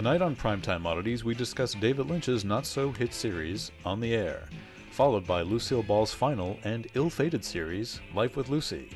Tonight 0.00 0.22
on 0.22 0.34
Primetime 0.34 0.86
Oddities, 0.86 1.24
we 1.24 1.34
discuss 1.34 1.74
David 1.74 2.08
Lynch's 2.08 2.42
not 2.42 2.64
so 2.64 2.90
hit 2.90 3.12
series, 3.12 3.70
On 3.84 4.00
the 4.00 4.14
Air, 4.14 4.44
followed 4.92 5.26
by 5.26 5.42
Lucille 5.42 5.82
Ball's 5.82 6.14
final 6.14 6.58
and 6.64 6.86
ill 6.94 7.10
fated 7.10 7.44
series, 7.44 8.00
Life 8.14 8.34
with 8.34 8.48
Lucy. 8.48 8.88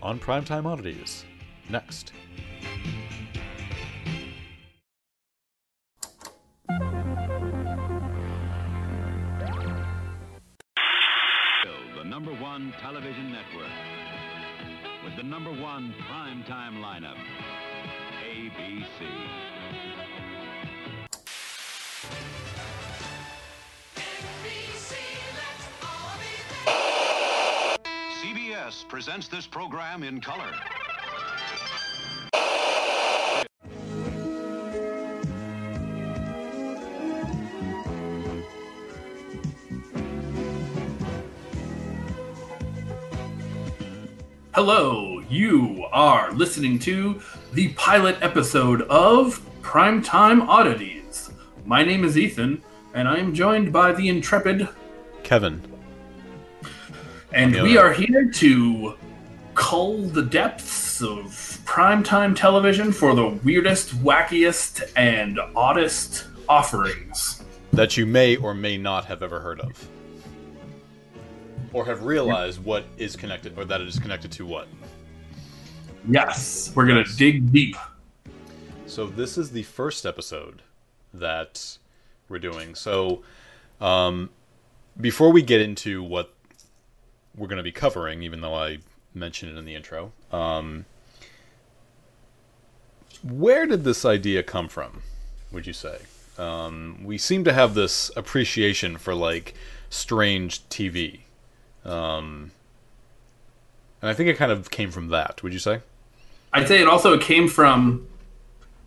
On 0.00 0.16
Primetime 0.16 0.64
Oddities. 0.64 1.24
Next. 1.68 2.12
the 11.98 12.04
number 12.04 12.32
one 12.34 12.72
television 12.80 13.32
network 13.32 13.72
with 15.04 15.16
the 15.16 15.24
number 15.24 15.50
one 15.50 15.92
primetime 16.08 16.78
lineup, 16.78 17.18
ABC. 18.30 19.53
CBS 28.64 28.88
presents 28.88 29.28
this 29.28 29.46
program 29.46 30.02
in 30.02 30.20
color. 30.20 30.42
Hello, 44.54 45.20
you 45.28 45.84
are 45.92 46.32
listening 46.32 46.78
to 46.78 47.20
the 47.52 47.68
pilot 47.74 48.16
episode 48.22 48.82
of 48.82 49.40
Primetime 49.62 50.46
Oddities. 50.46 51.30
My 51.66 51.84
name 51.84 52.04
is 52.04 52.16
Ethan, 52.16 52.62
and 52.94 53.08
I 53.08 53.18
am 53.18 53.34
joined 53.34 53.72
by 53.72 53.92
the 53.92 54.08
intrepid, 54.08 54.68
Kevin. 55.22 55.73
And 57.34 57.52
we 57.62 57.76
are 57.76 57.92
here 57.92 58.30
to 58.30 58.94
cull 59.54 60.02
the 60.02 60.22
depths 60.22 61.02
of 61.02 61.26
primetime 61.64 62.34
television 62.34 62.92
for 62.92 63.14
the 63.14 63.26
weirdest, 63.26 63.90
wackiest, 64.04 64.92
and 64.96 65.40
oddest 65.56 66.26
offerings. 66.48 67.42
That 67.72 67.96
you 67.96 68.06
may 68.06 68.36
or 68.36 68.54
may 68.54 68.78
not 68.78 69.04
have 69.06 69.22
ever 69.22 69.40
heard 69.40 69.60
of. 69.60 69.88
Or 71.72 71.84
have 71.84 72.04
realized 72.04 72.62
what 72.62 72.84
is 72.98 73.16
connected, 73.16 73.58
or 73.58 73.64
that 73.64 73.80
it 73.80 73.88
is 73.88 73.98
connected 73.98 74.30
to 74.32 74.46
what. 74.46 74.68
Yes, 76.08 76.72
we're 76.76 76.86
gonna 76.86 77.04
dig 77.16 77.50
deep. 77.50 77.76
So 78.86 79.06
this 79.06 79.36
is 79.36 79.50
the 79.50 79.64
first 79.64 80.06
episode 80.06 80.62
that 81.12 81.78
we're 82.28 82.38
doing. 82.38 82.76
So 82.76 83.22
um, 83.80 84.30
before 85.00 85.32
we 85.32 85.42
get 85.42 85.60
into 85.60 86.00
what 86.02 86.33
we're 87.36 87.48
going 87.48 87.58
to 87.58 87.64
be 87.64 87.72
covering, 87.72 88.22
even 88.22 88.40
though 88.40 88.54
I 88.54 88.78
mentioned 89.12 89.52
it 89.52 89.58
in 89.58 89.64
the 89.64 89.74
intro, 89.74 90.12
um, 90.32 90.84
where 93.22 93.66
did 93.66 93.84
this 93.84 94.04
idea 94.04 94.42
come 94.42 94.68
from? 94.68 95.02
Would 95.52 95.66
you 95.66 95.72
say? 95.72 95.98
Um, 96.38 97.00
we 97.04 97.16
seem 97.16 97.44
to 97.44 97.52
have 97.52 97.74
this 97.74 98.10
appreciation 98.16 98.98
for 98.98 99.14
like 99.14 99.54
strange 99.88 100.68
TV, 100.68 101.20
um, 101.84 102.50
and 104.02 104.10
I 104.10 104.14
think 104.14 104.28
it 104.28 104.36
kind 104.36 104.50
of 104.50 104.70
came 104.70 104.90
from 104.90 105.08
that. 105.08 105.42
Would 105.42 105.52
you 105.52 105.58
say? 105.58 105.80
I'd 106.52 106.68
say 106.68 106.80
it 106.80 106.88
also 106.88 107.18
came 107.18 107.48
from 107.48 108.06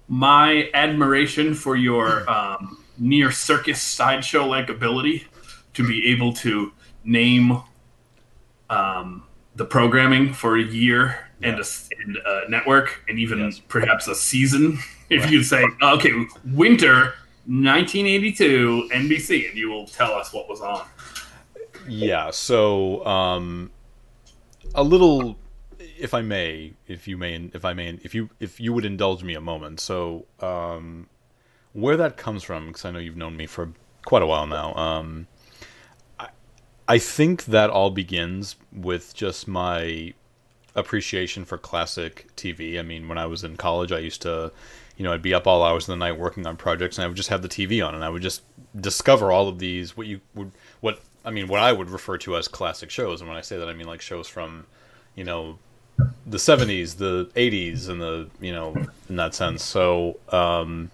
my 0.08 0.70
admiration 0.73 1.54
for 1.54 1.76
your 1.76 2.30
um, 2.30 2.84
near 2.98 3.32
circus 3.32 3.82
sideshow 3.82 4.45
like 4.45 4.70
ability 4.70 5.26
to 5.73 5.88
be 5.88 6.08
able 6.11 6.33
to 6.33 6.73
name 7.04 7.61
um, 8.70 9.23
the 9.55 9.66
programming 9.66 10.33
for 10.33 10.58
a 10.58 10.64
year 10.64 11.20
and, 11.42 11.60
a, 11.60 11.64
and 12.04 12.17
a 12.26 12.50
network 12.50 13.04
and 13.08 13.20
even 13.20 13.39
Yes. 13.39 13.60
perhaps 13.67 14.08
a 14.08 14.16
season. 14.16 14.80
If 15.10 15.32
you 15.32 15.42
say, 15.42 15.64
okay, 15.82 16.11
winter 16.44 17.14
1982 17.45 18.89
NBC, 18.94 19.48
and 19.48 19.58
you 19.58 19.70
will 19.70 19.88
tell 19.88 20.11
us 20.14 20.33
what 20.33 20.50
was 20.50 20.60
on. 20.60 20.86
Yeah, 21.88 22.30
so 22.32 23.05
um, 23.05 23.72
a 24.76 24.84
little, 24.84 25.38
if 25.80 26.14
I 26.14 26.22
may, 26.22 26.73
if 26.88 27.08
you 27.08 27.17
may, 27.17 27.49
if 27.54 27.64
I 27.64 27.72
may, 27.73 27.98
if 28.04 28.14
you 28.14 28.30
if 28.42 28.60
you 28.60 28.73
would 28.73 28.84
indulge 28.84 29.23
me 29.23 29.34
a 29.34 29.39
moment. 29.39 29.80
So 29.80 30.26
um, 30.42 31.08
where 31.72 31.95
that 31.95 32.17
comes 32.17 32.44
from, 32.44 32.67
because 32.67 32.84
I 32.84 32.92
know 32.92 32.99
you've 32.99 33.16
known 33.16 33.38
me 33.38 33.45
for 33.45 33.72
quite 34.05 34.23
a 34.23 34.28
while 34.28 34.45
now. 34.45 34.73
Um, 34.73 35.28
I 36.87 36.99
think 36.99 37.45
that 37.45 37.70
all 37.70 37.89
begins 37.89 38.55
with 38.71 39.14
just 39.14 39.48
my 39.48 40.14
appreciation 40.75 41.43
for 41.43 41.58
classic 41.58 42.30
TV. 42.37 42.80
I 42.80 42.83
mean, 42.83 43.09
when 43.09 43.17
I 43.17 43.25
was 43.25 43.43
in 43.43 43.58
college, 43.58 43.92
I 43.92 43.99
used 43.99 44.21
to, 44.21 44.52
you 44.95 45.03
know, 45.03 45.11
I'd 45.11 45.21
be 45.21 45.33
up 45.33 45.48
all 45.48 45.64
hours 45.64 45.83
of 45.83 45.93
the 45.93 45.98
night 45.98 46.17
working 46.17 46.48
on 46.48 46.55
projects, 46.55 46.98
and 46.98 47.03
I 47.03 47.08
would 47.08 47.17
just 47.17 47.30
have 47.30 47.42
the 47.42 47.49
TV 47.49 47.86
on, 47.86 47.93
and 47.93 48.05
I 48.05 48.09
would 48.09 48.21
just 48.21 48.43
discover 48.80 49.31
all 49.31 49.48
of 49.49 49.59
these 49.59 49.98
what 49.98 50.08
you 50.08 50.21
would 50.36 50.52
what 50.81 51.02
I 51.25 51.31
mean 51.31 51.48
what 51.48 51.59
I 51.59 51.73
would 51.73 51.89
refer 51.89 52.17
to 52.20 52.37
as 52.37 52.48
classic 52.48 52.89
shows, 52.89 53.19
and 53.19 53.27
when 53.27 53.37
I 53.37 53.42
say 53.42 53.58
that, 53.58 53.67
I 53.67 53.73
mean 53.73 53.87
like 53.87 54.02
shows 54.02 54.27
from, 54.27 54.65
you 55.15 55.25
know, 55.25 55.58
the 56.25 56.37
'70s, 56.37 56.98
the 56.98 57.30
'80s, 57.36 57.89
and 57.89 57.99
the 57.99 58.30
you 58.39 58.54
know 58.54 58.75
in 59.09 59.17
that 59.17 59.36
sense. 59.36 59.64
So, 59.64 60.19
um, 60.30 60.92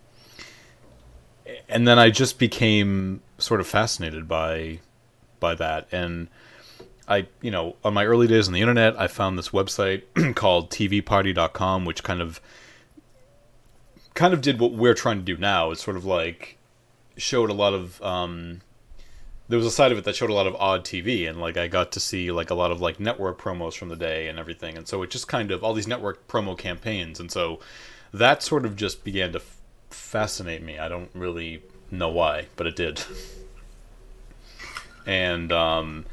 and 1.70 1.88
then 1.88 2.00
I 2.00 2.10
just 2.10 2.40
became 2.40 3.22
sort 3.38 3.60
of 3.60 3.68
fascinated 3.68 4.28
by 4.28 4.80
by 5.48 5.56
that 5.56 5.88
and. 5.92 6.30
I, 7.06 7.28
you 7.42 7.52
know, 7.52 7.76
on 7.84 7.94
my 7.94 8.06
early 8.06 8.28
days 8.28 8.48
on 8.48 8.54
the 8.54 8.62
internet, 8.62 8.98
I 8.98 9.08
found 9.08 9.38
this 9.38 9.50
website 9.50 10.04
called 10.36 10.70
tvparty.com, 10.70 11.84
which 11.84 12.02
kind 12.02 12.22
of 12.22 12.40
kind 14.14 14.34
of 14.34 14.40
did 14.40 14.58
what 14.58 14.72
we're 14.72 14.94
trying 14.94 15.18
to 15.18 15.24
do 15.24 15.36
now. 15.36 15.72
It's 15.72 15.84
sort 15.84 15.98
of 15.98 16.06
like 16.06 16.58
showed 17.18 17.50
a 17.50 17.54
lot 17.54 17.74
of 17.74 18.02
um 18.02 18.62
there 19.50 19.58
was 19.58 19.68
a 19.68 19.72
side 19.72 19.92
of 19.92 19.98
it 19.98 20.06
that 20.06 20.16
showed 20.16 20.30
a 20.30 20.34
lot 20.34 20.48
of 20.48 20.56
odd 20.56 20.84
TV 20.86 21.30
and 21.30 21.40
like 21.40 21.58
I 21.58 21.68
got 21.68 21.92
to 21.92 22.00
see 22.00 22.32
like 22.32 22.50
a 22.50 22.56
lot 22.56 22.72
of 22.72 22.82
like 22.82 23.00
network 23.00 23.40
promos 23.40 23.78
from 23.78 23.90
the 23.90 23.96
day 23.96 24.28
and 24.28 24.40
everything. 24.40 24.78
And 24.78 24.88
so 24.88 25.04
it 25.04 25.10
just 25.10 25.28
kind 25.28 25.52
of 25.52 25.64
all 25.64 25.74
these 25.74 25.88
network 25.88 26.28
promo 26.28 26.58
campaigns 26.58 27.20
and 27.20 27.32
so 27.32 27.60
that 28.14 28.42
sort 28.42 28.66
of 28.66 28.76
just 28.76 29.04
began 29.04 29.34
to 29.34 29.40
f- 29.40 29.58
fascinate 29.90 30.64
me. 30.64 30.80
I 30.80 30.88
don't 30.88 31.10
really 31.14 31.62
know 31.92 32.10
why, 32.10 32.48
but 32.56 32.68
it 32.68 32.76
did. 32.76 33.04
and 35.06 35.52
um 35.52 36.06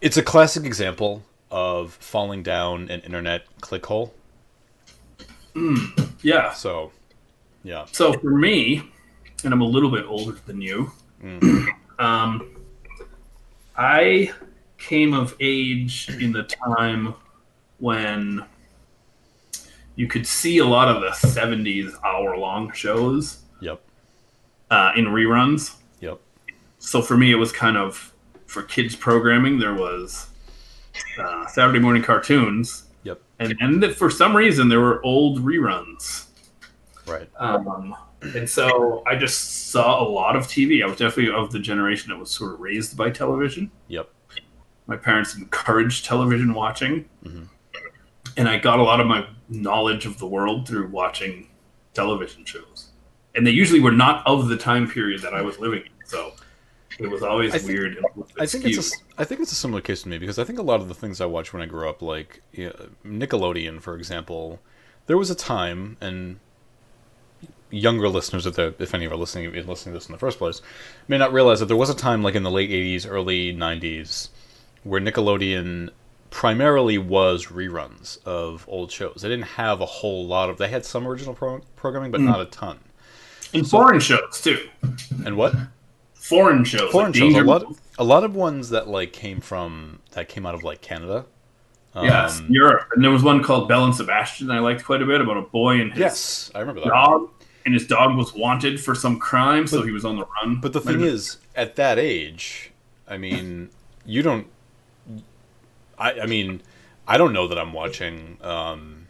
it's 0.00 0.16
a 0.16 0.22
classic 0.22 0.64
example 0.64 1.22
of 1.50 1.92
falling 1.94 2.42
down 2.42 2.88
an 2.90 3.00
internet 3.00 3.42
click 3.60 3.84
hole. 3.86 4.14
Yeah. 6.22 6.52
So, 6.52 6.92
yeah. 7.64 7.86
So 7.92 8.12
for 8.14 8.30
me, 8.30 8.82
and 9.44 9.52
I'm 9.52 9.60
a 9.60 9.64
little 9.66 9.90
bit 9.90 10.04
older 10.06 10.38
than 10.46 10.60
you, 10.60 10.92
um, 11.98 12.56
I 13.76 14.32
came 14.78 15.12
of 15.12 15.34
age 15.40 16.08
in 16.20 16.32
the 16.32 16.44
time 16.44 17.14
when 17.78 18.44
you 19.96 20.06
could 20.06 20.26
see 20.26 20.58
a 20.58 20.64
lot 20.64 20.88
of 20.88 21.02
the 21.02 21.10
70s 21.10 21.92
hour 22.04 22.36
long 22.36 22.72
shows 22.72 23.42
Yep. 23.60 23.80
uh, 24.70 24.92
in 24.96 25.06
reruns. 25.06 25.76
Yep. 26.00 26.20
So 26.78 27.02
for 27.02 27.16
me, 27.16 27.32
it 27.32 27.36
was 27.36 27.52
kind 27.52 27.76
of 27.76 28.09
for 28.50 28.62
kids 28.64 28.96
programming. 28.96 29.58
There 29.58 29.74
was 29.74 30.28
uh, 31.18 31.46
Saturday 31.46 31.78
morning 31.78 32.02
cartoons, 32.02 32.84
Yep. 33.04 33.20
and 33.38 33.56
and 33.60 33.82
that 33.82 33.94
for 33.94 34.10
some 34.10 34.36
reason 34.36 34.68
there 34.68 34.80
were 34.80 35.02
old 35.04 35.38
reruns. 35.44 36.26
Right. 37.06 37.28
Um, 37.38 37.94
and 38.22 38.48
so 38.48 39.02
I 39.06 39.14
just 39.16 39.70
saw 39.70 40.02
a 40.02 40.06
lot 40.06 40.36
of 40.36 40.44
TV. 40.46 40.82
I 40.82 40.86
was 40.86 40.98
definitely 40.98 41.32
of 41.32 41.52
the 41.52 41.58
generation 41.60 42.10
that 42.10 42.18
was 42.18 42.30
sort 42.30 42.52
of 42.54 42.60
raised 42.60 42.96
by 42.96 43.10
television. 43.10 43.70
Yep. 43.88 44.10
My 44.86 44.96
parents 44.96 45.36
encouraged 45.36 46.04
television 46.04 46.52
watching, 46.52 47.04
Mhm. 47.24 47.48
and 48.36 48.48
I 48.48 48.58
got 48.58 48.80
a 48.80 48.82
lot 48.82 49.00
of 49.00 49.06
my 49.06 49.26
knowledge 49.48 50.04
of 50.06 50.18
the 50.18 50.26
world 50.26 50.66
through 50.66 50.88
watching 50.88 51.48
television 51.94 52.44
shows. 52.44 52.88
And 53.36 53.46
they 53.46 53.52
usually 53.52 53.78
were 53.80 53.92
not 53.92 54.26
of 54.26 54.48
the 54.48 54.56
time 54.56 54.88
period 54.90 55.22
that 55.22 55.34
I 55.34 55.42
was 55.42 55.60
living 55.60 55.82
in, 55.82 55.92
so 56.06 56.32
it 57.00 57.10
was 57.10 57.22
always 57.22 57.54
I 57.54 57.58
think- 57.58 57.68
weird. 57.68 57.96
and 57.96 58.04
a 58.04 58.08
little 58.08 58.24
bit 58.24 58.42
I 58.42 58.46
think 58.46 58.64
it's 58.64 58.92
a, 58.92 58.96
I 59.18 59.24
think 59.24 59.40
it's 59.40 59.52
a 59.52 59.56
similar 59.56 59.80
case 59.80 60.02
to 60.02 60.08
me 60.08 60.18
because 60.18 60.38
I 60.38 60.44
think 60.44 60.58
a 60.58 60.62
lot 60.62 60.80
of 60.80 60.88
the 60.88 60.94
things 60.94 61.20
I 61.20 61.26
watched 61.26 61.52
when 61.52 61.62
I 61.62 61.66
grew 61.66 61.88
up, 61.88 62.02
like 62.02 62.42
you 62.52 62.66
know, 62.66 62.88
Nickelodeon, 63.04 63.80
for 63.80 63.94
example, 63.96 64.60
there 65.06 65.16
was 65.16 65.30
a 65.30 65.34
time, 65.34 65.96
and 66.00 66.38
younger 67.70 68.08
listeners, 68.08 68.46
if, 68.46 68.58
if 68.58 68.94
any 68.94 69.04
of 69.04 69.12
are 69.12 69.16
listening, 69.16 69.52
listening 69.52 69.92
to 69.92 69.98
this 69.98 70.06
in 70.06 70.12
the 70.12 70.18
first 70.18 70.38
place, 70.38 70.60
may 71.08 71.18
not 71.18 71.32
realize 71.32 71.60
that 71.60 71.66
there 71.66 71.76
was 71.76 71.90
a 71.90 71.94
time, 71.94 72.22
like 72.22 72.34
in 72.34 72.42
the 72.42 72.50
late 72.50 72.70
'80s, 72.70 73.06
early 73.08 73.54
'90s, 73.54 74.28
where 74.84 75.00
Nickelodeon 75.00 75.90
primarily 76.30 76.96
was 76.96 77.46
reruns 77.46 78.24
of 78.24 78.64
old 78.68 78.92
shows. 78.92 79.18
They 79.22 79.28
didn't 79.28 79.46
have 79.46 79.80
a 79.80 79.86
whole 79.86 80.26
lot 80.26 80.50
of. 80.50 80.58
They 80.58 80.68
had 80.68 80.84
some 80.84 81.06
original 81.06 81.34
pro- 81.34 81.62
programming, 81.76 82.10
but 82.10 82.20
mm. 82.20 82.26
not 82.26 82.40
a 82.40 82.46
ton. 82.46 82.78
And 83.52 83.68
foreign 83.68 84.00
shows 84.00 84.40
too. 84.40 84.68
And 85.24 85.36
what? 85.36 85.54
Foreign 86.30 86.64
shows. 86.64 86.90
Foreign 86.92 87.12
like 87.12 87.20
shows. 87.20 87.34
A 87.34 87.42
lot. 87.44 87.62
Mouse. 87.64 87.80
A 87.98 88.04
lot 88.04 88.24
of 88.24 88.34
ones 88.34 88.70
that 88.70 88.88
like 88.88 89.12
came 89.12 89.40
from 89.40 89.98
that 90.12 90.28
came 90.28 90.46
out 90.46 90.54
of 90.54 90.62
like 90.64 90.80
Canada. 90.80 91.26
Yes, 91.94 92.38
Um, 92.38 92.46
Europe. 92.48 92.88
And 92.94 93.02
there 93.04 93.10
was 93.10 93.22
one 93.24 93.42
called 93.42 93.68
Belle 93.68 93.84
and 93.84 93.94
Sebastian 93.94 94.46
that 94.46 94.56
I 94.56 94.60
liked 94.60 94.84
quite 94.84 95.02
a 95.02 95.06
bit 95.06 95.20
about 95.20 95.36
a 95.36 95.42
boy 95.42 95.80
and 95.80 95.90
his 95.90 95.98
Yes, 95.98 96.50
I 96.54 96.60
remember 96.60 96.80
that. 96.82 96.88
dog. 96.88 97.30
And 97.66 97.74
his 97.74 97.86
dog 97.86 98.16
was 98.16 98.32
wanted 98.32 98.80
for 98.80 98.94
some 98.94 99.18
crime, 99.18 99.66
so 99.66 99.82
he 99.82 99.90
was 99.90 100.04
on 100.04 100.16
the 100.16 100.24
run. 100.40 100.60
But 100.60 100.72
the 100.72 100.80
Might 100.80 100.92
thing 100.92 101.00
is, 101.02 101.38
at 101.56 101.76
that 101.76 101.98
age, 101.98 102.70
I 103.08 103.18
mean, 103.18 103.68
you 104.06 104.22
don't. 104.22 104.46
I, 105.98 106.20
I 106.20 106.26
mean, 106.26 106.62
I 107.06 107.18
don't 107.18 107.32
know 107.32 107.48
that 107.48 107.58
I'm 107.58 107.72
watching 107.72 108.38
um, 108.40 109.08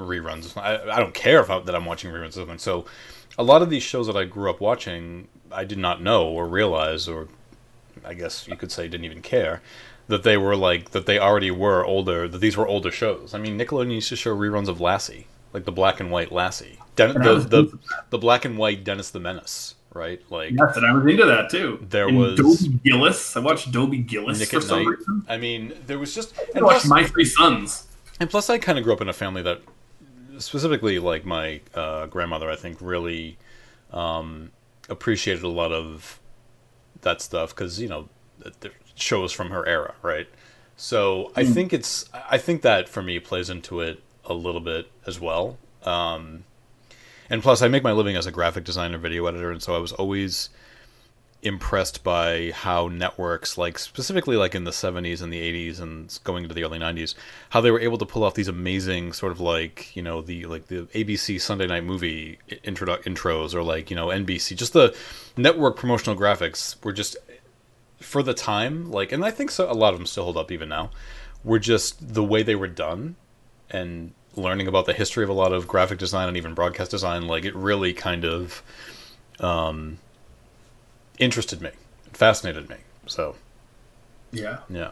reruns. 0.00 0.56
I, 0.56 0.90
I 0.90 0.98
don't 0.98 1.14
care 1.14 1.40
if 1.40 1.50
I, 1.50 1.60
that 1.60 1.74
I'm 1.74 1.84
watching 1.84 2.10
reruns 2.10 2.28
of 2.28 2.34
something. 2.34 2.58
So, 2.58 2.86
a 3.38 3.44
lot 3.44 3.62
of 3.62 3.70
these 3.70 3.82
shows 3.84 4.06
that 4.08 4.16
I 4.16 4.24
grew 4.24 4.50
up 4.50 4.60
watching, 4.60 5.28
I 5.52 5.64
did 5.64 5.78
not 5.78 6.02
know 6.02 6.26
or 6.28 6.46
realize, 6.46 7.08
or 7.08 7.28
I 8.04 8.14
guess 8.14 8.46
you 8.48 8.56
could 8.56 8.72
say, 8.72 8.88
didn't 8.88 9.04
even 9.04 9.22
care 9.22 9.62
that 10.08 10.22
they 10.22 10.36
were 10.36 10.54
like 10.56 10.90
that. 10.90 11.06
They 11.06 11.18
already 11.18 11.50
were 11.50 11.84
older. 11.84 12.28
That 12.28 12.38
these 12.38 12.56
were 12.56 12.66
older 12.66 12.90
shows. 12.90 13.34
I 13.34 13.38
mean, 13.38 13.58
Nickelodeon 13.58 13.92
used 13.94 14.08
to 14.10 14.16
show 14.16 14.36
reruns 14.36 14.68
of 14.68 14.80
Lassie, 14.80 15.26
like 15.52 15.64
the 15.64 15.72
black 15.72 15.98
and 16.00 16.10
white 16.10 16.30
Lassie, 16.32 16.78
Den- 16.96 17.14
the, 17.14 17.38
the 17.40 17.78
the 18.10 18.18
black 18.18 18.44
and 18.44 18.56
white 18.58 18.84
Dennis 18.84 19.10
the 19.10 19.20
Menace, 19.20 19.74
right? 19.94 20.20
Like 20.30 20.52
Yes, 20.52 20.76
and 20.76 20.86
I 20.86 20.92
was 20.92 21.04
into 21.10 21.24
that 21.26 21.50
too. 21.50 21.84
There 21.90 22.06
and 22.08 22.18
was- 22.18 22.36
Dobie 22.60 22.78
Gillis. 22.84 23.36
I 23.36 23.40
watched 23.40 23.72
Dobie 23.72 23.98
Gillis 23.98 24.38
Nick 24.38 24.50
for 24.50 24.60
some 24.60 24.84
Night. 24.84 24.96
reason. 24.98 25.24
I 25.28 25.36
mean, 25.38 25.72
there 25.86 25.98
was 25.98 26.14
just 26.14 26.38
I 26.38 26.44
and 26.56 26.64
watched 26.64 26.86
plus, 26.86 26.90
My 26.90 27.04
Three 27.04 27.24
Sons. 27.24 27.86
and 28.20 28.30
plus, 28.30 28.48
I 28.50 28.58
kind 28.58 28.78
of 28.78 28.84
grew 28.84 28.92
up 28.92 29.00
in 29.00 29.08
a 29.08 29.12
family 29.12 29.42
that, 29.42 29.60
specifically, 30.38 30.98
like 30.98 31.24
my 31.24 31.60
uh, 31.74 32.06
grandmother, 32.06 32.50
I 32.50 32.56
think 32.56 32.78
really 32.80 33.38
um, 33.92 34.50
appreciated 34.88 35.42
a 35.42 35.48
lot 35.48 35.72
of 35.72 36.20
that 37.02 37.20
stuff 37.20 37.54
because 37.54 37.80
you 37.80 37.88
know 37.88 38.08
the, 38.38 38.70
shows 38.94 39.32
from 39.32 39.50
her 39.50 39.66
era, 39.66 39.94
right? 40.02 40.28
So 40.76 41.32
I 41.36 41.44
think 41.44 41.72
it's 41.72 42.08
I 42.12 42.38
think 42.38 42.62
that 42.62 42.88
for 42.88 43.02
me 43.02 43.18
plays 43.18 43.48
into 43.48 43.80
it 43.80 44.02
a 44.24 44.34
little 44.34 44.60
bit 44.60 44.90
as 45.06 45.20
well. 45.20 45.58
Um, 45.84 46.44
and 47.30 47.42
plus, 47.42 47.62
I 47.62 47.68
make 47.68 47.82
my 47.82 47.92
living 47.92 48.16
as 48.16 48.26
a 48.26 48.30
graphic 48.30 48.64
designer, 48.64 48.98
video 48.98 49.26
editor, 49.26 49.50
and 49.50 49.62
so 49.62 49.74
I 49.74 49.78
was 49.78 49.92
always 49.92 50.48
impressed 51.42 52.02
by 52.02 52.50
how 52.52 52.88
networks 52.88 53.58
like 53.58 53.78
specifically 53.78 54.36
like 54.36 54.54
in 54.54 54.64
the 54.64 54.70
70s 54.70 55.20
and 55.22 55.32
the 55.32 55.68
80s 55.68 55.80
and 55.80 56.18
going 56.24 56.42
into 56.42 56.54
the 56.54 56.64
early 56.64 56.78
90s 56.78 57.14
how 57.50 57.60
they 57.60 57.70
were 57.70 57.78
able 57.78 57.98
to 57.98 58.06
pull 58.06 58.24
off 58.24 58.34
these 58.34 58.48
amazing 58.48 59.12
sort 59.12 59.30
of 59.30 59.40
like 59.40 59.94
you 59.94 60.02
know 60.02 60.22
the 60.22 60.46
like 60.46 60.66
the 60.66 60.82
ABC 60.94 61.40
Sunday 61.40 61.66
night 61.66 61.84
movie 61.84 62.38
intro 62.64 62.96
intros 62.98 63.54
or 63.54 63.62
like 63.62 63.90
you 63.90 63.96
know 63.96 64.06
NBC 64.08 64.56
just 64.56 64.72
the 64.72 64.96
network 65.36 65.76
promotional 65.76 66.16
graphics 66.16 66.82
were 66.82 66.92
just 66.92 67.16
for 68.00 68.22
the 68.22 68.34
time 68.34 68.90
like 68.90 69.12
and 69.12 69.24
I 69.24 69.30
think 69.30 69.50
so 69.50 69.70
a 69.70 69.74
lot 69.74 69.92
of 69.92 70.00
them 70.00 70.06
still 70.06 70.24
hold 70.24 70.38
up 70.38 70.50
even 70.50 70.68
now 70.70 70.90
were 71.44 71.58
just 71.58 72.14
the 72.14 72.24
way 72.24 72.42
they 72.42 72.56
were 72.56 72.66
done 72.66 73.14
and 73.70 74.12
learning 74.34 74.68
about 74.68 74.86
the 74.86 74.92
history 74.92 75.22
of 75.22 75.30
a 75.30 75.34
lot 75.34 75.52
of 75.52 75.68
graphic 75.68 75.98
design 75.98 76.28
and 76.28 76.36
even 76.36 76.54
broadcast 76.54 76.90
design 76.90 77.26
like 77.26 77.44
it 77.44 77.54
really 77.54 77.92
kind 77.92 78.24
of 78.24 78.62
um 79.40 79.98
interested 81.18 81.60
me 81.60 81.70
fascinated 82.16 82.68
me 82.68 82.76
so. 83.06 83.36
Yeah. 84.32 84.58
yeah. 84.68 84.90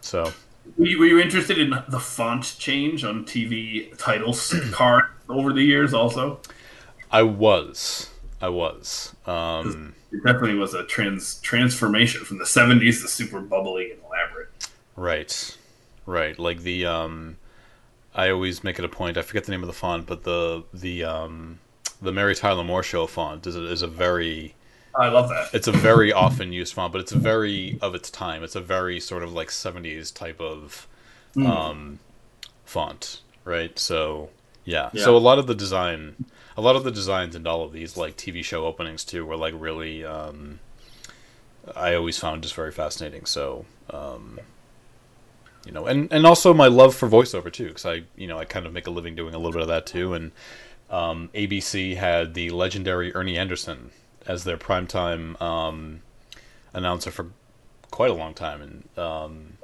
So. 0.00 0.32
Were 0.76 0.86
you, 0.86 0.98
were 0.98 1.06
you 1.06 1.20
interested 1.20 1.58
in 1.58 1.70
the 1.88 2.00
font 2.00 2.56
change 2.58 3.04
on 3.04 3.24
TV 3.24 3.96
titles 3.98 4.54
card 4.72 5.04
over 5.28 5.52
the 5.52 5.62
years? 5.62 5.94
Also, 5.94 6.40
i 7.10 7.22
was. 7.22 8.10
I 8.40 8.48
was. 8.48 9.14
Um 9.26 9.94
it 10.12 10.22
definitely 10.24 10.54
was 10.54 10.74
a 10.74 10.84
trans 10.84 11.40
transformation 11.40 12.24
from 12.24 12.38
the 12.38 12.44
'70s 12.44 13.02
to 13.02 13.08
super 13.08 13.40
bubbly 13.40 13.92
and 13.92 14.00
elaborate. 14.04 14.68
right. 14.96 15.56
Right. 16.04 16.38
Like 16.38 16.60
the 16.60 16.86
um 16.86 17.36
i 18.14 18.30
always 18.30 18.64
make 18.64 18.78
it 18.78 18.84
a 18.84 18.88
point 18.88 19.18
i 19.18 19.22
forget 19.22 19.44
the 19.44 19.50
name 19.50 19.62
of 19.62 19.66
the 19.66 19.74
font 19.74 20.06
but 20.06 20.24
the 20.24 20.64
the 20.72 21.04
um 21.04 21.58
the 22.06 22.12
mary 22.12 22.34
tyler 22.34 22.64
moore 22.64 22.82
show 22.82 23.06
font 23.06 23.46
is 23.46 23.56
a, 23.56 23.70
is 23.70 23.82
a 23.82 23.86
very 23.86 24.54
I 24.98 25.08
love 25.08 25.28
that. 25.28 25.50
it's 25.52 25.68
a 25.68 25.72
very 25.72 26.12
often 26.12 26.52
used 26.52 26.72
font, 26.74 26.92
but 26.92 27.00
it's 27.00 27.12
very 27.12 27.78
of 27.82 27.94
its 27.94 28.10
time. 28.10 28.42
It's 28.42 28.56
a 28.56 28.60
very 28.60 28.98
sort 28.98 29.22
of 29.22 29.32
like 29.32 29.48
'70s 29.48 30.14
type 30.14 30.40
of 30.40 30.88
um, 31.36 31.98
font, 32.64 33.20
right? 33.44 33.78
So 33.78 34.30
yeah. 34.64 34.90
Yeah. 34.92 35.04
so 35.04 35.16
a 35.16 35.18
lot 35.18 35.38
of 35.38 35.46
the 35.46 35.54
design, 35.54 36.24
a 36.56 36.62
lot 36.62 36.76
of 36.76 36.84
the 36.84 36.90
designs 36.90 37.36
in 37.36 37.46
all 37.46 37.62
of 37.62 37.72
these 37.72 37.96
like 37.96 38.16
TV 38.16 38.42
show 38.42 38.64
openings 38.64 39.04
too 39.04 39.26
were 39.26 39.36
like 39.36 39.54
really. 39.56 40.04
Um, 40.04 40.60
I 41.74 41.94
always 41.94 42.18
found 42.18 42.42
just 42.42 42.54
very 42.54 42.72
fascinating. 42.72 43.26
So. 43.26 43.66
Um, 43.90 44.40
you 45.64 45.72
know, 45.72 45.86
and, 45.86 46.12
and 46.12 46.24
also 46.24 46.54
my 46.54 46.68
love 46.68 46.94
for 46.94 47.08
voiceover 47.08 47.52
too, 47.52 47.66
because 47.66 47.84
I, 47.84 48.04
you 48.14 48.28
know, 48.28 48.38
I 48.38 48.44
kind 48.44 48.66
of 48.66 48.72
make 48.72 48.86
a 48.86 48.90
living 48.90 49.16
doing 49.16 49.34
a 49.34 49.36
little 49.36 49.50
bit 49.52 49.62
of 49.62 49.66
that 49.66 49.84
too. 49.84 50.14
And 50.14 50.30
um, 50.90 51.30
ABC 51.34 51.96
had 51.96 52.34
the 52.34 52.50
legendary 52.50 53.14
Ernie 53.14 53.38
Anderson 53.38 53.90
as 54.26 54.44
their 54.44 54.56
primetime 54.56 55.40
um, 55.40 56.02
announcer 56.72 57.10
for 57.10 57.30
quite 57.90 58.10
a 58.10 58.14
long 58.14 58.34
time, 58.34 58.60
and 58.60 58.98
um, 58.98 59.58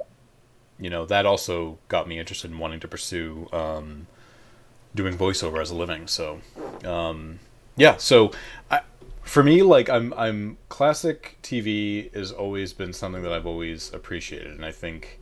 you 0.79 0.89
know 0.89 1.05
that 1.05 1.25
also 1.25 1.77
got 1.87 2.07
me 2.07 2.19
interested 2.19 2.51
in 2.51 2.59
wanting 2.59 2.79
to 2.79 2.87
pursue 2.87 3.47
um, 3.53 4.07
doing 4.95 5.17
voiceover 5.17 5.61
as 5.61 5.71
a 5.71 5.75
living. 5.75 6.07
So, 6.07 6.41
um, 6.83 7.39
yeah. 7.75 7.97
So, 7.97 8.31
I, 8.69 8.81
for 9.21 9.43
me, 9.43 9.61
like 9.61 9.89
I'm, 9.89 10.13
I'm 10.15 10.57
classic 10.69 11.37
TV 11.41 12.13
has 12.13 12.31
always 12.31 12.73
been 12.73 12.93
something 12.93 13.23
that 13.23 13.31
I've 13.31 13.47
always 13.47 13.93
appreciated, 13.93 14.51
and 14.51 14.65
I 14.65 14.71
think, 14.71 15.19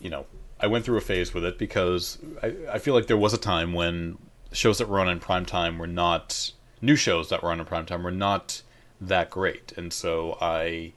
you 0.00 0.10
know, 0.10 0.26
I 0.58 0.66
went 0.66 0.84
through 0.84 0.96
a 0.96 1.02
phase 1.02 1.34
with 1.34 1.44
it 1.44 1.58
because 1.58 2.18
I, 2.42 2.54
I 2.72 2.78
feel 2.78 2.94
like 2.94 3.06
there 3.06 3.16
was 3.16 3.34
a 3.34 3.38
time 3.38 3.72
when 3.72 4.18
shows 4.52 4.78
that 4.78 4.88
were 4.88 5.00
on 5.00 5.08
in 5.08 5.20
prime 5.20 5.44
time 5.46 5.78
were 5.78 5.86
not 5.86 6.52
new 6.80 6.96
shows 6.96 7.28
that 7.28 7.42
were 7.42 7.50
on 7.50 7.60
in 7.60 7.66
prime 7.66 7.86
time 7.86 8.02
were 8.02 8.10
not 8.10 8.62
that 9.00 9.30
great, 9.30 9.72
and 9.76 9.92
so 9.92 10.38
I 10.40 10.92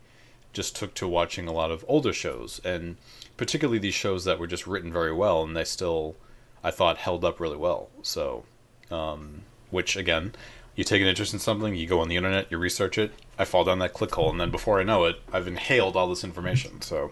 just 0.54 0.76
took 0.76 0.94
to 0.96 1.08
watching 1.08 1.48
a 1.48 1.54
lot 1.54 1.72
of 1.72 1.86
older 1.88 2.14
shows, 2.14 2.60
and 2.64 2.98
particularly 3.38 3.80
these 3.80 3.94
shows 3.94 4.26
that 4.26 4.40
were 4.40 4.48
just 4.48 4.68
written 4.68 4.92
very 4.92 5.14
well, 5.14 5.44
and 5.44 5.56
they 5.56 5.64
still, 5.64 6.16
I 6.64 6.72
thought, 6.72 6.98
held 6.98 7.24
up 7.24 7.40
really 7.40 7.58
well. 7.58 7.90
So, 8.02 8.46
um, 8.90 9.44
which 9.70 9.96
again, 9.96 10.34
you 10.76 10.84
take 10.84 11.02
an 11.02 11.08
interest 11.08 11.34
in 11.34 11.40
something, 11.40 11.76
you 11.76 11.88
go 11.88 12.00
on 12.00 12.08
the 12.08 12.16
internet, 12.16 12.50
you 12.50 12.58
research 12.58 12.98
it. 12.98 13.12
I 13.38 13.46
fall 13.46 13.64
down 13.64 13.80
that 13.80 13.94
click 13.94 14.14
hole, 14.16 14.30
and 14.30 14.40
then 14.40 14.52
before 14.52 14.80
I 14.80 14.84
know 14.84 15.06
it, 15.06 15.22
I've 15.32 15.48
inhaled 15.48 15.96
all 15.96 16.08
this 16.08 16.24
information. 16.24 16.82
So, 16.82 17.10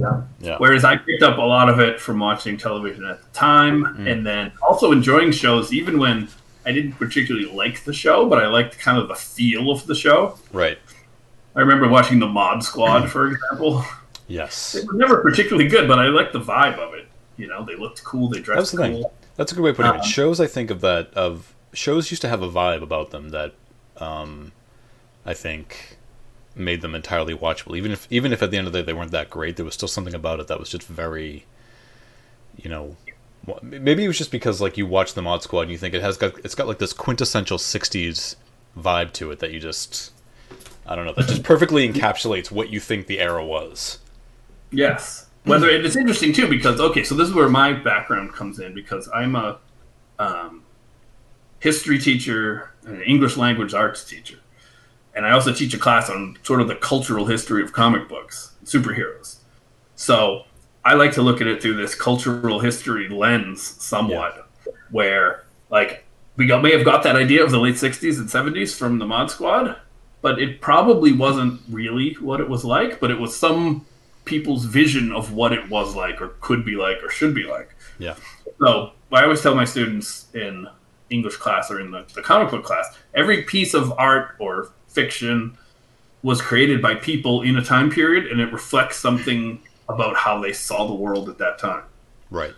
Yeah. 0.00 0.22
yeah, 0.40 0.56
Whereas 0.58 0.84
I 0.84 0.96
picked 0.96 1.22
up 1.22 1.38
a 1.38 1.42
lot 1.42 1.68
of 1.68 1.80
it 1.80 2.00
from 2.00 2.18
watching 2.18 2.56
television 2.56 3.04
at 3.04 3.20
the 3.22 3.28
time, 3.38 3.84
Mm. 3.84 4.10
and 4.12 4.26
then 4.26 4.52
also 4.62 4.92
enjoying 4.92 5.32
shows, 5.32 5.72
even 5.72 5.98
when 5.98 6.28
I 6.66 6.72
didn't 6.72 6.92
particularly 6.92 7.50
like 7.50 7.84
the 7.84 7.92
show, 7.92 8.28
but 8.28 8.38
I 8.42 8.46
liked 8.48 8.78
kind 8.78 8.98
of 8.98 9.08
the 9.08 9.14
feel 9.14 9.70
of 9.70 9.86
the 9.86 9.94
show. 9.94 10.38
right, 10.52 10.78
I 11.56 11.60
remember 11.60 11.88
watching 11.88 12.18
the 12.18 12.26
Mod 12.28 12.62
Squad, 12.62 13.10
for 13.10 13.28
example. 13.32 13.84
yes. 14.28 14.74
It 14.74 14.86
was 14.86 14.96
never 14.96 15.20
particularly 15.22 15.68
good, 15.68 15.88
but 15.88 15.98
I 15.98 16.06
liked 16.08 16.32
the 16.32 16.40
vibe 16.40 16.78
of 16.78 16.94
it. 16.94 17.06
You 17.36 17.46
know, 17.48 17.64
they 17.64 17.74
looked 17.76 18.04
cool, 18.04 18.28
they 18.28 18.38
That's 18.38 18.44
dressed 18.46 18.72
the 18.72 18.78
thing. 18.78 18.92
cool. 19.02 19.12
That's 19.36 19.52
a 19.52 19.54
good 19.54 19.62
way 19.62 19.70
of 19.70 19.76
putting 19.76 19.90
Uh-huh. 19.92 20.00
it. 20.02 20.06
Shows, 20.06 20.40
I 20.40 20.46
think 20.46 20.70
of 20.70 20.80
that 20.82 21.12
of 21.14 21.54
shows 21.72 22.10
used 22.10 22.22
to 22.22 22.28
have 22.28 22.42
a 22.42 22.48
vibe 22.48 22.82
about 22.82 23.10
them 23.10 23.28
that 23.30 23.52
um, 23.98 24.52
I 25.26 25.34
think 25.34 25.97
made 26.58 26.80
them 26.80 26.94
entirely 26.94 27.34
watchable. 27.34 27.76
Even 27.76 27.92
if 27.92 28.06
even 28.10 28.32
if 28.32 28.42
at 28.42 28.50
the 28.50 28.58
end 28.58 28.66
of 28.66 28.72
the 28.72 28.80
day 28.80 28.86
they 28.86 28.92
weren't 28.92 29.10
that 29.12 29.30
great, 29.30 29.56
there 29.56 29.64
was 29.64 29.74
still 29.74 29.88
something 29.88 30.14
about 30.14 30.40
it 30.40 30.48
that 30.48 30.58
was 30.58 30.70
just 30.70 30.86
very, 30.86 31.44
you 32.56 32.68
know, 32.70 32.96
maybe 33.62 34.04
it 34.04 34.08
was 34.08 34.18
just 34.18 34.30
because 34.30 34.60
like 34.60 34.76
you 34.76 34.86
watch 34.86 35.14
the 35.14 35.22
Mod 35.22 35.42
Squad 35.42 35.62
and 35.62 35.70
you 35.70 35.78
think 35.78 35.94
it 35.94 36.02
has 36.02 36.16
got 36.16 36.38
it's 36.44 36.54
got 36.54 36.66
like 36.66 36.78
this 36.78 36.92
quintessential 36.92 37.58
'60s 37.58 38.36
vibe 38.76 39.12
to 39.12 39.30
it 39.30 39.38
that 39.40 39.52
you 39.52 39.60
just 39.60 40.12
I 40.86 40.96
don't 40.96 41.06
know 41.06 41.14
that 41.14 41.28
just 41.28 41.42
perfectly 41.42 41.88
encapsulates 41.88 42.50
what 42.50 42.70
you 42.70 42.80
think 42.80 43.06
the 43.06 43.20
era 43.20 43.44
was. 43.44 43.98
Yes. 44.70 45.26
Whether 45.44 45.68
it's 45.70 45.96
interesting 45.96 46.32
too 46.32 46.48
because 46.48 46.80
okay, 46.80 47.04
so 47.04 47.14
this 47.14 47.28
is 47.28 47.34
where 47.34 47.48
my 47.48 47.72
background 47.72 48.34
comes 48.34 48.60
in 48.60 48.74
because 48.74 49.08
I'm 49.14 49.34
a 49.34 49.58
um, 50.18 50.64
history 51.60 51.98
teacher 51.98 52.70
an 52.88 53.02
English 53.02 53.36
language 53.36 53.74
arts 53.74 54.04
teacher, 54.04 54.38
and 55.18 55.26
I 55.26 55.32
also 55.32 55.52
teach 55.52 55.74
a 55.74 55.78
class 55.78 56.08
on 56.08 56.38
sort 56.44 56.60
of 56.60 56.68
the 56.68 56.76
cultural 56.76 57.26
history 57.26 57.60
of 57.64 57.72
comic 57.72 58.08
books, 58.08 58.52
superheroes. 58.64 59.38
So 59.96 60.44
I 60.84 60.94
like 60.94 61.10
to 61.14 61.22
look 61.22 61.40
at 61.40 61.48
it 61.48 61.60
through 61.60 61.74
this 61.74 61.96
cultural 61.96 62.60
history 62.60 63.08
lens, 63.08 63.60
somewhat, 63.60 64.48
where 64.92 65.44
like 65.70 66.04
we 66.36 66.46
got, 66.46 66.62
may 66.62 66.70
have 66.70 66.84
got 66.84 67.02
that 67.02 67.16
idea 67.16 67.42
of 67.42 67.50
the 67.50 67.58
late 67.58 67.74
'60s 67.74 68.18
and 68.18 68.28
'70s 68.28 68.78
from 68.78 69.00
the 69.00 69.06
Mod 69.06 69.28
Squad, 69.28 69.76
but 70.22 70.38
it 70.38 70.60
probably 70.60 71.10
wasn't 71.10 71.60
really 71.68 72.14
what 72.20 72.40
it 72.40 72.48
was 72.48 72.64
like. 72.64 73.00
But 73.00 73.10
it 73.10 73.18
was 73.18 73.36
some 73.36 73.86
people's 74.24 74.66
vision 74.66 75.10
of 75.10 75.32
what 75.32 75.52
it 75.52 75.68
was 75.68 75.96
like, 75.96 76.22
or 76.22 76.28
could 76.40 76.64
be 76.64 76.76
like, 76.76 77.02
or 77.02 77.10
should 77.10 77.34
be 77.34 77.42
like. 77.42 77.74
Yeah, 77.98 78.14
So 78.60 78.92
I 79.10 79.24
always 79.24 79.42
tell 79.42 79.56
my 79.56 79.64
students 79.64 80.28
in 80.32 80.68
English 81.10 81.38
class 81.38 81.72
or 81.72 81.80
in 81.80 81.90
the, 81.90 82.06
the 82.14 82.22
comic 82.22 82.52
book 82.52 82.62
class, 82.62 82.96
every 83.14 83.42
piece 83.42 83.74
of 83.74 83.92
art 83.98 84.36
or 84.38 84.70
fiction 84.98 85.56
was 86.22 86.42
created 86.42 86.82
by 86.82 86.94
people 86.96 87.42
in 87.42 87.56
a 87.56 87.64
time 87.64 87.88
period 87.90 88.26
and 88.26 88.40
it 88.40 88.52
reflects 88.52 88.96
something 88.96 89.60
about 89.88 90.16
how 90.16 90.40
they 90.40 90.52
saw 90.52 90.86
the 90.86 90.94
world 90.94 91.28
at 91.28 91.38
that 91.38 91.58
time. 91.58 91.84
Right. 92.30 92.52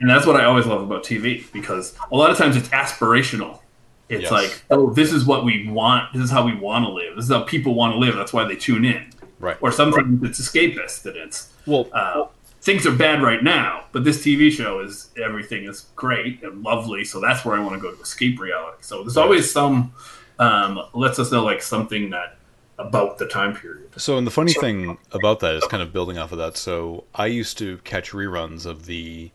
And 0.00 0.10
that's 0.10 0.26
what 0.26 0.36
I 0.36 0.44
always 0.44 0.66
love 0.66 0.82
about 0.82 1.04
TV 1.04 1.50
because 1.52 1.94
a 2.10 2.16
lot 2.16 2.30
of 2.30 2.36
times 2.36 2.56
it's 2.56 2.68
aspirational. 2.70 3.60
It's 4.08 4.22
Yes. 4.22 4.32
like, 4.32 4.62
oh, 4.70 4.92
this 4.92 5.12
is 5.12 5.24
what 5.24 5.44
we 5.44 5.68
want. 5.68 6.12
This 6.12 6.22
is 6.22 6.30
how 6.30 6.44
we 6.44 6.54
want 6.54 6.84
to 6.84 6.90
live. 6.90 7.16
This 7.16 7.24
is 7.26 7.30
how 7.30 7.42
people 7.42 7.74
want 7.74 7.94
to 7.94 7.98
live. 7.98 8.14
That's 8.16 8.32
why 8.32 8.44
they 8.44 8.56
tune 8.56 8.84
in. 8.84 9.04
Right. 9.38 9.56
Or 9.60 9.70
sometimes 9.70 10.22
it's 10.22 10.40
escapist 10.40 11.02
that 11.02 11.16
it's 11.16 11.50
Well, 11.66 11.88
uh, 11.92 12.26
things 12.60 12.86
are 12.86 12.92
bad 12.94 13.22
right 13.22 13.42
now, 13.42 13.84
but 13.92 14.02
this 14.04 14.18
TV 14.24 14.50
show 14.50 14.80
is 14.80 15.08
everything 15.22 15.64
is 15.64 15.86
great 15.94 16.42
and 16.42 16.62
lovely. 16.62 17.04
So 17.04 17.20
that's 17.20 17.44
where 17.44 17.56
I 17.56 17.60
want 17.60 17.74
to 17.74 17.80
go 17.80 17.94
to 17.94 18.02
escape 18.02 18.40
reality. 18.40 18.78
So 18.80 19.02
there's 19.02 19.16
always 19.16 19.50
some 19.50 19.92
um, 20.38 20.80
lets 20.94 21.18
us 21.18 21.32
know 21.32 21.44
like 21.44 21.62
something 21.62 22.10
that 22.10 22.36
about 22.78 23.18
the 23.18 23.26
time 23.26 23.54
period. 23.54 23.88
So, 23.96 24.18
and 24.18 24.26
the 24.26 24.30
funny 24.30 24.52
thing 24.52 24.98
about 25.12 25.40
that 25.40 25.54
is 25.54 25.64
kind 25.64 25.82
of 25.82 25.92
building 25.92 26.18
off 26.18 26.32
of 26.32 26.38
that. 26.38 26.56
So, 26.56 27.04
I 27.14 27.26
used 27.26 27.56
to 27.58 27.78
catch 27.78 28.10
reruns 28.10 28.66
of 28.66 28.86
the 28.86 29.30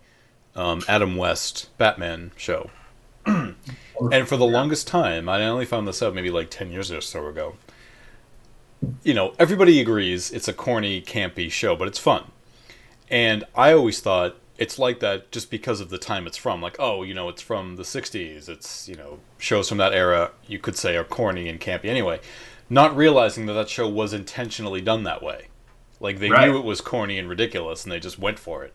um, 0.55 0.83
Adam 0.87 1.15
West 1.15 1.75
Batman 1.77 2.31
show. 2.35 2.69
and 3.25 4.27
for 4.27 4.37
the 4.37 4.45
longest 4.45 4.87
time, 4.87 5.29
I 5.29 5.43
only 5.45 5.65
found 5.65 5.87
this 5.87 6.01
out 6.01 6.15
maybe 6.15 6.31
like 6.31 6.49
10 6.49 6.71
years 6.71 6.91
or 6.91 7.01
so 7.01 7.27
ago. 7.27 7.55
You 9.03 9.13
know, 9.13 9.35
everybody 9.37 9.79
agrees 9.79 10.31
it's 10.31 10.47
a 10.47 10.53
corny, 10.53 11.01
campy 11.01 11.51
show, 11.51 11.75
but 11.75 11.87
it's 11.87 11.99
fun. 11.99 12.25
And 13.09 13.43
I 13.53 13.73
always 13.73 13.99
thought 13.99 14.37
it's 14.61 14.77
like 14.77 14.99
that 14.99 15.31
just 15.31 15.49
because 15.49 15.81
of 15.81 15.89
the 15.89 15.97
time 15.97 16.27
it's 16.27 16.37
from. 16.37 16.61
Like, 16.61 16.75
oh, 16.79 17.01
you 17.03 17.13
know, 17.13 17.29
it's 17.29 17.41
from 17.41 17.75
the 17.77 17.83
60s. 17.83 18.47
It's, 18.47 18.87
you 18.87 18.95
know, 18.95 19.19
shows 19.39 19.67
from 19.69 19.79
that 19.79 19.93
era 19.93 20.31
you 20.47 20.59
could 20.59 20.77
say 20.77 20.95
are 20.95 21.03
corny 21.03 21.49
and 21.49 21.59
campy 21.59 21.85
anyway. 21.85 22.19
Not 22.69 22.95
realizing 22.95 23.47
that 23.47 23.53
that 23.53 23.69
show 23.69 23.89
was 23.89 24.13
intentionally 24.13 24.79
done 24.81 25.03
that 25.03 25.21
way. 25.23 25.47
Like, 25.99 26.19
they 26.19 26.29
Right. 26.29 26.47
knew 26.47 26.57
it 26.59 26.63
was 26.65 26.79
corny 26.79 27.17
and 27.17 27.27
ridiculous 27.27 27.83
and 27.83 27.91
they 27.91 27.99
just 27.99 28.19
went 28.19 28.37
for 28.39 28.63
it. 28.63 28.73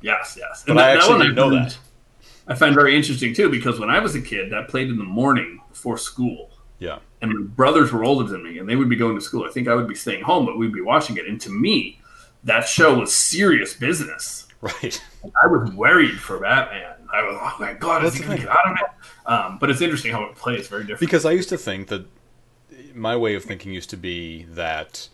Yes, 0.00 0.36
yes. 0.38 0.62
But 0.66 0.72
And 0.72 0.80
I 0.80 0.94
that- 0.94 0.96
actually 0.98 1.18
didn't 1.20 1.34
know 1.34 1.50
that. 1.50 1.76
I 2.46 2.54
find 2.54 2.74
very 2.74 2.94
interesting 2.94 3.34
too 3.34 3.48
because 3.48 3.80
when 3.80 3.90
I 3.90 3.98
was 4.00 4.14
a 4.14 4.20
kid, 4.20 4.50
that 4.52 4.68
played 4.68 4.88
in 4.88 4.98
the 4.98 5.04
morning 5.04 5.60
before 5.70 5.98
school. 5.98 6.50
Yeah. 6.78 6.98
and 7.22 7.32
my 7.32 7.46
brothers 7.46 7.90
were 7.92 8.04
older 8.04 8.28
than 8.30 8.42
me 8.44 8.58
and 8.58 8.68
they 8.68 8.76
would 8.76 8.90
be 8.90 8.96
going 8.96 9.14
to 9.14 9.20
school. 9.20 9.46
I 9.48 9.50
think 9.50 9.66
I 9.68 9.74
would 9.74 9.88
be 9.88 9.94
staying 9.94 10.24
home, 10.24 10.44
but 10.44 10.58
we'd 10.58 10.72
be 10.74 10.82
watching 10.82 11.16
it. 11.16 11.26
And 11.26 11.40
to 11.40 11.50
me, 11.50 11.98
that 12.42 12.68
show 12.68 12.98
was 12.98 13.14
serious 13.14 13.72
business. 13.72 14.46
Right. 14.64 15.04
I 15.42 15.46
was 15.46 15.70
worried 15.72 16.18
for 16.18 16.38
Batman. 16.38 16.96
I 17.12 17.22
was, 17.22 17.36
oh 17.38 17.56
my 17.60 17.74
god, 17.74 18.02
is 18.02 18.12
That's 18.12 18.16
he 18.16 18.22
the 18.22 18.28
going 18.28 18.38
to 18.38 18.46
get 18.46 18.56
out 18.56 18.72
of 18.72 18.76
it? 18.80 19.30
Um, 19.30 19.58
but 19.58 19.68
it's 19.68 19.82
interesting 19.82 20.10
how 20.10 20.24
it 20.24 20.36
plays. 20.36 20.68
Very 20.68 20.84
different. 20.84 21.00
Because 21.00 21.26
I 21.26 21.32
used 21.32 21.50
to 21.50 21.58
think 21.58 21.88
that 21.88 22.06
my 22.94 23.14
way 23.14 23.34
of 23.34 23.44
thinking 23.44 23.72
used 23.72 23.90
to 23.90 23.98
be 23.98 24.44
that 24.44 25.08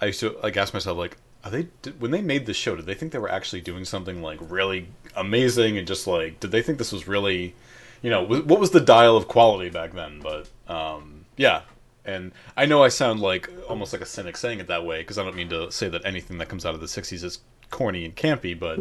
I 0.00 0.06
used 0.06 0.18
to 0.20 0.36
like 0.42 0.56
ask 0.56 0.74
myself 0.74 0.98
like, 0.98 1.18
are 1.44 1.52
they 1.52 1.68
did, 1.82 2.00
when 2.00 2.10
they 2.10 2.20
made 2.20 2.46
the 2.46 2.54
show? 2.54 2.74
Did 2.74 2.86
they 2.86 2.94
think 2.94 3.12
they 3.12 3.18
were 3.18 3.30
actually 3.30 3.60
doing 3.60 3.84
something 3.84 4.22
like 4.22 4.38
really 4.40 4.88
amazing 5.14 5.78
and 5.78 5.86
just 5.86 6.08
like 6.08 6.40
did 6.40 6.50
they 6.50 6.62
think 6.62 6.78
this 6.78 6.90
was 6.90 7.06
really, 7.06 7.54
you 8.02 8.10
know, 8.10 8.24
what 8.24 8.58
was 8.58 8.72
the 8.72 8.80
dial 8.80 9.16
of 9.16 9.28
quality 9.28 9.70
back 9.70 9.92
then? 9.92 10.20
But 10.20 10.48
um, 10.66 11.26
yeah. 11.36 11.62
And 12.04 12.32
I 12.56 12.66
know 12.66 12.82
I 12.82 12.88
sound 12.88 13.20
like 13.20 13.48
almost 13.68 13.92
like 13.92 14.02
a 14.02 14.06
cynic 14.06 14.36
saying 14.36 14.58
it 14.58 14.66
that 14.66 14.84
way 14.84 15.00
because 15.00 15.16
I 15.16 15.22
don't 15.22 15.36
mean 15.36 15.50
to 15.50 15.70
say 15.70 15.88
that 15.88 16.04
anything 16.04 16.38
that 16.38 16.48
comes 16.48 16.66
out 16.66 16.74
of 16.74 16.80
the 16.80 16.86
'60s 16.86 17.22
is 17.22 17.38
corny 17.70 18.04
and 18.04 18.14
campy, 18.14 18.58
but 18.58 18.80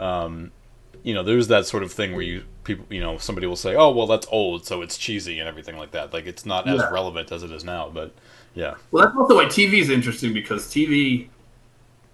um, 0.00 0.50
you 1.02 1.14
know, 1.14 1.22
there's 1.22 1.48
that 1.48 1.66
sort 1.66 1.82
of 1.82 1.92
thing 1.92 2.12
where 2.12 2.22
you 2.22 2.44
people, 2.64 2.86
you 2.88 3.00
know, 3.00 3.18
somebody 3.18 3.46
will 3.46 3.56
say, 3.56 3.74
"Oh, 3.74 3.90
well, 3.90 4.06
that's 4.06 4.26
old, 4.30 4.66
so 4.66 4.82
it's 4.82 4.96
cheesy 4.96 5.38
and 5.40 5.48
everything 5.48 5.76
like 5.76 5.90
that." 5.92 6.12
Like 6.12 6.26
it's 6.26 6.46
not 6.46 6.68
as 6.68 6.80
relevant 6.90 7.32
as 7.32 7.42
it 7.42 7.50
is 7.50 7.64
now. 7.64 7.90
But 7.92 8.14
yeah, 8.54 8.74
well, 8.90 9.04
that's 9.04 9.16
also 9.16 9.36
why 9.36 9.46
TV 9.46 9.74
is 9.80 9.90
interesting 9.90 10.32
because 10.32 10.66
TV. 10.66 11.28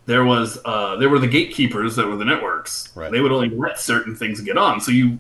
There 0.07 0.25
was 0.25 0.59
uh, 0.65 0.97
there 0.97 1.11
were 1.11 1.19
the 1.19 1.27
gatekeepers 1.27 1.95
that 1.97 2.07
were 2.07 2.17
the 2.17 2.25
networks. 2.25 2.91
Right. 2.95 3.13
They 3.13 3.21
would 3.21 3.31
only 3.31 3.51
let 3.51 3.79
certain 3.79 4.17
things 4.17 4.41
get 4.41 4.57
on. 4.57 4.81
So 4.81 4.91
you, 4.91 5.19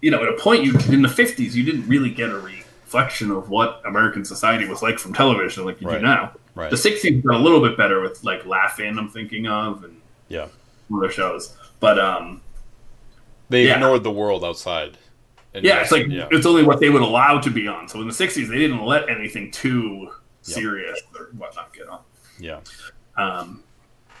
you 0.00 0.10
know, 0.10 0.22
at 0.22 0.28
a 0.30 0.38
point, 0.38 0.64
you 0.64 0.72
in 0.88 1.02
the 1.02 1.08
fifties, 1.08 1.54
you 1.54 1.62
didn't 1.64 1.86
really 1.86 2.08
get 2.08 2.30
a 2.30 2.38
reflection 2.38 3.30
of 3.30 3.50
what 3.50 3.82
American 3.84 4.24
society 4.24 4.66
was 4.66 4.80
like 4.80 4.98
from 4.98 5.12
television, 5.12 5.66
like 5.66 5.82
you 5.82 5.88
Right. 5.88 5.98
do 6.00 6.06
now. 6.06 6.32
right, 6.54 6.70
The 6.70 6.76
'60s 6.76 7.22
got 7.24 7.34
a 7.34 7.38
little 7.38 7.60
bit 7.60 7.76
better 7.76 8.00
with 8.00 8.24
like 8.24 8.46
Laugh 8.46 8.80
In, 8.80 8.98
I'm 8.98 9.10
thinking 9.10 9.46
of, 9.48 9.84
and 9.84 10.00
yeah. 10.28 10.46
other 10.94 11.10
shows. 11.10 11.56
But 11.80 11.98
um, 11.98 12.40
They 13.48 13.66
Yeah. 13.66 13.74
ignored 13.74 14.02
the 14.02 14.10
world 14.10 14.44
outside. 14.44 14.98
And 15.54 15.64
yeah, 15.64 15.80
it's 15.80 15.90
like 15.92 16.06
yeah, 16.08 16.28
it's 16.30 16.44
only 16.44 16.62
what 16.64 16.80
they 16.80 16.90
would 16.90 17.02
allow 17.02 17.38
to 17.40 17.50
be 17.50 17.66
on. 17.66 17.88
So 17.88 18.00
in 18.02 18.06
the 18.06 18.12
'60s, 18.12 18.48
they 18.48 18.58
didn't 18.58 18.84
let 18.84 19.08
anything 19.08 19.50
too 19.50 20.10
serious 20.42 21.00
or 21.18 21.26
whatnot 21.38 21.72
get 21.72 21.88
on. 21.88 22.00
yeah. 22.38 22.60
Um, 23.16 23.62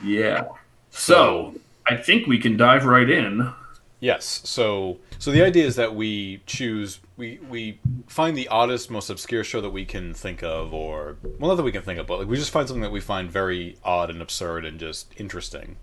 yeah. 0.02 0.44
So 0.90 1.54
I 1.86 1.96
think 1.96 2.26
we 2.26 2.38
can 2.38 2.56
dive 2.56 2.86
right 2.86 3.08
in. 3.10 3.52
Yes. 4.00 4.40
So 4.44 4.98
so 5.18 5.30
the 5.30 5.44
idea 5.44 5.66
is 5.66 5.76
that 5.76 5.94
we 5.94 6.40
choose 6.46 7.00
we 7.18 7.38
we 7.50 7.80
find 8.06 8.36
the 8.36 8.48
oddest, 8.48 8.90
most 8.90 9.10
obscure 9.10 9.44
show 9.44 9.60
that 9.60 9.70
we 9.70 9.84
can 9.84 10.14
think 10.14 10.42
of, 10.42 10.72
or 10.72 11.16
well, 11.38 11.50
not 11.50 11.56
that 11.56 11.62
we 11.64 11.72
can 11.72 11.82
think 11.82 11.98
of, 11.98 12.06
but 12.06 12.18
like 12.20 12.28
we 12.28 12.36
just 12.36 12.50
find 12.50 12.66
something 12.66 12.82
that 12.82 12.92
we 12.92 13.00
find 13.00 13.30
very 13.30 13.76
odd 13.84 14.08
and 14.08 14.22
absurd 14.22 14.64
and 14.64 14.80
just 14.80 15.12
interesting. 15.18 15.76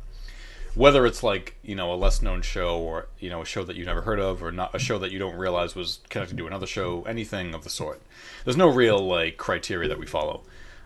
Whether 0.75 1.05
it's 1.05 1.21
like 1.21 1.55
you 1.63 1.75
know 1.75 1.93
a 1.93 1.95
less 1.95 2.21
known 2.21 2.41
show 2.41 2.79
or 2.79 3.07
you 3.19 3.29
know 3.29 3.41
a 3.41 3.45
show 3.45 3.63
that 3.63 3.75
you 3.75 3.85
never 3.85 4.01
heard 4.01 4.19
of 4.19 4.41
or 4.43 4.51
not 4.51 4.73
a 4.73 4.79
show 4.79 4.97
that 4.99 5.11
you 5.11 5.19
don't 5.19 5.35
realize 5.35 5.75
was 5.75 5.99
connected 6.09 6.37
to 6.37 6.47
another 6.47 6.65
show, 6.65 7.03
anything 7.03 7.53
of 7.53 7.63
the 7.63 7.69
sort. 7.69 8.01
There's 8.43 8.57
no 8.57 8.67
real 8.69 8.99
like 8.99 9.37
criteria 9.37 9.87
that 9.89 9.99
we 9.99 10.05
follow. 10.07 10.41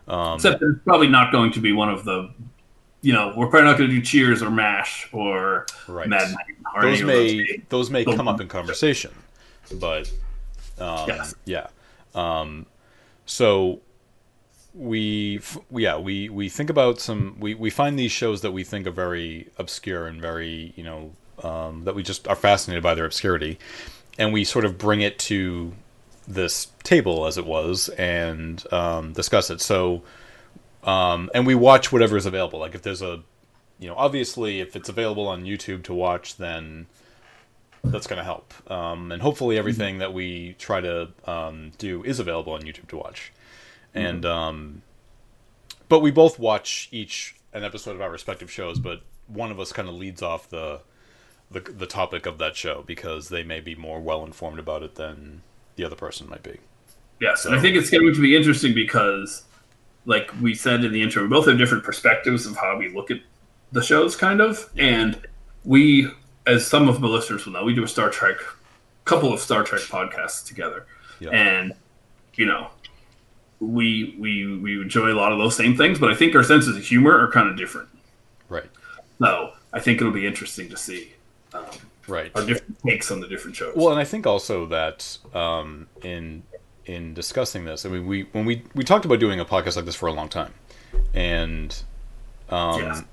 Um, 0.07 0.35
Except 0.35 0.61
it's 0.61 0.79
probably 0.83 1.07
not 1.07 1.31
going 1.31 1.51
to 1.51 1.59
be 1.59 1.73
one 1.73 1.89
of 1.89 2.05
the, 2.05 2.31
you 3.01 3.11
know, 3.11 3.33
we're 3.35 3.47
probably 3.47 3.67
not 3.69 3.77
going 3.77 3.89
to 3.89 3.95
do 3.95 4.01
Cheers 4.01 4.41
or 4.41 4.49
Mash 4.49 5.09
or 5.11 5.65
Right. 5.87 6.07
Mad. 6.07 6.33
Or 6.75 6.81
those 6.83 7.03
may 7.03 7.37
those. 7.37 7.47
those 7.69 7.89
may 7.89 8.03
come 8.05 8.27
up 8.27 8.39
in 8.41 8.47
conversation, 8.47 9.11
but 9.73 10.11
um, 10.79 11.07
Yes. 11.07 11.35
yeah. 11.45 11.67
Um, 12.13 12.65
so 13.25 13.79
we 14.77 15.39
yeah 15.71 15.97
we 15.97 16.29
we 16.29 16.49
think 16.49 16.69
about 16.69 16.99
some 16.99 17.35
we 17.39 17.55
we 17.55 17.69
find 17.69 17.97
these 17.97 18.11
shows 18.11 18.41
that 18.41 18.51
we 18.51 18.63
think 18.63 18.85
are 18.85 18.91
very 18.91 19.47
obscure 19.57 20.07
and 20.07 20.21
very 20.21 20.73
you 20.75 20.83
know 20.83 21.11
um, 21.43 21.83
that 21.85 21.95
we 21.95 22.03
just 22.03 22.27
are 22.27 22.35
fascinated 22.35 22.83
by 22.83 22.93
their 22.95 23.05
obscurity, 23.05 23.59
and 24.17 24.33
we 24.33 24.43
sort 24.43 24.65
of 24.65 24.77
bring 24.77 25.01
it 25.01 25.19
to 25.19 25.73
this 26.27 26.67
table 26.83 27.25
as 27.25 27.37
it 27.37 27.45
was 27.45 27.89
and 27.89 28.63
um, 28.73 29.13
discuss 29.13 29.49
it. 29.49 29.61
So 29.61 30.03
um, 30.83 31.29
and 31.33 31.45
we 31.47 31.55
watch 31.55 31.91
whatever 31.91 32.17
is 32.17 32.25
available. 32.25 32.59
Like 32.59 32.75
if 32.75 32.81
there's 32.81 33.01
a 33.01 33.23
you 33.79 33.87
know, 33.87 33.95
obviously, 33.95 34.59
if 34.59 34.75
it's 34.75 34.89
available 34.89 35.27
on 35.27 35.43
YouTube 35.43 35.83
to 35.83 35.93
watch, 35.93 36.37
then 36.37 36.87
that's 37.83 38.07
going 38.07 38.17
to 38.17 38.23
help. 38.23 38.53
Um, 38.71 39.11
and 39.11 39.21
hopefully, 39.21 39.57
everything 39.57 39.99
that 39.99 40.13
we 40.13 40.55
try 40.57 40.81
to 40.81 41.09
um, 41.25 41.71
do 41.77 42.03
is 42.03 42.19
available 42.19 42.53
on 42.53 42.61
YouTube 42.61 42.87
to 42.89 42.97
watch. 42.97 43.31
And 43.97 44.25
um, 44.25 44.81
but 45.89 45.99
we 45.99 46.11
both 46.11 46.39
watch 46.39 46.89
each 46.91 47.35
an 47.53 47.63
episode 47.63 47.95
of 47.95 48.01
our 48.01 48.11
respective 48.11 48.51
shows, 48.51 48.79
but 48.79 49.01
one 49.27 49.51
of 49.51 49.59
us 49.59 49.71
kind 49.73 49.87
of 49.89 49.95
leads 49.95 50.21
off 50.21 50.49
the, 50.49 50.81
the 51.51 51.59
the 51.61 51.85
topic 51.85 52.25
of 52.25 52.37
that 52.37 52.55
show 52.55 52.83
because 52.85 53.29
they 53.29 53.43
may 53.43 53.59
be 53.59 53.75
more 53.75 53.99
well 53.99 54.23
informed 54.25 54.59
about 54.59 54.83
it 54.83 54.95
than 54.95 55.41
the 55.75 55.83
other 55.83 55.95
person 55.95 56.29
might 56.29 56.43
be. 56.43 56.57
Yes, 57.19 57.45
and 57.45 57.55
I 57.55 57.59
think 57.59 57.75
it's 57.75 57.89
going 57.89 58.13
to 58.13 58.21
be 58.21 58.35
interesting 58.35 58.73
because, 58.75 59.43
like 60.05 60.31
we 60.39 60.53
said 60.53 60.83
in 60.83 60.91
the 60.91 61.01
intro, 61.01 61.23
we 61.23 61.29
both 61.29 61.47
have 61.47 61.57
different 61.57 61.83
perspectives 61.83 62.45
of 62.45 62.55
how 62.57 62.77
we 62.77 62.89
look 62.89 63.09
at 63.09 63.19
the 63.71 63.81
shows, 63.81 64.15
kind 64.15 64.39
of. 64.39 64.69
And 64.77 65.19
we, 65.65 66.09
as 66.45 66.65
some 66.67 66.87
of 66.87 67.01
the 67.01 67.07
listeners 67.07 67.45
will 67.45 67.53
know, 67.53 67.63
we 67.63 67.73
do 67.73 67.83
a 67.83 67.87
Star 67.87 68.09
Trek, 68.11 68.37
couple 69.05 69.33
of 69.33 69.39
Star 69.39 69.63
Trek 69.63 69.81
podcasts 69.81 70.45
together, 70.45 70.85
Yeah. 71.19 71.29
and 71.31 71.73
you 72.35 72.45
know, 72.45 72.69
we 73.59 74.15
we 74.19 74.57
we 74.57 74.81
enjoy 74.81 75.11
a 75.11 75.15
lot 75.15 75.31
of 75.31 75.39
those 75.39 75.55
same 75.55 75.75
things, 75.75 75.99
but 75.99 76.11
I 76.11 76.15
think 76.15 76.35
our 76.35 76.43
senses 76.43 76.75
of 76.77 76.83
humor 76.83 77.17
are 77.17 77.31
kind 77.31 77.49
of 77.49 77.57
different. 77.57 77.89
Right. 78.49 78.69
So 79.19 79.53
I 79.73 79.79
think 79.79 79.99
it'll 79.99 80.13
be 80.13 80.27
interesting 80.27 80.69
to 80.69 80.77
see 80.77 81.13
um, 81.53 81.65
Right. 82.07 82.31
our 82.35 82.45
different 82.45 82.77
takes 82.85 83.11
on 83.11 83.19
the 83.19 83.27
different 83.27 83.55
shows. 83.57 83.75
Well, 83.75 83.89
and 83.89 83.99
I 83.99 84.05
think 84.05 84.25
also 84.27 84.65
that 84.67 85.17
um, 85.33 85.87
in 86.03 86.43
in 86.85 87.13
discussing 87.13 87.65
this, 87.65 87.85
I 87.85 87.89
mean, 87.89 88.05
we 88.05 88.23
when 88.31 88.45
we 88.45 88.63
we 88.75 88.83
talked 88.83 89.05
about 89.05 89.19
doing 89.19 89.39
a 89.39 89.45
podcast 89.45 89.75
like 89.75 89.85
this 89.85 89.95
for 89.95 90.07
a 90.07 90.13
long 90.13 90.29
time, 90.29 90.53
and 91.13 91.75
um, 92.49 92.79
Yes. 92.81 93.03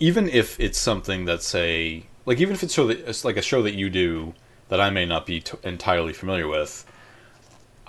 even 0.00 0.28
if 0.28 0.58
it's 0.58 0.78
something 0.78 1.24
that's 1.26 1.46
say 1.46 2.06
like 2.26 2.40
even 2.40 2.54
if 2.54 2.62
it's 2.62 2.72
show 2.74 2.86
that 2.88 2.98
it's 3.08 3.24
like 3.24 3.36
a 3.36 3.42
show 3.42 3.62
that 3.62 3.74
you 3.74 3.90
do 3.90 4.34
that 4.70 4.80
I 4.80 4.90
may 4.90 5.04
not 5.04 5.26
be 5.26 5.40
t- 5.40 5.56
entirely 5.62 6.12
familiar 6.12 6.48
with. 6.48 6.84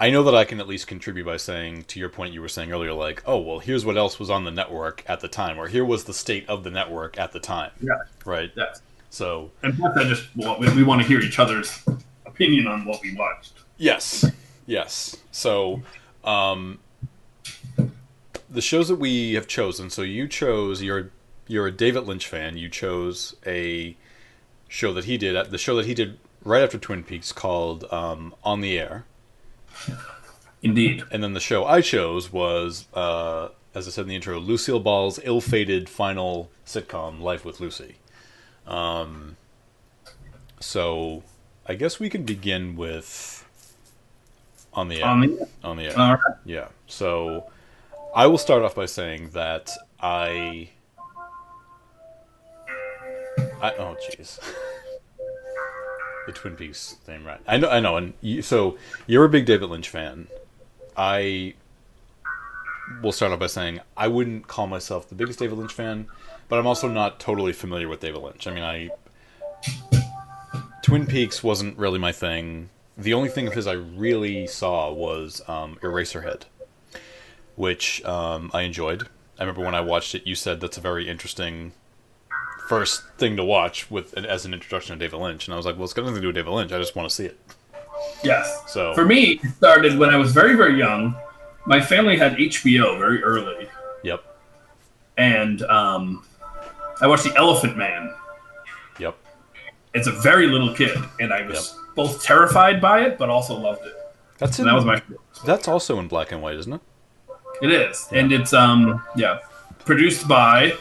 I 0.02 0.10
know 0.10 0.24
that 0.24 0.34
I 0.34 0.46
can 0.46 0.60
at 0.60 0.68
least 0.68 0.88
contribute 0.88 1.26
by 1.26 1.38
saying, 1.38 1.84
to 1.84 2.00
your 2.00 2.10
point 2.10 2.34
you 2.34 2.42
were 2.42 2.50
saying 2.50 2.72
earlier, 2.72 2.92
like, 2.92 3.22
oh, 3.28 3.38
well, 3.38 3.60
here's 3.60 3.86
what 3.86 3.98
else 3.98 4.18
was 4.20 4.32
on 4.32 4.46
the 4.46 4.52
network 4.52 5.04
at 5.08 5.20
the 5.20 5.28
time, 5.28 5.60
or 5.60 5.68
here 5.68 5.86
was 5.86 6.06
the 6.06 6.14
state 6.14 6.50
of 6.50 6.64
the 6.64 6.72
network 6.72 7.20
at 7.20 7.34
the 7.34 7.40
time, 7.40 7.70
yeah, 7.80 8.00
right? 8.26 8.52
yes. 8.56 8.82
So, 9.12 9.52
And 9.62 9.78
plus, 9.78 9.96
I 9.96 10.06
just 10.06 10.36
want, 10.36 10.60
we, 10.60 10.74
we 10.74 10.84
want 10.84 11.04
to 11.04 11.08
hear 11.08 11.20
each 11.20 11.38
other's 11.38 11.84
opinion 12.26 12.66
on 12.66 12.84
what 12.84 13.00
we 13.04 13.16
watched. 13.16 13.54
Yes, 13.78 14.26
yes. 14.66 15.18
So, 15.30 15.84
um, 16.24 16.80
the 18.50 18.62
shows 18.62 18.88
that 18.88 18.96
we 18.96 19.34
have 19.34 19.48
chosen. 19.48 19.90
So 19.90 20.02
you 20.02 20.28
chose 20.28 20.82
you're 20.84 21.10
you're 21.48 21.68
a 21.68 21.72
David 21.72 22.02
Lynch 22.02 22.28
fan. 22.28 22.58
You 22.58 22.70
chose 22.70 23.36
a 23.46 23.96
show 24.68 24.94
that 24.94 25.06
he 25.06 25.18
did 25.18 25.52
the 25.52 25.58
show 25.58 25.76
that 25.76 25.86
he 25.86 25.94
did 25.94 26.20
right 26.44 26.64
after 26.64 26.78
Twin 26.78 27.04
Peaks 27.04 27.32
called 27.32 27.86
um, 27.92 28.36
On 28.44 28.62
the 28.62 28.78
Air. 28.78 29.06
Indeed. 30.64 31.04
And 31.12 31.24
then 31.24 31.34
the 31.34 31.40
show 31.40 31.66
I 31.66 31.82
chose 31.82 32.32
was, 32.32 32.86
uh, 32.94 33.50
as 33.74 33.88
I 33.88 33.92
said 33.92 34.04
in 34.04 34.10
the 34.10 34.16
intro, 34.16 34.40
Lucille 34.40 34.80
Ball's 34.80 35.20
ill-fated 35.24 35.90
final 35.90 36.50
sitcom, 36.66 37.20
Life 37.20 37.44
with 37.44 37.60
Lucy. 37.60 37.96
Um, 38.68 39.38
so 40.60 41.24
I 41.68 41.74
guess 41.74 42.00
we 42.00 42.10
can 42.10 42.24
begin 42.24 42.76
with 42.76 43.46
on 44.74 44.88
the 44.88 45.02
air. 45.02 45.06
On 45.08 45.22
the 45.22 45.48
On 45.64 45.78
the 45.78 45.84
air. 45.86 45.96
right. 45.98 46.20
Yeah. 46.46 46.68
So 46.88 47.50
I 48.16 48.28
will 48.28 48.38
start 48.38 48.62
off 48.64 48.76
by 48.76 48.86
saying 48.86 49.30
that 49.32 49.70
I. 50.00 50.70
I 53.62 53.74
oh 53.78 53.96
jeez. 54.10 54.40
the 56.26 56.32
Twin 56.32 56.56
Peaks 56.56 56.96
thing, 57.04 57.24
right? 57.24 57.40
I 57.48 57.58
know, 57.58 57.70
I 57.70 57.80
know, 57.80 57.98
and 57.98 58.14
you, 58.22 58.42
so 58.42 58.78
you're 59.08 59.26
a 59.26 59.30
big 59.30 59.46
David 59.46 59.70
Lynch 59.70 59.90
fan. 59.90 60.28
I 60.96 61.56
will 63.02 63.12
start 63.12 63.32
off 63.32 63.40
by 63.40 63.48
saying 63.48 63.80
I 63.96 64.08
wouldn't 64.08 64.48
call 64.48 64.68
myself 64.68 65.08
the 65.08 65.16
biggest 65.16 65.40
David 65.40 65.58
Lynch 65.58 65.74
fan, 65.74 66.08
but 66.50 66.60
I'm 66.60 66.68
also 66.68 66.88
not 66.88 67.20
totally 67.20 67.54
familiar 67.54 67.88
with 67.88 68.00
David 68.02 68.22
Lynch. 68.22 68.48
I 68.48 68.54
mean, 68.54 68.64
I 68.64 68.90
Twin 70.82 71.06
Peaks 71.06 71.44
wasn't 71.44 71.78
really 71.78 72.00
my 72.00 72.12
thing. 72.12 72.70
The 72.98 73.14
only 73.14 73.30
thing 73.30 73.48
of 73.48 73.54
his 73.54 73.68
I 73.68 73.74
really 73.74 74.48
saw 74.48 74.92
was 74.92 75.42
um, 75.48 75.78
Eraserhead, 75.82 76.44
which 77.56 78.04
um, 78.04 78.52
I 78.54 78.64
enjoyed. 78.64 79.08
I 79.40 79.44
remember 79.44 79.64
when 79.64 79.76
I 79.76 79.82
watched 79.82 80.14
it, 80.16 80.28
you 80.28 80.36
said 80.36 80.60
that's 80.60 80.78
a 80.78 80.82
very 80.82 81.08
interesting 81.08 81.72
first 82.72 83.04
thing 83.18 83.36
to 83.36 83.44
watch 83.44 83.92
with 83.92 84.18
as 84.18 84.46
an 84.46 84.54
introduction 84.54 84.98
to 84.98 85.06
David 85.06 85.20
Lynch, 85.20 85.46
and 85.46 85.54
I 85.54 85.58
was 85.58 85.66
like, 85.66 85.76
well, 85.76 85.84
it's 85.84 85.92
got 85.92 86.04
nothing 86.04 86.16
to 86.16 86.22
do 86.22 86.28
with 86.28 86.38
David 86.38 86.52
Lynch. 86.52 86.72
I 86.72 86.78
just 86.78 86.96
want 86.96 87.10
to 87.10 87.14
see 87.14 87.26
it. 87.26 87.38
Yes. 88.24 88.64
So 88.68 88.94
For 88.94 89.04
me, 89.04 89.42
it 89.44 89.50
started 89.58 90.00
when 90.00 90.10
I 90.10 90.16
was 90.16 90.32
very, 90.32 90.56
very 90.56 90.78
young. 90.78 91.14
My 91.66 91.82
family 91.82 92.16
had 92.16 92.38
HBO 92.38 92.98
very 92.98 93.22
early, 93.24 93.68
yep, 94.06 94.24
and 95.18 95.62
um, 95.64 96.26
I 97.02 97.08
watched 97.08 97.26
The 97.26 97.36
Elephant 97.36 97.76
Man. 97.76 98.14
yep. 98.98 99.18
It's 99.94 100.08
a 100.08 100.14
very 100.14 100.48
little 100.48 100.74
kid, 100.74 100.98
and 101.20 101.34
I 101.34 101.46
was 101.46 101.78
both 101.94 102.24
terrified 102.24 102.80
by 102.80 103.02
it, 103.02 103.18
but 103.18 103.30
also 103.30 103.54
loved 103.54 103.86
it. 103.86 103.96
That's 104.38 104.60
in, 104.60 104.66
that 104.66 104.74
was 104.74 104.86
my. 104.86 105.02
that's 105.46 105.68
also 105.68 106.00
in 106.00 106.08
black 106.08 106.32
and 106.32 106.42
white, 106.42 106.56
isn't 106.56 106.72
it? 106.72 106.82
It 107.62 107.70
is, 107.70 108.08
and 108.14 108.32
it's 108.32 108.54
um 108.54 109.04
yeah, 109.18 109.40
produced 109.84 110.26
by 110.26 110.78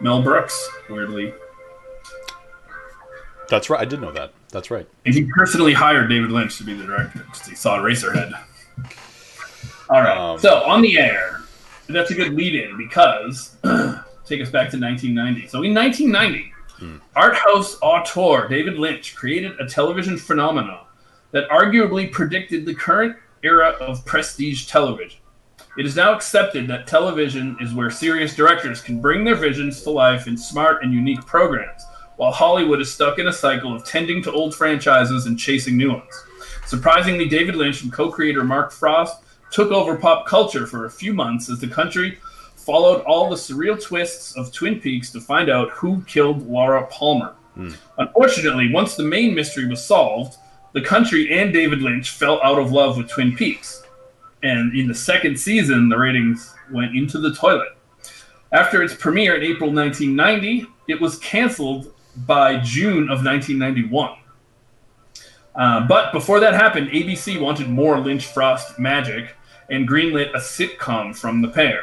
Mel 0.00 0.22
Brooks. 0.22 0.68
Weirdly, 0.90 1.32
That's 3.48 3.70
right. 3.70 3.80
I 3.80 3.84
did 3.84 4.00
know 4.00 4.12
that. 4.12 4.32
That's 4.50 4.70
right. 4.70 4.86
and 5.04 5.14
he 5.14 5.24
personally 5.34 5.72
hired 5.72 6.08
David 6.08 6.30
Lynch 6.32 6.56
to 6.58 6.64
be 6.64 6.74
the 6.74 6.84
director 6.84 7.20
because 7.20 7.46
he 7.46 7.54
saw 7.54 7.78
Eraserhead. 7.78 8.32
All 9.88 10.00
right, 10.00 10.16
Um, 10.16 10.38
so 10.38 10.62
on 10.64 10.82
the 10.82 10.98
air, 10.98 11.40
that's 11.88 12.10
a 12.10 12.14
good 12.14 12.32
lead-in 12.34 12.76
because 12.76 13.56
take 14.24 14.40
us 14.40 14.50
back 14.50 14.70
to 14.70 14.78
1990. 14.80 15.46
So 15.48 15.62
in 15.62 15.72
1990, 15.74 16.52
art 17.14 17.36
house 17.36 17.78
auteur 17.82 18.48
David 18.48 18.78
Lynch 18.78 19.14
created 19.14 19.52
a 19.60 19.66
television 19.68 20.16
phenomenon 20.18 20.84
that 21.30 21.48
arguably 21.50 22.10
predicted 22.10 22.66
the 22.66 22.74
current 22.74 23.16
era 23.42 23.70
of 23.80 24.04
prestige 24.04 24.66
television. 24.66 25.20
It 25.78 25.84
is 25.84 25.94
now 25.94 26.14
accepted 26.14 26.66
that 26.68 26.86
television 26.86 27.56
is 27.60 27.74
where 27.74 27.90
serious 27.90 28.34
directors 28.34 28.80
can 28.80 28.98
bring 28.98 29.24
their 29.24 29.34
visions 29.34 29.82
to 29.82 29.90
life 29.90 30.26
in 30.26 30.36
smart 30.36 30.82
and 30.82 30.92
unique 30.92 31.24
programs, 31.26 31.84
while 32.16 32.32
Hollywood 32.32 32.80
is 32.80 32.92
stuck 32.92 33.18
in 33.18 33.28
a 33.28 33.32
cycle 33.32 33.74
of 33.74 33.84
tending 33.84 34.22
to 34.22 34.32
old 34.32 34.54
franchises 34.54 35.26
and 35.26 35.38
chasing 35.38 35.76
new 35.76 35.92
ones. 35.92 36.24
Surprisingly, 36.64 37.28
David 37.28 37.56
Lynch 37.56 37.82
and 37.82 37.92
co 37.92 38.10
creator 38.10 38.42
Mark 38.42 38.72
Frost 38.72 39.22
took 39.50 39.70
over 39.70 39.96
pop 39.96 40.26
culture 40.26 40.66
for 40.66 40.86
a 40.86 40.90
few 40.90 41.12
months 41.12 41.50
as 41.50 41.60
the 41.60 41.68
country 41.68 42.18
followed 42.56 43.02
all 43.02 43.28
the 43.28 43.36
surreal 43.36 43.80
twists 43.80 44.36
of 44.36 44.52
Twin 44.52 44.80
Peaks 44.80 45.12
to 45.12 45.20
find 45.20 45.50
out 45.50 45.70
who 45.70 46.02
killed 46.02 46.48
Laura 46.48 46.86
Palmer. 46.86 47.34
Hmm. 47.54 47.72
Unfortunately, 47.98 48.72
once 48.72 48.96
the 48.96 49.04
main 49.04 49.34
mystery 49.34 49.66
was 49.66 49.84
solved, 49.84 50.36
the 50.72 50.80
country 50.80 51.38
and 51.38 51.52
David 51.52 51.80
Lynch 51.82 52.10
fell 52.10 52.42
out 52.42 52.58
of 52.58 52.72
love 52.72 52.96
with 52.96 53.08
Twin 53.08 53.36
Peaks. 53.36 53.82
And 54.46 54.78
in 54.78 54.86
the 54.86 54.94
second 54.94 55.40
season, 55.40 55.88
the 55.88 55.98
ratings 55.98 56.54
went 56.70 56.94
into 56.94 57.18
the 57.18 57.34
toilet. 57.34 57.76
After 58.52 58.80
its 58.80 58.94
premiere 58.94 59.34
in 59.34 59.42
April 59.42 59.72
1990, 59.72 60.66
it 60.86 61.00
was 61.00 61.18
canceled 61.18 61.92
by 62.18 62.60
June 62.60 63.10
of 63.10 63.24
1991. 63.24 64.16
Uh, 65.56 65.88
but 65.88 66.12
before 66.12 66.38
that 66.38 66.54
happened, 66.54 66.90
ABC 66.90 67.40
wanted 67.40 67.68
more 67.68 67.98
Lynch 67.98 68.26
Frost 68.26 68.78
magic 68.78 69.34
and 69.68 69.88
greenlit 69.88 70.30
a 70.32 70.38
sitcom 70.38 71.16
from 71.16 71.42
the 71.42 71.48
pair. 71.48 71.82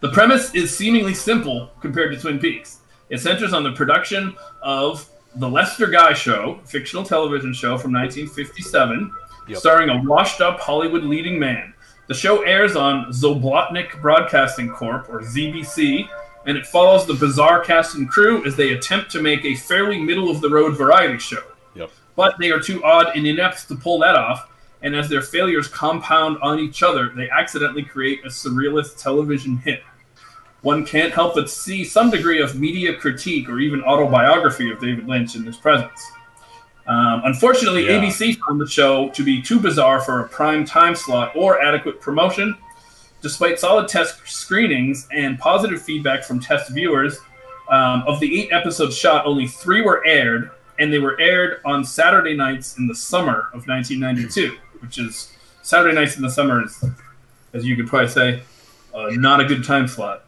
The 0.00 0.08
premise 0.08 0.54
is 0.54 0.74
seemingly 0.74 1.12
simple 1.12 1.70
compared 1.82 2.14
to 2.14 2.18
Twin 2.18 2.38
Peaks. 2.38 2.78
It 3.10 3.18
centers 3.18 3.52
on 3.52 3.64
the 3.64 3.72
production 3.72 4.34
of 4.62 5.06
The 5.34 5.48
Lester 5.50 5.88
Guy 5.88 6.14
Show, 6.14 6.60
fictional 6.64 7.04
television 7.04 7.52
show 7.52 7.76
from 7.76 7.92
1957, 7.92 9.12
Yep. 9.48 9.58
starring 9.58 9.88
a 9.90 10.02
washed 10.02 10.40
up 10.40 10.60
Hollywood 10.60 11.04
leading 11.04 11.38
man. 11.38 11.74
The 12.06 12.14
show 12.14 12.42
airs 12.42 12.76
on 12.76 13.06
Zoblotnick 13.12 14.00
Broadcasting 14.00 14.70
Corp, 14.70 15.08
or 15.08 15.20
ZBC, 15.20 16.08
and 16.46 16.56
it 16.56 16.66
follows 16.66 17.06
the 17.06 17.14
bizarre 17.14 17.60
cast 17.62 17.94
and 17.96 18.08
crew 18.08 18.44
as 18.46 18.56
they 18.56 18.72
attempt 18.72 19.10
to 19.12 19.22
make 19.22 19.44
a 19.44 19.54
fairly 19.54 19.98
middle 20.00 20.30
of 20.30 20.40
the 20.40 20.48
road 20.48 20.76
variety 20.76 21.18
show 21.18 21.42
Yep. 21.74 21.90
but 22.16 22.38
they 22.38 22.50
are 22.50 22.60
too 22.60 22.82
odd 22.82 23.14
and 23.14 23.26
inept 23.26 23.68
to 23.68 23.74
pull 23.74 23.98
that 24.00 24.14
off. 24.16 24.48
And 24.80 24.94
as 24.94 25.08
their 25.08 25.22
failures 25.22 25.66
compound 25.66 26.38
on 26.40 26.60
each 26.60 26.82
other, 26.84 27.08
they 27.08 27.28
accidentally 27.28 27.82
create 27.82 28.24
a 28.24 28.28
surrealist 28.28 29.02
television 29.02 29.56
hit. 29.58 29.82
One 30.62 30.86
can't 30.86 31.12
help 31.12 31.34
but 31.34 31.50
see 31.50 31.84
some 31.84 32.10
degree 32.10 32.40
of 32.40 32.54
media 32.58 32.94
critique 32.94 33.48
or 33.48 33.58
even 33.58 33.82
autobiography 33.82 34.70
of 34.70 34.80
David 34.80 35.08
Lynch 35.08 35.34
in 35.36 35.42
his 35.44 35.56
presence. 35.56 36.10
Um, 36.88 37.22
unfortunately, 37.24 37.86
Yeah. 37.86 37.98
ABC 38.00 38.32
found 38.46 38.60
the 38.60 38.66
show 38.66 39.10
to 39.10 39.22
be 39.22 39.42
too 39.42 39.60
bizarre 39.60 40.00
for 40.00 40.20
a 40.20 40.28
prime 40.28 40.64
time 40.64 40.94
slot 40.94 41.32
or 41.34 41.62
adequate 41.62 42.00
promotion. 42.00 42.56
Despite 43.20 43.58
solid 43.60 43.88
test 43.88 44.16
screenings 44.26 45.06
and 45.12 45.38
positive 45.38 45.82
feedback 45.82 46.24
from 46.24 46.40
test 46.40 46.70
viewers, 46.70 47.18
um, 47.68 48.02
of 48.06 48.20
the 48.20 48.40
eight 48.40 48.52
episodes 48.52 48.96
shot, 48.96 49.26
only 49.26 49.46
three 49.46 49.82
were 49.82 50.02
aired, 50.06 50.50
and 50.78 50.90
they 50.92 50.98
were 50.98 51.20
aired 51.20 51.60
on 51.66 51.84
Saturday 51.84 52.34
nights 52.34 52.78
in 52.78 52.86
the 52.86 52.94
summer 52.94 53.48
of 53.52 53.66
1992, 53.66 54.56
which 54.80 54.98
is 54.98 55.32
Saturday 55.62 55.94
nights 55.94 56.16
in 56.16 56.22
the 56.22 56.30
summer 56.30 56.64
is, 56.64 56.82
as 57.52 57.66
you 57.66 57.76
could 57.76 57.86
probably 57.88 58.08
say, 58.08 58.40
uh, 58.94 59.08
not 59.10 59.40
a 59.40 59.44
good 59.44 59.62
time 59.64 59.86
slot. 59.86 60.22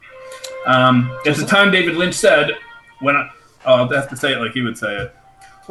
Um, 0.67 1.11
at 1.25 1.35
the 1.37 1.45
time, 1.45 1.71
David 1.71 1.95
Lynch 1.95 2.13
said, 2.13 2.55
"When 2.99 3.15
I, 3.15 3.29
oh, 3.65 3.89
I 3.89 3.95
have 3.95 4.09
to 4.09 4.15
say 4.17 4.33
it 4.33 4.37
like 4.39 4.51
he 4.51 4.61
would 4.61 4.77
say 4.77 4.95
it, 4.95 5.15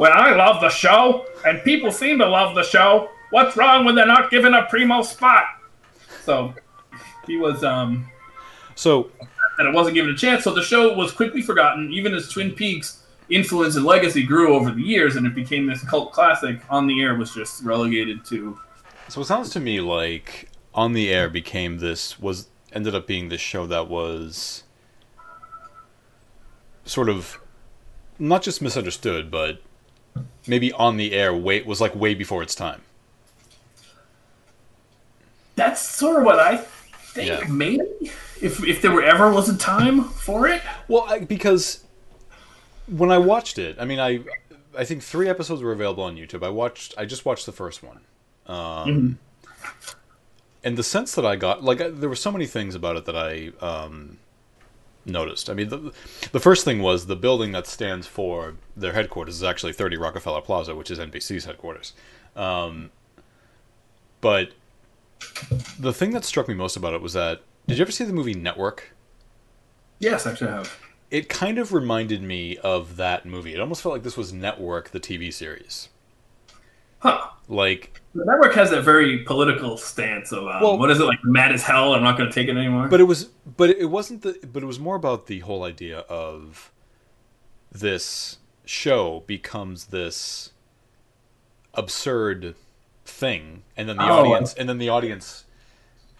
when 0.01 0.11
I 0.11 0.33
love 0.33 0.61
the 0.61 0.69
show 0.69 1.27
and 1.45 1.61
people 1.61 1.91
seem 1.91 2.17
to 2.17 2.27
love 2.27 2.55
the 2.55 2.63
show, 2.63 3.11
what's 3.29 3.55
wrong 3.55 3.85
when 3.85 3.93
they're 3.93 4.07
not 4.07 4.31
given 4.31 4.55
a 4.55 4.65
primo 4.65 5.03
spot?" 5.03 5.43
So 6.23 6.55
he 7.27 7.37
was 7.37 7.63
um, 7.63 8.09
So 8.73 9.11
and 9.59 9.67
it 9.67 9.75
wasn't 9.75 9.93
given 9.93 10.09
a 10.09 10.17
chance. 10.17 10.43
So 10.43 10.55
the 10.55 10.63
show 10.63 10.95
was 10.95 11.11
quickly 11.11 11.43
forgotten, 11.43 11.93
even 11.93 12.15
as 12.15 12.29
Twin 12.29 12.49
Peaks' 12.49 13.03
influence 13.29 13.75
and 13.75 13.85
legacy 13.85 14.23
grew 14.23 14.55
over 14.55 14.71
the 14.71 14.81
years, 14.81 15.17
and 15.17 15.27
it 15.27 15.35
became 15.35 15.67
this 15.67 15.83
cult 15.83 16.13
classic. 16.13 16.61
On 16.71 16.87
the 16.87 16.99
air 16.99 17.13
was 17.13 17.31
just 17.35 17.61
relegated 17.61 18.25
to 18.25 18.57
So 19.07 19.21
it 19.21 19.25
sounds 19.25 19.51
to 19.51 19.59
me 19.59 19.81
like 19.81 20.49
on 20.73 20.93
the 20.93 21.13
air 21.13 21.29
became 21.29 21.77
this 21.77 22.19
was 22.19 22.47
ended 22.73 22.95
up 22.95 23.05
being 23.05 23.29
this 23.29 23.41
show 23.41 23.67
that 23.67 23.87
was 23.87 24.63
sort 26.85 27.07
of 27.07 27.39
not 28.17 28.41
just 28.41 28.63
misunderstood, 28.63 29.29
but 29.29 29.61
maybe 30.47 30.71
on 30.73 30.97
the 30.97 31.13
air 31.13 31.33
way 31.33 31.61
was 31.61 31.79
like 31.81 31.95
way 31.95 32.13
before 32.13 32.41
its 32.43 32.55
time. 32.55 32.81
that's 35.55 35.81
sort 35.81 36.17
of 36.17 36.23
what 36.23 36.39
I 36.39 36.57
think. 36.57 37.27
Yeah. 37.27 37.45
Maybe 37.47 37.85
if 38.41 38.63
if 38.63 38.81
there 38.81 38.91
were 38.91 39.03
ever 39.03 39.31
was 39.31 39.49
a 39.49 39.57
time 39.57 40.03
for 40.03 40.47
it. 40.47 40.61
Well, 40.87 41.05
I, 41.07 41.19
because 41.19 41.83
when 42.87 43.11
I 43.11 43.17
watched 43.17 43.59
it, 43.59 43.75
I 43.79 43.85
mean, 43.85 43.99
I 43.99 44.21
I 44.77 44.85
think 44.85 45.03
three 45.03 45.29
episodes 45.29 45.61
were 45.61 45.71
available 45.71 46.03
on 46.03 46.15
YouTube. 46.15 46.43
I 46.43 46.49
watched, 46.49 46.93
I 46.97 47.05
just 47.05 47.25
watched 47.25 47.45
the 47.45 47.51
first 47.51 47.83
one, 47.83 47.99
um, 48.47 49.19
and 50.63 50.77
the 50.77 50.83
sense 50.83 51.13
that 51.15 51.25
I 51.25 51.35
got, 51.35 51.63
like, 51.63 51.81
I, 51.81 51.89
there 51.89 52.09
were 52.09 52.15
so 52.15 52.31
many 52.31 52.47
things 52.47 52.73
about 52.73 52.95
it 52.95 53.05
that 53.05 53.15
I 53.15 53.51
um, 53.63 54.17
noticed. 55.05 55.49
I 55.49 55.53
mean, 55.53 55.69
the, 55.69 55.93
the 56.31 56.39
first 56.39 56.65
thing 56.65 56.81
was 56.81 57.05
the 57.05 57.15
building 57.15 57.51
that 57.53 57.67
stands 57.67 58.07
for 58.07 58.55
their 58.75 58.93
headquarters 58.93 59.35
is 59.35 59.43
actually 59.43 59.73
30 59.73 59.97
Rockefeller 59.97 60.41
Plaza, 60.41 60.75
which 60.75 60.91
is 60.91 60.99
NBC's 60.99 61.45
headquarters. 61.45 61.93
Um, 62.35 62.91
but 64.21 64.51
the 65.79 65.93
thing 65.93 66.11
that 66.11 66.25
struck 66.25 66.47
me 66.47 66.53
most 66.53 66.75
about 66.75 66.93
it 66.93 67.01
was 67.01 67.13
that 67.13 67.41
did 67.67 67.77
you 67.77 67.83
ever 67.83 67.91
see 67.91 68.03
the 68.03 68.13
movie 68.13 68.33
Network? 68.33 68.93
Yes, 69.99 70.25
actually, 70.25 70.49
I 70.49 70.57
have. 70.57 70.79
It 71.09 71.29
kind 71.29 71.57
of 71.57 71.73
reminded 71.73 72.23
me 72.23 72.57
of 72.57 72.95
that 72.95 73.25
movie. 73.25 73.53
It 73.53 73.59
almost 73.59 73.81
felt 73.81 73.93
like 73.93 74.03
this 74.03 74.17
was 74.17 74.33
Network, 74.33 74.89
the 74.89 74.99
TV 74.99 75.31
series. 75.31 75.89
Huh. 77.01 77.27
Like, 77.47 77.99
The 78.15 78.23
network 78.25 78.53
has 78.55 78.69
that 78.71 78.83
very 78.83 79.19
political 79.23 79.75
stance 79.77 80.31
of 80.31 80.47
um, 80.47 80.61
Well- 80.61 80.77
what 80.77 80.89
is 80.89 80.99
it 80.99 81.03
like? 81.05 81.19
Mad 81.23 81.51
as 81.51 81.63
hell. 81.63 81.93
I'm 81.93 82.03
not 82.03 82.17
going 82.17 82.29
to 82.29 82.33
take 82.33 82.47
it 82.47 82.55
anymore. 82.55 82.87
but 82.87 82.99
it 83.01 83.05
was, 83.05 83.25
but 83.57 83.69
it 83.69 83.89
wasn't 83.89 84.21
the, 84.21 84.39
but 84.51 84.63
it 84.63 84.65
was 84.65 84.79
more 84.79 84.95
about 84.95 85.27
the 85.27 85.39
whole 85.39 85.63
idea 85.63 85.99
of 86.07 86.71
this 87.71 88.37
show 88.65 89.23
becomes 89.27 89.85
this 89.87 90.51
absurd 91.73 92.55
thing, 93.05 93.63
and 93.75 93.87
then 93.89 93.97
the 93.97 94.03
Oh. 94.03 94.19
audience, 94.31 94.53
and 94.53 94.67
then 94.69 94.77
the 94.77 94.89
audience, 94.89 95.45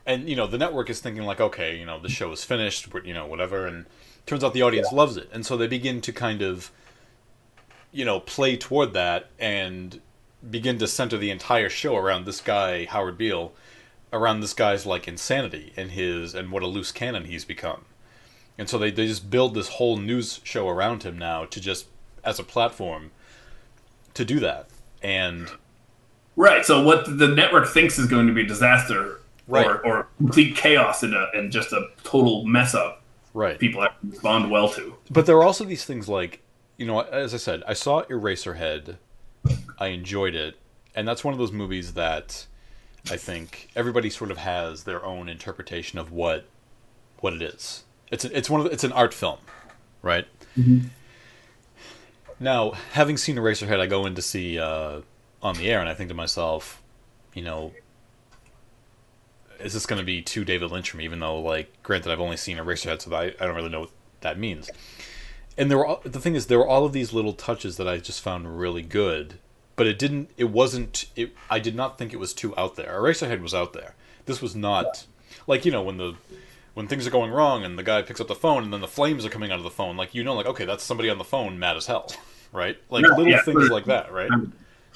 and 0.05 0.27
you 0.29 0.35
know, 0.35 0.47
the 0.47 0.57
network 0.57 0.89
is 0.89 0.99
thinking 0.99 1.23
like, 1.23 1.39
okay, 1.41 1.77
you 1.77 1.85
know, 1.85 1.99
the 1.99 2.09
show 2.09 2.31
is 2.31 2.43
finished, 2.43 2.87
you 3.03 3.13
know, 3.13 3.25
whatever, 3.25 3.65
and 3.67 3.85
turns 4.25 4.43
out 4.43 4.53
the 4.53 4.61
audience 4.61 4.91
loves 4.91 5.17
it, 5.17 5.29
and 5.31 5.45
so 5.45 5.55
they 5.57 5.67
begin 5.67 6.01
to 6.01 6.11
kind 6.11 6.41
of, 6.41 6.71
you 7.91 8.05
know, 8.05 8.19
play 8.19 8.55
toward 8.57 8.93
that 8.93 9.29
and 9.39 10.01
begin 10.49 10.77
to 10.79 10.87
center 10.87 11.17
the 11.17 11.29
entire 11.31 11.69
show 11.69 11.95
around 11.95 12.25
this 12.25 12.41
guy 12.41 12.85
Howard 12.85 13.17
Beale, 13.17 13.53
around 14.11 14.39
this 14.41 14.53
guy's 14.53 14.85
like 14.85 15.07
insanity 15.07 15.73
and 15.77 15.91
his 15.91 16.33
and 16.33 16.51
what 16.51 16.63
a 16.63 16.67
loose 16.67 16.91
cannon 16.91 17.25
he's 17.25 17.45
become. 17.45 17.85
And 18.57 18.69
so 18.69 18.77
they, 18.77 18.91
they 18.91 19.07
just 19.07 19.29
build 19.29 19.53
this 19.53 19.69
whole 19.69 19.97
news 19.97 20.41
show 20.43 20.67
around 20.67 21.03
him 21.03 21.17
now 21.17 21.45
to 21.45 21.59
just 21.59 21.87
as 22.23 22.39
a 22.39 22.43
platform 22.43 23.11
to 24.13 24.25
do 24.25 24.39
that. 24.39 24.67
And 25.01 25.49
right. 26.35 26.65
So 26.65 26.83
what 26.83 27.05
the 27.17 27.27
network 27.27 27.67
thinks 27.67 27.97
is 27.97 28.07
going 28.07 28.27
to 28.27 28.33
be 28.33 28.41
a 28.41 28.47
disaster 28.47 29.17
Right. 29.47 29.65
or, 29.65 29.85
or 29.85 30.07
complete 30.17 30.55
chaos 30.55 31.03
and, 31.03 31.13
a, 31.13 31.29
and 31.33 31.51
just 31.51 31.73
a 31.73 31.89
total 32.03 32.45
mess 32.45 32.73
up, 32.73 33.01
right. 33.33 33.59
people 33.59 33.85
respond 34.03 34.49
well 34.49 34.69
to. 34.69 34.95
But 35.09 35.25
there 35.25 35.35
are 35.35 35.43
also 35.43 35.65
these 35.65 35.83
things 35.83 36.07
like, 36.07 36.41
you 36.77 36.85
know, 36.85 37.01
as 37.01 37.33
I 37.33 37.37
said, 37.37 37.61
I 37.67 37.73
saw 37.73 38.03
Eraserhead, 38.03 38.97
I 39.77 39.87
enjoyed 39.87 40.35
it, 40.35 40.57
and 40.95 41.07
that's 41.07 41.23
one 41.23 41.33
of 41.33 41.39
those 41.39 41.51
movies 41.51 41.93
that 41.93 42.45
I 43.09 43.17
think 43.17 43.69
everybody 43.75 44.09
sort 44.09 44.31
of 44.31 44.37
has 44.37 44.83
their 44.83 45.03
own 45.03 45.27
interpretation 45.29 45.97
of 45.97 46.11
what 46.11 46.45
what 47.19 47.33
it 47.33 47.41
is. 47.41 47.83
It's 48.11 48.25
a, 48.25 48.37
it's 48.37 48.49
one 48.49 48.61
of 48.61 48.65
the, 48.65 48.71
it's 48.71 48.83
an 48.83 48.91
art 48.91 49.13
film, 49.13 49.39
right? 50.01 50.27
Now, 52.39 52.71
having 52.93 53.17
seen 53.17 53.35
Eraserhead, 53.35 53.79
I 53.79 53.85
go 53.85 54.05
in 54.05 54.15
to 54.15 54.21
see 54.21 54.59
uh, 54.59 55.01
on 55.41 55.55
the 55.55 55.69
air, 55.69 55.79
and 55.79 55.87
I 55.87 55.93
think 55.93 56.09
to 56.09 56.15
myself, 56.15 56.81
you 57.33 57.43
know, 57.43 57.71
is 59.59 59.73
this 59.73 59.85
going 59.85 59.99
to 59.99 60.05
be 60.05 60.21
too 60.23 60.43
David 60.43 60.71
Lynch 60.71 60.89
for 60.89 60.97
me? 60.97 61.05
Even 61.05 61.19
though, 61.19 61.39
like, 61.39 61.71
granted, 61.83 62.11
I've 62.11 62.19
only 62.19 62.37
seen 62.37 62.57
Eraserhead, 62.57 63.01
so 63.01 63.13
I, 63.15 63.25
I 63.25 63.45
don't 63.45 63.55
really 63.55 63.69
know 63.69 63.81
what 63.81 63.91
that 64.21 64.39
means. 64.39 64.69
And 65.61 65.69
there 65.69 65.77
were 65.77 65.85
all- 65.85 66.01
the 66.03 66.19
thing 66.19 66.33
is, 66.35 66.47
there 66.47 66.57
were 66.57 66.67
all 66.67 66.85
of 66.85 66.91
these 66.93 67.13
little 67.13 67.33
touches 67.33 67.77
that 67.77 67.87
I 67.87 67.97
just 67.97 68.19
found 68.21 68.57
really 68.59 68.81
good, 68.81 69.35
but 69.75 69.85
it 69.85 69.99
didn't. 69.99 70.31
It 70.35 70.45
wasn't. 70.49 71.05
It. 71.15 71.35
I 71.51 71.59
did 71.59 71.75
not 71.75 71.97
think 71.99 72.13
it 72.13 72.17
was 72.19 72.33
too 72.33 72.53
out 72.57 72.75
there. 72.77 72.91
Eraserhead 72.99 73.41
was 73.41 73.53
out 73.53 73.73
there. 73.73 73.93
This 74.25 74.41
was 74.41 74.55
not 74.55 75.05
like 75.45 75.63
you 75.63 75.71
know 75.71 75.83
when 75.83 75.97
the 75.97 76.15
when 76.73 76.87
things 76.87 77.05
are 77.05 77.11
going 77.11 77.29
wrong 77.31 77.63
and 77.63 77.77
the 77.77 77.83
guy 77.83 78.01
picks 78.01 78.19
up 78.19 78.27
the 78.27 78.33
phone 78.35 78.63
and 78.63 78.73
then 78.73 78.81
the 78.81 78.87
flames 78.87 79.23
are 79.25 79.29
coming 79.29 79.51
out 79.51 79.57
of 79.59 79.63
the 79.63 79.69
phone. 79.69 79.95
Like 79.97 80.15
you 80.15 80.23
know, 80.23 80.33
like 80.33 80.47
okay, 80.47 80.65
that's 80.65 80.83
somebody 80.83 81.09
on 81.11 81.19
the 81.19 81.23
phone, 81.23 81.59
mad 81.59 81.77
as 81.77 81.85
hell, 81.85 82.11
right? 82.51 82.77
Like 82.89 83.03
Yeah, 83.03 83.09
little 83.15 83.27
yeah, 83.31 83.41
things 83.43 83.67
for- 83.67 83.73
like 83.73 83.85
that, 83.85 84.11
right? 84.11 84.31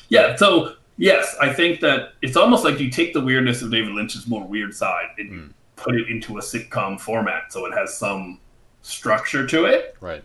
Yeah. 0.10 0.36
So 0.36 0.75
yes, 0.97 1.36
I 1.39 1.54
think 1.54 1.80
that 1.82 2.13
it's 2.23 2.36
almost 2.38 2.63
like 2.63 2.80
you 2.80 2.89
take 2.89 3.13
the 3.13 3.21
weirdness 3.21 3.62
of 3.62 3.69
David 3.69 3.91
Lynch's 3.93 4.25
more 4.28 4.43
weird 4.43 4.73
side 4.73 5.10
and 5.19 5.30
Hmm. 5.30 5.47
put 5.75 5.95
it 5.95 6.10
into 6.10 6.38
a 6.39 6.41
sitcom 6.41 6.99
format, 6.99 7.51
so 7.54 7.65
it 7.67 7.73
has 7.73 7.95
some 7.95 8.39
structure 8.82 9.45
to 9.47 9.65
it. 9.65 9.95
Right. 10.01 10.23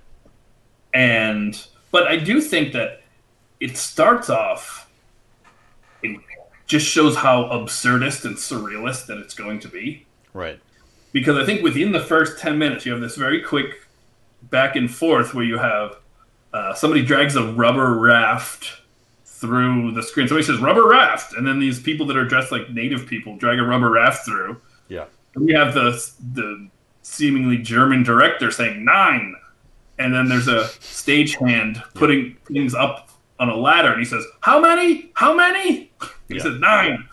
And 0.95 1.67
but 1.91 2.07
I 2.07 2.17
do 2.17 2.41
think 2.41 2.73
that 2.73 3.03
it 3.59 3.77
starts 3.77 4.31
off. 4.31 4.91
It 6.03 6.21
just 6.67 6.87
shows 6.87 7.17
how 7.17 7.45
absurdist 7.45 8.25
and 8.25 8.37
surrealist 8.37 9.07
that 9.07 9.19
it's 9.19 9.35
going 9.35 9.61
to 9.61 9.69
be. 9.69 10.07
Right. 10.33 10.61
Because 11.13 11.37
I 11.37 11.45
think 11.45 11.63
within 11.63 11.93
the 11.93 12.01
first 12.01 12.39
ten 12.39 12.59
minutes, 12.59 12.87
you 12.87 12.93
have 12.93 13.01
this 13.01 13.17
very 13.17 13.43
quick 13.43 13.87
back 14.43 14.77
and 14.77 14.91
forth 14.91 15.35
where 15.35 15.45
you 15.45 15.59
have 15.59 15.97
uh, 16.53 16.75
somebody 16.75 17.05
drags 17.05 17.37
a 17.37 17.53
rubber 17.53 17.95
raft 17.95 18.81
through 19.25 19.93
the 19.93 20.03
screen. 20.03 20.29
Somebody 20.29 20.47
says 20.47 20.59
rubber 20.59 20.87
raft, 20.87 21.35
and 21.35 21.47
then 21.47 21.59
these 21.59 21.81
people 21.81 22.07
that 22.07 22.17
are 22.17 22.25
dressed 22.25 22.53
like 22.53 22.71
native 22.71 23.07
people 23.07 23.37
drag 23.37 23.59
a 23.59 23.63
rubber 23.63 23.91
raft 23.91 24.25
through. 24.25 24.61
Yeah. 24.89 25.07
And 25.35 25.47
we 25.47 25.53
have 25.53 25.75
the 25.75 25.93
the 26.33 26.69
seemingly 27.03 27.59
German 27.59 28.03
director 28.03 28.51
saying 28.51 28.85
nine, 28.85 29.35
and 30.01 30.13
then 30.15 30.29
there's 30.29 30.49
a 30.49 30.65
stagehand 30.81 31.83
putting 31.95 32.37
things 32.47 32.75
up 32.75 33.11
on 33.39 33.49
a 33.49 33.57
ladder, 33.57 33.91
and 33.91 33.99
he 33.99 34.05
says, 34.05 34.25
"How 34.41 34.59
many? 34.61 35.11
How 35.15 35.35
many?" 35.35 35.93
He 36.29 36.37
Yeah. 36.37 36.43
says 36.43 36.59
nine, 36.61 37.09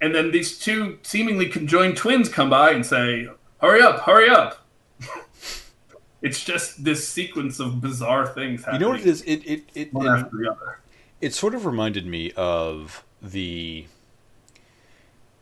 and 0.00 0.14
then 0.14 0.30
these 0.30 0.58
two 0.58 0.98
seemingly 1.02 1.46
conjoined 1.48 1.96
twins 1.96 2.28
come 2.28 2.48
by 2.50 2.70
and 2.70 2.84
say, 2.86 3.28
"Hurry 3.60 3.82
up! 3.82 4.00
Hurry 4.00 4.28
up!" 4.30 4.66
it's 6.22 6.42
just 6.44 6.84
this 6.84 7.06
sequence 7.08 7.60
of 7.60 7.80
bizarre 7.80 8.26
things 8.26 8.64
You 8.72 8.78
know 8.78 8.90
what 8.90 9.00
it 9.00 9.06
is? 9.06 9.22
It 9.22 9.42
it 9.46 9.62
it, 9.74 9.92
One 9.94 10.06
it, 10.06 10.10
after 10.10 10.36
the 10.36 10.50
other. 10.50 10.78
it 11.20 11.34
sort 11.34 11.54
of 11.54 11.64
reminded 11.66 12.06
me 12.06 12.32
of 12.36 13.04
the 13.22 13.86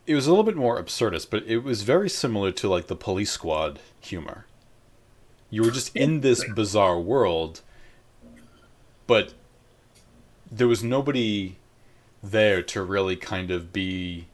it 0.07 0.15
was 0.15 0.25
a 0.25 0.29
little 0.31 0.43
bit 0.45 0.55
more 0.55 0.81
absurdist 0.81 1.27
but 1.29 1.43
it 1.45 1.59
was 1.59 1.83
very 1.83 2.09
similar 2.09 2.51
to 2.51 2.67
like 2.69 2.87
the 2.87 2.95
police 2.95 3.31
squad 3.31 3.79
humor 3.99 4.45
you 5.49 5.63
were 5.63 5.71
just 5.71 5.95
in 5.95 6.21
this 6.21 6.43
bizarre 6.53 6.99
world 6.99 7.61
but 9.07 9.33
there 10.51 10.67
was 10.67 10.83
nobody 10.83 11.57
there 12.21 12.61
to 12.61 12.81
really 12.81 13.15
kind 13.15 13.51
of 13.51 13.71
be 13.71 14.27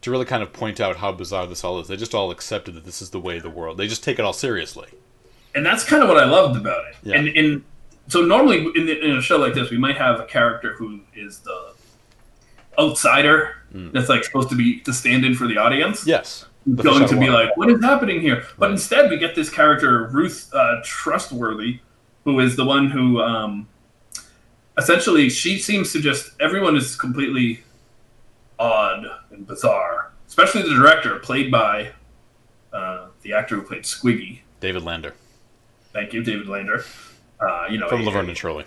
to 0.00 0.10
really 0.10 0.24
kind 0.24 0.42
of 0.42 0.52
point 0.52 0.80
out 0.80 0.96
how 0.96 1.12
bizarre 1.12 1.46
this 1.46 1.64
all 1.64 1.78
is 1.80 1.88
they 1.88 1.96
just 1.96 2.14
all 2.14 2.30
accepted 2.30 2.74
that 2.74 2.84
this 2.84 3.02
is 3.02 3.10
the 3.10 3.20
way 3.20 3.36
of 3.36 3.42
the 3.42 3.50
world 3.50 3.76
they 3.76 3.86
just 3.86 4.02
take 4.02 4.18
it 4.18 4.24
all 4.24 4.32
seriously 4.32 4.88
and 5.54 5.64
that's 5.64 5.84
kind 5.84 6.02
of 6.02 6.08
what 6.08 6.18
I 6.18 6.24
loved 6.24 6.56
about 6.56 6.84
it. 6.88 6.96
Yeah. 7.02 7.16
And 7.16 7.28
in 7.28 7.64
so 8.08 8.22
normally 8.22 8.66
in, 8.74 8.86
the, 8.86 9.04
in 9.04 9.16
a 9.16 9.22
show 9.22 9.38
like 9.38 9.54
this, 9.54 9.70
we 9.70 9.78
might 9.78 9.96
have 9.96 10.18
a 10.18 10.24
character 10.24 10.74
who 10.74 11.00
is 11.14 11.38
the 11.40 11.74
outsider 12.78 13.56
hmm. 13.70 13.90
that's 13.92 14.08
like 14.08 14.24
supposed 14.24 14.48
to 14.48 14.54
be 14.54 14.80
to 14.80 14.92
stand 14.92 15.24
in 15.24 15.34
for 15.34 15.46
the 15.46 15.58
audience. 15.58 16.06
yes 16.06 16.46
going 16.76 17.08
to 17.08 17.18
be 17.18 17.28
like, 17.28 17.56
what 17.56 17.70
is 17.70 17.82
happening 17.82 18.20
here? 18.20 18.44
But 18.58 18.66
Right. 18.66 18.72
instead, 18.72 19.10
we 19.10 19.16
get 19.18 19.34
this 19.34 19.50
character 19.50 20.06
Ruth 20.08 20.50
uh, 20.54 20.80
Trustworthy, 20.84 21.80
who 22.24 22.38
is 22.40 22.56
the 22.56 22.64
one 22.64 22.88
who 22.90 23.20
um, 23.20 23.68
essentially 24.78 25.28
she 25.28 25.58
seems 25.58 25.92
to 25.92 26.00
just 26.00 26.30
everyone 26.40 26.76
is 26.76 26.96
completely 26.96 27.62
odd 28.58 29.04
and 29.30 29.46
bizarre, 29.46 30.12
especially 30.28 30.62
the 30.62 30.74
director, 30.74 31.18
played 31.18 31.50
by 31.50 31.92
uh, 32.72 33.08
the 33.22 33.32
actor 33.32 33.56
who 33.56 33.62
played 33.62 33.82
Squiggy. 33.82 34.40
david 34.60 34.82
lander 34.82 35.14
Thank 35.92 36.14
you, 36.14 36.22
David 36.22 36.48
Lander. 36.48 36.86
Uh, 37.38 37.66
you 37.68 37.76
know, 37.76 37.86
from 37.86 38.04
laverne 38.06 38.28
and 38.28 38.38
shirley 38.38 38.64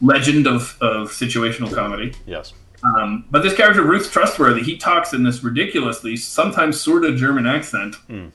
legend 0.00 0.46
of, 0.46 0.78
of 0.80 1.10
situational 1.10 1.72
comedy. 1.74 2.14
yes 2.26 2.54
Um, 2.84 3.24
but 3.30 3.42
this 3.42 3.54
character, 3.54 3.82
Ruth 3.82 4.10
Trustworthy, 4.10 4.62
he 4.62 4.76
talks 4.76 5.12
in 5.12 5.22
this 5.22 5.42
ridiculously, 5.44 6.16
sometimes 6.16 6.80
sort 6.80 7.04
of 7.04 7.16
German 7.16 7.46
accent. 7.46 7.96
Hmm. 8.08 8.28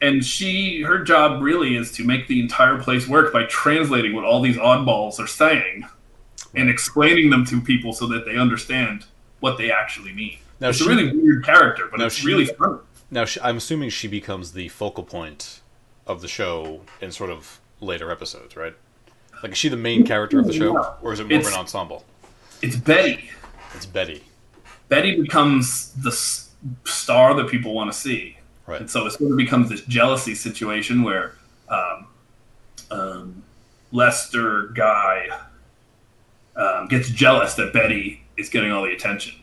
And 0.00 0.24
she, 0.24 0.82
her 0.82 0.98
job 1.04 1.42
really 1.42 1.76
is 1.76 1.92
to 1.92 2.04
make 2.04 2.26
the 2.26 2.40
entire 2.40 2.76
place 2.82 3.06
work 3.06 3.32
by 3.32 3.44
translating 3.44 4.14
what 4.14 4.24
all 4.24 4.40
these 4.42 4.56
oddballs 4.56 5.20
are 5.20 5.28
saying 5.28 5.86
and 6.56 6.68
explaining 6.68 7.30
them 7.30 7.44
to 7.46 7.60
people 7.60 7.92
so 7.92 8.06
that 8.08 8.24
they 8.24 8.36
understand 8.36 9.04
what 9.38 9.58
they 9.58 9.70
actually 9.70 10.12
mean. 10.12 10.38
Now 10.60 10.70
it's 10.70 10.78
she- 10.78 10.84
a 10.84 10.88
really 10.88 11.16
weird 11.16 11.44
character, 11.44 11.88
but 11.90 12.00
it's 12.00 12.16
she- 12.16 12.26
really 12.26 12.46
fun. 12.46 12.80
Now, 13.12 13.26
she, 13.26 13.40
I'm 13.42 13.58
assuming 13.58 13.90
she 13.90 14.08
becomes 14.08 14.52
the 14.54 14.68
focal 14.68 15.04
point 15.04 15.60
of 16.06 16.20
the 16.22 16.28
show 16.28 16.80
in 17.00 17.12
sort 17.12 17.28
of 17.30 17.60
later 17.78 18.10
episodes, 18.10 18.56
right? 18.56 18.74
Like, 19.42 19.52
is 19.52 19.58
she 19.58 19.68
the 19.68 19.76
main 19.76 20.04
character 20.04 20.38
of 20.38 20.46
the 20.46 20.52
show, 20.52 20.96
or 21.02 21.12
is 21.12 21.20
it 21.20 21.28
more 21.28 21.40
of 21.40 21.46
an 21.46 21.52
ensemble? 21.52 22.04
It's 22.62 22.74
Betty. 22.76 23.30
It's 23.74 23.86
Betty, 23.86 24.22
Betty 24.88 25.20
becomes 25.20 25.92
the 25.94 26.10
s- 26.10 26.50
star 26.84 27.34
that 27.34 27.48
people 27.48 27.74
want 27.74 27.92
to 27.92 27.98
see. 27.98 28.36
right? 28.66 28.80
And 28.80 28.90
so 28.90 29.06
it 29.06 29.12
sort 29.12 29.30
of 29.30 29.36
becomes 29.36 29.68
this 29.70 29.80
jealousy 29.82 30.34
situation 30.34 31.02
where 31.02 31.34
um, 31.68 32.06
um, 32.90 33.42
Lester 33.90 34.68
Guy 34.74 35.28
um, 36.56 36.86
gets 36.88 37.08
jealous 37.10 37.54
that 37.54 37.72
Betty 37.72 38.22
is 38.36 38.48
getting 38.48 38.70
all 38.72 38.82
the 38.84 38.92
attention. 38.92 39.34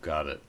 Got 0.00 0.26
it. 0.26 0.42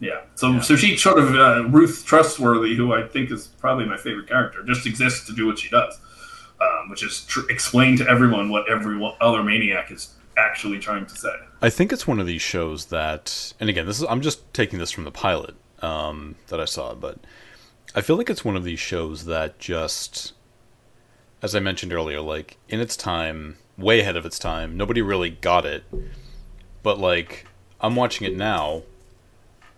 Yeah. 0.00 0.22
So 0.34 0.60
so 0.60 0.74
she 0.74 0.96
sort 0.96 1.18
of 1.18 1.34
uh, 1.36 1.64
Ruth 1.68 2.04
Trustworthy, 2.04 2.74
who 2.74 2.92
I 2.92 3.06
think 3.06 3.30
is 3.30 3.46
probably 3.46 3.84
my 3.86 3.96
favorite 3.96 4.26
character, 4.28 4.62
just 4.64 4.84
exists 4.84 5.26
to 5.26 5.32
do 5.32 5.46
what 5.46 5.58
she 5.60 5.68
does, 5.70 5.98
um, 6.60 6.90
which 6.90 7.04
is 7.04 7.24
tr- 7.24 7.48
explain 7.48 7.96
to 7.98 8.08
everyone 8.08 8.48
what 8.50 8.68
every 8.68 9.00
other 9.20 9.44
maniac 9.44 9.92
is 9.92 10.12
actually 10.36 10.78
trying 10.78 11.06
to 11.06 11.16
say. 11.16 11.34
I 11.60 11.70
think 11.70 11.92
it's 11.92 12.06
one 12.06 12.20
of 12.20 12.26
these 12.26 12.42
shows 12.42 12.86
that, 12.86 13.52
and 13.60 13.68
again, 13.68 13.86
this 13.86 13.98
is 14.00 14.06
I'm 14.08 14.20
just 14.20 14.52
taking 14.52 14.78
this 14.78 14.90
from 14.90 15.04
the 15.04 15.10
pilot 15.10 15.54
um, 15.80 16.36
that 16.48 16.60
I 16.60 16.64
saw, 16.64 16.94
but 16.94 17.18
I 17.94 18.00
feel 18.00 18.16
like 18.16 18.30
it's 18.30 18.44
one 18.44 18.56
of 18.56 18.64
these 18.64 18.80
shows 18.80 19.26
that 19.26 19.58
just, 19.58 20.32
as 21.42 21.54
I 21.54 21.60
mentioned 21.60 21.92
earlier, 21.92 22.20
like 22.20 22.56
in 22.68 22.80
its 22.80 22.96
time, 22.96 23.58
way 23.76 24.00
ahead 24.00 24.16
of 24.16 24.24
its 24.24 24.38
time, 24.38 24.76
nobody 24.76 25.02
really 25.02 25.30
got 25.30 25.66
it, 25.66 25.84
but 26.82 26.98
like 26.98 27.46
I'm 27.80 27.96
watching 27.96 28.26
it 28.26 28.36
now, 28.36 28.82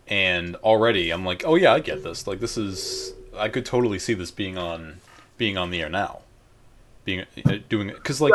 and 0.06 0.56
already 0.56 1.10
I'm 1.10 1.24
like, 1.24 1.42
oh 1.46 1.56
yeah, 1.56 1.72
I 1.72 1.80
get 1.80 2.02
this. 2.02 2.26
Like 2.26 2.40
this 2.40 2.56
is, 2.56 3.14
I 3.36 3.48
could 3.48 3.66
totally 3.66 3.98
see 3.98 4.14
this 4.14 4.30
being 4.30 4.56
on, 4.56 5.00
being 5.36 5.56
on 5.56 5.70
the 5.70 5.82
air 5.82 5.88
now, 5.88 6.20
being 7.04 7.24
uh, 7.44 7.58
doing 7.68 7.88
it 7.88 7.96
because 7.96 8.20
like, 8.20 8.34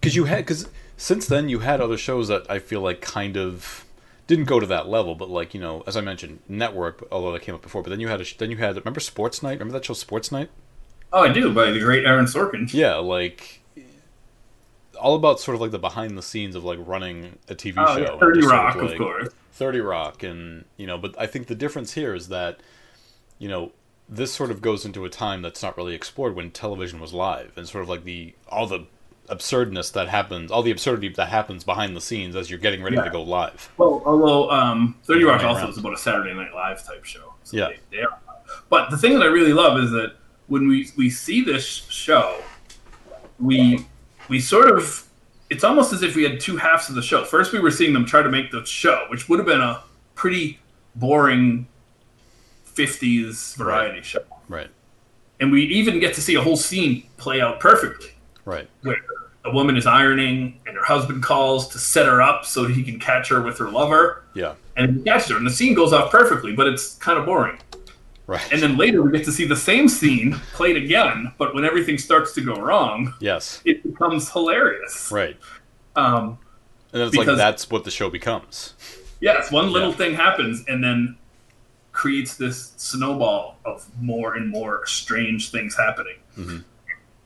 because 0.00 0.14
you 0.14 0.24
had 0.24 0.38
because 0.38 0.68
since 0.96 1.26
then 1.26 1.48
you 1.48 1.60
had 1.60 1.80
other 1.80 1.96
shows 1.96 2.28
that 2.28 2.48
I 2.50 2.58
feel 2.58 2.80
like 2.80 3.00
kind 3.00 3.36
of 3.36 3.84
didn't 4.26 4.46
go 4.46 4.58
to 4.58 4.66
that 4.66 4.88
level, 4.88 5.14
but 5.14 5.28
like 5.30 5.54
you 5.54 5.60
know, 5.60 5.82
as 5.86 5.96
I 5.96 6.00
mentioned, 6.00 6.40
Network, 6.48 7.06
although 7.12 7.32
that 7.32 7.42
came 7.42 7.54
up 7.54 7.62
before, 7.62 7.82
but 7.82 7.90
then 7.90 8.00
you 8.00 8.08
had 8.08 8.20
a, 8.20 8.24
then 8.38 8.50
you 8.50 8.56
had 8.56 8.76
remember 8.76 9.00
Sports 9.00 9.42
Night? 9.42 9.52
Remember 9.58 9.72
that 9.74 9.84
show 9.84 9.94
Sports 9.94 10.32
Night? 10.32 10.50
Oh, 11.12 11.22
I 11.22 11.28
do 11.32 11.52
by 11.54 11.70
the 11.70 11.80
great 11.80 12.04
Aaron 12.04 12.26
Sorkin. 12.26 12.72
Yeah, 12.74 12.96
like 12.96 13.60
all 15.00 15.14
about 15.14 15.38
sort 15.38 15.54
of 15.54 15.60
like 15.60 15.70
the 15.70 15.78
behind 15.78 16.16
the 16.16 16.22
scenes 16.22 16.54
of 16.56 16.64
like 16.64 16.78
running 16.82 17.38
a 17.48 17.54
TV 17.54 17.74
Oh, 17.76 17.94
show. 17.96 18.00
yeah. 18.14 18.18
Thirty 18.18 18.40
Just 18.40 18.48
sort 18.50 18.60
Rock, 18.60 18.76
of, 18.76 18.90
of 18.92 18.98
course. 18.98 19.28
30 19.52 19.80
Rock 19.80 20.22
and 20.22 20.64
you 20.76 20.86
know, 20.86 20.98
but 20.98 21.14
I 21.18 21.26
think 21.26 21.46
the 21.46 21.54
difference 21.54 21.92
here 21.92 22.14
is 22.14 22.28
that 22.28 22.60
you 23.38 23.48
know, 23.48 23.72
this 24.08 24.32
sort 24.32 24.50
of 24.50 24.62
goes 24.62 24.84
into 24.86 25.04
a 25.04 25.10
time 25.10 25.42
that's 25.42 25.62
not 25.62 25.76
really 25.76 25.94
explored 25.94 26.34
when 26.34 26.50
television 26.50 26.98
was 27.00 27.12
live 27.12 27.52
and 27.56 27.68
sort 27.68 27.82
of 27.82 27.88
like 27.88 28.04
the 28.04 28.34
all 28.48 28.66
the 28.66 28.86
absurdness 29.28 29.90
that 29.90 30.08
happens, 30.08 30.50
all 30.50 30.62
the 30.62 30.70
absurdity 30.70 31.08
that 31.10 31.28
happens 31.28 31.64
behind 31.64 31.96
the 31.96 32.00
scenes 32.00 32.36
as 32.36 32.48
you're 32.50 32.58
getting 32.58 32.82
ready 32.82 32.96
to 32.96 33.10
go 33.10 33.22
live. 33.22 33.70
Well, 33.76 34.02
although 34.06 34.50
um, 34.50 34.96
Thirty 35.04 35.24
Rock 35.24 35.42
also 35.42 35.62
around. 35.62 35.70
is 35.70 35.78
about 35.78 35.94
a 35.94 35.98
Saturday 35.98 36.34
Night 36.34 36.54
Live 36.54 36.84
type 36.86 37.04
show. 37.04 37.34
So 37.44 37.56
Yeah. 37.56 37.68
They, 37.90 37.96
they 37.98 38.02
are. 38.02 38.18
But 38.68 38.90
the 38.90 38.96
thing 38.96 39.14
that 39.14 39.22
I 39.22 39.26
really 39.26 39.52
love 39.52 39.78
is 39.82 39.90
that 39.92 40.14
when 40.46 40.68
we 40.68 40.88
we 40.96 41.10
see 41.10 41.42
this 41.42 41.64
show, 41.66 42.40
we 43.40 43.84
we 44.28 44.40
sort 44.40 44.70
of 44.70 45.06
it's 45.50 45.64
almost 45.64 45.92
as 45.92 46.02
if 46.02 46.16
we 46.16 46.22
had 46.24 46.40
two 46.40 46.56
halves 46.56 46.88
of 46.88 46.94
the 46.94 47.02
show. 47.02 47.24
First, 47.24 47.52
we 47.52 47.58
were 47.60 47.70
seeing 47.70 47.92
them 47.92 48.04
try 48.04 48.22
to 48.22 48.28
make 48.30 48.50
the 48.50 48.64
show, 48.64 49.06
which 49.08 49.28
would 49.28 49.38
have 49.38 49.46
been 49.46 49.60
a 49.60 49.82
pretty 50.14 50.58
boring 50.96 51.66
'50s 52.74 53.56
variety 53.56 54.02
show, 54.02 54.22
Right. 54.48 54.68
and 55.40 55.50
we 55.50 55.62
even 55.66 55.98
get 56.00 56.14
to 56.14 56.20
see 56.20 56.34
a 56.34 56.42
whole 56.42 56.56
scene 56.56 57.04
play 57.16 57.40
out 57.40 57.58
perfectly 57.60 58.10
Right. 58.46 58.68
where 58.82 58.96
a 59.44 59.50
woman 59.52 59.76
is 59.76 59.86
ironing 59.86 60.58
and 60.66 60.74
her 60.76 60.82
husband 60.84 61.22
calls 61.22 61.68
to 61.68 61.78
set 61.78 62.06
her 62.06 62.20
up 62.22 62.44
so 62.46 62.66
he 62.66 62.82
can 62.82 62.98
catch 62.98 63.28
her 63.28 63.42
with 63.42 63.58
her 63.58 63.68
lover 63.70 64.22
Yeah. 64.34 64.54
and 64.76 64.96
he 64.96 65.02
catches 65.02 65.28
her 65.30 65.36
and 65.36 65.46
the 65.46 65.50
scene 65.50 65.74
goes 65.74 65.92
off 65.92 66.10
perfectly 66.10 66.52
but 66.54 66.66
it's 66.66 66.94
kind 66.96 67.18
of 67.18 67.26
boring 67.26 67.58
Right. 68.26 68.42
and 68.52 68.60
then 68.62 68.76
later 68.76 69.02
we 69.02 69.12
get 69.12 69.24
to 69.26 69.32
see 69.32 69.44
the 69.46 69.54
same 69.56 69.88
scene 69.88 70.32
played 70.54 70.76
again 70.76 71.32
but 71.38 71.54
when 71.54 71.64
everything 71.64 71.98
starts 71.98 72.32
to 72.34 72.40
go 72.40 72.54
wrong 72.56 73.14
yes. 73.20 73.60
it 73.64 73.82
becomes 73.84 74.30
hilarious 74.32 75.10
Right. 75.12 75.36
um, 75.94 76.38
And 76.92 77.02
it's 77.02 77.14
like 77.16 77.26
that's 77.26 77.68
what 77.70 77.84
the 77.84 77.90
show 77.92 78.10
becomes. 78.10 78.74
yes 79.20 79.52
one 79.52 79.70
little 79.70 79.90
Yeah. 79.90 79.96
thing 79.96 80.14
happens 80.14 80.64
and 80.66 80.82
then 80.82 81.16
creates 81.92 82.36
this 82.36 82.72
snowball 82.76 83.58
of 83.64 83.86
more 84.00 84.34
and 84.34 84.50
more 84.50 84.84
strange 84.86 85.50
things 85.50 85.76
happening 85.76 86.16
Mhm. 86.36 86.64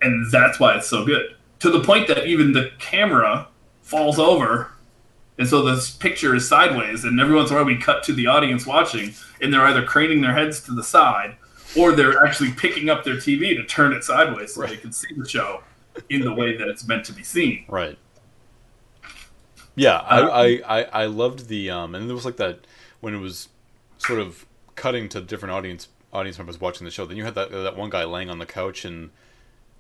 And 0.03 0.31
that's 0.31 0.59
why 0.59 0.77
it's 0.77 0.89
so 0.89 1.05
good 1.05 1.35
to 1.59 1.71
the 1.71 1.83
point 1.83 2.09
that 2.09 2.27
even 2.27 2.53
the 2.53 2.71
camera 2.79 3.49
falls 3.83 4.19
over 4.19 4.73
and 5.39 5.49
so 5.49 5.63
this 5.63 5.91
picture 5.91 6.35
is 6.35 6.47
sideways 6.49 7.05
and 7.05 7.21
every 7.21 7.35
once 7.35 7.51
in 7.51 7.57
a 7.57 7.59
while 7.59 7.67
we 7.67 7.77
cut 7.77 8.03
to 8.03 8.13
the 8.13 8.27
audience 8.27 8.67
watching 8.67 9.15
and 9.41 9.53
they're 9.53 9.65
either 9.67 9.85
craning 9.85 10.21
their 10.21 10.35
heads 10.35 10.61
to 10.61 10.73
the 10.73 10.85
side 10.85 11.37
or 11.77 11.93
they're 11.93 12.25
actually 12.25 12.53
picking 12.53 12.89
up 12.91 13.05
their 13.05 13.17
tv 13.17 13.57
to 13.57 13.65
turn 13.65 13.93
it 13.93 14.05
sideways 14.05 14.55
so 14.55 14.63
they 14.67 14.77
can 14.77 14.93
see 14.93 15.13
the 15.17 15.29
show 15.29 15.63
in 16.09 16.21
the 16.23 16.33
way 16.33 16.57
that 16.57 16.69
it's 16.69 16.87
meant 16.87 17.05
to 17.05 17.13
be 17.13 17.23
seen 17.23 17.65
Right. 17.69 17.99
Yeah, 19.77 19.97
Uh, 19.97 20.29
I, 20.29 20.45
I, 20.45 20.81
I, 20.81 20.83
I 20.83 21.05
loved 21.07 21.49
the 21.49 21.71
um, 21.71 21.95
and 21.95 22.09
there 22.09 22.15
was 22.15 22.25
like 22.25 22.37
that 22.37 22.67
when 23.01 23.15
it 23.15 23.19
was 23.19 23.49
sort 23.99 24.19
of 24.19 24.45
cutting 24.75 25.09
to 25.11 25.21
different 25.21 25.53
audience 25.53 25.89
audience 26.13 26.39
members 26.39 26.61
watching 26.61 26.85
the 26.85 26.91
show. 26.91 27.07
Then 27.07 27.17
you 27.17 27.25
had 27.25 27.35
that 27.35 27.51
that 27.51 27.77
one 27.77 27.91
guy 27.91 28.05
laying 28.05 28.31
on 28.31 28.39
the 28.39 28.47
couch 28.47 28.85
and 28.85 29.11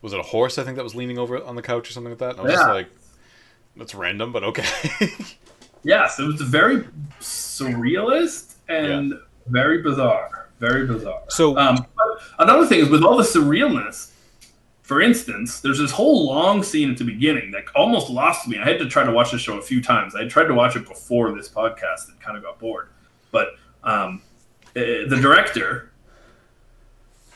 was 0.02 0.12
it 0.12 0.20
a 0.20 0.24
horse? 0.24 0.58
I 0.58 0.64
think 0.64 0.76
that 0.76 0.84
was 0.84 0.94
leaning 0.94 1.18
over 1.18 1.42
on 1.42 1.56
the 1.56 1.62
couch 1.62 1.88
or 1.88 1.92
something 1.92 2.12
like 2.12 2.18
that. 2.20 2.30
And 2.32 2.40
I 2.40 2.42
was 2.42 2.52
just 2.52 2.68
like, 2.68 2.88
that's 3.76 3.94
random, 3.94 4.32
but 4.32 4.44
okay. 4.44 4.64
yes 5.82 6.18
it 6.18 6.24
was 6.24 6.40
very 6.40 6.84
surrealist 7.20 8.56
and 8.68 9.14
very 9.46 9.82
bizarre 9.82 10.48
very 10.58 10.86
bizarre 10.86 11.22
so 11.28 11.56
Um, 11.56 11.86
another 12.38 12.66
thing 12.66 12.80
is 12.80 12.88
with 12.88 13.02
all 13.02 13.16
the 13.16 13.22
surrealness, 13.22 14.10
for 14.82 15.00
instance, 15.00 15.60
there's 15.60 15.78
this 15.78 15.92
whole 15.92 16.26
long 16.26 16.62
scene 16.62 16.90
at 16.90 16.98
the 16.98 17.04
beginning 17.04 17.52
that 17.52 17.64
almost 17.74 18.10
lost 18.10 18.48
me. 18.48 18.58
I 18.58 18.64
had 18.64 18.78
to 18.80 18.88
try 18.88 19.04
to 19.04 19.12
watch 19.12 19.30
the 19.30 19.38
show 19.38 19.56
a 19.56 19.62
few 19.62 19.80
times. 19.80 20.16
I 20.16 20.26
tried 20.26 20.48
to 20.48 20.54
watch 20.54 20.74
it 20.74 20.86
before 20.86 21.32
this 21.32 21.48
podcast 21.48 22.08
and 22.08 22.20
kind 22.20 22.36
of 22.36 22.42
got 22.42 22.58
bored. 22.58 22.88
But 23.30 23.50
um, 23.84 24.20
uh, 24.76 25.06
the 25.08 25.18
director 25.22 25.89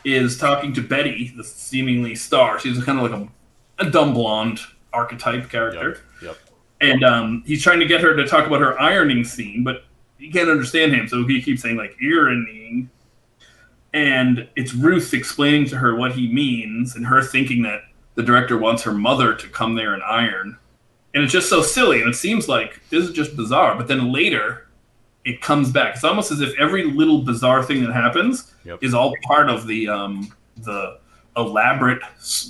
is 0.04 0.36
talking 0.36 0.72
to 0.74 0.82
Betty, 0.82 1.32
the 1.36 1.44
seemingly 1.44 2.14
star. 2.14 2.58
She's 2.58 2.82
kind 2.84 2.98
of 2.98 3.10
like 3.10 3.20
a, 3.20 3.86
a 3.86 3.90
dumb 3.90 4.14
blonde 4.14 4.60
archetype 4.92 5.50
character. 5.50 6.02
Yep, 6.22 6.22
yep, 6.22 6.36
and 6.80 7.04
um, 7.04 7.42
he's 7.46 7.62
trying 7.62 7.80
to 7.80 7.86
get 7.86 8.00
her 8.00 8.14
to 8.14 8.26
talk 8.26 8.46
about 8.46 8.60
her 8.60 8.80
ironing 8.80 9.24
scene, 9.24 9.64
but 9.64 9.84
he 10.18 10.30
can't 10.30 10.48
understand 10.48 10.94
him, 10.94 11.08
so 11.08 11.26
he 11.26 11.42
keeps 11.42 11.62
saying 11.62 11.76
like 11.76 11.96
ironing, 12.02 12.90
and 13.92 14.48
it's 14.56 14.74
Ruth 14.74 15.12
explaining 15.14 15.66
to 15.68 15.76
her 15.76 15.94
what 15.94 16.12
he 16.12 16.32
means, 16.32 16.96
and 16.96 17.06
her 17.06 17.22
thinking 17.22 17.62
that 17.62 17.82
the 18.14 18.22
director 18.22 18.56
wants 18.56 18.82
her 18.84 18.92
mother 18.92 19.34
to 19.34 19.48
come 19.48 19.74
there 19.74 19.94
and 19.94 20.02
iron, 20.02 20.56
and 21.14 21.24
it's 21.24 21.32
just 21.32 21.48
so 21.48 21.62
silly, 21.62 22.00
and 22.00 22.10
it 22.10 22.16
seems 22.16 22.48
like 22.48 22.80
this 22.90 23.04
is 23.04 23.12
just 23.12 23.36
bizarre, 23.36 23.76
but 23.76 23.88
then 23.88 24.12
later 24.12 24.63
it 25.24 25.40
comes 25.40 25.70
back. 25.70 25.94
It's 25.94 26.04
almost 26.04 26.30
as 26.30 26.40
if 26.40 26.58
every 26.58 26.84
little 26.84 27.22
bizarre 27.22 27.62
thing 27.62 27.82
that 27.84 27.92
happens 27.92 28.52
Yep. 28.64 28.82
is 28.82 28.94
all 28.94 29.14
part 29.22 29.48
of 29.48 29.66
the 29.66 29.88
um, 29.88 30.32
the 30.58 30.98
elaborate 31.36 32.00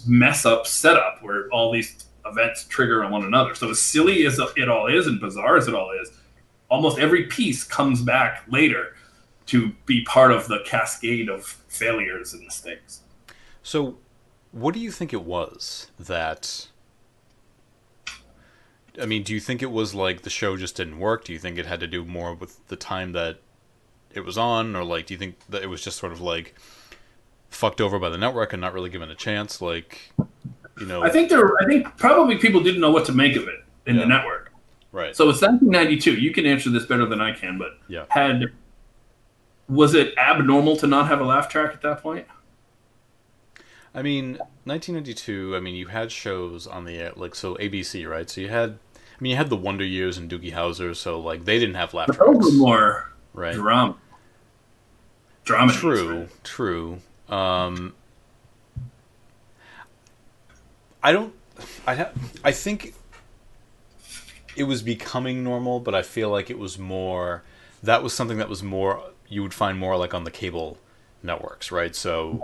mess 0.07 0.45
up 0.45 0.67
setup 0.67 1.23
where 1.23 1.49
all 1.51 1.73
these 1.73 2.07
events 2.27 2.65
trigger 2.65 3.05
on 3.05 3.11
one 3.13 3.25
another. 3.25 3.55
So 3.55 3.71
as 3.71 3.81
silly 3.81 4.27
as 4.27 4.39
it 4.57 4.69
all 4.69 4.87
is 4.87 5.07
and 5.07 5.21
bizarre 5.21 5.57
as 5.57 5.69
it 5.69 5.75
all 5.75 5.91
is, 5.93 6.11
almost 6.69 6.99
every 6.99 7.25
piece 7.25 7.65
comes 7.65 8.03
back 8.03 8.43
later 8.51 8.95
to 9.47 9.73
be 9.87 10.05
part 10.05 10.33
of 10.33 10.49
the 10.49 10.61
cascade 10.65 11.29
of 11.29 11.45
failures 11.69 12.33
and 12.33 12.43
mistakes. 12.45 13.01
So, 13.63 13.97
what 14.53 14.75
do 14.75 14.81
you 14.81 14.91
think 14.91 15.13
it 15.13 15.23
was 15.23 15.91
that? 15.99 16.69
I 19.01 19.07
mean, 19.07 19.23
do 19.25 19.35
you 19.35 19.41
think 19.41 19.63
it 19.63 19.71
was 19.73 19.95
like 19.95 20.23
the 20.23 20.31
show 20.31 20.57
just 20.57 20.77
didn't 20.77 20.99
work? 20.99 21.25
Do 21.25 21.33
you 21.33 21.39
think 21.39 21.59
it 21.59 21.67
had 21.67 21.81
to 21.81 21.87
do 21.87 22.05
more 22.05 22.35
with 22.35 22.67
the 22.69 22.77
time 22.77 23.13
that 23.13 23.39
it 24.13 24.25
was 24.25 24.39
on, 24.39 24.77
or 24.77 24.85
like, 24.85 25.07
do 25.07 25.15
you 25.15 25.19
think 25.19 25.37
that 25.49 25.63
it 25.63 25.67
was 25.67 25.83
just 25.83 25.99
sort 25.99 26.13
of 26.13 26.21
like 26.21 26.55
fucked 27.51 27.81
over 27.81 27.99
by 27.99 28.09
the 28.09 28.19
network 28.19 28.53
and 28.53 28.61
not 28.61 28.73
really 28.73 28.91
given 28.91 29.11
a 29.11 29.15
chance? 29.17 29.61
Like, 29.61 30.13
you 30.79 30.87
know, 30.87 31.03
I 31.03 31.11
think 31.11 31.29
there. 31.29 31.61
I 31.61 31.67
think 31.67 31.97
probably 31.97 32.37
people 32.37 32.61
didn't 32.63 32.81
know 32.81 32.91
what 32.93 33.05
to 33.07 33.13
make 33.13 33.35
of 33.37 33.49
it 33.49 33.65
in 33.87 33.97
Yeah. 33.97 34.03
the 34.03 34.07
network. 34.09 34.53
right? 34.93 35.17
So 35.17 35.29
it's 35.29 35.43
1992. 35.43 36.15
You 36.21 36.33
can 36.33 36.47
answer 36.47 36.71
this 36.71 36.87
better 36.87 37.05
than 37.05 37.21
I 37.21 37.33
can, 37.33 37.59
but 37.59 37.79
Yeah. 37.89 38.05
had 38.11 38.53
was 39.69 39.93
it 39.95 40.17
abnormal 40.17 40.77
to 40.77 40.87
not 40.87 41.09
have 41.09 41.21
a 41.21 41.25
laugh 41.25 41.49
track 41.49 41.73
at 41.73 41.83
that 41.83 42.01
point? 42.01 42.29
I 43.93 44.03
mean, 44.03 44.39
1992. 44.65 45.57
I 45.57 45.61
mean, 45.61 45.75
you 45.75 45.87
had 45.89 46.13
shows 46.13 46.67
on 46.69 46.85
the 46.85 47.11
like 47.17 47.35
so 47.35 47.57
ABC, 47.57 48.09
right? 48.09 48.29
So 48.31 48.41
you 48.41 48.49
had, 48.51 48.79
mean, 49.25 49.31
you 49.33 49.37
had 49.37 49.49
the 49.51 49.57
Wonder 49.57 49.85
Years 49.85 50.19
and 50.19 50.31
Doogie 50.31 50.53
Howser, 50.53 50.95
so 50.95 51.19
like 51.19 51.45
they 51.45 51.59
didn't 51.59 51.77
have 51.77 51.95
laugh 51.95 52.07
But 52.09 52.19
those 52.19 52.27
tracks, 52.37 52.47
were 52.47 52.59
more 52.59 53.13
right? 53.33 53.55
drama. 53.55 53.97
Drama. 55.45 55.73
True, 55.73 56.29
true. 56.43 56.99
Um, 57.29 57.95
I 61.03 61.13
don't. 61.13 61.35
I 61.87 61.95
ha- 61.97 62.11
I 62.43 62.53
think 62.53 62.95
it 64.57 64.65
was 64.65 64.83
becoming 64.83 65.43
normal, 65.45 65.81
but 65.81 65.95
I 65.95 66.03
feel 66.03 66.31
like 66.31 66.51
it 66.51 66.59
was 66.59 66.79
more. 66.79 67.43
That 67.83 68.03
was 68.03 68.13
something 68.13 68.39
that 68.39 68.49
was 68.49 68.63
more. 68.63 69.03
You 69.29 69.43
would 69.43 69.55
find 69.55 69.79
more 69.79 69.97
like 69.97 70.15
on 70.15 70.25
the 70.25 70.31
cable 70.31 70.79
networks, 71.23 71.71
right? 71.73 71.95
So, 71.95 72.43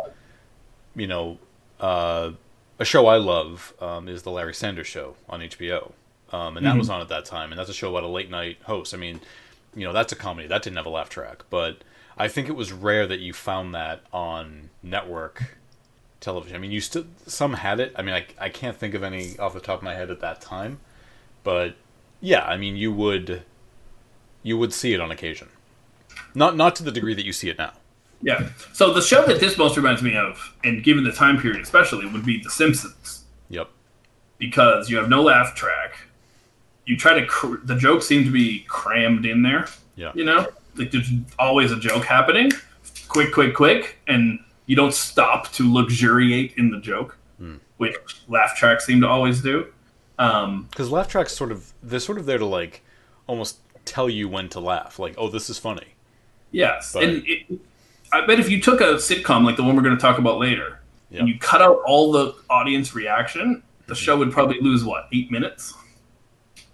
you 0.94 1.06
know, 1.06 1.38
uh, 1.78 2.32
a 2.78 2.84
show 2.84 3.06
I 3.06 3.16
love 3.16 3.72
um, 3.80 4.08
is 4.08 4.22
the 4.22 4.30
Larry 4.30 4.54
Sanders 4.54 4.86
Show 4.86 5.16
on 5.28 5.40
HBO, 5.40 5.92
um, 6.32 6.56
and 6.56 6.66
that 6.66 6.76
was 6.76 6.88
on 6.90 7.00
at 7.00 7.08
that 7.08 7.24
time, 7.24 7.52
and 7.52 7.58
that's 7.58 7.70
a 7.70 7.74
show 7.74 7.90
about 7.90 8.04
a 8.04 8.08
late 8.12 8.30
night 8.30 8.58
host. 8.64 8.94
I 8.94 8.96
mean, 8.96 9.20
you 9.74 9.84
know 9.86 9.92
that's 9.92 10.12
a 10.12 10.16
comedy 10.16 10.48
that 10.48 10.62
didn't 10.62 10.76
have 10.76 10.86
a 10.86 10.90
laugh 10.90 11.08
track, 11.08 11.44
but 11.50 11.78
I 12.16 12.28
think 12.28 12.48
it 12.48 12.56
was 12.56 12.72
rare 12.72 13.06
that 13.06 13.20
you 13.20 13.32
found 13.32 13.74
that 13.74 14.02
on 14.12 14.70
network 14.82 15.56
television. 16.20 16.56
I 16.56 16.58
mean, 16.58 16.70
you 16.70 16.80
still 16.80 17.06
some 17.26 17.54
had 17.54 17.80
it. 17.80 17.92
I 17.96 18.02
mean, 18.02 18.14
I 18.14 18.26
I 18.38 18.48
can't 18.48 18.76
think 18.76 18.94
of 18.94 19.02
any 19.02 19.38
off 19.38 19.54
the 19.54 19.60
top 19.60 19.78
of 19.78 19.82
my 19.82 19.94
head 19.94 20.10
at 20.10 20.20
that 20.20 20.40
time, 20.40 20.80
but 21.44 21.76
yeah, 22.20 22.44
I 22.44 22.56
mean, 22.56 22.76
you 22.76 22.92
would 22.92 23.42
you 24.42 24.56
would 24.58 24.72
see 24.72 24.92
it 24.94 25.00
on 25.00 25.10
occasion, 25.10 25.48
not 26.34 26.56
not 26.56 26.76
to 26.76 26.82
the 26.82 26.92
degree 26.92 27.14
that 27.14 27.24
you 27.24 27.32
see 27.32 27.48
it 27.48 27.58
now. 27.58 27.72
Yeah. 28.22 28.50
So 28.74 28.92
the 28.92 29.00
show 29.00 29.24
that 29.26 29.40
this 29.40 29.56
most 29.56 29.78
reminds 29.78 30.02
me 30.02 30.14
of, 30.14 30.54
and 30.62 30.84
given 30.84 31.04
the 31.04 31.12
time 31.12 31.40
period 31.40 31.62
especially, 31.62 32.04
would 32.06 32.24
be 32.26 32.38
The 32.42 32.50
Simpsons 32.50 33.24
Yep. 33.48 33.70
because 34.36 34.90
you 34.90 34.98
have 34.98 35.08
no 35.08 35.22
laugh 35.22 35.54
track. 35.54 35.96
You 36.90 36.96
try 36.96 37.14
to 37.20 37.24
cr- 37.24 37.62
the 37.62 37.76
jokes 37.76 38.05
seem 38.07 38.24
to 38.24 38.33
be 38.33 38.64
crammed 38.66 39.24
in 39.24 39.42
there. 39.42 39.68
Yeah. 39.94 40.11
You 40.14 40.24
know, 40.24 40.48
like 40.74 40.90
there's 40.90 41.09
always 41.38 41.70
a 41.70 41.79
joke 41.79 42.05
happening, 42.05 42.50
quick, 43.07 43.33
quick, 43.33 43.55
quick, 43.55 43.98
and 44.09 44.40
you 44.66 44.74
don't 44.74 44.92
stop 44.92 45.53
to 45.53 45.72
luxuriate 45.72 46.55
in 46.57 46.70
the 46.72 46.81
joke, 46.81 47.16
which 47.76 47.94
laugh 48.29 48.57
tracks 48.57 48.85
seem 48.87 49.00
to 49.03 49.07
always 49.09 49.40
do. 49.40 49.66
Um, 50.18 50.66
Because 50.70 50.90
laugh 50.90 51.07
tracks 51.07 51.33
sort 51.33 51.53
of 51.53 51.72
they're 51.83 52.00
sort 52.00 52.18
of 52.18 52.26
there 52.26 52.38
to 52.38 52.44
like 52.44 52.83
almost 53.29 53.59
tell 53.85 54.09
you 54.11 54.29
when 54.29 54.48
to 54.48 54.59
laugh. 54.61 54.98
Like, 54.98 55.14
oh, 55.16 55.29
this 55.29 55.48
is 55.48 55.59
funny. 55.59 55.94
Yes, 56.50 56.92
But- 56.94 57.05
and 57.05 57.22
it, 57.24 57.46
I 58.12 58.26
bet 58.26 58.40
if 58.40 58.50
you 58.50 58.61
took 58.61 58.81
a 58.81 58.94
sitcom 58.94 59.44
like 59.44 59.55
the 59.57 59.62
one 59.62 59.76
we're 59.76 59.83
going 59.83 59.96
to 59.96 60.00
talk 60.03 60.18
about 60.18 60.38
later, 60.40 60.81
Yeah. 61.11 61.20
and 61.20 61.29
you 61.29 61.38
cut 61.38 61.62
out 61.62 61.79
all 61.87 62.11
the 62.11 62.35
audience 62.50 62.94
reaction, 62.96 63.62
the 63.87 63.94
show 63.94 64.16
would 64.18 64.33
probably 64.33 64.61
lose 64.61 64.83
what 64.85 65.07
eight 65.12 65.31
minutes, 65.31 65.74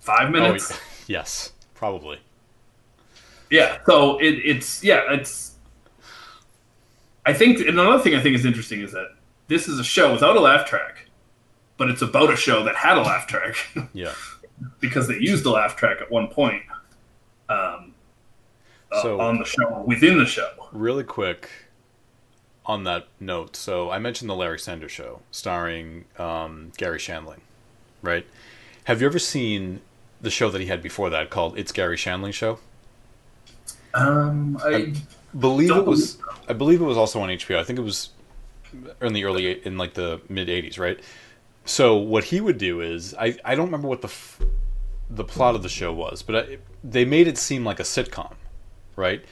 five 0.07 0.29
Oh, 0.29 0.31
minutes. 0.31 0.71
y- 0.71 0.79
yes, 1.09 1.53
probably. 1.75 2.19
Yeah. 3.51 3.79
So 3.87 4.19
it, 4.19 4.35
it's 4.45 4.83
yeah, 4.83 5.03
it's. 5.12 5.55
I 7.25 7.33
think 7.33 7.59
another 7.66 7.99
thing 8.03 8.14
I 8.14 8.21
think 8.23 8.37
is 8.37 8.45
interesting 8.47 8.81
is 8.81 8.92
that 8.92 9.09
this 9.49 9.66
is 9.69 9.79
a 9.81 9.85
show 9.85 10.12
without 10.12 10.37
a 10.37 10.40
laugh 10.40 10.66
track, 10.66 11.09
but 11.77 11.90
it's 11.90 12.03
about 12.03 12.33
a 12.33 12.37
show 12.37 12.62
that 12.64 12.77
had 12.77 12.97
a 12.97 13.03
laugh 13.03 13.27
track 13.27 13.57
Yeah. 13.92 14.12
because 14.81 15.09
they 15.09 15.16
used 15.19 15.45
a 15.45 15.51
laugh 15.51 15.75
track 15.77 15.99
at 16.01 16.11
one 16.11 16.29
point. 16.29 16.62
Um, 17.49 17.95
uh, 18.92 19.03
So- 19.03 19.21
on 19.21 19.38
the 19.38 19.45
show 19.45 19.83
within 19.87 20.19
the 20.19 20.27
show. 20.27 20.51
Really 20.73 21.05
quick 21.05 21.49
on 22.64 22.83
that 22.85 23.07
note, 23.21 23.55
so 23.57 23.90
I 23.90 23.99
mentioned 24.01 24.29
the 24.29 24.35
Larry 24.35 24.59
Sanders 24.59 24.90
Show, 24.90 25.21
starring 25.31 26.05
um, 26.19 26.73
Garry 26.77 26.99
Shandling, 26.99 27.38
right? 28.03 28.27
Have 28.85 29.01
you 29.01 29.07
ever 29.07 29.21
seen 29.21 29.81
the 30.27 30.31
show 30.31 30.51
that 30.51 30.61
he 30.61 30.67
had 30.67 30.83
before 30.83 31.09
that 31.11 31.31
called 31.31 31.57
"It's 31.57 31.73
Garry 31.73 31.97
Shandling 31.97 32.35
Show"? 32.35 32.59
Um, 33.95 34.59
I 34.62 34.93
Believe 35.39 35.69
Don't 35.69 35.81
it 35.81 35.87
was. 35.87 36.19
I 36.49 36.53
believe 36.53 36.81
it 36.81 36.85
was 36.85 36.97
also 36.97 37.21
on 37.21 37.29
HBO. 37.29 37.59
I 37.59 37.65
think 37.65 37.79
it 37.79 37.83
was 37.83 38.11
in 39.01 39.12
the 39.12 39.25
early 39.25 39.65
in 39.67 39.77
like 39.77 39.95
the 39.95 40.21
mid 40.29 40.49
'80s, 40.49 40.79
right? 40.79 40.99
So 41.65 41.97
what 41.97 42.25
he 42.25 42.41
would 42.41 42.59
do 42.59 42.81
is, 42.81 43.15
I 43.15 43.37
I 43.45 43.55
don't 43.55 43.67
remember 43.67 43.89
what 43.89 44.03
the 44.03 44.09
f- 44.09 44.41
the 45.11 45.25
plot 45.25 45.55
of 45.55 45.62
the 45.62 45.69
show 45.69 45.93
was, 45.93 46.23
but 46.23 46.37
I, 46.37 46.59
they 46.83 47.05
made 47.05 47.29
it 47.29 47.39
seem 47.39 47.65
like 47.65 47.81
a 47.81 47.85
sitcom, 47.85 48.35
right? 48.97 49.25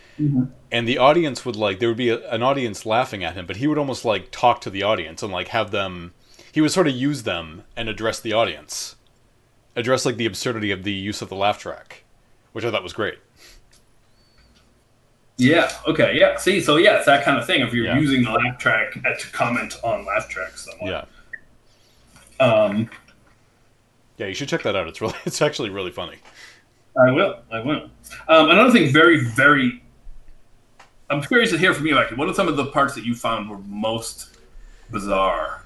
And 0.70 0.86
the 0.88 0.98
audience 0.98 1.44
would 1.44 1.56
like 1.56 1.78
there 1.78 1.88
would 1.88 1.96
be 1.96 2.10
a, 2.10 2.28
an 2.30 2.42
audience 2.42 2.84
laughing 2.84 3.24
at 3.24 3.34
him, 3.34 3.46
but 3.46 3.56
he 3.56 3.66
would 3.66 3.78
almost 3.78 4.04
like 4.04 4.30
talk 4.30 4.60
to 4.62 4.70
the 4.70 4.82
audience 4.82 5.22
and 5.22 5.32
like 5.32 5.48
have 5.48 5.70
them. 5.70 6.12
He 6.52 6.60
would 6.60 6.70
sort 6.70 6.86
of 6.86 6.94
use 6.94 7.22
them 7.22 7.64
and 7.76 7.88
address 7.88 8.20
the 8.20 8.32
audience, 8.32 8.96
address 9.76 10.04
like 10.06 10.16
the 10.16 10.26
absurdity 10.26 10.70
of 10.70 10.82
the 10.84 10.92
use 10.92 11.20
of 11.22 11.28
the 11.28 11.36
laugh 11.36 11.58
track, 11.58 12.04
which 12.52 12.64
I 12.64 12.70
thought 12.70 12.82
was 12.82 12.92
great. 12.92 13.18
yeah 15.36 15.68
okay 15.84 16.16
yeah 16.16 16.36
see 16.36 16.60
so 16.60 16.76
yeah 16.76 16.96
it's 16.96 17.06
that 17.06 17.24
kind 17.24 17.36
of 17.36 17.44
thing 17.44 17.60
if 17.60 17.74
you're 17.74 17.86
Yeah. 17.86 17.98
using 17.98 18.22
the 18.22 18.30
laugh 18.30 18.56
track 18.56 18.92
to 18.92 19.30
comment 19.32 19.74
on 19.82 20.04
laugh 20.06 20.28
tracks 20.28 20.64
somewhat. 20.70 21.08
Yeah, 22.38 22.44
Um, 22.46 22.88
yeah, 24.16 24.26
you 24.28 24.34
should 24.34 24.48
check 24.48 24.62
that 24.62 24.76
out. 24.76 24.86
It's 24.86 25.00
really, 25.00 25.14
it's 25.24 25.42
actually 25.42 25.70
really 25.70 25.90
funny. 25.90 26.18
I 26.96 27.10
will. 27.10 27.40
I 27.50 27.58
will. 27.60 27.90
Um, 28.28 28.50
another 28.50 28.70
thing, 28.70 28.92
very, 28.92 29.24
very. 29.24 29.82
I'm 31.10 31.20
curious 31.20 31.50
to 31.50 31.58
hear 31.58 31.74
from 31.74 31.86
you. 31.88 31.98
Actually, 31.98 32.18
what 32.18 32.28
are 32.28 32.34
some 32.34 32.46
of 32.46 32.56
the 32.56 32.66
parts 32.66 32.94
that 32.94 33.04
you 33.04 33.16
found 33.16 33.50
were 33.50 33.58
most 33.58 34.36
bizarre? 34.92 35.63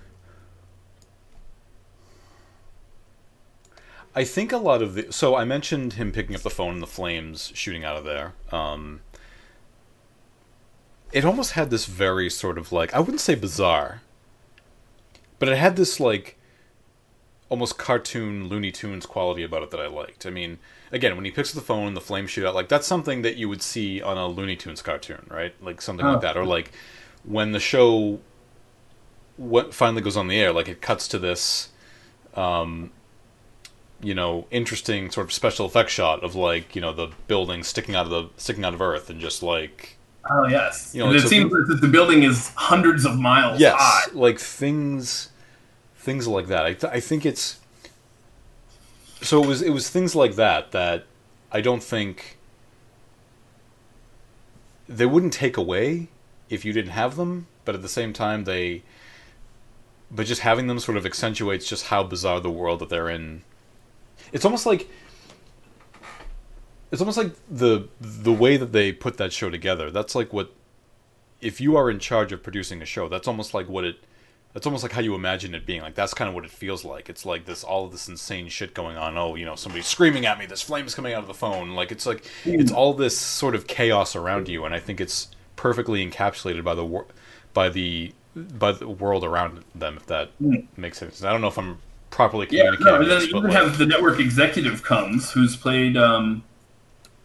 I 4.19 4.25
think 4.25 4.51
a 4.51 4.57
lot 4.59 4.83
of 4.83 4.95
the 4.95 5.13
so 5.13 5.37
I 5.37 5.45
mentioned 5.45 5.93
him 5.95 6.11
picking 6.11 6.35
up 6.35 6.43
the 6.43 6.51
phone 6.51 6.75
and 6.75 6.83
the 6.83 6.87
flames 6.89 7.53
shooting 7.55 7.85
out 7.85 7.97
of 7.97 8.05
there. 8.05 8.33
Um, 8.51 9.01
it 11.13 11.25
almost 11.25 11.53
had 11.53 11.71
this 11.71 11.87
very 11.87 12.29
sort 12.29 12.59
of 12.59 12.73
like 12.73 12.93
I 12.93 12.99
wouldn't 12.99 13.21
say 13.21 13.35
bizarre, 13.37 14.03
but 15.39 15.49
it 15.49 15.57
had 15.57 15.77
this 15.77 16.01
like 16.01 16.37
almost 17.49 17.79
cartoon 17.79 18.49
Looney 18.49 18.73
Tunes 18.73 19.07
quality 19.07 19.43
about 19.43 19.63
it 19.63 19.71
that 19.71 19.81
I 19.81 19.87
liked. 19.87 20.27
I 20.27 20.31
mean, 20.31 20.59
again, 20.91 21.15
when 21.17 21.25
he 21.25 21.31
picks 21.31 21.51
up 21.51 21.55
the 21.55 21.61
phone 21.67 21.87
and 21.87 21.97
the 21.97 22.01
flames 22.01 22.31
shoot 22.31 22.45
out, 22.47 22.55
like 22.57 22.69
that's 22.69 22.87
something 22.89 23.23
that 23.23 23.37
you 23.37 23.49
would 23.49 23.63
see 23.63 24.03
on 24.03 24.19
a 24.19 24.27
Looney 24.27 24.57
Tunes 24.57 24.83
cartoon, 24.83 25.27
right? 25.31 25.55
Like 25.63 25.81
something 25.81 26.05
Oh. 26.05 26.13
like 26.15 26.23
that, 26.23 26.37
or 26.37 26.45
like 26.45 26.73
when 27.25 27.53
the 27.53 27.61
show 27.61 28.19
what 29.37 29.73
finally 29.73 30.03
goes 30.03 30.17
on 30.17 30.27
the 30.27 30.41
air, 30.41 30.53
like 30.53 30.69
it 30.69 30.81
cuts 30.83 31.07
to 31.09 31.19
this 31.21 31.69
um, 32.35 32.91
you 34.01 34.15
know, 34.15 34.47
interesting 34.51 35.11
sort 35.11 35.27
of 35.27 35.33
special 35.33 35.67
effect 35.67 35.91
shot 35.91 36.23
of 36.23 36.35
like, 36.35 36.75
you 36.77 36.81
know, 36.81 36.93
the 36.93 37.09
building 37.27 37.63
sticking 37.63 37.95
out 37.95 38.07
of 38.07 38.11
the 38.11 38.29
sticking 38.37 38.65
out 38.65 38.75
of 38.75 38.81
Earth 38.81 39.11
and 39.11 39.21
just 39.21 39.43
like 39.43 39.97
Oh 40.31 40.47
yes, 40.47 40.95
You 40.95 41.03
know, 41.03 41.09
and 41.09 41.17
it 41.17 41.23
so 41.23 41.29
seems 41.29 41.51
like 41.53 41.81
the 41.81 41.89
building 41.89 42.23
is 42.23 42.53
hundreds 42.55 43.05
of 43.05 43.19
miles 43.19 43.61
yes, 43.61 43.75
high. 43.79 44.11
like 44.13 44.39
things 44.39 45.31
things 45.97 46.27
like 46.29 46.47
that. 46.49 46.65
I 46.65 46.75
th- 46.75 46.93
I 46.93 47.01
think 47.01 47.25
it's 47.25 47.59
so 49.23 49.43
it 49.43 49.47
was 49.47 49.63
it 49.63 49.71
was 49.71 49.89
things 49.89 50.15
like 50.15 50.35
that 50.37 50.73
that 50.73 51.07
I 51.51 51.61
don't 51.61 51.83
think 51.83 52.37
they 54.89 55.07
wouldn't 55.07 55.33
take 55.33 55.57
away 55.57 56.09
if 56.49 56.65
you 56.65 56.73
didn't 56.73 56.93
have 56.93 57.17
them, 57.17 57.47
but 57.65 57.75
at 57.75 57.83
the 57.83 57.89
same 57.89 58.13
time 58.13 58.45
they 58.45 58.83
but 60.11 60.27
just 60.27 60.41
having 60.41 60.67
them 60.67 60.79
sort 60.79 60.97
of 60.97 61.05
accentuates 61.05 61.69
just 61.69 61.87
how 61.87 62.03
bizarre 62.03 62.41
the 62.41 62.51
world 62.51 62.79
that 62.81 62.89
they're 62.89 63.11
in. 63.11 63.43
It's 64.33 64.45
almost 64.45 64.67
like 64.67 64.88
it's 66.91 67.01
almost 67.01 67.19
like 67.19 67.33
the 67.51 67.88
the 68.01 68.33
way 68.33 68.57
that 68.57 68.73
they 68.73 68.93
put 68.93 69.17
that 69.19 69.33
show 69.33 69.51
together. 69.51 69.91
That's 69.91 70.14
like 70.14 70.33
what 70.33 70.53
if 71.41 71.61
you 71.61 71.77
are 71.77 71.91
in 71.91 71.99
charge 71.99 72.33
of 72.33 72.43
producing 72.43 72.83
a 72.83 72.87
show, 72.87 73.09
that's 73.09 73.29
almost 73.29 73.55
like 73.55 73.69
what 73.69 73.85
it 73.85 73.99
that's 74.55 74.67
almost 74.67 74.83
like 74.83 74.93
how 74.93 75.01
you 75.01 75.14
imagine 75.14 75.55
it 75.55 75.67
being. 75.67 75.83
Like 75.83 75.95
that's 75.95 76.14
kind 76.14 76.29
of 76.29 76.35
what 76.35 76.45
it 76.45 76.51
feels 76.51 76.85
like. 76.85 77.09
It's 77.09 77.27
like 77.27 77.45
this 77.45 77.62
all 77.62 77.85
of 77.85 77.93
this 77.93 78.09
insane 78.09 78.49
shit 78.49 78.75
going 78.75 78.97
on. 78.97 79.17
Oh, 79.19 79.35
you 79.35 79.45
know, 79.45 79.55
somebody's 79.55 79.87
screaming 79.87 80.27
at 80.27 80.38
me. 80.38 80.47
There's 80.47 80.62
flames 80.62 80.95
coming 80.95 81.12
out 81.12 81.23
of 81.23 81.29
the 81.29 81.35
phone. 81.35 81.75
Like 81.75 81.93
it's 81.93 82.07
like 82.07 82.25
it's 82.45 82.73
all 82.73 82.95
this 82.95 83.17
sort 83.17 83.55
of 83.55 83.67
chaos 83.67 84.17
around 84.17 84.49
you, 84.49 84.64
and 84.64 84.75
I 84.75 84.81
think 84.81 85.01
it's 85.01 85.29
perfectly 85.57 86.09
encapsulated 86.09 86.64
by 86.64 86.75
the 86.75 87.05
by 87.53 87.69
the 87.69 88.14
by 88.35 88.73
the 88.73 88.88
world 88.88 89.25
around 89.25 89.64
them. 89.75 89.97
If 89.97 90.07
that 90.07 90.31
hmm. 90.38 90.57
makes 90.77 90.99
sense. 90.99 91.23
I 91.23 91.31
don't 91.31 91.43
know 91.43 91.49
if 91.49 91.59
I'm 91.59 91.79
properly 92.11 92.47
Yeah, 92.51 92.71
no, 92.81 92.97
and 93.01 93.11
then 93.11 93.23
you 93.29 93.40
like- 93.40 93.53
have 93.53 93.79
the 93.79 93.87
network 93.87 94.18
executive 94.21 94.83
comes, 94.83 95.31
who's 95.31 95.57
played 95.57 95.97
um, 95.97 96.42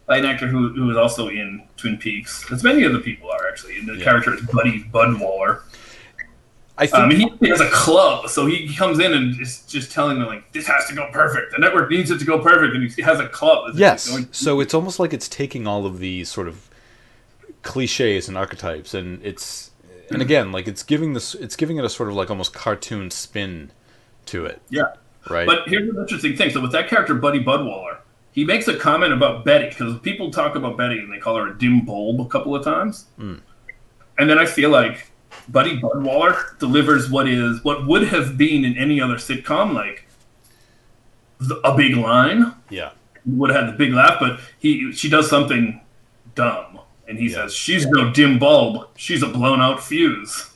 by 0.05 0.17
an 0.17 0.25
actor 0.25 0.47
who 0.47 0.69
who 0.73 0.89
is 0.91 0.97
also 0.97 1.27
in 1.29 1.63
Twin 1.77 1.97
Peaks. 1.97 2.51
As 2.51 2.63
many 2.63 2.85
other 2.85 2.99
people 2.99 3.29
are 3.31 3.47
actually. 3.47 3.77
And 3.77 3.87
the 3.87 3.95
Yeah. 3.95 4.03
character 4.03 4.33
is 4.33 4.41
Buddy 4.41 4.83
Budwaller. 4.93 5.61
I 6.75 6.87
think 6.87 7.03
Um, 7.03 7.11
and 7.11 7.37
he 7.39 7.49
has 7.49 7.61
a 7.61 7.69
club, 7.69 8.29
so 8.29 8.47
he 8.47 8.73
comes 8.75 8.97
in 8.99 9.13
and 9.13 9.39
is 9.39 9.59
just 9.67 9.91
telling 9.91 10.17
them 10.17 10.27
like, 10.27 10.51
"This 10.53 10.65
has 10.65 10.87
to 10.87 10.95
go 10.95 11.07
perfect. 11.11 11.51
The 11.51 11.59
network 11.59 11.91
needs 11.91 12.09
it 12.09 12.17
to 12.17 12.25
go 12.25 12.39
perfect," 12.39 12.73
and 12.73 12.91
he 12.91 13.01
has 13.03 13.19
a 13.19 13.27
club. 13.27 13.73
Yes. 13.75 14.09
going- 14.09 14.27
So 14.31 14.59
it's 14.59 14.73
almost 14.73 14.99
like 14.99 15.13
it's 15.13 15.27
taking 15.27 15.67
all 15.67 15.85
of 15.85 15.99
these 15.99 16.29
sort 16.29 16.47
of 16.47 16.69
cliches 17.61 18.27
and 18.27 18.37
archetypes, 18.37 18.93
and 18.93 19.19
it's 19.23 19.69
and 20.09 20.21
again 20.21 20.51
like 20.51 20.67
it's 20.67 20.83
giving 20.83 21.13
this 21.13 21.33
it's 21.35 21.55
giving 21.55 21.77
it 21.77 21.85
a 21.85 21.89
sort 21.89 22.09
of 22.09 22.15
like 22.15 22.29
almost 22.29 22.53
cartoon 22.53 23.09
spin 23.09 23.71
to 24.27 24.45
it, 24.45 24.61
yeah. 24.69 24.93
right? 25.29 25.45
But 25.45 25.67
here's 25.67 25.89
an 25.89 25.97
interesting 25.99 26.35
thing. 26.35 26.49
So 26.51 26.61
with 26.61 26.71
that 26.71 26.87
character, 26.87 27.13
Buddy 27.13 27.43
Budwaller, 27.43 27.97
he 28.31 28.43
makes 28.45 28.67
a 28.67 28.75
comment 28.77 29.13
about 29.13 29.45
Betty 29.45 29.69
because 29.69 29.99
people 29.99 30.31
talk 30.31 30.55
about 30.55 30.77
Betty 30.77 30.99
and 30.99 31.11
they 31.13 31.19
call 31.19 31.35
her 31.37 31.47
a 31.47 31.57
dim 31.57 31.85
bulb 31.85 32.19
a 32.21 32.25
couple 32.25 32.55
of 32.55 32.63
times. 32.63 33.05
Hmm. 33.17 33.35
And 34.17 34.29
then 34.29 34.37
I 34.39 34.45
feel 34.45 34.69
like 34.69 35.11
Buddy 35.49 35.79
Budwaller 35.79 36.57
delivers 36.59 37.09
what 37.09 37.27
is 37.27 37.63
what 37.63 37.85
would 37.87 38.07
have 38.07 38.37
been 38.37 38.63
in 38.65 38.77
any 38.77 39.01
other 39.01 39.15
sitcom, 39.15 39.73
like 39.73 40.07
the, 41.39 41.55
a 41.67 41.75
big 41.75 41.95
line 41.95 42.53
yeah, 42.69 42.91
would 43.25 43.49
have 43.49 43.65
had 43.65 43.73
the 43.73 43.77
big 43.77 43.93
laugh, 43.93 44.17
but 44.19 44.39
he 44.59 44.91
she 44.93 45.09
does 45.09 45.29
something 45.29 45.81
dumb, 46.35 46.79
and 47.07 47.17
he 47.19 47.27
Yeah. 47.29 47.35
says 47.35 47.53
she's 47.53 47.85
no 47.87 48.11
dim 48.11 48.39
bulb, 48.39 48.87
she's 48.95 49.21
a 49.23 49.27
blown 49.27 49.59
out 49.61 49.83
fuse. 49.83 50.51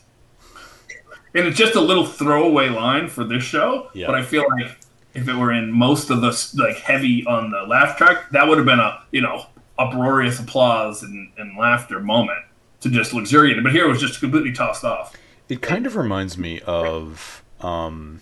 And 1.37 1.45
it's 1.47 1.57
just 1.57 1.75
a 1.75 1.81
little 1.81 2.05
throwaway 2.05 2.69
line 2.69 3.07
for 3.07 3.23
this 3.23 3.43
show, 3.43 3.89
Yeah. 3.93 4.07
but 4.07 4.15
I 4.15 4.23
feel 4.23 4.43
like 4.49 4.75
if 5.13 5.27
it 5.29 5.35
were 5.35 5.51
in 5.51 5.71
most 5.71 6.09
of 6.09 6.21
the 6.21 6.51
like 6.55 6.77
heavy 6.77 7.25
on 7.25 7.51
the 7.51 7.61
laugh 7.61 7.95
track, 7.97 8.29
that 8.31 8.47
would 8.47 8.57
have 8.57 8.65
been 8.65 8.79
a 8.79 9.03
you 9.11 9.21
know 9.21 9.45
uproarious 9.79 10.39
applause 10.39 11.03
and, 11.03 11.29
and 11.37 11.55
laughter 11.57 11.99
moment 11.99 12.39
to 12.81 12.89
just 12.89 13.13
luxuriate. 13.13 13.61
But 13.63 13.71
here 13.71 13.85
it 13.85 13.87
was 13.89 14.01
just 14.01 14.19
completely 14.19 14.51
tossed 14.51 14.83
off. 14.83 15.15
It 15.47 15.61
kind 15.61 15.85
of 15.85 15.95
reminds 15.95 16.37
me 16.37 16.59
of, 16.61 17.43
um, 17.61 18.21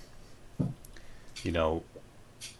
you 1.43 1.51
know, 1.51 1.83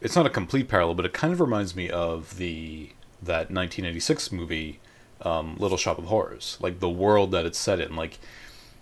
it's 0.02 0.16
not 0.16 0.26
a 0.26 0.30
complete 0.30 0.68
parallel, 0.68 0.96
but 0.96 1.06
it 1.06 1.14
kind 1.14 1.34
of 1.34 1.40
reminds 1.42 1.76
me 1.76 1.90
of 1.90 2.38
the 2.38 2.90
that 3.22 3.52
1986 3.52 4.32
movie, 4.32 4.80
um, 5.22 5.56
Little 5.58 5.78
Shop 5.78 5.98
of 5.98 6.06
Horrors. 6.06 6.58
Like 6.62 6.80
the 6.80 6.90
world 6.90 7.32
that 7.32 7.46
it's 7.46 7.58
set 7.60 7.80
in. 7.80 7.96
Like 7.96 8.20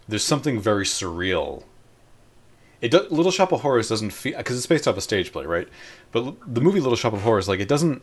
there's 0.07 0.23
something 0.23 0.59
very 0.59 0.85
surreal. 0.85 1.63
It 2.81 2.91
do, 2.91 3.07
Little 3.09 3.31
Shop 3.31 3.51
of 3.51 3.61
Horrors 3.61 3.89
doesn't 3.89 4.11
feel 4.11 4.37
because 4.37 4.57
it's 4.57 4.67
based 4.67 4.87
off 4.87 4.97
a 4.97 5.01
stage 5.01 5.31
play, 5.31 5.45
right? 5.45 5.67
But 6.11 6.35
the 6.53 6.61
movie 6.61 6.79
Little 6.79 6.97
Shop 6.97 7.13
of 7.13 7.21
Horrors, 7.21 7.47
like 7.47 7.59
it 7.59 7.67
doesn't. 7.67 8.01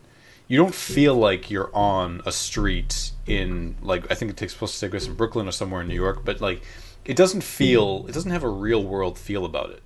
You 0.48 0.56
don't 0.56 0.74
feel 0.74 1.14
like 1.14 1.48
you're 1.48 1.70
on 1.72 2.22
a 2.26 2.32
street 2.32 3.12
in 3.26 3.76
like 3.82 4.10
I 4.10 4.14
think 4.14 4.30
it 4.30 4.36
takes 4.36 4.54
to 4.54 4.66
take 4.66 4.90
place 4.90 5.06
in 5.06 5.14
Brooklyn 5.14 5.46
or 5.46 5.52
somewhere 5.52 5.82
in 5.82 5.88
New 5.88 5.94
York, 5.94 6.24
but 6.24 6.40
like 6.40 6.62
it 7.04 7.16
doesn't 7.16 7.42
feel 7.42 8.06
it 8.08 8.12
doesn't 8.12 8.30
have 8.30 8.42
a 8.42 8.48
real 8.48 8.82
world 8.82 9.18
feel 9.18 9.44
about 9.44 9.70
it. 9.70 9.82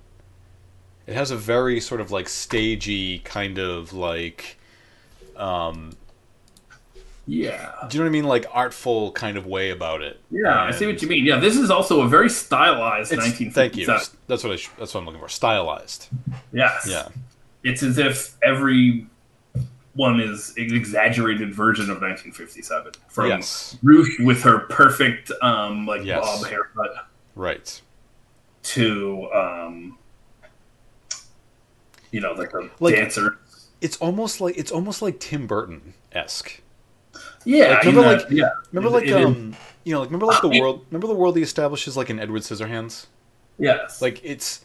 It 1.07 1.13
has 1.13 1.29
a 1.29 1.37
very 1.37 1.79
sort 1.79 2.01
of 2.01 2.09
like 2.09 2.27
stagey 2.29 3.19
kind 3.19 3.59
of 3.59 3.93
like 3.93 4.57
um 5.35 5.91
Yeah. 7.27 7.73
do 7.89 7.97
you 7.97 8.03
know 8.03 8.05
what 8.05 8.09
I 8.09 8.11
mean? 8.11 8.23
Like 8.25 8.45
artful 8.51 9.11
kind 9.13 9.35
of 9.37 9.45
way 9.47 9.71
about 9.71 10.01
it. 10.03 10.19
Yeah, 10.29 10.61
I 10.63 10.71
see 10.71 10.85
what 10.85 11.01
you 11.01 11.07
mean. 11.07 11.25
Yeah, 11.25 11.39
this 11.39 11.57
is 11.57 11.71
also 11.71 12.01
a 12.01 12.07
very 12.07 12.29
stylized 12.29 13.11
It's, 13.11 13.17
1957. 13.21 13.53
thank 13.53 13.77
you. 13.77 13.85
That's 14.27 14.43
what 14.43 14.53
I. 14.53 14.55
Sh- 14.57 14.69
that's 14.77 14.93
what 14.93 14.99
I'm 15.01 15.05
looking 15.07 15.21
for. 15.21 15.27
Stylized. 15.29 16.09
Yes. 16.53 16.87
Yeah. 16.89 17.07
It's 17.63 17.81
as 17.81 17.97
if 17.97 18.35
every 18.43 19.07
one 19.95 20.19
is 20.19 20.53
an 20.57 20.73
exaggerated 20.75 21.53
version 21.53 21.85
of 21.85 22.01
1957. 22.01 22.91
From 23.07 23.27
Yes. 23.29 23.77
Ruth 23.81 24.13
with 24.19 24.43
her 24.43 24.59
perfect 24.59 25.31
um, 25.41 25.87
like 25.87 26.03
Yes. 26.03 26.23
bob 26.23 26.45
haircut 26.47 27.07
Right. 27.33 27.81
to 28.63 29.31
um, 29.33 29.97
you 32.11 32.21
know 32.21 32.33
like 32.33 32.53
a 32.53 32.69
Like- 32.79 32.95
dancer. 32.95 33.39
It's 33.81 33.97
almost 33.97 34.41
like 34.41 34.57
it's 34.57 34.71
almost 34.71 35.01
like 35.01 35.19
Tim 35.19 35.47
Burton 35.47 35.93
esque. 36.11 36.61
Yeah, 37.45 37.69
like, 37.75 37.85
in 37.85 37.95
remember, 37.95 38.17
like- 38.17 38.29
yeah. 38.31 38.49
Remember, 38.71 38.89
like 38.99 39.07
it 39.07 39.13
um, 39.13 39.55
you 39.83 39.93
know, 39.93 39.99
like 39.99 40.09
remember 40.09 40.25
like 40.25 40.41
the 40.41 40.49
world. 40.61 40.85
Remember 40.89 41.07
the 41.07 41.13
world 41.13 41.37
he 41.37 41.43
establishes 41.43 41.95
like 41.95 42.09
in 42.09 42.19
Edward 42.19 42.41
Scissorhands. 42.41 43.05
yes, 43.57 44.01
Like 44.01 44.19
it's. 44.23 44.61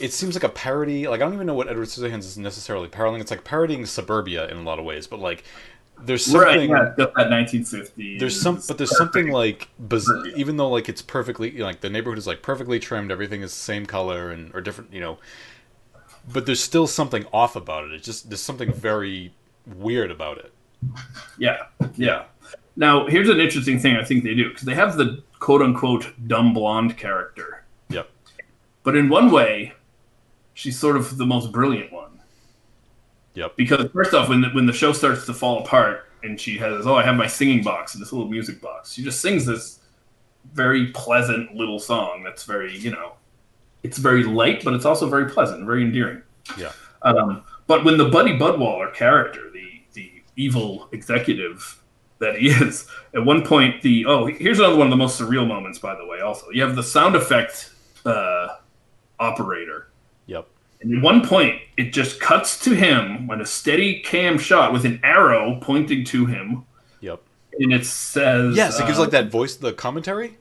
It 0.00 0.12
seems 0.12 0.34
like 0.34 0.42
a 0.42 0.48
parody. 0.48 1.06
Like 1.06 1.20
I 1.20 1.24
don't 1.24 1.34
even 1.34 1.46
know 1.46 1.54
what 1.54 1.68
Edward 1.68 1.86
Scissorhands 1.86 2.20
is 2.24 2.36
necessarily 2.36 2.88
parodying. 2.88 3.20
It's 3.20 3.30
like 3.30 3.44
parodying 3.44 3.86
suburbia 3.86 4.48
in 4.48 4.56
a 4.56 4.62
lot 4.62 4.80
of 4.80 4.84
ways, 4.84 5.06
but 5.06 5.20
like 5.20 5.44
there's 6.02 6.24
something. 6.26 6.68
right. 6.72 6.92
Yeah, 6.98 7.04
that 7.14 7.14
1950s. 7.14 8.18
there's 8.18 8.40
some 8.40 8.60
but 8.66 8.76
there's 8.78 8.96
something 8.96 9.28
like 9.30 9.68
biz- 9.88 10.10
even 10.34 10.56
though 10.56 10.68
like 10.68 10.88
it's 10.88 11.00
perfectly 11.00 11.50
you 11.52 11.60
know, 11.60 11.66
like 11.66 11.80
the 11.80 11.88
neighborhood 11.88 12.18
is 12.18 12.26
like 12.26 12.42
perfectly 12.42 12.80
trimmed 12.80 13.12
everything 13.12 13.42
is 13.42 13.52
the 13.52 13.56
same 13.60 13.86
color 13.86 14.30
and 14.32 14.52
or 14.56 14.60
different 14.60 14.92
you 14.92 14.98
know 14.98 15.18
but 16.30 16.46
there's 16.46 16.60
still 16.60 16.88
something 16.88 17.24
off 17.32 17.54
about 17.54 17.84
it 17.84 17.92
it's 17.92 18.04
just 18.04 18.28
there's 18.28 18.40
something 18.40 18.72
very 18.72 19.32
weird 19.66 20.10
about 20.10 20.36
it 20.38 20.52
Yeah, 21.38 21.66
yeah. 21.96 22.24
Now, 22.76 23.06
here's 23.06 23.28
an 23.28 23.40
interesting 23.40 23.78
thing 23.78 23.96
I 23.96 24.04
think 24.04 24.24
they 24.24 24.34
do 24.34 24.48
because 24.48 24.64
they 24.64 24.74
have 24.74 24.96
the 24.96 25.22
quote 25.38 25.62
unquote 25.62 26.12
dumb 26.26 26.54
blonde 26.54 26.96
character, 26.96 27.64
yep 27.88 28.10
but 28.84 28.96
in 28.96 29.08
one 29.08 29.30
way, 29.30 29.72
she's 30.52 30.78
sort 30.78 30.96
of 30.96 31.16
the 31.16 31.26
most 31.26 31.50
brilliant 31.50 31.92
one. 31.92 32.20
yep 33.34 33.56
Because 33.56 33.90
first 33.92 34.14
off, 34.14 34.28
when 34.28 34.42
the, 34.42 34.48
when 34.50 34.66
the 34.66 34.72
show 34.72 34.92
starts 34.92 35.26
to 35.26 35.34
fall 35.34 35.64
apart, 35.64 36.08
and 36.22 36.40
she 36.40 36.56
has, 36.58 36.86
oh, 36.86 36.94
I 36.94 37.02
have 37.02 37.16
my 37.16 37.26
singing 37.26 37.62
box, 37.62 37.92
this 37.92 38.12
little 38.12 38.28
music 38.28 38.60
box. 38.60 38.92
She 38.92 39.04
just 39.04 39.20
sings 39.20 39.44
this 39.44 39.80
very 40.52 40.86
pleasant 40.88 41.54
little 41.54 41.78
song 41.78 42.22
that's 42.22 42.44
very, 42.44 42.76
you 42.76 42.90
know, 42.90 43.12
it's 43.82 43.98
very 43.98 44.24
light, 44.24 44.64
but 44.64 44.72
it's 44.74 44.86
also 44.86 45.08
very 45.08 45.28
pleasant, 45.30 45.66
very 45.66 45.82
endearing. 45.82 46.22
yeah 46.56 46.72
Um, 47.02 47.42
but 47.66 47.84
when 47.84 47.98
the 47.98 48.08
Buddy 48.08 48.38
Budwaller 48.38 48.92
character, 48.94 49.50
evil 50.36 50.88
executive 50.92 51.82
that 52.18 52.36
he 52.36 52.48
is, 52.48 52.86
at 53.14 53.24
one 53.24 53.44
point 53.44 53.82
the 53.82 54.06
oh 54.06 54.26
here's 54.26 54.58
another 54.58 54.76
one 54.76 54.86
of 54.86 54.90
the 54.90 54.96
most 54.96 55.20
surreal 55.20 55.46
moments 55.46 55.78
by 55.78 55.94
the 55.94 56.06
way. 56.06 56.20
Also, 56.20 56.50
you 56.50 56.62
have 56.62 56.76
the 56.76 56.82
sound 56.82 57.16
effect 57.16 57.70
uh, 58.04 58.48
operator, 59.18 59.88
yep. 60.26 60.48
And 60.80 60.98
at 60.98 61.02
one 61.02 61.26
point 61.26 61.60
it 61.76 61.92
just 61.92 62.20
cuts 62.20 62.58
to 62.64 62.74
him 62.74 63.30
on 63.30 63.40
a 63.40 63.46
steady 63.46 64.00
cam 64.00 64.38
shot 64.38 64.72
with 64.72 64.84
an 64.84 65.00
arrow 65.02 65.58
pointing 65.60 66.04
to 66.06 66.26
him, 66.26 66.64
yep. 67.00 67.22
And 67.58 67.72
it 67.72 67.86
says 67.86 68.56
yes 68.56 68.78
it 68.80 68.86
gives 68.86 68.98
uh, 68.98 69.02
like 69.02 69.10
that 69.10 69.30
voice 69.30 69.56
the 69.56 69.72
commentary? 69.72 70.38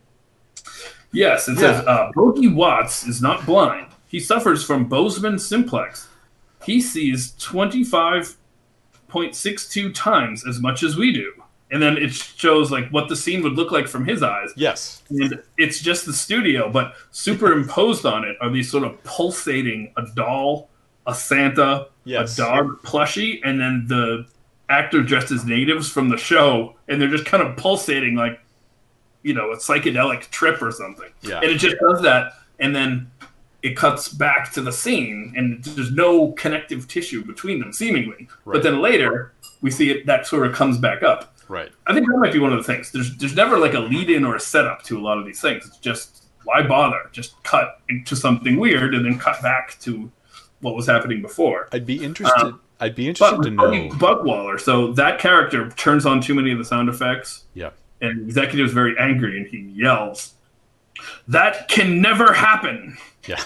Yes, 1.12 1.48
it 1.48 1.58
says 1.58 1.86
uh, 1.86 2.12
Bogey 2.16 2.48
Watts 2.48 3.06
is 3.06 3.22
not 3.22 3.46
blind. 3.46 3.88
He 4.08 4.20
suffers 4.20 4.64
from 4.64 4.86
Bozeman 4.86 5.38
simplex. 5.38 6.08
He 6.66 6.82
sees 6.82 7.32
25.62 9.14 9.94
times 9.94 10.46
as 10.48 10.60
much 10.60 10.84
as 10.84 10.96
we 10.96 11.12
do. 11.14 11.32
And 11.72 11.82
then 11.82 11.98
it 11.98 12.14
shows 12.14 12.72
like 12.72 12.90
what 12.90 13.10
the 13.10 13.16
scene 13.16 13.42
would 13.44 13.54
look 13.54 13.72
like 13.72 13.88
from 13.88 14.06
his 14.06 14.22
eyes. 14.22 14.52
yes 14.56 15.02
And 15.10 15.42
it's 15.58 15.82
just 15.82 16.06
the 16.06 16.14
studio, 16.14 16.70
but 16.72 16.94
superimposed 17.12 18.06
on 18.06 18.24
it 18.26 18.38
are 18.42 18.50
these 18.52 18.70
sort 18.70 18.84
of 18.84 19.02
pulsating 19.04 19.92
a 19.98 20.04
doll, 20.16 20.70
a 21.08 21.16
Santa, 21.16 21.88
Yes. 22.06 22.38
a 22.38 22.42
dog 22.42 22.82
plushie, 22.84 23.40
and 23.44 23.60
then 23.60 23.86
the 23.88 24.26
actor 24.70 25.02
dressed 25.02 25.32
as 25.32 25.46
natives 25.46 25.90
from 25.90 26.10
the 26.10 26.18
show, 26.18 26.76
and 26.88 27.02
they're 27.02 27.10
just 27.10 27.26
kind 27.26 27.42
of 27.42 27.56
pulsating 27.56 28.16
like, 28.16 28.40
you 29.24 29.34
know, 29.34 29.52
a 29.52 29.58
psychedelic 29.58 30.30
trip 30.30 30.62
or 30.62 30.72
something. 30.72 31.10
Yeah. 31.22 31.38
And 31.40 31.46
it 31.50 31.58
just 31.60 31.78
does 31.80 32.02
that, 32.02 32.34
and 32.60 32.76
then 32.76 33.10
it 33.64 33.76
cuts 33.76 34.10
back 34.10 34.52
to 34.54 34.62
the 34.62 34.72
scene, 34.72 35.34
and 35.36 35.64
there's 35.64 35.92
no 35.92 36.34
connective 36.34 36.88
tissue 36.88 37.24
between 37.24 37.60
them, 37.60 37.74
seemingly. 37.74 38.28
Right. 38.46 38.54
But 38.54 38.64
then 38.64 38.82
later, 38.82 39.34
we 39.62 39.72
see 39.72 39.90
it 39.90 40.06
that 40.06 40.28
sort 40.28 40.46
of 40.46 40.54
comes 40.54 40.78
back 40.78 41.02
up. 41.02 41.36
right 41.48 41.72
I 41.88 41.94
think 41.94 42.08
that 42.08 42.18
might 42.18 42.34
be 42.34 42.40
one 42.40 42.54
of 42.54 42.60
the 42.60 42.64
things. 42.72 42.92
There's 42.92 43.16
there's 43.18 43.36
never 43.36 43.58
like 43.58 43.74
a 43.74 43.80
lead 43.80 44.10
in 44.10 44.24
or 44.26 44.36
a 44.36 44.40
setup 44.40 44.84
to 44.84 45.00
a 45.00 45.02
lot 45.02 45.18
of 45.18 45.26
these 45.26 45.42
things. 45.42 45.66
It's 45.66 45.78
just 45.78 46.26
why 46.44 46.62
bother? 46.62 47.10
Just 47.12 47.42
cut 47.44 47.80
into 47.90 48.16
something 48.16 48.58
weird 48.60 48.94
and 48.94 49.06
then 49.06 49.18
cut 49.18 49.42
back 49.42 49.80
to 49.80 50.12
what 50.60 50.76
was 50.76 50.88
happening 50.88 51.22
before. 51.22 51.68
i'd 51.74 51.86
be 51.86 52.02
interested 52.02 52.46
um, 52.46 52.62
i'd 52.80 52.96
be 52.96 53.06
interested 53.08 53.42
to 53.44 53.50
know 53.50 53.70
Budwaller, 53.90 54.58
so 54.58 54.94
that 54.94 55.20
character 55.20 55.70
turns 55.72 56.06
on 56.06 56.22
too 56.22 56.34
many 56.34 56.52
of 56.54 56.58
the 56.58 56.64
sound 56.64 56.88
effects, 56.88 57.44
yeah 57.54 57.72
and 58.00 58.22
the 58.22 58.26
executive 58.26 58.66
is 58.68 58.74
very 58.74 58.96
angry 58.98 59.38
and 59.38 59.48
he 59.48 59.60
yells, 59.76 60.34
"That 61.28 61.68
can 61.68 62.02
never 62.02 62.34
happen!" 62.34 62.98
yeah 63.28 63.44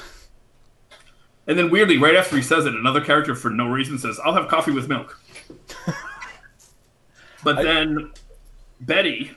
And 1.47 1.57
then 1.57 1.69
weirdly, 1.69 1.97
right 1.97 2.15
after 2.15 2.35
he 2.35 2.41
says 2.41 2.65
it, 2.65 2.75
another 2.75 2.99
character 2.99 3.33
for 3.33 3.49
no 3.49 3.69
reason 3.69 3.97
says, 3.97 4.19
"I'll 4.23 4.33
have 4.33 4.49
coffee 4.49 4.71
with 4.71 4.89
milk." 4.89 5.19
but 7.43 7.55
then 7.63 8.11
Betty, 8.81 9.31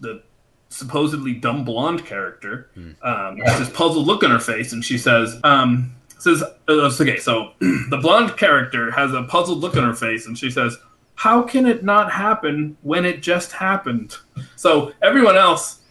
the 0.00 0.22
supposedly 0.70 1.34
dumb 1.34 1.64
blonde 1.64 2.06
character, 2.06 2.70
um, 3.02 3.36
has 3.44 3.58
this 3.58 3.70
puzzled 3.70 4.06
look 4.06 4.24
on 4.24 4.30
her 4.30 4.40
face, 4.40 4.72
and 4.72 4.82
she 4.82 4.96
says, 4.96 5.38
um, 5.44 5.94
"says 6.18 6.42
uh, 6.42 6.90
okay." 6.98 7.18
So 7.18 7.52
the 7.60 7.98
blonde 8.00 8.36
character 8.38 8.90
has 8.90 9.12
a 9.12 9.24
puzzled 9.24 9.58
look 9.58 9.76
on 9.76 9.84
her 9.84 9.94
face, 9.94 10.26
and 10.26 10.38
she 10.38 10.50
says, 10.50 10.78
"How 11.16 11.42
can 11.42 11.66
it 11.66 11.84
not 11.84 12.10
happen 12.10 12.78
when 12.80 13.04
it 13.04 13.20
just 13.20 13.52
happened?" 13.52 14.16
So 14.56 14.92
everyone 15.02 15.36
else 15.36 15.81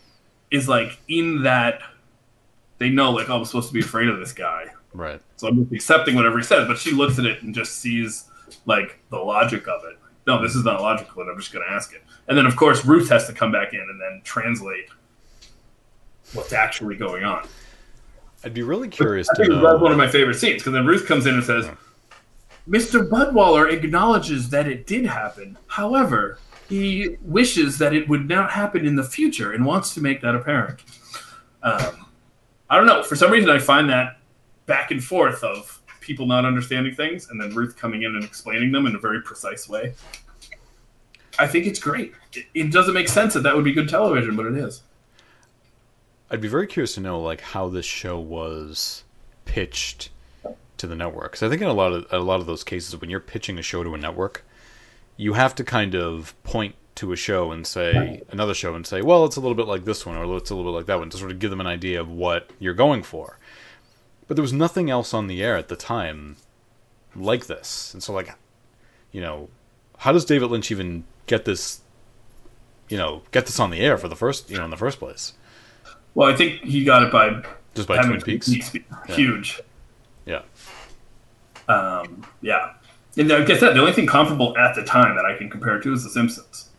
is 0.51 0.67
like 0.67 0.99
in 1.07 1.43
that. 1.43 1.81
They 2.77 2.89
know, 2.89 3.11
like, 3.11 3.29
oh, 3.29 3.37
I'm 3.37 3.45
supposed 3.45 3.67
to 3.67 3.73
be 3.73 3.79
afraid 3.81 4.09
of 4.09 4.19
this 4.19 4.33
guy. 4.33 4.65
right 4.93 5.21
So 5.37 5.47
I'm 5.47 5.59
just 5.61 5.71
accepting 5.71 6.15
whatever 6.15 6.37
he 6.39 6.43
says. 6.43 6.67
But 6.67 6.79
she 6.79 6.91
looks 6.91 7.19
at 7.19 7.25
it 7.25 7.43
and 7.43 7.53
just 7.53 7.77
sees 7.77 8.25
like 8.65 8.99
the 9.09 9.17
logic 9.17 9.67
of 9.67 9.81
it. 9.85 9.97
No, 10.27 10.41
this 10.41 10.55
is 10.55 10.63
not 10.63 10.81
logical, 10.81 11.21
and 11.21 11.31
I'm 11.31 11.37
just 11.39 11.51
going 11.51 11.65
to 11.67 11.71
ask 11.71 11.93
it. 11.93 12.03
And 12.27 12.37
then, 12.37 12.45
of 12.45 12.55
course, 12.55 12.85
Ruth 12.85 13.09
has 13.09 13.27
to 13.27 13.33
come 13.33 13.51
back 13.51 13.73
in 13.73 13.79
and 13.79 13.99
then 13.99 14.21
translate 14.23 14.85
what's 16.33 16.53
actually 16.53 16.95
going 16.95 17.23
on. 17.23 17.47
i'd 18.45 18.53
be 18.53 18.61
really 18.61 18.87
curious 18.87 19.27
I 19.29 19.33
to 19.35 19.49
think 19.49 19.61
that's 19.61 19.81
one 19.81 19.91
of 19.91 19.97
my 19.97 20.07
favorite 20.07 20.35
scenes 20.35 20.61
because 20.61 20.73
then 20.73 20.85
Ruth 20.85 21.07
comes 21.07 21.25
in 21.25 21.33
and 21.35 21.43
says, 21.43 21.69
"Mr. 22.69 23.07
Budwaller 23.07 23.71
acknowledges 23.71 24.49
that 24.49 24.67
it 24.67 24.87
did 24.87 25.05
happen. 25.05 25.57
However, 25.67 26.37
he 26.71 27.17
wishes 27.21 27.77
that 27.77 27.93
it 27.93 28.07
would 28.09 28.27
not 28.27 28.51
happen 28.51 28.85
in 28.85 28.95
the 28.95 29.03
future 29.03 29.51
and 29.51 29.65
wants 29.65 29.93
to 29.93 30.01
make 30.01 30.21
that 30.21 30.35
apparent." 30.35 30.81
Um, 31.63 32.07
I 32.69 32.77
don't 32.77 32.87
know. 32.87 33.03
For 33.03 33.15
some 33.15 33.31
reason, 33.31 33.49
I 33.49 33.59
find 33.59 33.89
that 33.89 34.17
back 34.65 34.91
and 34.91 35.03
forth 35.03 35.43
of 35.43 35.81
people 35.99 36.25
not 36.25 36.45
understanding 36.45 36.95
things 36.95 37.29
and 37.29 37.39
then 37.39 37.53
Ruth 37.53 37.77
coming 37.77 38.03
in 38.03 38.15
and 38.15 38.23
explaining 38.23 38.71
them 38.71 38.87
in 38.87 38.95
a 38.95 38.99
very 38.99 39.21
precise 39.21 39.69
way. 39.69 39.93
I 41.37 41.47
think 41.47 41.65
it's 41.67 41.79
great. 41.79 42.13
It, 42.33 42.45
it 42.53 42.71
doesn't 42.71 42.93
make 42.93 43.07
sense 43.07 43.33
that 43.33 43.41
that 43.43 43.55
would 43.55 43.65
be 43.65 43.73
good 43.73 43.89
television, 43.89 44.35
but 44.35 44.45
it 44.45 44.55
is. 44.55 44.81
I'd 46.29 46.41
be 46.41 46.47
very 46.47 46.67
curious 46.67 46.95
to 46.95 47.01
know 47.01 47.19
like 47.21 47.41
how 47.41 47.67
this 47.67 47.85
show 47.85 48.17
was 48.19 49.03
pitched 49.45 50.09
to 50.77 50.87
the 50.87 50.95
network. 50.95 51.33
Because 51.33 51.43
I 51.43 51.49
think 51.49 51.61
in 51.61 51.67
a 51.67 51.73
lot 51.73 51.93
of 51.93 52.05
a 52.11 52.19
lot 52.19 52.39
of 52.39 52.45
those 52.45 52.63
cases, 52.63 52.99
when 52.99 53.09
you're 53.09 53.19
pitching 53.19 53.59
a 53.59 53.61
show 53.61 53.83
to 53.83 53.93
a 53.93 53.97
network, 53.97 54.45
you 55.21 55.33
have 55.33 55.53
to 55.53 55.63
kind 55.63 55.93
of 55.93 56.33
point 56.41 56.73
to 56.95 57.11
a 57.11 57.15
show 57.15 57.51
and 57.51 57.67
say 57.67 58.23
another 58.31 58.55
show 58.55 58.73
and 58.73 58.87
say, 58.87 59.03
well, 59.03 59.23
it's 59.23 59.35
a 59.35 59.39
little 59.39 59.53
bit 59.53 59.67
like 59.67 59.85
this 59.85 60.03
one 60.03 60.17
or 60.17 60.23
it's 60.35 60.49
a 60.49 60.55
little 60.55 60.71
bit 60.71 60.75
like 60.77 60.87
that 60.87 60.97
one 60.97 61.11
to 61.11 61.17
sort 61.17 61.29
of 61.29 61.37
give 61.37 61.51
them 61.51 61.61
an 61.61 61.67
idea 61.67 62.01
of 62.01 62.09
what 62.09 62.49
you're 62.57 62.73
going 62.73 63.03
for. 63.03 63.37
But 64.27 64.35
there 64.35 64.41
was 64.41 64.51
nothing 64.51 64.89
else 64.89 65.13
on 65.13 65.27
the 65.27 65.43
air 65.43 65.55
at 65.57 65.67
the 65.67 65.75
time 65.75 66.37
like 67.15 67.45
this, 67.45 67.93
and 67.93 68.01
so 68.01 68.13
like, 68.13 68.33
you 69.11 69.21
know, 69.21 69.49
how 69.99 70.11
does 70.11 70.25
David 70.25 70.49
Lynch 70.49 70.71
even 70.71 71.03
get 71.27 71.45
this? 71.45 71.81
You 72.89 72.97
know, 72.97 73.21
get 73.31 73.45
this 73.45 73.59
on 73.59 73.69
the 73.69 73.79
air 73.79 73.97
for 73.99 74.07
the 74.07 74.15
first, 74.15 74.49
you 74.49 74.57
know, 74.57 74.65
in 74.65 74.71
the 74.71 74.77
first 74.77 74.97
place, 74.97 75.33
Well, 76.15 76.33
I 76.33 76.35
think 76.35 76.61
he 76.61 76.83
got 76.83 77.03
it 77.03 77.11
by 77.11 77.43
just 77.75 77.87
by 77.87 78.01
Twin 78.03 78.21
Peaks. 78.21 78.49
be 78.69 78.83
huge. 79.07 79.61
Yeah, 80.25 80.41
Um, 81.67 82.25
yeah. 82.41 82.73
And 83.17 83.31
I 83.31 83.43
guess 83.43 83.59
that 83.59 83.73
the 83.73 83.79
only 83.81 83.93
thing 83.93 84.07
comparable 84.07 84.57
at 84.57 84.73
the 84.75 84.83
time 84.83 85.15
that 85.15 85.25
I 85.25 85.37
can 85.37 85.49
compare 85.49 85.77
it 85.77 85.83
to 85.83 85.93
is 85.93 86.03
The 86.03 86.09
Simpsons, 86.09 86.69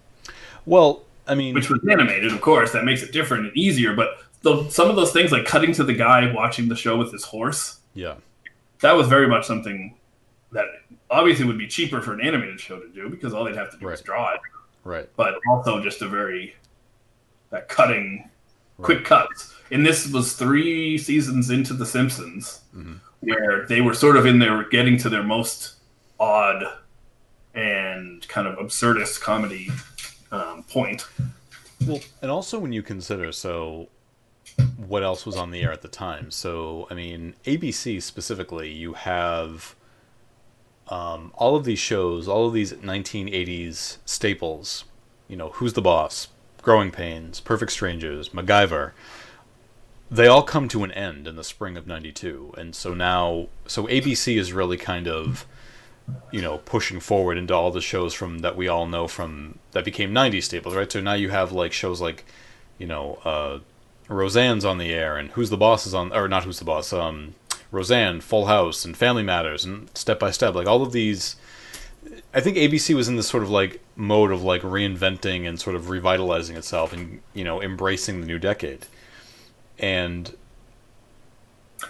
well, 0.65 1.03
I 1.27 1.35
mean, 1.35 1.55
which 1.55 1.69
was 1.71 1.81
animated, 1.91 2.33
of 2.33 2.41
course. 2.41 2.73
That 2.73 2.85
makes 2.85 3.03
it 3.03 3.13
different 3.13 3.47
and 3.47 3.57
easier. 3.57 3.95
But 3.95 4.19
the, 4.43 4.69
some 4.71 4.89
of 4.89 4.97
those 4.97 5.13
things, 5.13 5.31
like 5.33 5.45
cutting 5.45 5.73
to 5.75 5.85
the 5.85 5.93
guy 5.93 6.33
watching 6.33 6.69
the 6.69 6.77
show 6.77 6.97
with 6.97 7.13
his 7.13 7.25
horse, 7.25 7.81
yeah, 7.95 8.15
that 8.81 8.93
was 8.93 9.09
very 9.09 9.29
much 9.29 9.47
something 9.47 9.95
that 10.53 10.67
obviously 11.11 11.45
would 11.45 11.59
be 11.59 11.67
cheaper 11.67 12.01
for 12.01 12.13
an 12.15 12.21
animated 12.21 12.59
show 12.61 12.81
to 12.81 12.89
do 12.89 13.09
because 13.09 13.35
all 13.35 13.45
they'd 13.45 13.57
have 13.57 13.71
to 13.71 13.77
do 13.79 13.89
is 13.91 14.01
draw 14.01 14.33
it. 14.35 14.41
right, 14.85 15.09
But 15.17 15.35
also 15.49 15.83
just 15.83 16.01
a 16.03 16.09
very 16.09 16.55
that 17.51 17.69
cutting, 17.69 18.29
quick 18.79 19.05
cuts. 19.05 19.55
And 19.71 19.85
this 19.87 20.11
was 20.11 20.33
three 20.35 20.97
seasons 20.99 21.51
into 21.51 21.75
The 21.75 21.87
Simpsons, 21.87 22.61
Mhm. 22.77 22.99
where 23.21 23.67
they 23.69 23.81
were 23.83 23.95
sort 23.95 24.17
of 24.17 24.27
in 24.27 24.39
there 24.39 24.65
getting 24.71 24.97
to 24.99 25.09
their 25.09 25.23
most 25.23 25.75
odd 26.23 26.65
and 27.53 28.27
kind 28.29 28.47
of 28.47 28.57
absurdist 28.57 29.21
comedy 29.21 29.69
um, 30.31 30.63
point. 30.63 31.07
Well, 31.87 32.01
and 32.23 32.31
also 32.31 32.61
when 32.61 32.73
you 32.73 32.83
consider 32.83 33.33
so 33.33 33.89
what 34.77 35.03
else 35.03 35.27
was 35.27 35.37
on 35.37 35.51
the 35.51 35.63
air 35.63 35.73
at 35.73 35.83
the 35.83 35.89
time. 35.89 36.31
So, 36.31 36.87
I 36.91 36.95
mean, 36.95 37.35
ABC 37.45 38.01
specifically, 38.01 38.71
you 38.71 38.93
have 38.93 39.75
um, 40.89 41.33
all 41.35 41.57
of 41.57 41.65
these 41.65 41.79
shows, 41.79 42.29
all 42.29 42.47
of 42.47 42.53
these 42.53 42.73
1980s 42.73 43.99
staples. 44.05 44.85
You 45.29 45.37
know, 45.37 45.51
Who's 45.51 45.73
the 45.73 45.83
Boss, 45.83 46.29
Growing 46.63 46.91
Pains, 46.91 47.41
Perfect 47.41 47.73
Strangers, 47.73 48.29
MacGyver. 48.31 48.93
They 50.11 50.27
all 50.27 50.43
come 50.43 50.69
to 50.69 50.85
an 50.85 50.93
end 50.93 51.27
in 51.27 51.37
the 51.37 51.45
spring 51.45 51.79
of 51.79 51.87
'92, 51.87 52.55
and 52.59 52.75
so 52.77 52.93
now, 52.93 53.49
so 53.67 53.87
ABC 53.87 54.37
is 54.37 54.53
really 54.53 54.77
kind 54.77 55.09
of 55.09 55.47
you 56.31 56.43
know 56.43 56.59
pushing 56.59 57.01
forward 57.01 57.39
into 57.39 57.55
all 57.55 57.71
the 57.71 57.81
shows 57.81 58.13
from 58.13 58.41
that 58.41 58.57
we 58.57 58.69
all 58.69 58.87
know 58.87 59.07
from 59.07 59.59
that 59.73 59.85
became 59.85 60.13
90s 60.13 60.45
staples 60.45 60.75
right 60.75 60.91
so 60.91 61.01
now 61.01 61.13
you 61.15 61.31
have 61.31 61.53
like 61.53 61.73
shows 61.73 62.01
like 62.01 62.25
you 62.79 62.87
know 62.87 63.19
uh 63.25 63.59
roseanne's 64.09 64.65
on 64.65 64.79
the 64.79 64.93
air 64.93 65.17
and 65.17 65.31
who's 65.31 65.51
the 65.51 65.57
boss 65.57 65.87
is 65.87 65.95
on 65.95 66.13
or 66.13 66.29
not 66.29 66.45
who's 66.45 66.59
the 66.59 66.65
boss 66.65 66.93
um 66.93 67.35
roseanne 67.71 68.21
full 68.21 68.47
house 68.47 68.85
and 68.85 68.97
family 68.97 69.23
matters 69.23 69.65
and 69.65 69.89
step 69.97 70.19
by 70.19 70.31
step 70.31 70.55
like 70.55 70.67
all 70.67 70.83
of 70.83 70.93
these 70.93 71.37
i 72.35 72.41
think 72.41 72.57
abc 72.57 72.95
was 72.95 73.09
in 73.09 73.17
this 73.17 73.29
sort 73.29 73.43
of 73.43 73.49
like 73.51 73.81
mode 73.97 74.33
of 74.33 74.43
like 74.43 74.63
reinventing 74.63 75.49
and 75.49 75.61
sort 75.61 75.77
of 75.77 75.89
revitalizing 75.89 76.57
itself 76.57 76.93
and 76.93 77.21
you 77.33 77.45
know 77.45 77.63
embracing 77.63 78.21
the 78.21 78.27
new 78.27 78.39
decade 78.39 78.87
and 79.79 80.35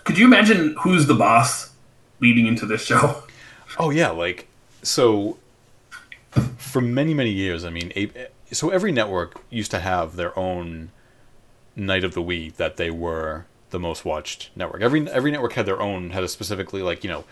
Could 0.05 0.19
you 0.19 0.27
imagine 0.27 0.77
who's 0.83 1.07
the 1.07 1.15
boss 1.15 1.71
leading 2.21 2.47
into 2.47 2.67
this 2.67 2.85
show? 2.85 3.23
Oh 3.79 3.91
yeah, 3.91 4.11
like 4.11 4.49
so 4.83 5.39
for 6.57 6.81
many 6.81 7.15
many 7.15 7.31
years. 7.31 7.65
I 7.65 7.71
mean, 7.71 7.93
so 8.51 8.71
every 8.71 8.93
network 8.93 9.41
used 9.51 9.71
to 9.71 9.81
have 9.81 10.17
their 10.17 10.39
own 10.39 10.91
night 11.75 12.05
of 12.05 12.15
the 12.15 12.23
week 12.23 12.57
that 12.57 12.77
they 12.77 12.91
were 12.91 13.47
the 13.71 13.79
most 13.79 14.05
watched 14.05 14.51
network. 14.55 14.83
Every 14.83 15.09
every 15.11 15.31
network 15.31 15.55
had 15.55 15.67
their 15.67 15.81
own 15.81 16.11
had 16.11 16.23
a 16.23 16.29
specifically 16.29 16.83
like 16.83 17.03
you 17.03 17.11
know, 17.11 17.25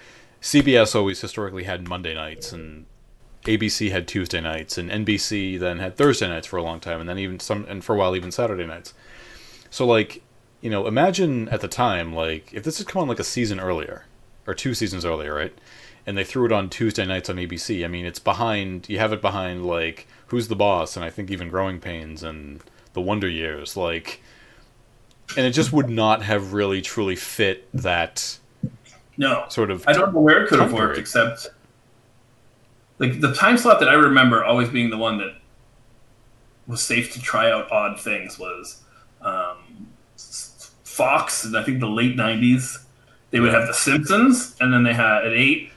CBS 0.42 0.94
always 0.94 1.20
historically 1.20 1.64
had 1.64 1.86
Monday 1.88 2.14
nights 2.14 2.52
and 2.52 2.86
ABC 3.44 3.90
had 3.90 4.06
Tuesday 4.06 4.40
nights 4.40 4.76
and 4.76 4.90
NBC 4.90 5.58
then 5.58 5.78
had 5.78 5.96
Thursday 5.96 6.28
nights 6.28 6.46
for 6.46 6.56
a 6.56 6.62
long 6.62 6.80
time 6.80 7.00
and 7.00 7.08
then 7.08 7.18
even 7.18 7.40
some 7.40 7.64
and 7.68 7.84
for 7.84 7.94
a 7.94 7.98
while 7.98 8.16
even 8.16 8.30
Saturday 8.30 8.66
nights. 8.66 8.94
So 9.70 9.86
like 9.86 10.22
you 10.60 10.68
know, 10.68 10.86
imagine 10.86 11.48
at 11.48 11.60
the 11.60 11.68
time 11.68 12.12
like 12.12 12.52
if 12.52 12.64
this 12.64 12.78
had 12.78 12.86
come 12.86 13.02
on 13.02 13.08
like 13.08 13.20
a 13.20 13.24
season 13.24 13.60
earlier 13.60 14.04
or 14.46 14.54
two 14.54 14.74
seasons 14.74 15.04
earlier, 15.04 15.34
right? 15.34 15.56
And 16.06 16.16
they 16.16 16.24
threw 16.24 16.46
it 16.46 16.52
on 16.52 16.68
Tuesday 16.70 17.04
nights 17.04 17.28
on 17.30 17.36
ABC. 17.36 17.84
I 17.84 17.88
mean, 17.88 18.06
it's 18.06 18.18
behind. 18.18 18.88
You 18.88 18.98
have 18.98 19.12
it 19.12 19.20
behind 19.20 19.64
like 19.66 20.06
Who's 20.28 20.48
the 20.48 20.56
Boss, 20.56 20.96
and 20.96 21.04
I 21.04 21.10
think 21.10 21.30
even 21.30 21.48
Growing 21.48 21.78
Pains 21.80 22.22
and 22.22 22.60
The 22.92 23.00
Wonder 23.00 23.28
Years, 23.28 23.76
like, 23.76 24.20
and 25.36 25.46
it 25.46 25.52
just 25.52 25.72
would 25.72 25.88
not 25.88 26.22
have 26.22 26.52
really 26.52 26.80
truly 26.82 27.16
fit 27.16 27.68
that 27.74 28.38
No. 29.16 29.44
sort 29.48 29.70
of. 29.70 29.86
I 29.86 29.92
don't 29.92 30.12
know 30.14 30.20
where 30.20 30.42
it 30.44 30.48
could 30.48 30.58
have 30.60 30.72
worked 30.72 30.98
except 30.98 31.48
like 32.98 33.20
the 33.20 33.32
time 33.34 33.56
slot 33.56 33.80
that 33.80 33.88
I 33.88 33.94
remember 33.94 34.44
always 34.44 34.68
being 34.68 34.90
the 34.90 34.98
one 34.98 35.18
that 35.18 35.34
was 36.66 36.82
safe 36.82 37.12
to 37.14 37.20
try 37.20 37.50
out 37.50 37.70
odd 37.72 37.98
things 37.98 38.38
was 38.38 38.82
um, 39.22 39.56
Fox 40.84 41.44
and 41.44 41.56
I 41.56 41.62
think 41.62 41.80
the 41.80 41.86
late 41.88 42.16
nineties. 42.16 42.78
They 43.30 43.38
would 43.38 43.54
have 43.54 43.68
The 43.68 43.74
Simpsons, 43.74 44.56
and 44.60 44.72
then 44.72 44.82
they 44.82 44.92
had 44.92 45.24
at 45.24 45.32
eight. 45.32 45.70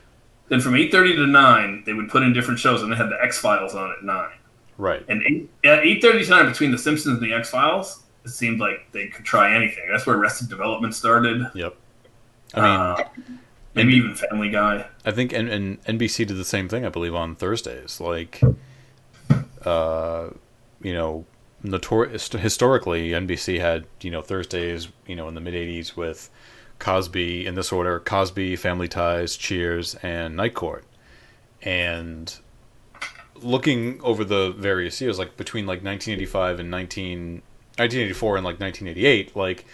Then 0.50 0.60
from 0.60 0.76
eight 0.76 0.92
thirty 0.92 1.16
to 1.16 1.26
nine, 1.26 1.84
they 1.86 1.94
would 1.94 2.10
put 2.10 2.22
in 2.24 2.34
different 2.34 2.60
shows, 2.60 2.82
and 2.84 2.92
they 2.92 2.96
had 2.96 3.10
the 3.10 3.18
X 3.22 3.40
Files 3.40 3.74
on 3.76 3.92
at 3.92 4.04
nine. 4.04 4.32
Right. 4.78 5.04
And 5.08 5.24
eight, 5.24 5.50
at 5.64 5.80
eight 5.86 6.02
thirty 6.02 6.24
to 6.24 6.30
nine, 6.30 6.46
between 6.48 6.72
The 6.72 6.78
Simpsons 6.78 7.18
and 7.20 7.26
the 7.32 7.34
X 7.34 7.50
Files, 7.50 8.04
it 8.26 8.30
seemed 8.30 8.60
like 8.60 8.92
they 8.92 9.08
could 9.08 9.26
try 9.26 9.56
anything. 9.56 9.84
That's 9.92 10.06
where 10.06 10.16
Arrested 10.18 10.50
Development 10.50 10.94
started. 10.94 11.48
Yep. 11.54 11.76
I 12.56 12.62
mean, 12.62 12.80
Uh, 12.80 13.04
maybe 13.74 13.94
even 13.94 14.16
Family 14.16 14.50
Guy. 14.50 14.86
I 15.06 15.12
think 15.12 15.34
and, 15.34 15.50
and 15.50 15.82
NBC 15.86 16.28
did 16.28 16.38
the 16.38 16.44
same 16.46 16.68
thing. 16.70 16.86
I 16.86 16.90
believe 16.90 17.16
on 17.16 17.36
Thursdays, 17.36 18.00
like, 18.00 18.42
uh, 19.66 20.30
you 20.82 20.94
know, 20.94 21.26
notor- 21.64 22.10
historically 22.40 23.10
NBC 23.12 23.60
had 23.60 23.86
you 24.02 24.12
know 24.12 24.22
Thursdays, 24.22 24.90
you 25.08 25.16
know, 25.16 25.28
in 25.28 25.36
the 25.36 25.42
mid 25.42 25.54
'80s 25.54 25.96
with 25.96 26.30
Cosby 26.84 27.46
in 27.46 27.56
this 27.56 27.72
order: 27.72 28.00
Cosby, 28.00 28.58
Family 28.58 28.90
Ties, 28.90 29.38
Cheers, 29.38 29.96
and 30.04 30.36
Night 30.36 30.54
Court. 30.54 30.84
And 31.62 32.38
looking 33.42 34.02
over 34.02 34.26
the 34.26 34.52
various 34.52 35.00
years, 35.00 35.18
like 35.18 35.38
between 35.38 35.66
like 35.66 35.82
1985 35.82 36.60
and 36.60 36.70
19, 36.70 37.42
1984 37.78 38.38
and 38.38 38.46
like 38.46 38.60
1988, 38.60 39.36
like 39.36 39.66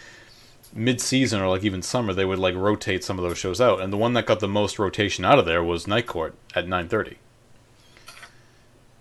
mid-season 0.71 1.41
or 1.41 1.47
like 1.49 1.63
even 1.63 1.81
summer 1.81 2.13
they 2.13 2.25
would 2.25 2.37
like 2.37 2.53
rotate 2.53 3.03
some 3.03 3.17
of 3.17 3.23
those 3.25 3.39
shows 3.39 3.59
out 3.59 3.81
and 3.81 3.91
the 3.91 3.97
one 3.97 4.13
that 4.13 4.27
got 4.27 4.39
the 4.39 4.47
most 4.47 4.77
rotation 4.77 5.25
out 5.25 5.39
of 5.39 5.45
there 5.47 5.63
was 5.63 5.87
night 5.87 6.05
court 6.05 6.35
at 6.55 6.67
9.30 6.67 7.15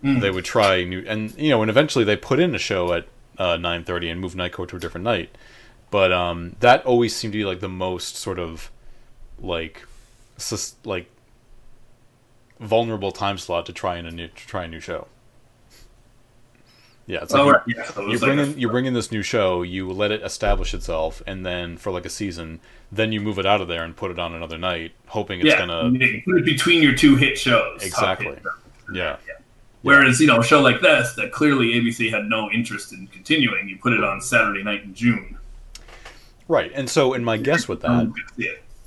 Mm. 0.02 0.20
they 0.22 0.30
would 0.30 0.46
try 0.46 0.82
new 0.84 1.04
and 1.06 1.36
you 1.36 1.50
know 1.50 1.60
and 1.60 1.68
eventually 1.68 2.04
they 2.06 2.16
put 2.16 2.38
in 2.40 2.54
a 2.54 2.58
show 2.58 2.92
at 2.94 3.06
uh, 3.36 3.56
9.30 3.56 4.12
and 4.12 4.20
moved 4.20 4.34
night 4.36 4.52
court 4.52 4.70
to 4.70 4.76
a 4.76 4.80
different 4.80 5.04
night 5.04 5.28
but 5.90 6.12
um, 6.12 6.56
that 6.60 6.84
always 6.84 7.14
seemed 7.14 7.32
to 7.32 7.38
be 7.38 7.44
like 7.44 7.60
the 7.60 7.68
most 7.68 8.16
sort 8.16 8.38
of 8.38 8.70
like 9.40 9.82
sus- 10.36 10.74
like 10.84 11.10
vulnerable 12.60 13.12
time 13.12 13.38
slot 13.38 13.66
to 13.66 13.72
try 13.72 13.96
in 13.98 14.06
a 14.06 14.10
new 14.10 14.28
to 14.28 14.46
try 14.46 14.64
a 14.64 14.68
new 14.68 14.80
show 14.80 15.06
yeah 17.06 17.20
it's 17.22 17.32
like 17.32 17.40
Oh, 17.42 17.60
you- 17.66 17.74
Yeah, 17.76 18.08
you 18.12 18.18
bring 18.18 18.38
in 18.38 18.58
you 18.58 18.68
bring 18.68 18.84
in 18.86 18.94
this 18.94 19.10
new 19.12 19.22
show, 19.22 19.62
you 19.62 19.90
let 19.90 20.10
it 20.10 20.22
establish 20.22 20.74
itself, 20.74 21.22
and 21.26 21.46
then 21.46 21.76
for 21.76 21.90
like 21.92 22.04
a 22.04 22.10
season, 22.10 22.60
then 22.92 23.12
you 23.12 23.20
move 23.20 23.38
it 23.38 23.46
out 23.46 23.60
of 23.60 23.68
there 23.68 23.84
and 23.84 23.96
put 23.96 24.10
it 24.10 24.18
on 24.18 24.34
another 24.34 24.58
night, 24.58 24.92
hoping 25.06 25.40
it's 25.40 25.48
yeah, 25.48 25.58
gonna 25.58 25.90
put 26.24 26.36
it 26.38 26.44
between 26.44 26.82
your 26.82 26.94
two 26.94 27.16
hit 27.16 27.38
shows. 27.38 27.82
Exactly. 27.82 28.26
hit 28.26 28.42
shows. 28.42 28.96
yeah 28.96 29.16
Whereas, 29.82 30.20
you 30.20 30.26
know, 30.26 30.40
a 30.40 30.44
show 30.44 30.60
like 30.60 30.80
this 30.80 31.12
that 31.14 31.30
clearly 31.30 31.68
ABC 31.74 32.10
had 32.10 32.24
no 32.24 32.50
interest 32.50 32.92
in 32.92 33.06
continuing, 33.06 33.68
you 33.68 33.78
put 33.78 33.92
it 33.92 34.02
on 34.02 34.20
Saturday 34.20 34.64
night 34.64 34.82
in 34.82 34.92
June. 34.92 35.37
Right. 36.48 36.72
And 36.74 36.90
so, 36.90 37.14
and 37.14 37.24
my 37.24 37.36
guess 37.36 37.68
with 37.68 37.82
that, 37.82 38.12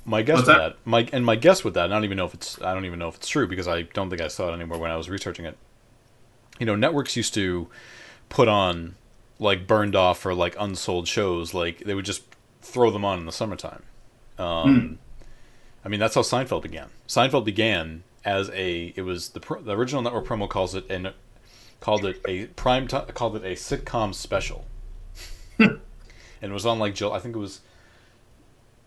my 0.04 0.22
guess 0.22 0.36
What's 0.36 0.48
with 0.48 0.56
that? 0.56 0.76
that, 0.76 0.76
my 0.84 1.08
and 1.12 1.24
my 1.24 1.36
guess 1.36 1.64
with 1.64 1.74
that, 1.74 1.84
I 1.84 1.94
don't 1.94 2.04
even 2.04 2.16
know 2.16 2.26
if 2.26 2.34
it's 2.34 2.60
I 2.60 2.74
don't 2.74 2.84
even 2.84 2.98
know 2.98 3.08
if 3.08 3.16
it's 3.16 3.28
true 3.28 3.46
because 3.46 3.68
I 3.68 3.82
don't 3.82 4.10
think 4.10 4.20
I 4.20 4.28
saw 4.28 4.50
it 4.50 4.54
anywhere 4.54 4.78
when 4.78 4.90
I 4.90 4.96
was 4.96 5.08
researching 5.08 5.44
it. 5.44 5.56
You 6.58 6.66
know, 6.66 6.76
networks 6.76 7.16
used 7.16 7.34
to 7.34 7.68
put 8.28 8.48
on 8.48 8.96
like 9.38 9.66
burned 9.66 9.96
off 9.96 10.24
or 10.26 10.34
like 10.34 10.54
unsold 10.58 11.08
shows, 11.08 11.54
like 11.54 11.78
they 11.78 11.94
would 11.94 12.04
just 12.04 12.22
throw 12.60 12.90
them 12.90 13.04
on 13.04 13.18
in 13.18 13.26
the 13.26 13.32
summertime. 13.32 13.82
Um, 14.38 14.98
I 15.84 15.88
mean, 15.88 16.00
that's 16.00 16.14
how 16.14 16.22
Seinfeld 16.22 16.62
began. 16.62 16.88
Seinfeld 17.08 17.44
began 17.44 18.04
as 18.24 18.50
a 18.50 18.92
it 18.96 19.02
was 19.02 19.30
the, 19.30 19.40
pro, 19.40 19.60
the 19.60 19.76
original 19.76 20.02
network 20.02 20.26
promo 20.26 20.48
calls 20.48 20.74
it 20.74 20.86
and 20.88 21.12
called 21.80 22.04
it 22.04 22.20
a 22.26 22.46
prime 22.46 22.86
time 22.86 23.06
called 23.08 23.36
it 23.36 23.44
a 23.44 23.54
sitcom 23.54 24.14
special, 24.14 24.64
and 26.42 26.50
it 26.50 26.54
was 26.54 26.66
on 26.66 26.78
like. 26.78 27.00
I 27.00 27.18
think 27.20 27.34
it 27.34 27.38
was 27.38 27.60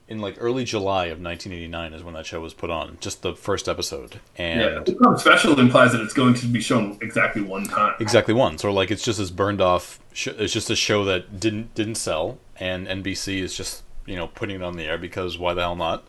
in 0.07 0.19
like 0.19 0.35
early 0.39 0.63
July 0.63 1.05
of 1.05 1.19
1989 1.19 1.93
is 1.93 2.03
when 2.03 2.13
that 2.13 2.27
show 2.27 2.39
was 2.39 2.53
put 2.53 2.69
on, 2.69 2.95
just 3.01 3.23
the 3.23 3.33
first 3.33 3.67
episode, 3.67 4.19
Yeah, 4.37 4.43
and 4.43 4.85
sitcom 4.85 5.19
special 5.19 5.59
implies 5.59 5.93
that 5.93 6.01
it's 6.01 6.13
going 6.13 6.35
to 6.35 6.45
be 6.45 6.61
shown 6.61 6.99
exactly 7.01 7.41
one 7.41 7.63
time. 7.63 7.95
exactly 7.99 8.35
once, 8.35 8.63
or 8.63 8.71
like 8.71 8.91
it's 8.91 9.03
just 9.03 9.17
this 9.17 9.31
burned 9.31 9.61
off. 9.61 9.99
Sh- 10.13 10.27
it's 10.27 10.53
just 10.53 10.69
a 10.69 10.75
show 10.75 11.03
that 11.05 11.39
didn't 11.39 11.73
didn't 11.73 11.95
sell, 11.95 12.37
and 12.59 12.85
NBC 12.87 13.39
is 13.39 13.57
just 13.57 13.81
you 14.05 14.15
know 14.15 14.27
putting 14.27 14.57
it 14.57 14.61
on 14.61 14.77
the 14.77 14.83
air 14.83 14.99
because 14.99 15.39
why 15.39 15.55
the 15.55 15.61
hell 15.61 15.75
not? 15.75 16.03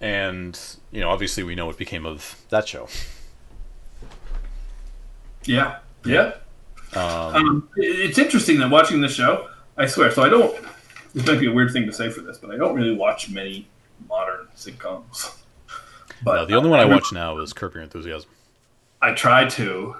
And 0.00 0.56
you 0.92 1.00
know, 1.00 1.10
obviously, 1.10 1.42
we 1.42 1.54
know 1.56 1.66
what 1.66 1.78
became 1.78 2.06
of 2.06 2.36
that 2.50 2.68
show. 2.68 2.86
Yeah, 5.44 5.78
yeah. 6.04 6.34
Um, 6.94 7.02
Um, 7.02 7.68
it's 7.76 8.18
interesting 8.18 8.58
that 8.60 8.70
watching 8.70 9.00
this 9.00 9.14
show, 9.14 9.48
I 9.76 9.86
swear. 9.86 10.10
So 10.10 10.22
I 10.22 10.28
don't. 10.28 10.56
This 11.14 11.26
might 11.26 11.40
be 11.40 11.46
a 11.46 11.52
weird 11.52 11.72
thing 11.72 11.86
to 11.86 11.92
say 11.92 12.10
for 12.10 12.20
this, 12.20 12.38
but 12.38 12.50
I 12.50 12.56
don't 12.56 12.74
really 12.74 12.94
watch 12.94 13.30
many 13.30 13.68
modern 14.08 14.48
sitcoms. 14.56 15.38
But 16.24 16.34
no, 16.36 16.46
the 16.46 16.54
only 16.54 16.70
one 16.70 16.80
I 16.80 16.86
watch 16.86 17.12
now 17.12 17.38
is 17.40 17.52
Curb 17.52 17.74
Your 17.74 17.82
Enthusiasm. 17.82 18.30
I 19.02 19.12
try 19.12 19.46
to, 19.50 19.96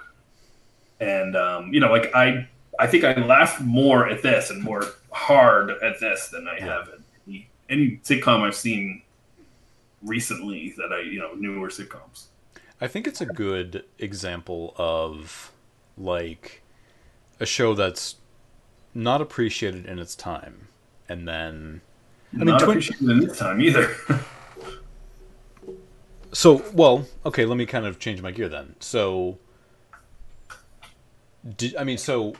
and 0.98 1.36
um, 1.36 1.74
you 1.74 1.80
know, 1.80 1.90
like 1.90 2.14
I, 2.14 2.48
I 2.78 2.86
think 2.86 3.04
I 3.04 3.14
laugh 3.20 3.60
more 3.60 4.08
at 4.08 4.22
this 4.22 4.48
and 4.48 4.62
more 4.62 4.82
hard 5.12 5.70
at 5.82 6.00
this 6.00 6.28
than 6.28 6.48
I 6.48 6.58
have 6.60 6.88
at 6.88 6.98
any, 7.26 7.50
any 7.68 8.00
sitcom 8.02 8.42
I've 8.42 8.54
seen 8.54 9.02
recently 10.02 10.74
that 10.78 10.92
I, 10.92 11.00
you 11.00 11.18
know, 11.18 11.34
newer 11.34 11.68
sitcoms. 11.68 12.28
I 12.80 12.88
think 12.88 13.06
it's 13.06 13.20
a 13.20 13.26
good 13.26 13.84
example 13.98 14.74
of 14.78 15.52
like 15.96 16.62
a 17.40 17.46
show 17.46 17.74
that's 17.74 18.16
not 18.96 19.20
appreciated 19.20 19.86
in 19.86 19.98
its 19.98 20.14
time, 20.16 20.68
and 21.08 21.28
then 21.28 21.82
I 22.32 22.36
mean, 22.38 22.46
Not 22.46 22.60
Twin- 22.60 22.70
appreciated 22.70 23.08
in 23.08 23.20
this 23.20 23.38
time 23.38 23.60
either. 23.60 23.94
so 26.32 26.64
well. 26.72 27.06
Okay, 27.24 27.44
let 27.44 27.56
me 27.56 27.66
kind 27.66 27.86
of 27.86 27.98
change 27.98 28.22
my 28.22 28.30
gear 28.30 28.48
then. 28.48 28.74
So, 28.80 29.38
did 31.56 31.76
I 31.76 31.84
mean 31.84 31.98
so? 31.98 32.34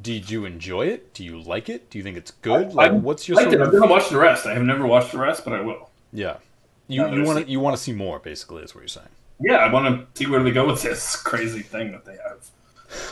Did 0.00 0.30
you 0.30 0.44
enjoy 0.44 0.86
it? 0.88 1.14
Do 1.14 1.24
you 1.24 1.40
like 1.40 1.70
it? 1.70 1.88
Do 1.88 1.96
you 1.98 2.04
think 2.04 2.18
it's 2.18 2.30
good? 2.30 2.74
Like, 2.74 2.90
I 2.92 2.94
what's 2.94 3.26
your 3.26 3.36
liked 3.36 3.50
sort 3.50 3.60
it. 3.62 3.62
I'm 3.62 3.74
of 3.74 3.80
gonna 3.80 3.90
watch 3.92 4.10
the 4.10 4.18
rest. 4.18 4.46
I 4.46 4.52
have 4.52 4.62
never 4.62 4.86
watched 4.86 5.12
the 5.12 5.18
rest, 5.18 5.44
but 5.44 5.54
I 5.54 5.60
will. 5.62 5.90
yeah? 6.12 6.36
You 6.88 7.08
you 7.10 7.24
want 7.24 7.44
to 7.44 7.50
you 7.50 7.58
want 7.58 7.76
to 7.76 7.82
see 7.82 7.92
more? 7.92 8.18
Basically, 8.18 8.62
is 8.62 8.74
what 8.74 8.82
you're 8.82 8.88
saying. 8.88 9.08
Yeah, 9.40 9.56
I 9.56 9.72
want 9.72 9.86
to 10.14 10.18
see 10.18 10.30
where 10.30 10.42
they 10.42 10.50
go 10.50 10.66
with 10.66 10.82
this 10.82 11.16
crazy 11.22 11.60
thing 11.62 11.92
that 11.92 12.04
they 12.04 12.16
have. 12.28 12.48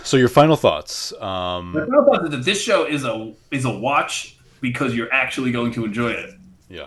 So 0.03 0.17
your 0.17 0.29
final 0.29 0.57
thoughts? 0.57 1.13
Um, 1.21 1.73
My 1.73 1.81
final 1.81 2.05
thought 2.05 2.25
is 2.25 2.31
that 2.31 2.45
this 2.45 2.61
show 2.61 2.85
is 2.87 3.05
a 3.05 3.33
is 3.51 3.65
a 3.65 3.71
watch 3.71 4.37
because 4.61 4.95
you're 4.95 5.13
actually 5.13 5.53
going 5.53 5.73
to 5.73 5.85
enjoy 5.85 6.11
it. 6.11 6.31
yeah, 6.69 6.87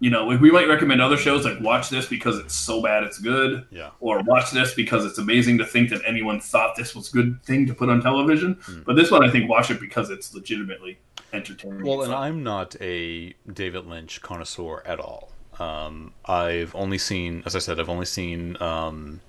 You 0.00 0.10
know, 0.10 0.26
we 0.26 0.50
might 0.50 0.66
recommend 0.66 1.00
other 1.00 1.16
shows 1.16 1.44
like 1.44 1.60
watch 1.60 1.88
this 1.88 2.06
because 2.06 2.38
it's 2.38 2.54
so 2.54 2.82
bad 2.82 3.04
it's 3.04 3.18
good, 3.18 3.64
yeah. 3.70 3.90
or 4.00 4.20
watch 4.24 4.50
this 4.50 4.74
because 4.74 5.04
it's 5.04 5.18
amazing 5.18 5.58
to 5.58 5.64
think 5.64 5.90
that 5.90 6.02
anyone 6.04 6.40
thought 6.40 6.74
this 6.74 6.94
was 6.96 7.08
a 7.10 7.12
good 7.12 7.40
thing 7.44 7.66
to 7.66 7.74
put 7.74 7.88
on 7.88 8.00
television. 8.02 8.58
Hmm. 8.62 8.82
But 8.84 8.96
this 8.96 9.10
one, 9.12 9.24
I 9.24 9.30
think, 9.30 9.48
watch 9.48 9.70
it 9.70 9.78
because 9.78 10.10
it's 10.10 10.34
legitimately 10.34 10.98
entertaining. 11.32 11.84
Well, 11.84 12.02
and. 12.02 12.12
I'm 12.12 12.42
not 12.42 12.74
a 12.80 13.34
David 13.52 13.86
Lynch 13.86 14.20
connoisseur 14.20 14.82
at 14.84 14.98
all. 14.98 15.30
Um, 15.60 16.12
I've 16.24 16.74
only 16.74 16.98
seen, 16.98 17.42
as 17.46 17.54
I 17.54 17.60
said, 17.60 17.78
I've 17.78 17.88
only 17.88 18.06
seen 18.06 18.60
um, 18.60 19.20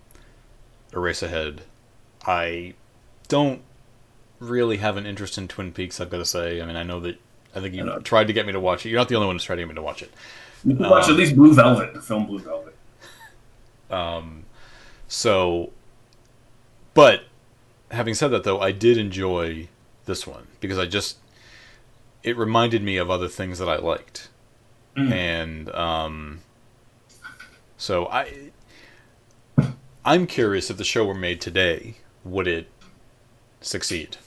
Eraserhead. 0.91 1.59
I 2.25 2.73
don't 3.33 3.61
really 4.39 4.77
have 4.77 4.95
an 4.95 5.07
interest 5.07 5.37
in 5.39 5.47
Twin 5.47 5.71
Peaks. 5.71 5.99
I've 5.99 6.11
got 6.11 6.17
to 6.19 6.25
say. 6.25 6.61
I 6.61 6.65
mean, 6.67 6.75
I 6.75 6.83
know 6.83 6.99
that 6.99 7.17
I 7.55 7.59
think 7.61 7.73
you 7.73 7.91
I 7.91 7.97
tried 7.99 8.27
to 8.27 8.33
get 8.33 8.45
me 8.45 8.51
to 8.53 8.59
watch 8.59 8.85
it. 8.85 8.89
You're 8.89 8.99
not 8.99 9.09
the 9.09 9.15
only 9.15 9.25
one 9.25 9.35
who's 9.35 9.43
tried 9.43 9.55
to 9.55 9.61
get 9.63 9.69
me 9.69 9.75
to 9.75 9.81
watch 9.81 10.03
it. 10.03 10.11
you 10.63 10.75
can 10.75 10.87
watch 10.87 11.05
um, 11.05 11.11
at 11.11 11.17
least 11.17 11.35
Blue 11.35 11.53
Velvet, 11.53 11.93
the 11.95 12.01
film 12.01 12.27
Blue 12.27 12.39
Velvet. 12.39 12.75
Um, 13.89 14.45
so, 15.07 15.71
but 16.95 17.25
having 17.91 18.15
said 18.15 18.29
that, 18.29 18.43
though, 18.43 18.59
I 18.59 18.71
did 18.71 18.97
enjoy 18.97 19.67
this 20.05 20.25
one 20.25 20.47
because 20.61 20.79
I 20.79 20.85
just 20.87 21.17
it 22.23 22.35
reminded 22.37 22.81
me 22.81 22.97
of 22.97 23.11
other 23.11 23.27
things 23.27 23.59
that 23.59 23.69
I 23.69 23.77
liked, 23.77 24.29
Mm. 24.97 25.11
and 25.11 25.69
um, 25.75 26.39
so 27.77 28.07
I 28.07 28.51
I'm 30.05 30.25
curious 30.27 30.69
if 30.71 30.77
the 30.77 30.83
show 30.83 31.05
were 31.05 31.13
made 31.13 31.39
today, 31.41 31.95
would 32.23 32.47
it 32.47 32.67
succeed? 33.65 34.17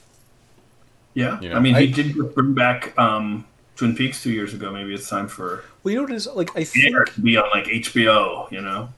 Yeah, 1.15 1.41
You 1.41 1.49
know, 1.49 1.57
I 1.57 1.61
mean, 1.61 1.75
I- 1.75 1.83
he 1.83 1.93
did 1.93 2.35
bring 2.35 2.53
back 2.55 2.97
um, 2.99 3.47
Twin 3.77 3.97
Peaks 3.97 4.23
two 4.23 4.33
years 4.33 4.53
ago. 4.53 4.71
Maybe 4.71 4.93
it's 4.95 5.09
time 5.09 5.29
for 5.29 5.65
Well, 5.83 5.93
you 5.93 5.97
know 5.99 6.03
what 6.03 6.13
it 6.13 6.17
is 6.17 6.27
like. 6.27 6.55
I 6.57 6.65
think 6.65 6.93
Air 6.95 7.05
to 7.05 7.21
be 7.21 7.37
on 7.37 7.49
like 7.55 7.65
HBO. 7.65 8.51
You 8.53 8.61
know, 8.61 8.91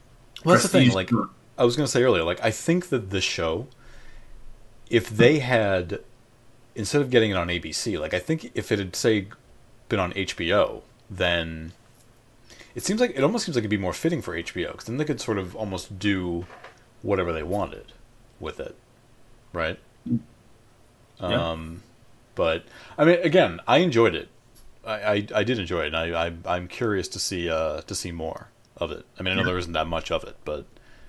well, 0.44 0.54
that's 0.56 0.64
the 0.64 0.68
thing. 0.68 0.90
Like 0.90 1.10
I 1.56 1.64
was 1.64 1.76
going 1.76 1.86
to 1.86 1.90
say 1.90 2.02
earlier, 2.02 2.24
like 2.24 2.42
I 2.42 2.50
think 2.50 2.88
that 2.88 3.10
the 3.10 3.20
show, 3.20 3.68
if 4.90 5.08
they 5.10 5.38
had, 5.38 6.00
instead 6.74 7.02
of 7.02 7.10
getting 7.10 7.30
it 7.30 7.36
on 7.36 7.48
ABC, 7.48 7.98
like 8.00 8.14
I 8.14 8.18
think 8.18 8.50
if 8.54 8.72
it 8.72 8.78
had 8.80 8.96
say 8.96 9.28
been 9.88 10.00
on 10.00 10.12
HBO, 10.14 10.82
then 11.08 11.72
it 12.74 12.82
seems 12.84 13.00
like 13.00 13.12
it 13.14 13.22
almost 13.22 13.44
seems 13.46 13.54
like 13.56 13.62
it'd 13.62 13.70
be 13.70 13.76
more 13.76 13.92
fitting 13.92 14.22
for 14.22 14.34
HBO 14.36 14.72
because 14.72 14.84
then 14.86 14.96
they 14.96 15.04
could 15.04 15.20
sort 15.20 15.38
of 15.38 15.54
almost 15.54 15.98
do 16.00 16.46
whatever 17.02 17.32
they 17.32 17.42
wanted 17.44 17.92
with 18.40 18.58
it, 18.60 18.74
right? 19.52 19.78
Yeah. 21.20 21.50
Um, 21.50 21.82
but 22.34 22.64
I 22.96 23.04
mean, 23.04 23.18
again, 23.22 23.60
I 23.66 23.78
enjoyed 23.78 24.14
it. 24.14 24.28
I, 24.86 24.92
I, 24.94 25.26
I 25.36 25.44
did 25.44 25.58
enjoy 25.58 25.82
it, 25.82 25.86
and 25.88 25.96
I, 25.96 26.26
I 26.28 26.32
I'm 26.46 26.68
curious 26.68 27.08
to 27.08 27.18
see 27.18 27.50
uh 27.50 27.80
to 27.82 27.94
see 27.94 28.12
more 28.12 28.48
of 28.76 28.90
it. 28.92 29.04
I 29.18 29.22
mean, 29.22 29.32
I 29.32 29.36
know 29.36 29.44
there 29.44 29.58
isn't 29.58 29.72
that 29.72 29.86
much 29.88 30.10
of 30.12 30.22
it, 30.24 30.36
but 30.44 30.66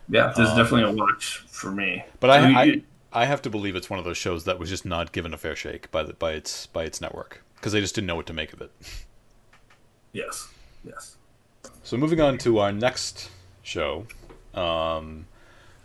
yeah, 0.10 0.28
this 0.30 0.40
is 0.40 0.50
Um, 0.50 0.58
definitely 0.58 0.92
a 0.92 0.96
watch 0.96 1.44
for 1.48 1.72
me. 1.72 2.04
but 2.20 2.30
I, 2.32 2.64
I 2.64 2.82
I 3.14 3.26
have 3.26 3.42
to 3.44 3.50
believe 3.50 3.76
it's 3.76 3.90
one 3.90 4.00
of 4.00 4.06
those 4.06 4.18
shows 4.18 4.46
that 4.46 4.58
was 4.60 4.70
just 4.70 4.86
not 4.86 5.12
given 5.12 5.34
a 5.34 5.38
fair 5.38 5.56
shake 5.56 5.92
by 5.92 6.02
the 6.04 6.14
by 6.14 6.32
its 6.34 6.66
by 6.68 6.84
its 6.84 7.00
network 7.00 7.44
because 7.56 7.72
they 7.74 7.82
just 7.82 7.94
didn't 7.94 8.08
know 8.08 8.16
what 8.16 8.26
to 8.28 8.34
make 8.34 8.52
of 8.54 8.62
it. 8.62 8.72
yes, 10.14 10.48
yes. 10.84 11.18
So 11.84 11.98
moving 11.98 12.20
on 12.22 12.38
to 12.40 12.60
our 12.60 12.72
next 12.72 13.30
show, 13.64 14.08
um, 14.54 15.28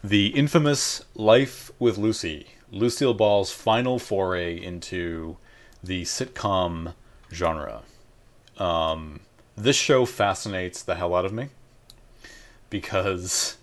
the 0.02 0.28
infamous 0.28 1.04
Life 1.14 1.70
with 1.78 1.98
Lucy, 1.98 2.48
Lucille 2.74 3.14
Ball's 3.14 3.52
final 3.52 4.00
foray 4.00 4.60
into 4.60 5.36
the 5.82 6.02
sitcom 6.02 6.94
genre. 7.32 7.82
Um, 8.58 9.20
this 9.56 9.76
show 9.76 10.04
fascinates 10.04 10.82
the 10.82 10.96
hell 10.96 11.14
out 11.14 11.24
of 11.24 11.32
me 11.32 11.50
because, 12.70 13.56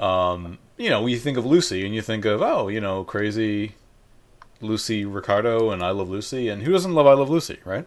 um, 0.00 0.58
you 0.78 0.88
know, 0.88 1.06
you 1.06 1.18
think 1.18 1.36
of 1.36 1.44
Lucy 1.44 1.84
and 1.84 1.94
you 1.94 2.00
think 2.00 2.24
of 2.24 2.40
oh, 2.40 2.68
you 2.68 2.80
know, 2.80 3.04
crazy 3.04 3.74
Lucy 4.62 5.04
Ricardo 5.04 5.70
and 5.70 5.82
I 5.82 5.90
Love 5.90 6.08
Lucy, 6.08 6.48
and 6.48 6.62
who 6.62 6.72
doesn't 6.72 6.94
love 6.94 7.06
I 7.06 7.12
Love 7.12 7.28
Lucy, 7.28 7.58
right? 7.66 7.86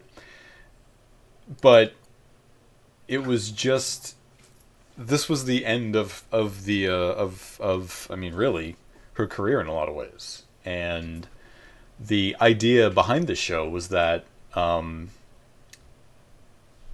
But 1.62 1.94
it 3.08 3.26
was 3.26 3.50
just 3.50 4.16
this 4.96 5.28
was 5.28 5.46
the 5.46 5.66
end 5.66 5.96
of 5.96 6.24
of 6.32 6.66
the 6.66 6.88
uh, 6.88 6.94
of 6.94 7.58
of 7.60 8.08
I 8.12 8.16
mean 8.16 8.36
really 8.36 8.76
her 9.14 9.26
career 9.26 9.60
in 9.60 9.66
a 9.66 9.74
lot 9.74 9.90
of 9.90 9.96
ways 9.96 10.44
and 10.66 11.28
the 12.00 12.36
idea 12.42 12.90
behind 12.90 13.28
the 13.28 13.36
show 13.36 13.70
was 13.70 13.90
that 13.90 14.26
um, 14.56 15.10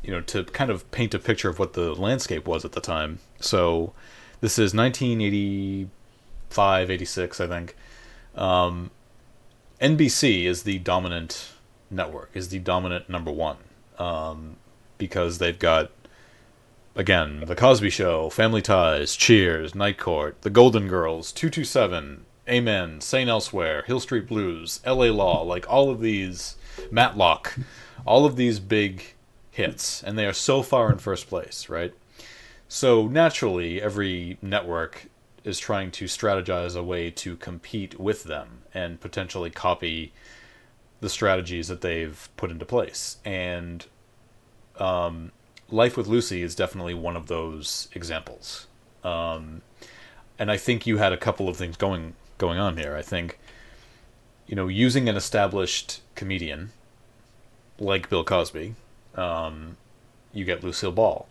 you 0.03 0.11
know 0.11 0.19
to 0.21 0.43
kind 0.45 0.69
of 0.69 0.89
paint 0.91 1.13
a 1.13 1.19
picture 1.19 1.49
of 1.49 1.59
what 1.59 1.73
the 1.73 1.93
landscape 1.93 2.47
was 2.47 2.65
at 2.65 2.73
the 2.73 2.81
time. 2.81 3.19
So 3.39 3.93
this 4.41 4.59
is 4.59 4.73
1985 4.73 6.91
86 6.91 7.39
I 7.39 7.47
think. 7.47 7.75
Um, 8.35 8.91
NBC 9.81 10.43
is 10.45 10.63
the 10.63 10.79
dominant 10.79 11.53
network 11.89 12.29
is 12.33 12.49
the 12.49 12.59
dominant 12.59 13.09
number 13.09 13.31
one 13.31 13.57
um, 13.97 14.57
because 14.97 15.37
they've 15.37 15.59
got 15.59 15.91
again 16.95 17.43
the 17.45 17.55
Cosby 17.55 17.89
Show, 17.89 18.29
Family 18.29 18.61
Ties, 18.61 19.15
Cheers, 19.15 19.75
Night 19.75 19.97
Court, 19.97 20.41
The 20.41 20.49
Golden 20.49 20.87
Girls, 20.87 21.31
Two 21.31 21.49
Two 21.49 21.63
Seven, 21.63 22.25
Amen, 22.49 23.01
Saint 23.01 23.29
Elsewhere, 23.29 23.83
Hill 23.83 23.99
Street 23.99 24.27
Blues, 24.27 24.79
L.A. 24.85 25.09
Law, 25.11 25.41
like 25.41 25.69
all 25.69 25.89
of 25.89 25.99
these 25.99 26.55
Matlock, 26.89 27.57
all 28.05 28.25
of 28.25 28.37
these 28.37 28.59
big 28.59 29.15
hits, 29.51 30.01
and 30.01 30.17
they 30.17 30.25
are 30.25 30.33
so 30.33 30.63
far 30.63 30.91
in 30.91 30.97
first 30.97 31.27
place, 31.27 31.67
right? 31.67 31.93
So 32.69 33.07
naturally, 33.07 33.81
every 33.81 34.37
network 34.41 35.07
is 35.43 35.59
trying 35.59 35.91
to 35.91 36.05
strategize 36.05 36.75
a 36.75 36.83
way 36.83 37.09
to 37.11 37.35
compete 37.37 37.99
with 37.99 38.23
them 38.23 38.63
and 38.73 38.99
potentially 38.99 39.49
copy 39.49 40.13
the 40.99 41.09
strategies 41.09 41.67
that 41.67 41.81
they've 41.81 42.29
put 42.37 42.51
into 42.51 42.65
place. 42.65 43.17
And 43.25 43.85
um, 44.77 45.31
Life 45.69 45.97
with 45.97 46.07
Lucy 46.07 46.41
is 46.43 46.55
definitely 46.55 46.93
one 46.93 47.15
of 47.15 47.27
those 47.27 47.89
examples. 47.93 48.67
Um, 49.03 49.61
and 50.39 50.51
I 50.51 50.57
think 50.57 50.85
you 50.85 50.97
had 50.97 51.13
a 51.13 51.17
couple 51.17 51.49
of 51.49 51.57
things 51.57 51.77
going 51.77 52.13
going 52.37 52.59
on 52.59 52.77
here. 52.77 52.95
I 52.95 53.01
think, 53.01 53.39
you 54.45 54.55
know, 54.55 54.67
using 54.67 55.09
an 55.09 55.15
established 55.15 56.01
comedian 56.15 56.71
like 57.79 58.09
Bill 58.09 58.23
Cosby, 58.23 58.75
um, 59.15 59.77
you 60.33 60.45
get 60.45 60.63
Lucille 60.63 60.91
Ball. 60.91 61.27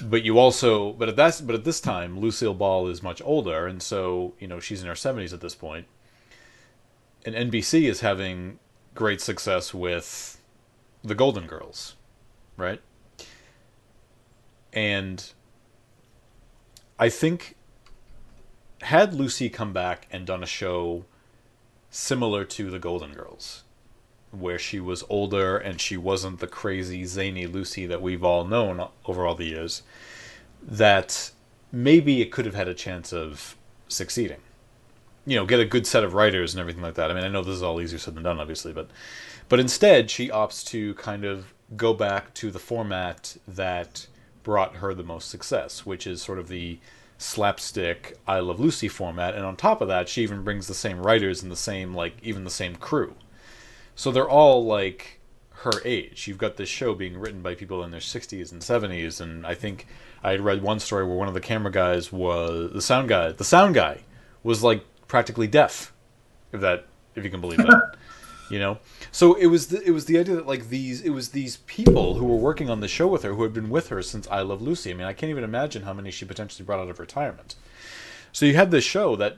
But 0.00 0.22
you 0.22 0.38
also, 0.38 0.92
but 0.92 1.08
at 1.08 1.16
that, 1.16 1.42
but 1.44 1.54
at 1.54 1.64
this 1.64 1.80
time, 1.80 2.18
Lucille 2.18 2.54
Ball 2.54 2.88
is 2.88 3.02
much 3.02 3.20
older, 3.24 3.66
and 3.66 3.82
so 3.82 4.32
you 4.38 4.48
know 4.48 4.58
she's 4.58 4.80
in 4.80 4.88
her 4.88 4.94
seventies 4.94 5.32
at 5.32 5.40
this 5.40 5.54
point. 5.54 5.86
And 7.24 7.34
NBC 7.34 7.88
is 7.88 8.00
having 8.00 8.58
great 8.94 9.20
success 9.20 9.72
with 9.72 10.40
the 11.04 11.14
Golden 11.14 11.46
Girls, 11.46 11.94
right? 12.56 12.80
And 14.72 15.30
I 16.98 17.08
think 17.08 17.56
had 18.82 19.14
Lucy 19.14 19.48
come 19.48 19.72
back 19.72 20.06
and 20.10 20.26
done 20.26 20.42
a 20.42 20.46
show 20.46 21.04
similar 21.90 22.44
to 22.44 22.70
the 22.70 22.78
Golden 22.78 23.12
Girls, 23.12 23.62
where 24.30 24.58
she 24.58 24.80
was 24.80 25.04
older 25.08 25.56
and 25.56 25.80
she 25.80 25.96
wasn't 25.96 26.40
the 26.40 26.46
crazy 26.46 27.04
zany 27.04 27.46
Lucy 27.46 27.86
that 27.86 28.02
we've 28.02 28.24
all 28.24 28.44
known 28.44 28.88
over 29.04 29.26
all 29.26 29.34
the 29.34 29.44
years, 29.44 29.82
that 30.62 31.30
maybe 31.70 32.20
it 32.20 32.32
could 32.32 32.46
have 32.46 32.54
had 32.54 32.68
a 32.68 32.74
chance 32.74 33.12
of 33.12 33.56
succeeding. 33.88 34.40
You 35.26 35.36
know, 35.36 35.46
get 35.46 35.60
a 35.60 35.64
good 35.64 35.86
set 35.86 36.02
of 36.02 36.14
writers 36.14 36.52
and 36.52 36.60
everything 36.60 36.82
like 36.82 36.94
that. 36.94 37.10
I 37.10 37.14
mean, 37.14 37.24
I 37.24 37.28
know 37.28 37.42
this 37.42 37.54
is 37.54 37.62
all 37.62 37.80
easier 37.80 37.98
said 37.98 38.14
than 38.14 38.24
done, 38.24 38.40
obviously, 38.40 38.72
but 38.72 38.88
but 39.48 39.60
instead 39.60 40.10
she 40.10 40.28
opts 40.28 40.64
to 40.68 40.94
kind 40.94 41.24
of 41.24 41.52
go 41.76 41.94
back 41.94 42.34
to 42.34 42.50
the 42.50 42.58
format 42.58 43.36
that 43.46 44.06
brought 44.42 44.76
her 44.76 44.94
the 44.94 45.02
most 45.04 45.28
success, 45.28 45.86
which 45.86 46.06
is 46.06 46.20
sort 46.20 46.38
of 46.38 46.48
the 46.48 46.78
slapstick 47.22 48.18
I 48.26 48.40
Love 48.40 48.60
Lucy 48.60 48.88
format, 48.88 49.34
and 49.34 49.44
on 49.44 49.56
top 49.56 49.80
of 49.80 49.88
that, 49.88 50.08
she 50.08 50.22
even 50.22 50.42
brings 50.42 50.66
the 50.66 50.74
same 50.74 51.02
writers 51.02 51.42
and 51.42 51.50
the 51.50 51.56
same 51.56 51.94
like 51.94 52.16
even 52.22 52.44
the 52.44 52.50
same 52.50 52.76
crew. 52.76 53.14
So 53.94 54.10
they're 54.10 54.28
all 54.28 54.64
like 54.64 55.20
her 55.62 55.72
age. 55.84 56.26
You've 56.26 56.38
got 56.38 56.56
this 56.56 56.68
show 56.68 56.94
being 56.94 57.16
written 57.16 57.40
by 57.40 57.54
people 57.54 57.84
in 57.84 57.90
their 57.90 58.00
60s 58.00 58.50
and 58.52 58.60
70s, 58.60 59.20
and 59.20 59.46
I 59.46 59.54
think 59.54 59.86
I 60.22 60.32
had 60.32 60.40
read 60.40 60.62
one 60.62 60.80
story 60.80 61.06
where 61.06 61.16
one 61.16 61.28
of 61.28 61.34
the 61.34 61.40
camera 61.40 61.70
guys 61.70 62.12
was 62.12 62.72
the 62.72 62.82
sound 62.82 63.08
guy. 63.08 63.32
The 63.32 63.44
sound 63.44 63.74
guy 63.74 64.00
was 64.42 64.62
like 64.62 64.84
practically 65.06 65.46
deaf, 65.46 65.92
if 66.52 66.60
that 66.60 66.86
if 67.14 67.24
you 67.24 67.30
can 67.30 67.40
believe 67.40 67.58
that. 67.58 67.96
you 68.50 68.58
know, 68.58 68.78
so 69.10 69.34
it 69.34 69.46
was 69.46 69.68
the, 69.68 69.82
it 69.82 69.90
was 69.92 70.06
the 70.06 70.18
idea 70.18 70.34
that 70.34 70.46
like 70.46 70.68
these 70.68 71.00
it 71.00 71.10
was 71.10 71.30
these 71.30 71.58
people 71.58 72.14
who 72.14 72.26
were 72.26 72.36
working 72.36 72.68
on 72.68 72.80
the 72.80 72.88
show 72.88 73.06
with 73.06 73.22
her 73.22 73.34
who 73.34 73.42
had 73.42 73.52
been 73.52 73.70
with 73.70 73.88
her 73.88 74.02
since 74.02 74.28
I 74.28 74.42
Love 74.42 74.60
Lucy. 74.60 74.90
I 74.90 74.94
mean, 74.94 75.06
I 75.06 75.12
can't 75.12 75.30
even 75.30 75.44
imagine 75.44 75.82
how 75.82 75.92
many 75.92 76.10
she 76.10 76.24
potentially 76.24 76.64
brought 76.64 76.80
out 76.80 76.90
of 76.90 76.98
retirement. 76.98 77.54
So 78.32 78.46
you 78.46 78.54
had 78.54 78.70
this 78.70 78.84
show 78.84 79.16
that 79.16 79.36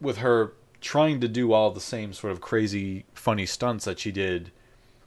with 0.00 0.18
her 0.18 0.54
trying 0.80 1.20
to 1.20 1.28
do 1.28 1.52
all 1.52 1.70
the 1.70 1.80
same 1.80 2.12
sort 2.12 2.32
of 2.32 2.40
crazy 2.40 3.04
funny 3.12 3.46
stunts 3.46 3.84
that 3.84 3.98
she 3.98 4.10
did 4.10 4.50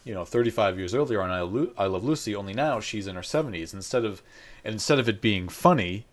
you 0.04 0.14
know 0.14 0.26
35 0.26 0.78
years 0.78 0.94
earlier 0.94 1.22
on 1.22 1.32
I, 1.32 1.86
Love 1.86 2.04
Lucy 2.04 2.36
only 2.36 2.54
now 2.54 2.80
she's 2.80 3.08
in 3.08 3.16
her 3.16 3.22
70s 3.22 3.74
instead 3.74 4.06
of 4.06 4.22
instead 4.64 5.00
of 5.00 5.10
it 5.10 5.22
being 5.22 5.50
funny 5.50 6.06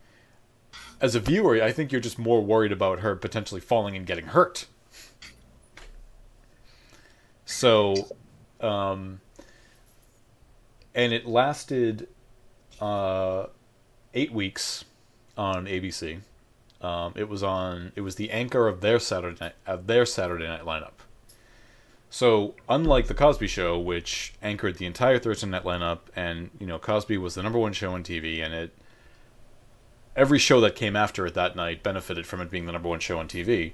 as 1.01 1.15
a 1.15 1.21
viewer 1.21 1.63
I 1.63 1.73
think 1.73 1.93
you're 1.93 2.01
just 2.01 2.19
more 2.19 2.43
worried 2.43 2.73
about 2.73 3.01
her 3.01 3.17
potentially 3.17 3.61
falling 3.61 3.97
and 3.97 4.07
getting 4.07 4.27
hurt 4.27 4.67
so 7.51 8.09
um 8.61 9.21
and 10.95 11.13
it 11.13 11.27
lasted 11.27 12.09
uh 12.81 13.47
8 14.15 14.33
weeks 14.33 14.85
on 15.37 15.67
ABC 15.67 16.21
um, 16.81 17.13
it 17.15 17.29
was 17.29 17.43
on 17.43 17.93
it 17.95 18.01
was 18.01 18.15
the 18.15 18.31
anchor 18.31 18.67
of 18.67 18.81
their 18.81 18.99
Saturday 18.99 19.37
night 19.41 19.55
of 19.67 19.87
their 19.87 20.07
Saturday 20.07 20.47
night 20.47 20.65
lineup 20.65 21.01
so, 22.13 22.57
unlike 22.69 23.07
the 23.07 23.15
Cosby 23.15 23.47
Show, 23.47 23.79
which 23.79 24.35
anchored 24.43 24.79
the 24.79 24.87
entire 24.87 25.21
Thursday 25.21 25.47
night 25.47 25.63
lineup, 25.63 26.01
and 26.17 26.51
you 26.59 26.67
know 26.67 26.77
Cosby 26.77 27.17
was 27.17 27.37
the 27.37 27.43
number 27.43 27.59
one 27.59 27.73
show 27.73 27.95
on 27.95 28.03
TV, 28.03 28.45
and 28.45 28.53
it 28.53 28.75
every 30.17 30.41
show 30.41 30.61
that 30.61 30.75
came 30.75 30.97
after 30.97 31.25
it 31.25 31.35
that 31.35 31.55
night 31.55 31.85
benefited 31.85 32.27
from 32.27 32.41
it 32.41 32.51
being 32.51 32.67
the 32.67 32.73
number 32.73 32.89
one 32.89 32.99
show 32.99 33.21
on 33.21 33.29
TV. 33.29 33.73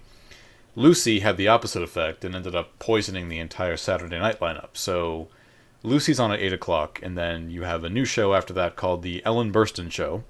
Lucy 0.77 1.21
had 1.21 1.37
the 1.39 1.49
opposite 1.49 1.83
effect 1.83 2.25
and 2.25 2.35
ended 2.37 2.55
up 2.55 2.79
poisoning 2.79 3.29
the 3.29 3.39
entire 3.39 3.77
Saturday 3.77 4.19
night 4.19 4.39
lineup. 4.41 4.69
So, 4.75 5.29
Lucy's 5.83 6.21
on 6.21 6.31
at 6.33 6.39
eight 6.39 6.53
o'clock, 6.53 7.01
and 7.03 7.17
then 7.17 7.51
you 7.51 7.63
have 7.63 7.83
a 7.83 7.89
new 7.91 8.05
show 8.05 8.35
after 8.35 8.53
that 8.55 8.77
called 8.77 9.03
the 9.03 9.25
Ellen 9.25 9.51
Burstyn 9.53 9.91
Show, 9.91 10.23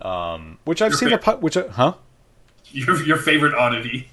um, 0.00 0.58
which 0.64 0.80
I've 0.80 0.92
Your 0.92 0.98
seen 0.98 1.08
fa- 1.10 1.14
the 1.16 1.18
pi- 1.22 1.34
which 1.34 1.56
I- 1.56 1.68
huh. 1.68 1.94
Your 2.70 3.02
your 3.04 3.16
favorite 3.16 3.54
oddity. 3.54 4.10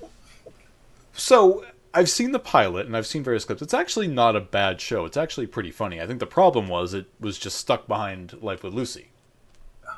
So 1.14 1.64
I've 1.94 2.10
seen 2.10 2.32
the 2.32 2.40
pilot 2.40 2.86
and 2.88 2.96
I've 2.98 3.06
seen 3.08 3.24
various 3.24 3.46
clips. 3.46 3.62
It's 3.62 3.74
actually 3.74 4.08
not 4.08 4.36
a 4.36 4.42
bad 4.42 4.82
show. 4.82 5.06
It's 5.06 5.18
actually 5.18 5.48
pretty 5.48 5.72
funny. 5.72 6.02
I 6.02 6.08
think 6.08 6.20
the 6.20 6.26
problem 6.26 6.68
was 6.68 6.94
it 6.94 7.06
was 7.20 7.38
just 7.38 7.58
stuck 7.58 7.88
behind 7.88 8.42
Life 8.42 8.64
with 8.64 8.74
Lucy, 8.74 9.10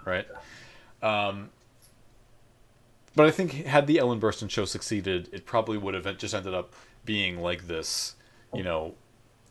right? 0.05 0.27
Um, 1.01 1.49
but 3.17 3.25
I 3.25 3.31
think 3.31 3.65
had 3.65 3.87
the 3.87 3.97
Ellen 3.97 4.21
Burstyn 4.21 4.47
show 4.47 4.63
succeeded, 4.65 5.27
it 5.31 5.47
probably 5.47 5.75
would 5.75 5.95
have 5.95 6.17
just 6.19 6.35
ended 6.35 6.53
up 6.53 6.73
being 7.03 7.41
like 7.41 7.65
this, 7.65 8.15
you 8.53 8.61
know, 8.63 8.93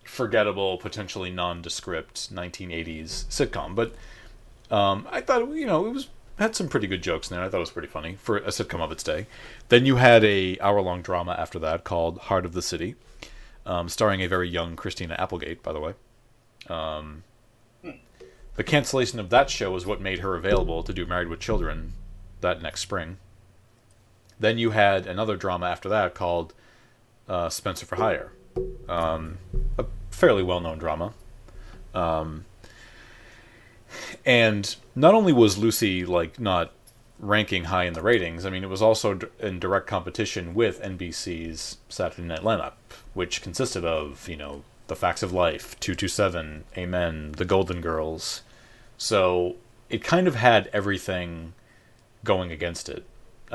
forgettable, 0.04 0.78
potentially 0.78 1.32
nondescript 1.32 2.32
1980s 2.32 3.26
sitcom. 3.26 3.74
But 3.74 3.92
um, 4.70 5.08
I 5.10 5.20
thought 5.20 5.48
you 5.48 5.66
know 5.66 5.84
it 5.86 5.92
was 5.92 6.08
had 6.38 6.54
some 6.54 6.68
pretty 6.68 6.86
good 6.86 7.02
jokes 7.02 7.28
in 7.28 7.36
there. 7.36 7.44
I 7.44 7.48
thought 7.48 7.56
it 7.56 7.60
was 7.60 7.70
pretty 7.70 7.88
funny 7.88 8.14
for 8.14 8.36
a 8.36 8.48
sitcom 8.48 8.80
of 8.80 8.92
its 8.92 9.02
day. 9.02 9.26
Then 9.68 9.84
you 9.84 9.96
had 9.96 10.22
a 10.22 10.56
hour 10.60 10.80
long 10.80 11.02
drama 11.02 11.34
after 11.36 11.58
that 11.58 11.82
called 11.82 12.18
Heart 12.18 12.46
of 12.46 12.52
the 12.52 12.62
City, 12.62 12.94
um, 13.64 13.88
starring 13.88 14.22
a 14.22 14.28
very 14.28 14.48
young 14.48 14.76
Christina 14.76 15.16
Applegate, 15.18 15.64
by 15.64 15.72
the 15.72 15.80
way. 15.80 15.94
Um, 16.68 17.24
the 18.54 18.62
cancellation 18.62 19.18
of 19.18 19.30
that 19.30 19.50
show 19.50 19.74
is 19.74 19.86
what 19.86 20.00
made 20.00 20.20
her 20.20 20.36
available 20.36 20.84
to 20.84 20.92
do 20.92 21.04
Married 21.04 21.28
with 21.28 21.40
Children 21.40 21.94
that 22.42 22.62
next 22.62 22.82
spring. 22.82 23.16
Then 24.38 24.58
you 24.58 24.70
had 24.70 25.06
another 25.06 25.36
drama 25.36 25.66
after 25.66 25.88
that 25.88 26.14
called 26.14 26.52
uh, 27.28 27.48
Spencer 27.48 27.86
for 27.86 27.96
Hire, 27.96 28.32
um, 28.88 29.38
a 29.78 29.84
fairly 30.10 30.42
well 30.42 30.60
known 30.60 30.78
drama. 30.78 31.14
Um, 31.94 32.44
and 34.24 34.76
not 34.94 35.14
only 35.14 35.32
was 35.32 35.56
Lucy 35.56 36.04
like 36.04 36.38
not 36.38 36.72
ranking 37.18 37.64
high 37.64 37.84
in 37.84 37.94
the 37.94 38.02
ratings, 38.02 38.44
I 38.44 38.50
mean 38.50 38.62
it 38.62 38.68
was 38.68 38.82
also 38.82 39.18
in 39.40 39.58
direct 39.58 39.86
competition 39.86 40.54
with 40.54 40.82
NBC's 40.82 41.78
Saturday 41.88 42.28
Night 42.28 42.40
lineup, 42.42 42.74
which 43.14 43.42
consisted 43.42 43.84
of 43.84 44.28
you 44.28 44.36
know 44.36 44.62
The 44.88 44.96
Facts 44.96 45.22
of 45.22 45.32
Life, 45.32 45.78
Two 45.80 45.94
Two 45.94 46.08
Seven, 46.08 46.64
Amen, 46.76 47.32
The 47.32 47.46
Golden 47.46 47.80
Girls. 47.80 48.42
So 48.98 49.56
it 49.88 50.04
kind 50.04 50.26
of 50.28 50.34
had 50.34 50.68
everything 50.72 51.54
going 52.24 52.50
against 52.50 52.88
it 52.88 53.04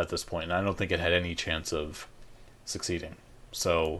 at 0.01 0.09
this 0.09 0.23
point, 0.23 0.45
and 0.45 0.53
I 0.53 0.61
don't 0.61 0.77
think 0.77 0.91
it 0.91 0.99
had 0.99 1.13
any 1.13 1.35
chance 1.35 1.71
of 1.71 2.07
succeeding. 2.65 3.15
So 3.51 3.99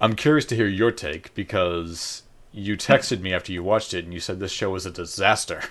I'm 0.00 0.14
curious 0.14 0.44
to 0.46 0.56
hear 0.56 0.66
your 0.66 0.90
take 0.90 1.34
because 1.34 2.22
you 2.52 2.76
texted 2.76 3.20
me 3.20 3.32
after 3.32 3.52
you 3.52 3.62
watched 3.62 3.94
it 3.94 4.04
and 4.04 4.12
you 4.12 4.20
said 4.20 4.40
this 4.40 4.52
show 4.52 4.70
was 4.70 4.86
a 4.86 4.90
disaster. 4.90 5.62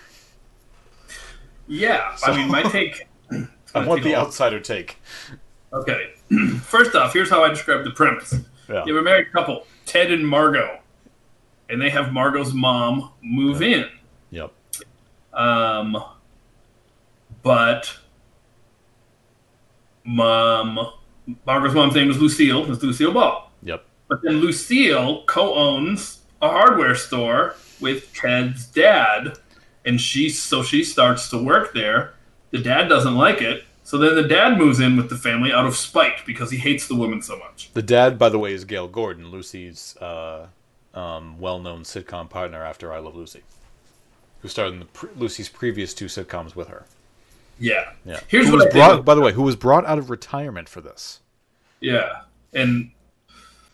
Yeah, 1.68 2.16
I 2.24 2.36
mean, 2.36 2.50
my 2.50 2.64
take. 2.64 3.08
I 3.76 3.86
want 3.86 4.04
the 4.04 4.16
outsider 4.16 4.60
take. 4.60 4.98
Okay. 5.72 6.14
First 6.62 6.96
off, 6.96 7.14
here's 7.14 7.30
how 7.30 7.44
I 7.44 7.50
describe 7.50 7.84
the 7.84 7.92
premise. 7.92 8.34
Yeah. 8.68 8.86
You 8.86 8.96
have 8.96 9.02
a 9.02 9.06
married 9.06 9.32
couple, 9.32 9.68
Ted 9.86 10.12
and 10.12 10.28
Margot, 10.28 10.80
and 11.70 11.82
they 11.82 11.90
have 11.90 12.12
Margot's 12.12 12.54
mom 12.54 13.12
move 13.22 13.62
in. 13.62 13.88
Yep. 14.32 14.52
Um, 15.34 16.04
but 17.44 17.98
mom, 20.10 20.92
Margot's 21.46 21.76
mom's 21.76 21.96
name 21.96 22.10
is 22.10 22.20
Lucille. 22.20 22.72
It's 22.72 22.82
Lucille 22.82 23.14
Ball. 23.14 23.52
Yep. 23.64 23.86
But 24.08 24.22
then 24.24 24.38
Lucille 24.38 25.24
co-owns 25.28 26.22
a 26.42 26.50
hardware 26.50 26.96
store 26.96 27.56
with 27.80 28.12
Ted's 28.14 28.66
dad, 28.66 29.38
and 29.86 30.02
she 30.02 30.30
so 30.30 30.64
she 30.64 30.84
starts 30.84 31.30
to 31.30 31.42
work 31.42 31.74
there. 31.74 32.14
The 32.52 32.58
dad 32.58 32.88
doesn't 32.88 33.16
like 33.16 33.42
it, 33.42 33.64
so 33.84 33.98
then 34.00 34.16
the 34.16 34.28
dad 34.28 34.58
moves 34.58 34.80
in 34.80 34.98
with 34.98 35.10
the 35.10 35.18
family 35.18 35.54
out 35.54 35.68
of 35.68 35.76
spite 35.76 36.26
because 36.26 36.50
he 36.50 36.58
hates 36.58 36.88
the 36.88 36.96
woman 36.96 37.22
so 37.22 37.38
much. 37.38 37.72
The 37.74 37.84
dad, 37.84 38.18
by 38.18 38.30
the 38.30 38.40
way, 38.40 38.54
is 38.54 38.66
Gale 38.66 38.88
Gordon, 38.88 39.30
Lucy's 39.30 39.96
uh, 39.98 40.48
um, 40.96 41.40
well-known 41.40 41.84
sitcom 41.84 42.30
partner 42.30 42.64
after 42.64 42.92
I 42.92 42.98
Love 42.98 43.16
Lucy, 43.16 43.44
who 44.42 44.48
starred 44.48 44.74
in 44.74 44.80
the 44.80 44.86
pre- 44.86 45.12
Lucy's 45.16 45.50
previous 45.50 45.94
two 45.94 46.06
sitcoms 46.06 46.56
with 46.56 46.70
her. 46.70 46.86
Yeah. 47.60 47.92
Yeah. 48.06 48.20
Here's 48.28 48.46
who 48.48 48.54
what 48.54 48.66
was 48.66 48.68
I 48.68 48.78
brought, 48.78 48.94
think. 48.96 49.06
by 49.06 49.16
the 49.16 49.22
way, 49.22 49.32
who 49.34 49.44
was 49.44 49.56
brought 49.56 49.86
out 49.86 49.98
of 49.98 50.10
retirement 50.10 50.68
for 50.70 50.82
this. 50.82 51.20
Yeah, 51.82 52.22
and 52.54 52.92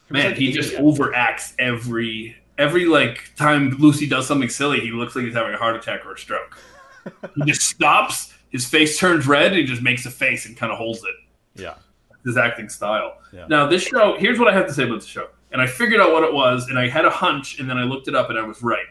man, 0.09 0.27
like 0.27 0.35
he 0.37 0.51
just 0.51 0.73
yet. 0.73 0.81
overacts 0.81 1.53
every 1.59 2.35
every 2.57 2.85
like 2.85 3.31
time 3.35 3.71
Lucy 3.79 4.07
does 4.07 4.27
something 4.27 4.49
silly. 4.49 4.79
He 4.79 4.91
looks 4.91 5.15
like 5.15 5.25
he's 5.25 5.33
having 5.33 5.53
a 5.53 5.57
heart 5.57 5.75
attack 5.75 6.05
or 6.05 6.13
a 6.13 6.17
stroke. 6.17 6.57
he 7.35 7.41
just 7.45 7.61
stops. 7.69 8.33
His 8.49 8.65
face 8.65 8.97
turns 8.99 9.27
red. 9.27 9.47
And 9.47 9.55
he 9.57 9.63
just 9.65 9.81
makes 9.81 10.05
a 10.05 10.11
face 10.11 10.45
and 10.45 10.55
kind 10.55 10.71
of 10.71 10.77
holds 10.77 10.99
it. 11.03 11.61
Yeah. 11.61 11.73
His 12.23 12.37
acting 12.37 12.69
style. 12.69 13.17
Yeah. 13.33 13.47
Now 13.47 13.67
this 13.67 13.83
show. 13.83 14.15
Here's 14.17 14.39
what 14.39 14.47
I 14.47 14.53
have 14.53 14.67
to 14.67 14.73
say 14.73 14.83
about 14.83 15.01
the 15.01 15.07
show. 15.07 15.27
and 15.51 15.61
I 15.61 15.67
figured 15.67 15.99
out 15.99 16.11
what 16.11 16.23
it 16.23 16.33
was, 16.33 16.69
and 16.69 16.77
I 16.79 16.87
had 16.87 17.05
a 17.05 17.09
hunch, 17.09 17.59
and 17.59 17.69
then 17.69 17.77
I 17.77 17.83
looked 17.83 18.07
it 18.07 18.15
up, 18.15 18.29
and 18.29 18.37
I 18.39 18.43
was 18.43 18.61
right. 18.63 18.85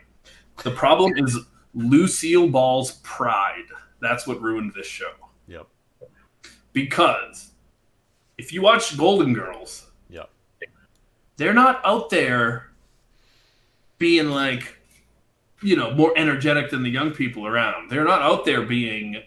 The 0.63 0.71
problem 0.73 1.13
is 1.17 1.39
Lucille 1.75 2.49
Ball's 2.49 2.93
pride. 3.03 3.65
That's 4.05 4.27
what 4.27 4.41
ruined 4.43 4.73
this 4.75 4.87
show. 4.87 5.13
Yep. 5.49 5.67
Because 6.73 7.53
if 8.39 8.53
you 8.53 8.63
watch 8.63 8.97
Golden 8.97 9.33
Girls, 9.33 9.87
Yep. 10.11 10.29
they're 11.37 11.55
not 11.55 11.81
out 11.85 12.11
there 12.11 12.71
being 13.99 14.31
like, 14.31 14.77
you 15.63 15.77
know, 15.77 15.93
more 15.95 16.13
energetic 16.17 16.71
than 16.71 16.83
the 16.83 16.91
young 16.91 17.13
people 17.13 17.47
around. 17.47 17.91
They're 17.91 18.05
not 18.05 18.21
out 18.23 18.45
there 18.45 18.63
being 18.63 19.23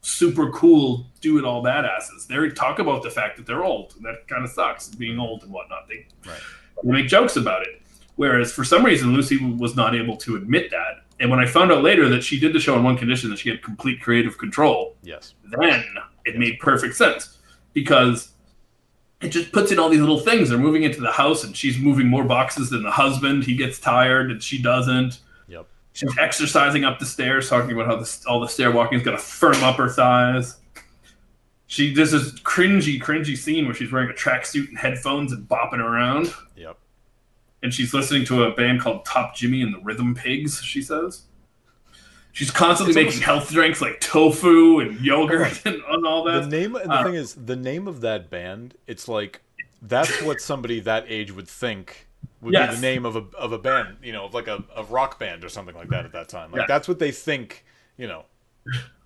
super 0.00 0.50
cool, 0.50 1.06
do 1.20 1.38
it 1.38 1.44
all 1.44 1.62
badasses. 1.62 2.26
They 2.26 2.48
talk 2.50 2.78
about 2.78 3.02
the 3.02 3.10
fact 3.10 3.36
that 3.36 3.46
they're 3.46 3.64
old. 3.64 3.94
And 3.96 4.04
that 4.04 4.26
kind 4.28 4.44
of 4.44 4.50
sucks, 4.50 4.88
being 4.88 5.18
old 5.18 5.42
and 5.42 5.52
whatnot. 5.52 5.88
They, 5.88 6.06
Right. 6.28 6.40
they 6.82 6.90
make 6.90 7.08
jokes 7.08 7.36
about 7.36 7.62
it. 7.62 7.82
Whereas 8.16 8.50
for 8.52 8.64
some 8.64 8.84
reason, 8.84 9.12
Lucy 9.12 9.36
was 9.44 9.76
not 9.76 9.94
able 9.94 10.16
to 10.18 10.36
admit 10.36 10.70
that. 10.70 11.04
And 11.20 11.30
when 11.30 11.40
I 11.40 11.46
found 11.46 11.72
out 11.72 11.82
later 11.82 12.08
that 12.10 12.22
she 12.22 12.38
did 12.38 12.52
the 12.52 12.60
show 12.60 12.74
on 12.74 12.84
one 12.84 12.96
condition 12.98 13.30
that 13.30 13.38
she 13.38 13.48
had 13.48 13.62
complete 13.62 14.00
creative 14.02 14.36
control, 14.38 14.96
Yes. 15.02 15.34
then 15.58 15.84
it 16.24 16.36
made 16.38 16.58
perfect 16.60 16.94
sense 16.94 17.38
because 17.72 18.32
it 19.22 19.28
just 19.30 19.50
puts 19.50 19.72
in 19.72 19.78
all 19.78 19.88
these 19.88 20.00
little 20.00 20.18
things. 20.20 20.50
They're 20.50 20.58
moving 20.58 20.82
into 20.82 21.00
the 21.00 21.10
house, 21.12 21.42
and 21.42 21.56
she's 21.56 21.78
moving 21.78 22.06
more 22.06 22.24
boxes 22.24 22.68
than 22.68 22.82
the 22.82 22.90
husband. 22.90 23.44
He 23.44 23.56
gets 23.56 23.78
tired, 23.78 24.30
and 24.30 24.42
she 24.42 24.60
doesn't. 24.60 25.20
Yep. 25.48 25.66
She's 25.94 26.18
exercising 26.18 26.84
up 26.84 26.98
the 26.98 27.06
stairs, 27.06 27.48
talking 27.48 27.72
about 27.72 27.86
how 27.86 27.96
the, 27.96 28.18
all 28.28 28.40
the 28.40 28.46
stair 28.48 28.70
walking 28.70 28.98
is 28.98 29.04
going 29.04 29.16
to 29.16 29.22
firm 29.22 29.62
up 29.64 29.76
her 29.76 29.88
thighs. 29.88 30.58
She 31.66 31.94
does 31.94 32.12
this 32.12 32.38
cringy, 32.40 33.00
cringy 33.02 33.36
scene 33.38 33.64
where 33.64 33.74
she's 33.74 33.90
wearing 33.90 34.10
a 34.10 34.12
tracksuit 34.12 34.68
and 34.68 34.76
headphones 34.78 35.32
and 35.32 35.48
bopping 35.48 35.78
around, 35.80 36.32
Yep. 36.56 36.76
And 37.66 37.74
she's 37.74 37.92
listening 37.92 38.24
to 38.24 38.44
a 38.44 38.52
band 38.52 38.80
called 38.80 39.04
Top 39.04 39.34
Jimmy 39.34 39.60
and 39.60 39.74
the 39.74 39.80
Rhythm 39.80 40.14
Pigs. 40.14 40.62
She 40.62 40.80
says. 40.80 41.22
She's 42.30 42.52
constantly 42.52 42.94
It's 43.02 43.14
making 43.14 43.22
health 43.22 43.50
drinks 43.50 43.80
like 43.80 43.98
tofu 44.00 44.78
and 44.78 45.00
yogurt 45.00 45.60
and, 45.66 45.82
and 45.88 46.06
all 46.06 46.22
that. 46.24 46.42
The 46.48 46.56
name 46.56 46.76
and 46.76 46.88
the 46.88 46.94
Uh, 46.94 47.02
thing 47.04 47.14
is 47.14 47.34
the 47.34 47.56
name 47.56 47.88
of 47.88 48.02
that 48.02 48.30
band. 48.30 48.74
It's 48.86 49.08
like 49.08 49.40
that's 49.82 50.22
what 50.22 50.40
somebody 50.40 50.78
that 50.80 51.06
age 51.08 51.32
would 51.32 51.48
think 51.48 52.06
would 52.40 52.52
be 52.52 52.58
the 52.58 52.78
name 52.80 53.04
of 53.04 53.16
a 53.16 53.24
of 53.36 53.50
a 53.52 53.58
band. 53.58 53.96
You 54.02 54.12
know, 54.12 54.26
of 54.26 54.34
like 54.34 54.46
a, 54.46 54.62
a 54.76 54.84
rock 54.84 55.18
band 55.18 55.42
or 55.44 55.48
something 55.48 55.74
like 55.74 55.88
that 55.88 56.04
at 56.04 56.12
that 56.12 56.28
time. 56.28 56.52
Like 56.52 56.60
Yeah. 56.60 56.66
that's 56.68 56.86
what 56.86 57.00
they 57.00 57.10
think. 57.10 57.64
You 57.96 58.06
know. 58.06 58.24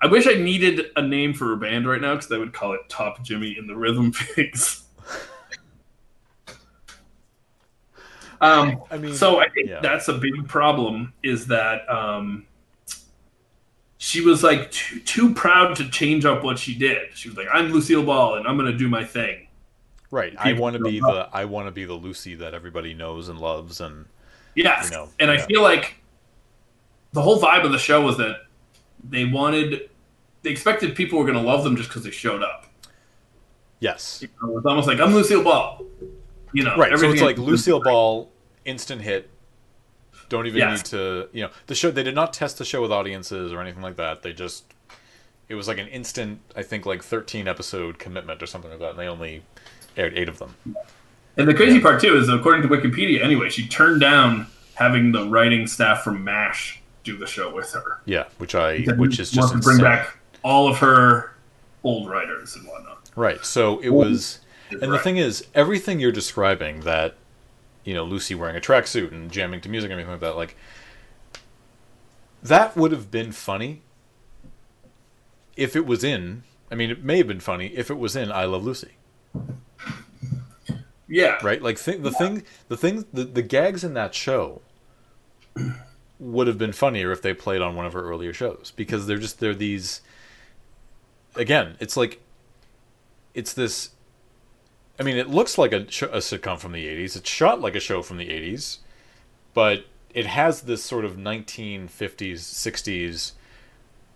I 0.03 0.07
wish 0.07 0.27
I 0.27 0.35
needed 0.35 0.87
a 0.97 1.03
name 1.03 1.33
for 1.33 1.53
a 1.53 1.57
band 1.57 1.87
right 1.89 2.01
now 2.01 2.15
because 2.17 2.33
I 2.33 2.39
would 2.39 2.53
call 2.53 2.73
it 2.73 2.81
Top 2.91 3.23
Jimmy 3.23 3.57
and 3.57 3.69
the 3.69 3.77
Rhythm 3.77 4.13
Pigs. 4.13 4.83
um, 8.41 8.83
I 8.91 8.99
mean, 8.99 9.15
so 9.15 9.41
I 9.41 9.49
think 9.49 9.69
yeah. 9.69 9.81
that's 9.81 10.09
a 10.09 10.15
big 10.15 10.49
problem 10.49 11.13
is 11.23 11.47
that 11.49 11.89
um, 11.89 12.47
she 13.99 14.21
was 14.23 14.43
like 14.43 14.71
too, 14.71 15.01
too 15.01 15.35
proud 15.35 15.77
to 15.77 15.89
change 15.91 16.25
up 16.25 16.43
what 16.43 16.59
she 16.59 16.75
did. 16.75 17.09
She 17.15 17.29
was 17.29 17.37
like, 17.37 17.49
"I'm 17.53 17.71
Lucille 17.71 18.05
Ball 18.05 18.37
and 18.37 18.47
I'm 18.47 18.57
going 18.57 18.71
to 18.71 18.79
do 18.79 18.89
my 18.89 19.05
thing." 19.05 19.47
right. 20.11 20.35
I 20.39 20.55
want 20.55 20.75
to 20.77 20.83
be 20.83 21.01
know. 21.01 21.15
the 21.15 21.29
I 21.33 21.45
want 21.45 21.69
to 21.69 21.71
be 21.71 21.85
the 21.85 21.95
Lucy 21.95 22.35
that 22.37 22.55
everybody 22.55 22.95
knows 22.95 23.29
and 23.29 23.39
loves 23.39 23.81
and 23.81 24.07
Yes, 24.55 24.91
You 24.91 24.97
know, 24.97 25.09
and 25.19 25.31
I 25.31 25.39
feel 25.39 25.63
like 25.63 25.97
the 27.13 27.23
whole 27.23 27.41
vibe 27.41 27.65
of 27.65 27.73
the 27.73 27.79
show 27.79 28.03
was 28.03 28.17
that 28.19 28.37
they 29.09 29.25
wanted, 29.25 29.91
they 30.43 30.51
expected 30.51 30.95
people 30.95 31.19
were 31.19 31.25
going 31.25 31.37
to 31.37 31.43
love 31.43 31.65
them 31.65 31.77
just 31.77 31.89
because 31.89 32.05
they 32.05 32.11
showed 32.11 32.43
up. 32.43 32.67
yes. 33.81 34.23
It 34.23 34.31
was 34.43 34.65
almost 34.67 34.89
like 34.89 35.01
I'm 35.01 35.15
Lucille 35.15 35.45
Ball. 35.45 35.83
You 36.53 36.65
know, 36.65 36.77
Right. 36.77 36.97
So 36.99 37.11
it's 37.11 37.23
like 37.23 37.39
Lucille 37.39 37.81
Ball, 37.83 38.31
instant 38.65 39.03
hit. 39.03 39.31
Don't 40.29 40.47
even 40.47 40.59
Yes. 40.59 40.79
need 40.79 40.85
to, 40.91 41.29
you 41.33 41.43
know, 41.43 41.51
the 41.67 41.75
show. 41.75 41.91
They 41.91 42.03
did 42.05 42.15
not 42.15 42.33
test 42.33 42.59
the 42.59 42.65
show 42.65 42.83
with 42.83 42.93
audiences 42.93 43.53
or 43.53 43.61
anything 43.61 43.83
like 43.83 43.97
that. 43.97 44.23
They 44.23 44.33
just, 44.33 44.65
it 45.49 45.55
was 45.57 45.67
like 45.67 45.79
an 45.79 45.89
instant. 45.89 46.41
I 46.55 46.63
think 46.63 46.87
like 46.87 47.03
thirteen 47.03 47.49
episode 47.49 47.99
commitment 47.99 48.41
or 48.43 48.47
something 48.47 48.71
like 48.71 48.79
that. 48.81 48.91
And 48.91 48.99
they 48.99 49.09
only 49.09 49.43
aired 49.97 50.17
eight 50.17 50.29
of 50.29 50.39
them. 50.39 50.55
And 51.37 51.49
the 51.49 51.55
crazy 51.55 51.81
part 51.81 52.01
too 52.01 52.17
is, 52.17 52.29
according 52.29 52.63
to 52.63 52.69
Wikipedia, 52.69 53.23
anyway, 53.25 53.49
she 53.51 53.67
turned 53.67 54.01
down 54.01 54.47
having 54.75 55.11
the 55.13 55.29
writing 55.29 55.67
staff 55.67 56.03
from 56.03 56.23
MASH 56.25 56.81
do 57.03 57.17
the 57.17 57.27
show 57.27 57.53
with 57.53 57.73
her, 57.73 58.01
Yeah, 58.05 58.25
which 58.39 58.55
I, 58.55 58.81
which 58.97 59.19
is 59.19 59.31
just 59.31 59.53
to 59.53 59.59
bring 59.59 59.79
back 59.79 60.19
all 60.43 60.69
of 60.69 60.79
her 60.79 61.35
old 61.83 62.09
writers 62.11 62.55
and 62.57 62.67
whatnot. 62.69 63.09
Right. 63.17 63.45
So 63.45 63.79
it 63.81 63.89
was, 63.91 64.41
And 64.71 64.93
the 64.93 64.99
thing 64.99 65.17
is, 65.17 65.47
everything 65.55 66.01
you're 66.01 66.13
describing 66.13 66.81
that, 66.81 67.17
you 67.85 67.95
know, 67.95 68.05
Lucy 68.05 68.35
wearing 68.35 68.57
a 68.57 68.61
tracksuit 68.61 69.13
and 69.13 69.31
jamming 69.31 69.61
to 69.63 69.69
music 69.69 69.91
and 69.91 70.01
everything 70.01 70.13
like 70.13 70.21
that, 70.21 70.37
like, 70.37 70.57
that 72.43 72.77
would 72.77 72.93
have 72.93 73.11
been 73.11 73.33
funny 73.33 73.83
if 75.57 75.77
it 75.77 75.87
was 75.87 76.05
in. 76.05 76.43
I 76.71 76.75
mean, 76.75 76.91
it 76.91 77.03
may 77.05 77.19
have 77.19 77.27
been 77.27 77.41
funny 77.41 77.69
if 77.69 77.91
it 77.91 77.99
was 77.99 78.17
in 78.17 78.31
I 78.33 78.45
Love 78.45 78.65
Lucy, 78.65 78.93
Yeah, 81.09 81.39
right? 81.43 81.61
Like, 81.61 81.79
th- 81.83 82.01
the 82.03 82.13
thing, 82.13 82.45
the 82.69 82.77
thing, 82.77 83.05
the, 83.13 83.25
the 83.25 83.43
gags 83.43 83.83
in 83.85 83.95
that 83.95 84.15
show 84.15 84.63
would 86.19 86.47
have 86.47 86.59
been 86.59 86.73
funnier 86.73 87.11
if 87.13 87.23
they 87.23 87.35
played 87.35 87.63
on 87.63 87.75
one 87.75 87.87
of 87.87 87.93
her 87.93 88.03
earlier 88.03 88.33
shows 88.33 88.73
because 88.77 89.07
they're 89.07 89.19
just 89.19 89.41
they're 89.41 89.55
these. 89.55 90.03
Again, 91.37 91.77
it's 91.81 91.97
like, 91.97 92.21
it's 93.35 93.53
this 93.53 93.91
I 95.01 95.03
mean, 95.03 95.17
it 95.17 95.31
looks 95.31 95.57
like 95.57 95.73
a, 95.73 95.91
sh- 95.91 96.03
a 96.03 96.19
sitcom 96.19 96.59
from 96.59 96.73
the 96.73 96.87
80s. 96.87 97.17
It's 97.17 97.29
shot 97.29 97.61
like 97.63 97.75
a 97.75 97.81
show 97.81 98.03
from 98.03 98.19
the 98.19 98.29
80s, 98.29 98.79
but 99.55 99.87
it 100.13 100.27
has 100.27 100.63
this 100.63 100.85
sort 100.85 101.07
of 101.07 101.17
1950s, 101.17 101.89
60s 102.35 103.33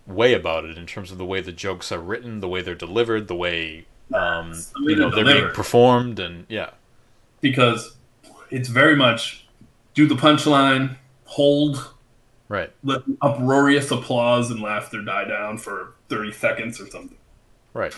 way 0.05 0.33
about 0.33 0.65
it 0.65 0.77
in 0.77 0.85
terms 0.85 1.11
of 1.11 1.17
the 1.17 1.25
way 1.25 1.41
the 1.41 1.51
jokes 1.51 1.91
are 1.91 1.99
written, 1.99 2.39
the 2.39 2.47
way 2.47 2.61
they're 2.61 2.75
delivered, 2.75 3.27
the 3.27 3.35
way, 3.35 3.85
um, 4.13 4.51
the 4.51 4.85
way 4.85 4.91
you 4.91 4.95
know, 4.95 5.09
they're 5.09 5.23
they're 5.23 5.41
being 5.41 5.53
performed, 5.53 6.19
and 6.19 6.45
yeah, 6.47 6.71
because 7.41 7.95
it's 8.51 8.69
very 8.69 8.95
much 8.95 9.47
do 9.93 10.07
the 10.07 10.15
punchline, 10.15 10.97
hold, 11.25 11.93
right, 12.47 12.71
let 12.83 13.01
uproarious 13.21 13.89
applause 13.91 14.51
and 14.51 14.61
laughter 14.61 15.01
die 15.01 15.25
down 15.25 15.57
for 15.57 15.93
thirty 16.09 16.31
seconds 16.31 16.79
or 16.79 16.87
something. 16.87 17.17
right, 17.73 17.95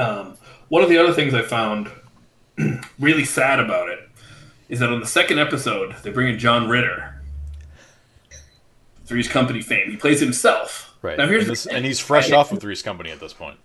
Um, 0.00 0.36
one 0.68 0.82
of 0.82 0.88
the 0.88 0.98
other 0.98 1.12
things 1.12 1.34
I 1.34 1.42
found 1.42 1.90
really 2.98 3.24
sad 3.24 3.60
about 3.60 3.88
it 3.88 3.98
is 4.68 4.78
that 4.80 4.88
on 4.90 5.00
the 5.00 5.06
second 5.06 5.38
episode 5.38 5.94
they 6.02 6.10
bring 6.10 6.28
in 6.32 6.38
John 6.38 6.68
Ritter, 6.68 7.20
Three's 9.04 9.28
Company 9.28 9.60
fame. 9.60 9.90
He 9.90 9.96
plays 9.96 10.20
himself. 10.20 10.94
right. 11.02 11.18
Now 11.18 11.26
here's 11.26 11.42
and, 11.42 11.46
the 11.48 11.52
this- 11.52 11.64
thing. 11.64 11.74
and 11.76 11.84
he's 11.84 11.98
fresh 12.00 12.30
I- 12.30 12.36
off 12.36 12.52
of 12.52 12.60
Three's 12.60 12.82
Company 12.82 13.10
at 13.10 13.20
this 13.20 13.32
point. 13.32 13.58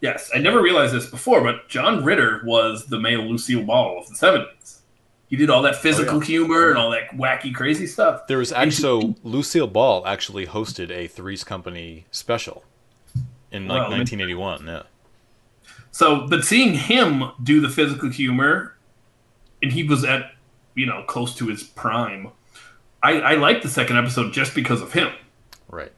Yes, 0.00 0.30
I 0.34 0.38
never 0.38 0.62
realized 0.62 0.94
this 0.94 1.06
before, 1.10 1.42
but 1.42 1.68
John 1.68 2.02
Ritter 2.04 2.40
was 2.44 2.86
the 2.86 2.98
male 2.98 3.20
Lucille 3.22 3.62
Ball 3.62 3.98
of 4.00 4.08
the 4.08 4.14
seventies. 4.14 4.80
He 5.28 5.36
did 5.36 5.50
all 5.50 5.62
that 5.62 5.76
physical 5.76 6.16
Oh, 6.16 6.20
yeah. 6.20 6.26
humor 6.26 6.70
and 6.70 6.78
all 6.78 6.90
that 6.90 7.10
wacky, 7.10 7.54
crazy 7.54 7.86
stuff. 7.86 8.26
There 8.26 8.38
was 8.38 8.50
actually 8.50 8.72
so 8.72 9.14
Lucille 9.22 9.66
Ball 9.68 10.04
actually 10.06 10.46
hosted 10.46 10.90
a 10.90 11.06
Three's 11.06 11.44
Company 11.44 12.06
special 12.10 12.64
in 13.52 13.68
like 13.68 13.82
Wow. 13.82 13.96
1981. 13.98 14.66
Yeah, 14.66 14.82
So, 15.92 16.26
but 16.26 16.44
seeing 16.44 16.74
him 16.74 17.24
do 17.42 17.60
the 17.60 17.68
physical 17.68 18.10
humor, 18.10 18.76
and 19.62 19.72
he 19.72 19.82
was 19.82 20.04
at, 20.04 20.32
you 20.74 20.86
know, 20.86 21.02
close 21.06 21.34
to 21.36 21.48
his 21.48 21.62
prime. 21.62 22.30
I, 23.02 23.20
I 23.20 23.34
liked 23.34 23.62
the 23.62 23.68
second 23.68 23.96
episode 23.96 24.32
just 24.32 24.54
because 24.54 24.82
of 24.82 24.92
him. 24.92 25.10
right. 25.68 25.92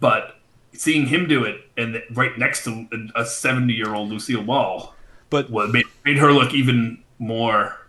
But 0.00 0.36
seeing 0.72 1.06
him 1.06 1.26
do 1.26 1.44
it 1.44 1.60
and 1.76 2.02
right 2.12 2.38
next 2.38 2.64
to 2.64 2.86
a 3.16 3.26
seventy-year-old 3.26 4.08
Lucille 4.08 4.44
Ball 4.44 4.94
But 5.28 5.50
was 5.50 5.72
made, 5.72 5.86
made 6.04 6.18
her 6.18 6.32
look 6.32 6.54
even 6.54 7.02
more 7.18 7.88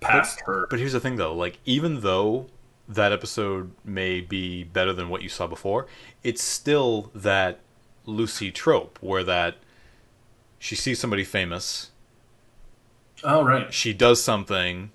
past 0.00 0.42
her. 0.44 0.66
But 0.68 0.78
here's 0.78 0.92
the 0.92 1.00
thing, 1.00 1.16
though. 1.16 1.34
Like, 1.34 1.58
even 1.64 2.00
though 2.02 2.48
that 2.88 3.10
episode 3.10 3.72
may 3.84 4.20
be 4.20 4.64
better 4.64 4.92
than 4.92 5.08
what 5.08 5.22
you 5.22 5.28
saw 5.28 5.46
before, 5.46 5.86
it's 6.22 6.42
still 6.42 7.10
that 7.14 7.60
Lucy 8.04 8.52
trope 8.52 8.98
where 9.00 9.24
that 9.24 9.56
she 10.58 10.74
sees 10.76 10.98
somebody 10.98 11.24
famous, 11.24 11.90
Oh 13.24 13.42
right. 13.44 13.72
she 13.72 13.92
does 13.92 14.22
something, 14.22 14.90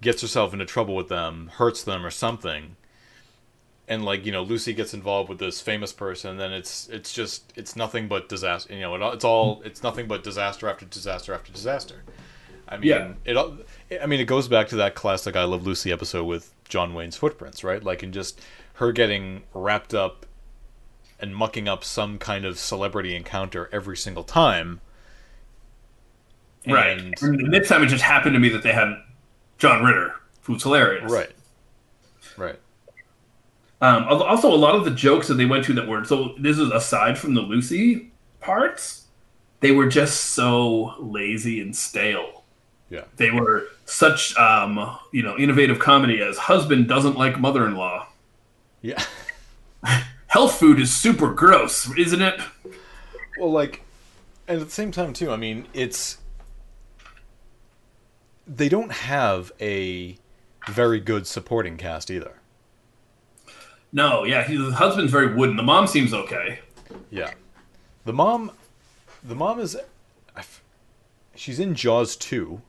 gets 0.00 0.22
herself 0.22 0.52
into 0.52 0.64
trouble 0.64 0.94
with 0.94 1.08
them, 1.08 1.50
hurts 1.54 1.82
them 1.82 2.04
or 2.04 2.10
something, 2.10 2.76
and 3.88 4.04
like 4.04 4.26
you 4.26 4.32
know, 4.32 4.42
Lucy 4.42 4.74
gets 4.74 4.92
involved 4.94 5.28
with 5.28 5.38
this 5.38 5.60
famous 5.60 5.92
person, 5.92 6.36
then 6.36 6.52
it's 6.52 6.88
it's 6.88 7.12
just 7.12 7.52
it's 7.56 7.74
nothing 7.74 8.06
but 8.08 8.28
disaster. 8.28 8.72
You 8.74 8.80
know, 8.80 8.94
it, 8.94 9.14
it's 9.14 9.24
all 9.24 9.62
it's 9.64 9.82
nothing 9.82 10.06
but 10.06 10.22
disaster 10.22 10.68
after 10.68 10.84
disaster 10.84 11.32
after 11.32 11.52
disaster. 11.52 12.02
I 12.70 12.76
mean, 12.76 12.88
Yeah. 12.90 13.12
it. 13.24 13.36
all- 13.36 13.56
I 14.02 14.04
mean, 14.04 14.20
it 14.20 14.26
goes 14.26 14.46
back 14.46 14.68
to 14.68 14.76
that 14.76 14.94
classic 14.94 15.36
"I 15.36 15.44
Love 15.44 15.66
Lucy" 15.66 15.90
episode 15.90 16.24
with 16.24 16.52
John 16.68 16.92
Wayne's 16.92 17.16
footprints, 17.16 17.64
right? 17.64 17.82
Like, 17.82 18.02
in 18.02 18.12
just 18.12 18.40
her 18.74 18.92
getting 18.92 19.44
wrapped 19.54 19.94
up 19.94 20.26
and 21.20 21.34
mucking 21.34 21.68
up 21.68 21.82
some 21.84 22.18
kind 22.18 22.44
of 22.44 22.58
celebrity 22.58 23.14
encounter 23.16 23.68
every 23.72 23.96
single 23.96 24.24
time. 24.24 24.80
right. 26.66 26.98
And- 26.98 27.14
And 27.22 27.52
this 27.54 27.68
time 27.68 27.82
it 27.82 27.86
just 27.86 28.04
happened 28.04 28.34
to 28.34 28.38
me 28.40 28.48
that 28.50 28.62
they 28.62 28.72
had 28.72 28.94
John 29.58 29.82
Ritter, 29.84 30.14
who's 30.42 30.62
hilarious. 30.62 31.10
Right. 31.10 31.30
Right. 32.36 32.58
Um, 33.80 34.04
also, 34.04 34.52
a 34.52 34.56
lot 34.56 34.74
of 34.74 34.84
the 34.84 34.90
jokes 34.90 35.28
that 35.28 35.34
they 35.34 35.46
went 35.46 35.64
to 35.66 35.72
that 35.74 35.86
were 35.86 36.04
so. 36.04 36.34
This 36.38 36.58
is 36.58 36.70
aside 36.72 37.16
from 37.16 37.34
the 37.34 37.40
Lucy 37.42 38.10
parts, 38.40 39.04
they 39.60 39.70
were 39.70 39.86
just 39.86 40.20
so 40.32 40.94
lazy 40.98 41.60
and 41.60 41.74
stale. 41.74 42.44
Yeah. 42.90 43.04
They 43.16 43.30
were 43.30 43.68
such, 43.84 44.36
um, 44.36 44.98
you 45.12 45.22
know, 45.22 45.36
innovative 45.36 45.78
comedy 45.78 46.20
as 46.20 46.36
husband 46.38 46.88
doesn't 46.88 47.16
like 47.16 47.38
mother-in-law. 47.38 48.08
Yeah. 48.82 49.02
Health 50.28 50.58
food 50.58 50.78
is 50.78 50.94
super 50.94 51.32
gross, 51.32 51.90
isn't 51.96 52.20
it? 52.20 52.40
Well, 53.38 53.50
like, 53.50 53.82
and 54.46 54.60
at 54.60 54.66
the 54.66 54.72
same 54.72 54.92
time 54.92 55.12
too. 55.12 55.30
I 55.30 55.36
mean, 55.36 55.66
it's 55.72 56.18
they 58.46 58.68
don't 58.68 58.92
have 58.92 59.52
a 59.60 60.16
very 60.68 61.00
good 61.00 61.26
supporting 61.26 61.76
cast 61.76 62.10
either. 62.10 62.34
No, 63.90 64.24
yeah, 64.24 64.46
the 64.46 64.72
husband's 64.72 65.12
very 65.12 65.34
wooden. 65.34 65.56
The 65.56 65.62
mom 65.62 65.86
seems 65.86 66.12
okay. 66.12 66.60
Yeah, 67.10 67.32
the 68.04 68.12
mom, 68.12 68.52
the 69.24 69.34
mom 69.34 69.60
is, 69.60 69.76
she's 71.34 71.58
in 71.58 71.74
Jaws 71.74 72.16
two. 72.16 72.60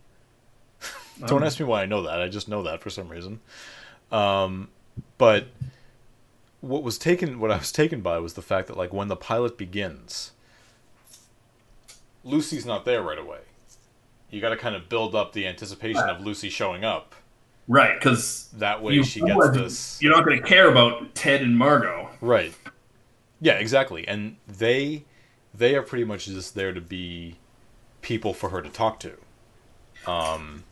Don't 1.25 1.43
ask 1.43 1.59
me 1.59 1.65
why 1.65 1.81
I 1.81 1.85
know 1.85 2.03
that. 2.03 2.21
I 2.21 2.29
just 2.29 2.47
know 2.47 2.63
that 2.63 2.81
for 2.81 2.89
some 2.89 3.09
reason. 3.09 3.41
Um, 4.11 4.69
but 5.17 5.47
what 6.61 6.83
was 6.83 6.97
taken, 6.97 7.39
what 7.39 7.51
I 7.51 7.57
was 7.57 7.71
taken 7.71 8.01
by, 8.01 8.19
was 8.19 8.33
the 8.33 8.41
fact 8.41 8.67
that 8.67 8.77
like 8.77 8.93
when 8.93 9.07
the 9.07 9.15
pilot 9.15 9.57
begins, 9.57 10.31
Lucy's 12.23 12.65
not 12.65 12.85
there 12.85 13.01
right 13.01 13.17
away. 13.17 13.39
You 14.29 14.41
got 14.41 14.49
to 14.49 14.57
kind 14.57 14.75
of 14.75 14.89
build 14.89 15.15
up 15.15 15.33
the 15.33 15.47
anticipation 15.47 16.03
of 16.03 16.21
Lucy 16.21 16.49
showing 16.49 16.83
up. 16.83 17.15
Right, 17.67 17.99
because 17.99 18.49
That 18.53 18.81
way 18.81 19.01
she 19.03 19.21
gets 19.21 19.49
this. 19.51 20.01
You're 20.01 20.15
not 20.15 20.25
going 20.25 20.41
to 20.41 20.47
care 20.47 20.69
about 20.69 21.13
Ted 21.13 21.41
and 21.41 21.57
Margot. 21.57 22.09
Right. 22.19 22.53
Yeah, 23.41 23.53
exactly. 23.53 24.07
And 24.07 24.37
they 24.47 25.05
they 25.53 25.75
are 25.75 25.81
pretty 25.81 26.03
much 26.03 26.25
just 26.25 26.55
there 26.55 26.73
to 26.73 26.81
be 26.81 27.37
people 28.01 28.33
for 28.33 28.49
her 28.49 28.61
to 28.61 28.69
talk 28.69 28.99
to. 29.01 29.17
Um 30.05 30.63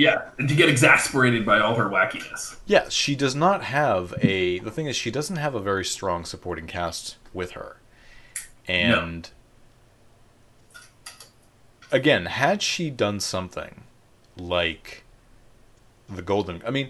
Yeah, 0.00 0.30
and 0.38 0.48
to 0.48 0.54
get 0.54 0.70
exasperated 0.70 1.44
by 1.44 1.60
all 1.60 1.74
her 1.74 1.84
wackiness. 1.84 2.56
yeah, 2.64 2.88
she 2.88 3.14
does 3.14 3.34
not 3.34 3.64
have 3.64 4.14
a 4.22 4.58
the 4.60 4.70
thing 4.70 4.86
is 4.86 4.96
she 4.96 5.10
doesn't 5.10 5.36
have 5.36 5.54
a 5.54 5.60
very 5.60 5.84
strong 5.84 6.24
supporting 6.24 6.66
cast 6.66 7.18
with 7.34 7.50
her. 7.50 7.76
And 8.66 9.28
again, 11.92 12.24
had 12.24 12.62
she 12.62 12.88
done 12.88 13.20
something 13.20 13.82
like 14.38 15.04
the 16.08 16.22
Golden 16.22 16.62
I 16.66 16.70
mean, 16.70 16.88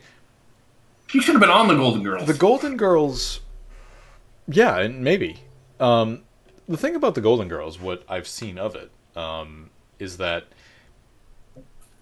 She 1.09 1.21
should 1.21 1.33
have 1.35 1.41
been 1.41 1.51
on 1.51 1.67
the 1.67 1.75
Golden 1.75 2.05
Girls. 2.05 2.29
The 2.29 2.35
Golden 2.35 2.77
Girls, 2.77 3.41
yeah, 4.47 4.79
and 4.79 5.03
maybe. 5.03 5.41
Um, 5.81 6.23
the 6.69 6.77
thing 6.77 6.95
about 6.95 7.17
the 7.17 7.21
Golden 7.21 7.49
Girls, 7.49 7.81
what 7.81 8.05
I've 8.09 8.29
seen 8.29 8.57
of 8.57 8.77
it, 8.77 8.93
um, 9.17 9.71
is 9.99 10.19
that 10.19 10.45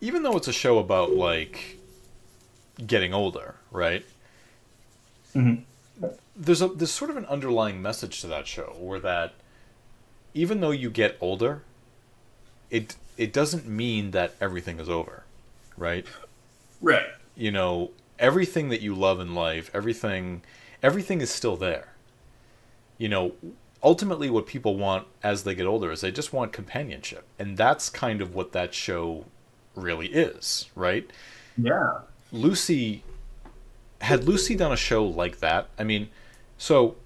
even 0.01 0.23
though 0.23 0.37
it's 0.37 0.49
a 0.49 0.53
show 0.53 0.79
about 0.79 1.13
like 1.13 1.79
getting 2.87 3.13
older, 3.13 3.57
right? 3.71 4.05
Mhm. 5.35 5.63
There's 6.37 6.63
a 6.63 6.69
there's 6.69 6.91
sort 6.93 7.11
of 7.11 7.17
an 7.17 7.27
underlying 7.27 7.83
message 7.83 8.21
to 8.21 8.27
that 8.29 8.47
show 8.47 8.77
where 8.79 9.01
that 9.01 9.35
even 10.35 10.61
though 10.61 10.71
you 10.71 10.91
get 10.91 11.17
older, 11.21 11.63
it 12.71 12.97
it 13.17 13.33
doesn't 13.33 13.67
mean 13.67 14.13
that 14.13 14.35
everything 14.41 14.79
is 14.79 14.89
over, 14.89 15.25
right? 15.77 16.07
right. 16.81 17.07
you 17.37 17.51
know 17.51 17.91
everything 18.19 18.69
that 18.69 18.81
you 18.81 18.95
love 18.95 19.21
in 19.21 19.35
life 19.35 19.71
everything 19.75 20.43
everything 20.83 21.21
is 21.21 21.31
still 21.31 21.57
there 21.57 21.89
you 22.99 23.09
know 23.09 23.33
ultimately 23.83 24.29
what 24.31 24.47
people 24.47 24.77
want 24.77 25.07
as 25.23 25.45
they 25.45 25.55
get 25.55 25.67
older 25.67 25.91
is 25.91 26.01
they 26.01 26.11
just 26.11 26.33
want 26.33 26.53
companionship 26.53 27.25
and 27.39 27.57
that's 27.57 27.89
kind 27.89 28.21
of 28.21 28.35
what 28.35 28.53
that 28.53 28.75
show 28.75 29.25
really 29.81 30.09
is 30.09 30.69
right 30.75 31.09
Yeah. 31.57 31.99
lucy 32.33 33.03
had 34.01 34.25
lucy 34.25 34.55
done 34.55 34.73
a 34.73 34.77
show 34.77 35.05
like 35.05 35.41
that 35.41 35.69
i 35.79 35.85
mean 35.85 36.09
so 36.57 36.97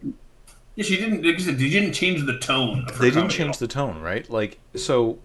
Yeah, 0.75 0.85
she 0.85 0.97
didn't. 0.97 1.23
Like 1.25 1.35
you 1.39 1.41
said, 1.45 1.59
they 1.59 1.69
didn't 1.69 1.93
change 1.93 2.25
the 2.25 2.39
tone. 2.39 2.87
They 2.99 3.11
didn't 3.11 3.29
change 3.29 3.59
the 3.59 3.67
tone 3.69 4.01
right 4.01 4.29
like 4.31 4.59
so 4.75 5.19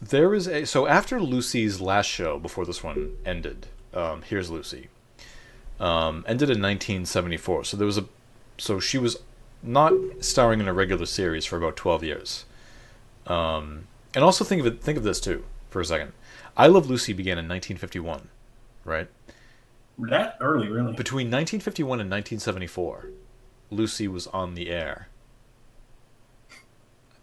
there 0.00 0.34
is 0.34 0.46
a 0.46 0.64
so 0.66 0.86
after 0.86 1.20
lucy's 1.20 1.80
last 1.80 2.06
show 2.06 2.38
before 2.38 2.64
this 2.64 2.82
one 2.84 3.16
ended 3.24 3.66
um, 3.94 4.22
here's 4.22 4.48
lucy 4.50 4.88
um, 5.80 6.24
ended 6.28 6.48
in 6.48 6.62
1974 6.62 7.64
so 7.64 7.76
there 7.76 7.86
was 7.86 7.98
a 7.98 8.04
so 8.58 8.78
she 8.80 8.98
was 8.98 9.16
not 9.62 9.92
starring 10.20 10.60
in 10.60 10.68
a 10.68 10.72
regular 10.72 11.06
series 11.06 11.44
for 11.44 11.56
about 11.56 11.74
12 11.76 12.04
years 12.04 12.44
um, 13.26 13.86
and 14.14 14.22
also 14.22 14.44
think 14.44 14.60
of 14.60 14.66
it 14.66 14.80
think 14.80 14.96
of 14.98 15.02
this 15.04 15.20
too 15.20 15.44
for 15.76 15.82
a 15.82 15.84
second 15.84 16.12
i 16.56 16.66
love 16.66 16.88
lucy 16.88 17.12
began 17.12 17.36
in 17.38 17.46
1951 17.46 18.28
right. 18.86 19.08
That 19.98 20.36
early, 20.40 20.68
really. 20.68 20.92
between 20.92 21.26
1951 21.28 22.00
and 22.00 22.10
1974, 22.10 23.10
Lucy 23.70 24.06
was 24.08 24.26
on 24.26 24.54
the 24.54 24.68
air. 24.68 25.08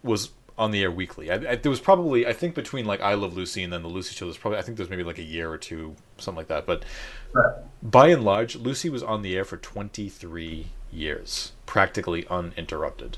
Was 0.02 0.32
on 0.58 0.72
the 0.72 0.82
air 0.82 0.92
weekly. 0.92 1.30
I, 1.32 1.36
I, 1.36 1.56
there 1.56 1.70
was 1.70 1.80
probably 1.80 2.26
I 2.26 2.34
think 2.34 2.56
between 2.56 2.86
like 2.86 3.00
I 3.02 3.14
Love 3.14 3.36
Lucy 3.36 3.64
and 3.64 3.72
then 3.72 3.84
the 3.84 3.90
Lucy 3.90 4.16
Show. 4.16 4.26
There's 4.26 4.38
probably 4.38 4.58
I 4.60 4.64
think 4.64 4.78
there's 4.78 4.90
maybe 4.90 5.04
like 5.04 5.20
a 5.20 5.24
year 5.24 5.52
or 5.52 5.58
two, 5.58 5.96
something 6.18 6.38
like 6.38 6.48
that. 6.48 6.66
But 6.66 6.84
Right. 7.32 7.56
by 7.82 8.08
and 8.08 8.24
large, 8.24 8.56
Lucy 8.56 8.90
was 8.90 9.02
on 9.04 9.22
the 9.22 9.36
air 9.36 9.46
for 9.46 9.58
23 9.58 10.68
years, 10.92 11.52
practically 11.66 12.26
uninterrupted. 12.28 13.18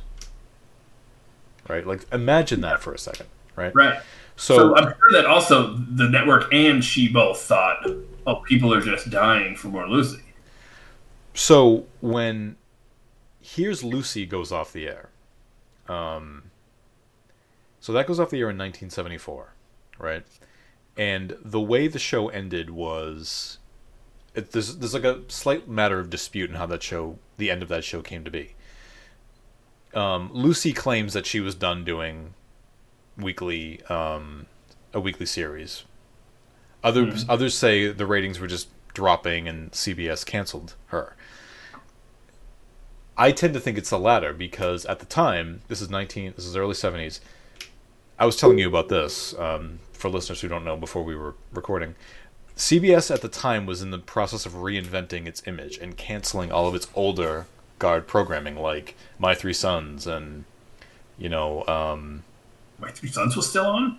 Right? 1.69 1.85
Like 1.87 2.05
imagine 2.13 2.61
that 2.61 2.81
for 2.81 2.93
a 2.93 2.99
second. 2.99 3.27
Right? 3.55 3.73
Right. 3.73 4.01
So, 4.35 4.57
So, 4.57 4.75
I'm 4.75 4.83
sure 4.83 5.11
that 5.13 5.25
also 5.25 5.73
the 5.73 6.09
network 6.09 6.53
and 6.53 6.83
she 6.83 7.07
both 7.07 7.41
thought, 7.41 7.85
oh, 8.27 8.35
people 8.37 8.73
are 8.73 8.81
just 8.81 9.09
dying 9.09 9.55
for 9.55 9.67
more 9.69 9.87
Lucy. 9.87 10.21
So 11.33 11.85
when 12.01 12.55
Here's 13.41 13.83
Lucy 13.83 14.25
goes 14.25 14.51
off 14.51 14.73
the 14.73 14.87
air, 14.87 15.09
um, 15.87 16.43
so 17.79 17.93
that 17.93 18.07
goes 18.07 18.19
off 18.19 18.31
the 18.31 18.39
air 18.39 18.49
in 18.49 18.57
1974, 18.57 19.53
right? 19.99 20.25
And 20.97 21.37
the 21.43 21.61
way 21.61 21.87
the 21.87 21.99
show 21.99 22.29
ended 22.29 22.71
was, 22.71 23.59
it, 24.33 24.51
there's 24.51 24.77
there's 24.77 24.95
like 24.95 25.03
a 25.03 25.21
slight 25.27 25.67
matter 25.67 25.99
of 25.99 26.09
dispute 26.09 26.49
in 26.49 26.55
how 26.55 26.65
that 26.65 26.81
show, 26.81 27.19
the 27.37 27.51
end 27.51 27.61
of 27.61 27.69
that 27.69 27.83
show 27.83 28.01
came 28.01 28.23
to 28.23 28.31
be. 28.31 28.55
Um, 29.93 30.31
Lucy 30.33 30.73
claims 30.73 31.13
that 31.13 31.25
she 31.25 31.39
was 31.39 31.53
done 31.53 31.83
doing 31.83 32.33
weekly, 33.17 33.81
um, 33.85 34.45
a 34.93 34.99
weekly 34.99 35.25
series. 35.25 35.83
Others 36.83 37.25
others 37.27 37.57
say 37.57 37.91
the 37.91 38.05
ratings 38.05 38.39
were 38.39 38.47
just 38.47 38.67
dropping 38.93 39.47
and 39.47 39.71
CBS 39.71 40.25
canceled 40.25 40.75
her. 40.87 41.15
I 43.17 43.31
tend 43.31 43.53
to 43.53 43.59
think 43.59 43.77
it's 43.77 43.89
the 43.89 43.99
latter 43.99 44.33
because 44.33 44.85
at 44.85 44.99
the 44.99 45.05
time, 45.05 45.61
this 45.67 45.81
is 45.81 45.89
19, 45.89 46.33
this 46.35 46.45
is 46.45 46.55
early 46.55 46.73
70s. 46.73 47.21
I 48.19 48.25
was 48.25 48.35
telling 48.35 48.59
you 48.59 48.67
about 48.67 48.89
this 48.89 49.33
um, 49.39 49.79
for 49.93 50.09
listeners 50.09 50.41
who 50.41 50.47
don't 50.47 50.65
know 50.65 50.75
before 50.75 51.03
we 51.03 51.15
were 51.15 51.35
recording. 51.53 51.95
CBS 52.57 53.13
at 53.13 53.21
the 53.21 53.27
time 53.27 53.65
was 53.65 53.81
in 53.81 53.91
the 53.91 53.97
process 53.97 54.45
of 54.45 54.53
reinventing 54.53 55.27
its 55.27 55.41
image 55.45 55.77
and 55.77 55.97
canceling 55.97 56.51
all 56.51 56.67
of 56.67 56.75
its 56.75 56.87
older 56.95 57.47
guard 57.79 58.07
programming 58.07 58.55
like 58.55 58.95
My 59.19 59.35
Three 59.35 59.53
Sons 59.53 60.07
and 60.07 60.45
you 61.17 61.27
know 61.27 61.65
um, 61.67 62.23
My 62.79 62.91
Three 62.91 63.09
Sons 63.09 63.35
was 63.35 63.49
still 63.49 63.65
on? 63.65 63.97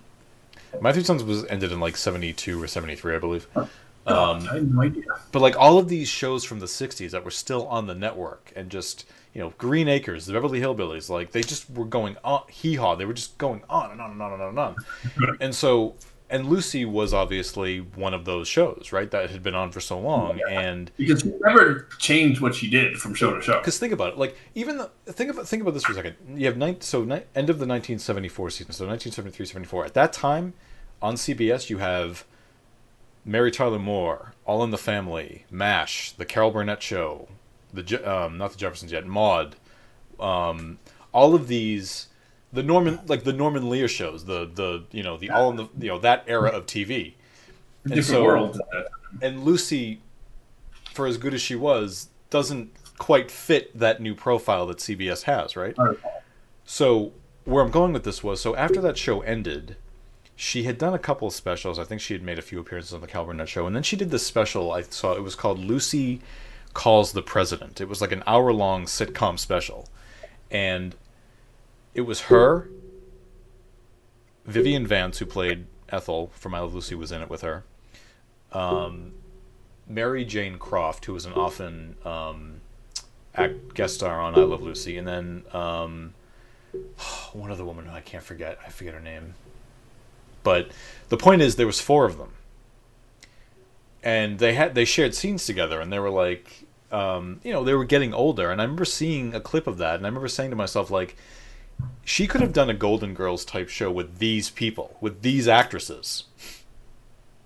My 0.81 0.93
Three 0.93 1.05
Sons 1.05 1.24
was 1.24 1.45
ended 1.47 1.72
in 1.72 1.81
like 1.81 1.97
72 1.97 2.62
or 2.62 2.66
73 2.66 3.14
I 3.14 3.18
believe. 3.18 3.47
Oh, 3.57 3.68
Um, 4.07 4.49
I 4.51 4.55
had 4.55 4.72
no 4.72 4.83
idea. 4.83 5.05
But 5.33 5.41
like 5.43 5.57
all 5.59 5.79
of 5.79 5.89
these 5.89 6.09
shows 6.09 6.45
from 6.45 6.61
the 6.61 6.66
'60s 6.66 7.11
that 7.11 7.24
were 7.24 7.31
still 7.31 7.66
on 7.66 7.87
the 7.87 7.95
network, 7.95 8.53
and 8.55 8.70
just 8.70 9.05
you 9.35 9.41
know, 9.41 9.53
Green 9.59 9.89
Acres, 9.89 10.27
the 10.27 10.33
Beverly 10.33 10.61
Hillbillies, 10.61 11.11
like 11.11 11.33
they 11.33 11.43
just 11.43 11.68
were 11.70 11.85
going 11.85 12.16
on 12.24 12.43
hee 12.49 12.77
haw. 12.77 12.95
They 12.95 13.05
were 13.05 13.12
just 13.12 13.37
going 13.37 13.62
on 13.68 13.91
and 13.91 14.01
on 14.01 14.12
and 14.12 14.22
on 14.22 14.33
and 14.33 14.43
on 14.43 14.49
and 14.51 14.59
on. 14.59 15.37
and 15.41 15.55
so, 15.55 15.95
and 16.29 16.49
Lucy 16.49 16.85
was 16.85 17.14
obviously 17.14 17.79
one 17.81 18.12
of 18.14 18.24
those 18.24 18.49
shows, 18.49 18.91
right? 18.93 19.11
That 19.11 19.31
had 19.31 19.43
been 19.43 19.55
on 19.55 19.70
for 19.70 19.81
so 19.81 19.99
long, 19.99 20.41
and 20.51 20.91
Because 20.97 21.20
she 21.22 21.33
never 21.41 21.87
changed 21.99 22.41
what 22.41 22.55
she 22.55 22.68
did 22.68 22.97
from 22.99 23.14
show 23.14 23.35
to 23.35 23.41
show. 23.43 23.59
because 23.59 23.79
think 23.79 23.93
about 23.93 24.14
it, 24.14 24.18
like 24.18 24.37
even 24.55 24.79
the 24.79 24.91
think 25.12 25.31
about 25.31 25.47
think 25.49 25.62
about 25.62 25.74
this 25.74 25.85
for 25.85 25.93
a 25.93 25.95
second. 25.95 26.16
You 26.35 26.47
have 26.47 26.57
nine, 26.57 26.81
so 26.81 27.03
ni- 27.05 27.22
end 27.35 27.49
of 27.51 27.59
the 27.59 27.66
1974 27.66 28.51
season, 28.51 28.72
so 28.72 28.87
1973, 28.87 29.47
74. 29.47 29.85
At 29.85 29.95
that 29.95 30.12
time, 30.12 30.55
on 31.01 31.14
CBS, 31.14 31.70
you 31.70 31.79
have 31.79 32.24
Mary 33.24 33.51
Tyler 33.51 33.79
Moore, 33.79 34.33
All 34.45 34.62
in 34.64 34.70
the 34.70 34.79
Family, 34.79 35.45
MASH, 35.51 36.12
The 36.12 36.24
Carol 36.24 36.51
Burnett 36.51 36.83
Show, 36.83 37.29
the 37.72 37.83
um, 38.11 38.39
not 38.39 38.53
the 38.53 38.59
Jeffersons 38.59 38.93
yet, 38.93 39.07
Maud, 39.07 39.57
um, 40.18 40.79
all 41.12 41.35
of 41.35 41.49
these. 41.49 42.09
The 42.57 42.63
Norman 42.63 43.01
like 43.07 43.23
the 43.23 43.35
Norman 43.35 43.69
Lear 43.69 43.87
shows, 43.87 44.25
the 44.25 44.51
the 44.53 44.85
you 44.91 45.03
know 45.03 45.19
the 45.19 45.29
all 45.29 45.51
in 45.51 45.57
the 45.57 45.69
you 45.79 45.89
know 45.89 45.99
that 45.99 46.25
era 46.27 46.49
of 46.49 46.65
TV. 46.65 47.13
And 47.85 47.95
Different 47.95 48.05
so- 48.07 48.25
world. 48.25 48.61
And 49.21 49.45
Lucy, 49.45 50.01
for 50.95 51.07
as 51.07 51.19
good 51.19 51.35
as 51.35 51.43
she 51.43 51.55
was, 51.55 52.09
doesn't 52.31 52.75
quite 52.97 53.31
fit 53.31 53.79
that 53.79 54.01
new 54.01 54.15
profile 54.15 54.67
that 54.69 54.79
CBS 54.79 55.25
has, 55.25 55.55
right? 55.55 55.77
So 56.65 57.13
where 57.45 57.63
I'm 57.63 57.71
going 57.71 57.93
with 57.93 58.05
this 58.05 58.25
was 58.25 58.41
so 58.41 58.57
after 58.57 58.81
that 58.81 58.97
show 58.97 59.21
ended, 59.21 59.77
she 60.35 60.63
had 60.63 60.79
done 60.79 60.95
a 60.95 60.99
couple 60.99 61.29
of 61.29 61.35
specials. 61.35 61.79
I 61.79 61.85
think 61.85 62.01
she 62.01 62.15
had 62.15 62.23
made 62.23 62.39
a 62.39 62.43
few 62.43 62.59
appearances 62.59 62.95
on 62.95 63.03
the 63.03 63.07
Carol 63.07 63.27
Burnett 63.27 63.51
show, 63.51 63.67
and 63.67 63.77
then 63.77 63.83
she 63.83 63.97
did 63.97 64.11
this 64.11 64.27
special. 64.27 64.73
I 64.73 64.81
saw 64.81 65.13
it 65.13 65.23
was 65.23 65.35
called 65.35 65.59
Lucy 65.59 66.23
calls 66.73 67.13
the 67.13 67.23
president. 67.23 67.83
It 67.83 67.89
was 67.89 68.01
like 68.01 68.13
an 68.13 68.23
hour 68.27 68.51
long 68.51 68.87
sitcom 68.87 69.39
special, 69.39 69.89
and 70.51 70.95
it 71.97 72.03
was 72.03 72.21
her. 72.23 72.69
Vivian 74.45 74.87
Vance, 74.87 75.19
who 75.19 75.27
played 75.27 75.67
Ethel 75.89 76.31
from 76.35 76.55
I 76.55 76.61
Love 76.61 76.75
Lucy, 76.75 76.95
was 76.95 77.11
in 77.11 77.23
it 77.23 77.31
with 77.31 77.41
her. 77.41 77.65
Um, 78.53 79.15
Mary 79.89 80.25
Jane 80.25 80.59
Croft, 80.59 81.07
who 81.07 81.15
was 81.15 81.25
an 81.25 81.33
often 81.33 81.97
um, 82.05 82.61
act, 83.35 83.75
guest 83.75 83.95
star 83.95 84.21
on 84.21 84.39
I 84.39 84.43
Love 84.43 84.63
Lucy, 84.63 84.99
and 84.99 85.09
then 85.09 85.43
um, 85.53 86.15
one 87.33 87.51
other 87.51 87.65
woman 87.65 87.87
who 87.87 87.93
I 87.93 88.01
can't 88.01 88.23
forget. 88.23 88.59
I 88.65 88.69
forget 88.69 88.93
her 88.93 89.01
name. 89.01 89.35
But 90.43 90.71
the 91.09 91.17
point 91.17 91.41
is, 91.41 91.57
there 91.57 91.67
was 91.67 91.81
four 91.81 92.05
of 92.05 92.19
them, 92.19 92.35
and 94.03 94.39
they 94.39 94.53
had 94.53 94.75
they 94.75 94.85
shared 94.85 95.15
scenes 95.15 95.47
together, 95.47 95.81
and 95.81 95.91
they 95.91 95.99
were 95.99 96.11
like, 96.11 96.67
um, 96.93 97.41
you 97.43 97.53
know, 97.53 97.65
they 97.65 97.75
were 97.75 97.87
getting 97.87 98.13
older, 98.13 98.51
and 98.51 98.61
I 98.61 98.65
remember 98.65 98.85
seeing 98.85 99.35
a 99.35 99.41
clip 99.41 99.67
of 99.67 99.79
that, 99.79 99.97
and 99.97 100.05
I 100.05 100.09
remember 100.09 100.29
saying 100.29 100.51
to 100.51 100.57
myself, 100.57 100.91
like, 100.91 101.17
she 102.05 102.27
could 102.27 102.41
have 102.41 102.53
done 102.53 102.70
a 102.70 102.74
Golden 102.74 103.14
Girls 103.14 103.45
type 103.45 103.68
show 103.68 103.91
with 103.91 104.18
these 104.18 104.51
people, 104.51 104.97
with 105.01 105.22
these 105.22 105.49
actresses. 105.49 106.24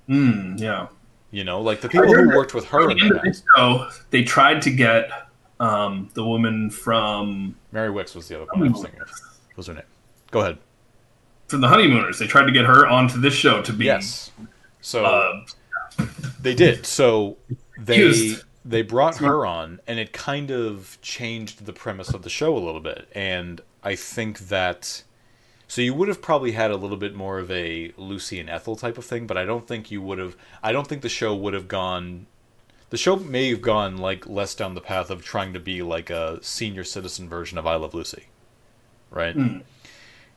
Mm, 0.08 0.58
yeah. 0.60 0.88
You 1.30 1.44
know, 1.44 1.60
like 1.60 1.80
the 1.80 1.88
people 1.88 2.12
who 2.12 2.28
worked 2.36 2.54
with 2.54 2.66
her 2.66 2.90
in 2.90 2.98
the 2.98 3.08
the 3.08 3.16
of 3.16 3.22
this 3.22 3.40
past. 3.40 3.44
show, 3.56 3.88
they 4.10 4.24
tried 4.24 4.62
to 4.62 4.70
get 4.70 5.10
um, 5.60 6.10
the 6.14 6.24
woman 6.24 6.70
from 6.70 7.54
Mary 7.72 7.90
Wickes 7.90 8.14
was 8.16 8.26
the 8.28 8.36
other 8.36 8.46
one 8.52 8.68
I 8.68 8.72
was 8.72 8.82
thinking. 8.82 9.00
of. 9.00 9.08
What 9.08 9.56
was 9.56 9.66
her 9.68 9.74
name? 9.74 9.82
Go 10.30 10.40
ahead. 10.40 10.58
from 11.48 11.60
the 11.60 11.68
Honeymooners. 11.68 12.18
They 12.18 12.26
tried 12.26 12.46
to 12.46 12.52
get 12.52 12.64
her 12.64 12.86
onto 12.86 13.20
this 13.20 13.34
show 13.34 13.62
to 13.62 13.72
be 13.72 13.84
Yes. 13.84 14.30
So 14.80 15.04
uh, 15.04 15.44
they 16.40 16.54
did. 16.54 16.86
So 16.86 17.36
they 17.78 17.98
Used. 17.98 18.44
they 18.64 18.82
brought 18.82 19.18
her 19.18 19.44
on, 19.46 19.80
and 19.86 19.98
it 19.98 20.12
kind 20.12 20.50
of 20.50 20.98
changed 21.02 21.66
the 21.66 21.72
premise 21.72 22.10
of 22.14 22.22
the 22.22 22.30
show 22.30 22.56
a 22.56 22.58
little 22.58 22.80
bit. 22.80 23.08
And 23.14 23.60
I 23.82 23.94
think 23.94 24.40
that 24.48 25.02
so 25.70 25.82
you 25.82 25.94
would 25.94 26.08
have 26.08 26.20
probably 26.20 26.50
had 26.50 26.72
a 26.72 26.76
little 26.76 26.96
bit 26.96 27.14
more 27.14 27.38
of 27.38 27.48
a 27.48 27.92
Lucy 27.96 28.40
and 28.40 28.50
Ethel 28.50 28.74
type 28.74 28.98
of 28.98 29.04
thing, 29.04 29.28
but 29.28 29.36
I 29.36 29.44
don't 29.44 29.68
think 29.68 29.88
you 29.88 30.02
would 30.02 30.18
have. 30.18 30.36
I 30.64 30.72
don't 30.72 30.88
think 30.88 31.02
the 31.02 31.08
show 31.08 31.32
would 31.32 31.54
have 31.54 31.68
gone. 31.68 32.26
The 32.90 32.96
show 32.96 33.14
may 33.14 33.50
have 33.50 33.62
gone 33.62 33.96
like 33.96 34.26
less 34.26 34.56
down 34.56 34.74
the 34.74 34.80
path 34.80 35.10
of 35.10 35.24
trying 35.24 35.52
to 35.52 35.60
be 35.60 35.80
like 35.82 36.10
a 36.10 36.42
senior 36.42 36.82
citizen 36.82 37.28
version 37.28 37.56
of 37.56 37.68
I 37.68 37.76
Love 37.76 37.94
Lucy, 37.94 38.26
right? 39.12 39.36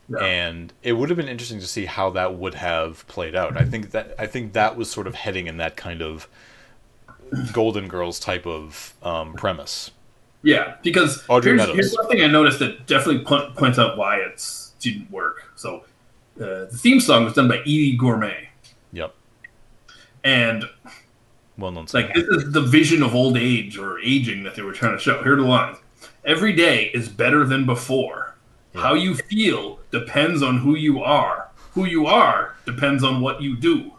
Yeah. 0.07 0.23
And 0.23 0.71
it 0.83 0.93
would 0.93 1.09
have 1.09 1.17
been 1.17 1.27
interesting 1.27 1.61
to 1.61 1.65
see 1.65 1.85
how 1.85 2.11
that 2.11 2.35
would 2.35 2.53
have 2.53 3.07
played 3.07 3.35
out. 3.35 3.57
I 3.57 3.65
think 3.65 3.89
that 3.89 4.13
I 4.19 4.27
think 4.27 4.53
that 4.53 4.77
was 4.77 4.91
sort 4.91 5.07
of 5.07 5.15
heading 5.15 5.47
in 5.47 5.57
that 5.57 5.75
kind 5.75 6.03
of 6.03 6.27
Golden 7.51 7.87
Girls 7.87 8.19
type 8.19 8.45
of 8.45 8.93
um, 9.01 9.33
premise. 9.33 9.89
Yeah, 10.43 10.75
because 10.83 11.23
Audrey 11.29 11.57
here's, 11.57 11.73
here's 11.73 11.93
one 11.95 12.07
thing 12.09 12.21
I 12.21 12.27
noticed 12.27 12.59
that 12.59 12.85
definitely 12.85 13.23
po- 13.23 13.51
points 13.55 13.79
out 13.79 13.97
why 13.97 14.17
it 14.17 14.45
didn't 14.79 15.09
work. 15.09 15.51
So 15.55 15.85
uh, 16.37 16.65
the 16.65 16.77
theme 16.77 16.99
song 16.99 17.23
was 17.23 17.33
done 17.33 17.47
by 17.47 17.57
Eydie 17.59 17.97
Gormé, 17.97 18.47
Yep, 18.91 19.15
and 20.23 20.65
well 21.57 21.71
known. 21.71 21.87
like 21.93 22.13
this 22.13 22.25
is 22.27 22.51
the 22.51 22.61
vision 22.61 23.03
of 23.03 23.15
old 23.15 23.37
age 23.37 23.77
or 23.77 23.99
aging 23.99 24.43
that 24.43 24.55
they 24.55 24.61
were 24.63 24.73
trying 24.73 24.93
to 24.97 24.99
show. 25.01 25.23
Here 25.23 25.33
are 25.33 25.37
the 25.37 25.43
lines: 25.43 25.77
Every 26.25 26.53
day 26.53 26.91
is 26.93 27.07
better 27.09 27.45
than 27.45 27.65
before. 27.65 28.35
How 28.75 28.95
you 28.95 29.13
feel 29.15 29.79
depends 29.91 30.41
on 30.41 30.57
who 30.57 30.75
you 30.75 31.03
are. 31.03 31.49
Who 31.73 31.85
you 31.85 32.07
are 32.07 32.55
depends 32.65 33.03
on 33.03 33.21
what 33.21 33.41
you 33.41 33.55
do. 33.55 33.93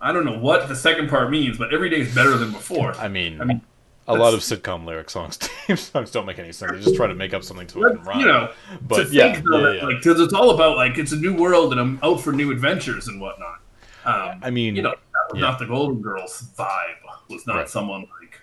I 0.00 0.10
don't 0.12 0.24
know 0.24 0.38
what 0.38 0.68
the 0.68 0.76
second 0.76 1.08
part 1.10 1.30
means, 1.30 1.58
but 1.58 1.72
every 1.72 1.90
day 1.90 2.00
is 2.00 2.14
better 2.14 2.36
than 2.36 2.50
before. 2.50 2.94
I 2.96 3.08
mean, 3.08 3.40
I 3.40 3.44
mean, 3.44 3.60
a 4.06 4.14
lot 4.14 4.34
of 4.34 4.40
sitcom 4.40 4.84
lyric 4.84 5.08
songs, 5.10 5.36
theme 5.66 5.76
songs 5.76 6.10
don't 6.10 6.26
make 6.26 6.38
any 6.38 6.52
sense. 6.52 6.72
They 6.72 6.80
just 6.80 6.96
try 6.96 7.06
to 7.06 7.14
make 7.14 7.32
up 7.32 7.42
something 7.42 7.66
to 7.68 7.84
it 7.84 7.92
and 7.92 8.06
rhyme. 8.06 8.20
you 8.20 8.26
know, 8.26 8.50
but 8.82 9.08
to 9.08 9.14
yeah, 9.14 9.32
think 9.32 9.46
yeah, 9.50 9.72
yeah. 9.72 9.84
like 9.84 9.96
because 9.96 10.20
it's 10.20 10.34
all 10.34 10.50
about 10.50 10.76
like 10.76 10.98
it's 10.98 11.12
a 11.12 11.16
new 11.16 11.34
world 11.34 11.72
and 11.72 11.80
I'm 11.80 11.98
out 12.02 12.20
for 12.20 12.32
new 12.32 12.50
adventures 12.52 13.08
and 13.08 13.20
whatnot. 13.20 13.60
Um, 14.04 14.40
I 14.42 14.50
mean, 14.50 14.76
you 14.76 14.82
know, 14.82 14.90
that 14.90 15.32
was 15.32 15.40
yeah. 15.40 15.48
not 15.48 15.58
the 15.58 15.66
Golden 15.66 16.02
Girls 16.02 16.48
vibe. 16.56 16.96
Was 17.30 17.46
not 17.46 17.56
Right. 17.56 17.68
someone 17.68 18.06
like 18.20 18.40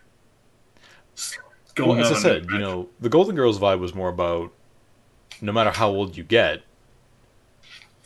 going 1.75 1.99
well, 1.99 2.11
as 2.11 2.11
I 2.11 2.19
said, 2.19 2.47
you 2.49 2.57
know, 2.57 2.89
the 2.99 3.09
Golden 3.09 3.35
Girls 3.35 3.59
vibe 3.59 3.79
was 3.79 3.93
more 3.93 4.09
about 4.09 4.51
no 5.39 5.51
matter 5.51 5.69
how 5.69 5.89
old 5.89 6.17
you 6.17 6.23
get, 6.23 6.63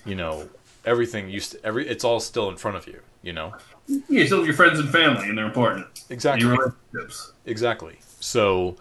you 0.05 0.15
know, 0.15 0.49
everything 0.83 1.29
you 1.29 1.39
st- 1.39 1.63
every 1.63 1.87
it's 1.87 2.03
all 2.03 2.19
still 2.19 2.49
in 2.49 2.57
front 2.57 2.75
of 2.77 2.87
you. 2.87 2.99
You 3.21 3.33
know, 3.33 3.55
Yeah, 3.87 4.01
you 4.09 4.25
still 4.25 4.39
have 4.39 4.47
your 4.47 4.55
friends 4.55 4.79
and 4.79 4.89
family, 4.89 5.29
and 5.29 5.37
they're 5.37 5.45
important. 5.45 5.87
exactly. 6.09 6.47
Your 6.47 6.57
relationships. 6.57 7.33
Exactly. 7.45 7.99
So, 8.19 8.77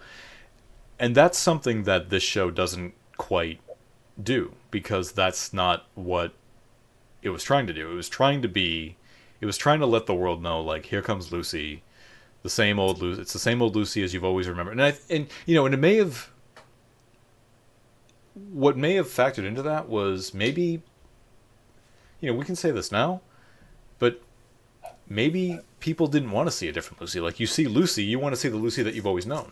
and 0.99 1.15
that's 1.15 1.37
something 1.37 1.83
that 1.83 2.09
this 2.09 2.23
show 2.23 2.49
doesn't 2.49 2.93
quite 3.17 3.59
do 4.21 4.53
because 4.71 5.11
that's 5.11 5.53
not 5.53 5.85
what 5.95 6.33
it 7.21 7.29
was 7.29 7.43
trying 7.43 7.67
to 7.67 7.73
do. 7.73 7.91
It 7.91 7.95
was 7.95 8.09
trying 8.09 8.41
to 8.41 8.47
be, 8.47 8.97
it 9.41 9.45
was 9.45 9.57
trying 9.57 9.79
to 9.79 9.85
let 9.85 10.05
the 10.05 10.15
world 10.15 10.41
know, 10.41 10.61
like, 10.61 10.87
here 10.87 11.01
comes 11.01 11.31
Lucy, 11.31 11.83
the 12.43 12.49
same 12.49 12.79
old 12.79 13.01
Lucy. 13.01 13.21
It's 13.21 13.33
the 13.33 13.39
same 13.39 13.61
old 13.61 13.75
Lucy 13.75 14.03
as 14.03 14.13
you've 14.13 14.23
always 14.23 14.47
remembered. 14.47 14.73
And 14.73 14.83
I, 14.83 14.93
and 15.09 15.27
you 15.45 15.55
know, 15.55 15.65
and 15.65 15.73
it 15.73 15.79
may 15.79 15.95
have, 15.95 16.29
what 18.51 18.77
may 18.77 18.95
have 18.95 19.07
factored 19.07 19.45
into 19.45 19.61
that 19.61 19.87
was 19.89 20.33
maybe, 20.33 20.81
you 22.21 22.31
know, 22.31 22.33
we 22.37 22.45
can 22.45 22.55
say 22.55 22.71
this 22.71 22.91
now, 22.91 23.21
but 23.99 24.21
maybe 25.07 25.59
people 25.79 26.07
didn't 26.07 26.31
want 26.31 26.47
to 26.47 26.51
see 26.51 26.67
a 26.67 26.71
different 26.71 27.01
Lucy. 27.01 27.19
Like 27.19 27.39
you 27.39 27.47
see 27.47 27.67
Lucy, 27.67 28.03
you 28.03 28.19
want 28.19 28.33
to 28.33 28.39
see 28.39 28.49
the 28.49 28.57
Lucy 28.57 28.83
that 28.83 28.93
you've 28.93 29.07
always 29.07 29.25
known, 29.25 29.51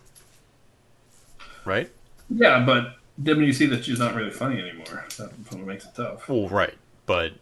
right? 1.65 1.91
Yeah, 2.29 2.63
but 2.65 2.95
then 3.17 3.37
when 3.37 3.45
you 3.45 3.53
see 3.53 3.65
that 3.67 3.85
she's 3.85 3.99
not 3.99 4.15
really 4.15 4.31
funny 4.31 4.59
anymore, 4.59 5.05
that 5.17 5.57
makes 5.65 5.85
it 5.85 5.95
tough. 5.95 6.27
Well, 6.27 6.47
right, 6.47 6.75
but 7.05 7.33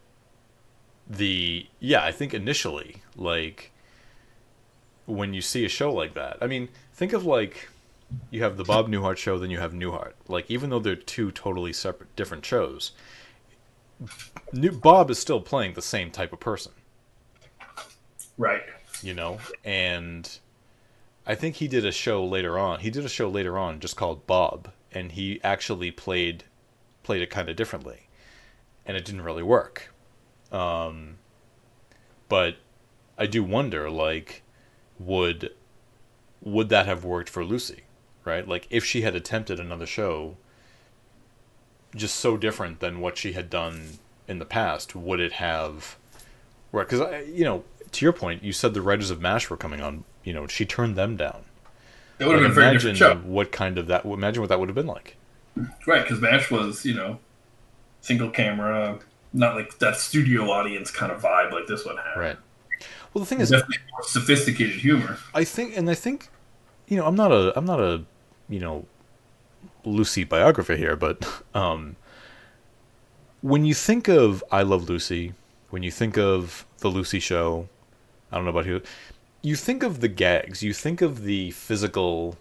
the 1.09 1.67
yeah, 1.79 2.03
I 2.03 2.11
think 2.11 2.33
initially, 2.33 2.97
like 3.15 3.71
when 5.05 5.33
you 5.33 5.41
see 5.41 5.65
a 5.65 5.69
show 5.69 5.93
like 5.93 6.13
that, 6.13 6.37
I 6.41 6.47
mean, 6.47 6.69
think 6.93 7.13
of 7.13 7.25
like 7.25 7.69
you 8.29 8.43
have 8.43 8.57
the 8.57 8.63
Bob 8.63 8.89
Newhart 8.89 9.17
show, 9.17 9.37
then 9.37 9.49
you 9.49 9.59
have 9.59 9.73
Newhart. 9.73 10.13
Like 10.27 10.49
even 10.49 10.69
though 10.69 10.79
they're 10.79 10.95
two 10.95 11.31
totally 11.31 11.73
separate, 11.73 12.15
different 12.15 12.45
shows, 12.45 12.91
New, 14.51 14.71
Bob 14.71 15.09
is 15.09 15.19
still 15.19 15.41
playing 15.41 15.73
the 15.73 15.81
same 15.81 16.11
type 16.11 16.33
of 16.33 16.39
person. 16.39 16.71
Right. 18.37 18.63
you 19.01 19.13
know 19.13 19.39
and 19.63 20.39
i 21.25 21.35
think 21.35 21.55
he 21.57 21.67
did 21.67 21.85
a 21.85 21.91
show 21.91 22.25
later 22.25 22.57
on 22.57 22.79
he 22.79 22.89
did 22.89 23.05
a 23.05 23.09
show 23.09 23.29
later 23.29 23.57
on 23.57 23.79
just 23.79 23.95
called 23.95 24.25
bob 24.27 24.71
and 24.91 25.11
he 25.13 25.39
actually 25.43 25.91
played 25.91 26.43
played 27.03 27.21
it 27.21 27.29
kind 27.29 27.49
of 27.49 27.55
differently 27.55 28.07
and 28.85 28.97
it 28.97 29.05
didn't 29.05 29.21
really 29.21 29.43
work. 29.43 29.93
Um 30.51 31.17
but 32.27 32.57
i 33.17 33.25
do 33.25 33.43
wonder 33.43 33.89
like 33.89 34.43
would 34.99 35.53
would 36.41 36.69
that 36.69 36.85
have 36.85 37.05
worked 37.05 37.29
for 37.29 37.43
lucy 37.45 37.83
right? 38.23 38.47
Like 38.47 38.67
if 38.69 38.85
she 38.85 39.01
had 39.01 39.15
attempted 39.15 39.59
another 39.59 39.85
show 39.85 40.37
just 41.95 42.15
so 42.15 42.37
different 42.37 42.79
than 42.79 43.01
what 43.01 43.17
she 43.17 43.33
had 43.33 43.49
done 43.49 43.99
in 44.27 44.39
the 44.39 44.45
past 44.45 44.95
would 44.95 45.19
it 45.19 45.33
have 45.33 45.97
Right, 46.71 46.87
because 46.87 47.27
you 47.27 47.43
know, 47.43 47.65
to 47.93 48.05
your 48.05 48.13
point, 48.13 48.43
you 48.43 48.53
said 48.53 48.73
the 48.73 48.81
writers 48.81 49.09
of 49.09 49.21
Mash 49.21 49.49
were 49.49 49.57
coming 49.57 49.81
on. 49.81 50.03
You 50.23 50.33
know, 50.33 50.47
she 50.47 50.65
turned 50.65 50.95
them 50.95 51.17
down. 51.17 51.43
It 52.19 52.25
would 52.25 52.33
have 52.35 52.41
Like, 52.43 52.43
been 52.43 52.51
a 52.51 52.53
very 52.53 52.67
imagine 52.69 52.93
different 52.93 53.23
show. 53.23 53.27
what 53.29 53.51
kind 53.51 53.77
of 53.77 53.87
that. 53.87 54.05
Imagine 54.05 54.41
what 54.41 54.49
that 54.49 54.59
would 54.59 54.69
have 54.69 54.75
been 54.75 54.87
like. 54.87 55.17
Right, 55.87 56.03
because 56.03 56.21
MASH 56.21 56.49
was, 56.51 56.85
you 56.85 56.93
know, 56.93 57.19
single 58.01 58.29
camera, 58.29 58.99
not 59.33 59.55
like 59.55 59.77
that 59.79 59.97
studio 59.97 60.49
audience 60.49 60.91
kind 60.91 61.11
of 61.11 61.21
vibe 61.21 61.51
like 61.51 61.67
this 61.67 61.85
one 61.85 61.97
had. 61.97 62.19
Right. 62.19 62.37
Well, 63.13 63.21
the 63.21 63.25
thing 63.25 63.41
is, 63.41 63.49
Definitely 63.49 63.77
more 63.91 64.03
sophisticated 64.03 64.75
humor. 64.77 65.17
I 65.33 65.43
think, 65.43 65.75
and 65.75 65.89
I 65.89 65.93
think, 65.95 66.29
you 66.87 66.95
know, 66.97 67.05
I'm 67.05 67.15
not 67.15 67.31
a, 67.31 67.57
I'm 67.57 67.65
not 67.65 67.79
a, 67.81 68.03
you 68.47 68.59
know, 68.59 68.85
Lucy 69.83 70.23
biographer 70.23 70.75
here, 70.75 70.95
but 70.95 71.27
um, 71.53 71.95
when 73.41 73.65
you 73.65 73.73
think 73.73 74.07
of 74.07 74.43
I 74.51 74.61
Love 74.61 74.87
Lucy, 74.89 75.33
when 75.71 75.83
you 75.83 75.91
think 75.91 76.17
of 76.17 76.65
the 76.79 76.87
Lucy 76.89 77.19
Show, 77.19 77.67
I 78.31 78.35
don't 78.35 78.45
know 78.45 78.51
about 78.51 78.65
who, 78.65 78.81
you 79.41 79.55
think 79.55 79.83
of 79.83 80.01
the 80.01 80.07
gags, 80.07 80.63
you 80.63 80.73
think 80.73 81.01
of 81.01 81.23
the 81.23 81.51
physical 81.51 82.37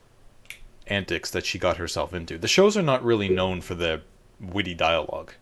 antics 0.86 1.30
that 1.30 1.46
she 1.46 1.58
got 1.58 1.76
herself 1.78 2.12
into. 2.12 2.38
The 2.38 2.48
shows 2.48 2.76
are 2.76 2.82
not 2.82 3.04
really 3.04 3.28
known 3.28 3.60
for 3.60 3.74
their 3.74 4.02
witty 4.40 4.74
dialogue, 4.74 5.32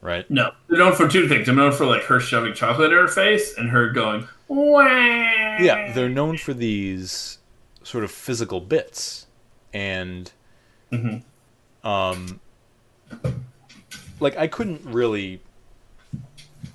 right? 0.00 0.28
No, 0.30 0.52
they're 0.68 0.78
known 0.78 0.94
for 0.94 1.08
two 1.08 1.28
things. 1.28 1.46
They're 1.46 1.54
known 1.54 1.72
for 1.72 1.86
like 1.86 2.02
her 2.04 2.20
shoving 2.20 2.54
chocolate 2.54 2.92
in 2.92 2.98
her 2.98 3.08
face 3.08 3.56
and 3.56 3.70
her 3.70 3.88
going. 3.90 4.28
Wah! 4.48 5.58
Yeah, 5.58 5.92
they're 5.92 6.08
known 6.08 6.36
for 6.36 6.54
these 6.54 7.38
sort 7.82 8.04
of 8.04 8.10
physical 8.10 8.60
bits, 8.60 9.26
and 9.72 10.30
um, 11.82 12.40
like 14.20 14.36
I 14.36 14.46
couldn't 14.46 14.84
really. 14.84 15.40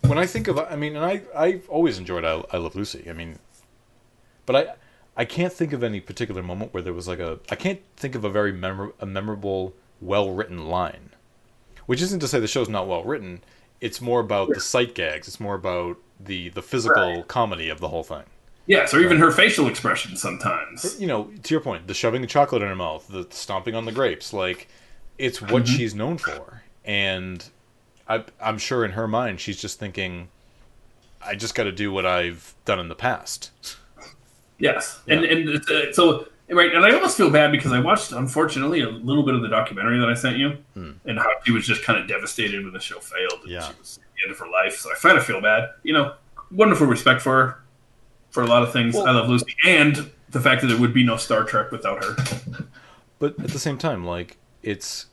When 0.01 0.17
I 0.17 0.25
think 0.25 0.47
of, 0.47 0.57
I 0.59 0.75
mean, 0.75 0.95
and 0.95 1.05
I 1.05 1.21
I've 1.35 1.69
always 1.69 1.97
enjoyed 1.97 2.25
I, 2.25 2.43
I 2.51 2.57
Love 2.57 2.75
Lucy. 2.75 3.07
I 3.09 3.13
mean, 3.13 3.39
but 4.45 4.55
I 4.55 4.65
I 5.15 5.25
can't 5.25 5.53
think 5.53 5.73
of 5.73 5.83
any 5.83 5.99
particular 5.99 6.41
moment 6.43 6.73
where 6.73 6.83
there 6.83 6.93
was 6.93 7.07
like 7.07 7.19
a 7.19 7.39
I 7.49 7.55
can't 7.55 7.79
think 7.97 8.15
of 8.15 8.23
a 8.25 8.29
very 8.29 8.51
memor- 8.51 8.93
a 8.99 9.05
memorable, 9.05 9.73
well 10.01 10.31
written 10.31 10.67
line. 10.67 11.11
Which 11.85 12.01
isn't 12.01 12.19
to 12.19 12.27
say 12.27 12.39
the 12.39 12.47
show's 12.47 12.69
not 12.69 12.87
well 12.87 13.03
written. 13.03 13.41
It's 13.79 13.99
more 14.01 14.19
about 14.19 14.49
the 14.49 14.59
sight 14.59 14.95
gags. 14.95 15.27
It's 15.27 15.39
more 15.39 15.55
about 15.55 15.97
the 16.19 16.49
the 16.49 16.61
physical 16.61 17.15
Right. 17.17 17.27
comedy 17.27 17.69
of 17.69 17.79
the 17.79 17.89
whole 17.89 18.03
thing. 18.03 18.23
Yes, 18.67 18.93
or 18.93 18.99
even 19.01 19.17
her 19.17 19.31
facial 19.31 19.67
expression 19.67 20.15
sometimes. 20.15 20.99
You 20.99 21.07
know, 21.07 21.31
to 21.43 21.53
your 21.53 21.61
point, 21.61 21.87
the 21.87 21.93
shoving 21.95 22.21
the 22.21 22.27
chocolate 22.27 22.61
in 22.61 22.67
her 22.67 22.75
mouth, 22.75 23.07
the 23.07 23.25
stomping 23.31 23.75
on 23.75 23.85
the 23.85 23.91
grapes, 23.91 24.33
like 24.33 24.67
it's 25.17 25.41
what 25.41 25.63
Mm-hmm. 25.63 25.75
she's 25.75 25.93
known 25.95 26.17
for. 26.17 26.61
And 26.85 27.43
I, 28.11 28.23
I'm 28.41 28.57
sure 28.57 28.83
in 28.85 28.91
her 28.91 29.07
mind, 29.07 29.39
she's 29.39 29.59
just 29.61 29.79
thinking, 29.79 30.27
"I 31.25 31.35
just 31.35 31.55
got 31.55 31.63
to 31.63 31.71
do 31.71 31.91
what 31.91 32.05
I've 32.05 32.53
done 32.65 32.79
in 32.79 32.87
the 32.89 32.95
past." 32.95 33.51
Yes, 34.59 34.99
and 35.07 35.21
Yeah. 35.23 35.29
and 35.31 35.49
it's, 35.49 35.69
uh, 35.69 35.91
so 35.93 36.27
right, 36.49 36.73
and 36.73 36.85
I 36.85 36.91
almost 36.93 37.17
feel 37.17 37.29
bad 37.29 37.51
because 37.51 37.71
I 37.71 37.79
watched, 37.79 38.11
unfortunately, 38.11 38.81
a 38.81 38.89
little 38.89 39.23
bit 39.23 39.33
of 39.35 39.41
the 39.41 39.47
documentary 39.47 39.99
that 39.99 40.09
I 40.09 40.13
sent 40.13 40.37
you, 40.37 40.57
and 40.75 41.17
how 41.17 41.29
she 41.45 41.51
was 41.51 41.65
just 41.65 41.83
kind 41.83 41.97
of 41.99 42.07
devastated 42.07 42.63
when 42.63 42.73
the 42.73 42.79
show 42.79 42.99
failed. 42.99 43.41
And 43.41 43.43
Hmm. 43.43 43.49
Yeah. 43.51 43.61
she 43.69 43.73
was 43.79 43.97
at 44.01 44.15
the 44.15 44.23
end 44.23 44.31
of 44.31 44.39
her 44.39 44.47
life. 44.49 44.77
So 44.77 44.91
I 44.91 44.95
kind 44.95 45.17
of 45.17 45.25
feel 45.25 45.41
bad. 45.41 45.69
You 45.83 45.93
know, 45.93 46.13
wonderful 46.51 46.85
respect 46.87 47.21
for 47.21 47.31
her 47.45 47.57
for 48.29 48.43
a 48.43 48.47
lot 48.47 48.61
of 48.63 48.71
things. 48.73 48.93
Well- 48.95 49.07
I 49.07 49.11
love 49.11 49.29
Lucy, 49.29 49.55
and 49.65 50.11
the 50.29 50.39
fact 50.39 50.61
that 50.61 50.67
there 50.67 50.77
would 50.77 50.93
be 50.93 51.03
no 51.03 51.17
Star 51.17 51.43
Trek 51.43 51.71
without 51.71 52.03
her. 52.03 52.15
but 53.19 53.39
at 53.39 53.49
the 53.49 53.59
same 53.59 53.77
time 53.77 54.05
like 54.05 54.37
it's 54.63 55.07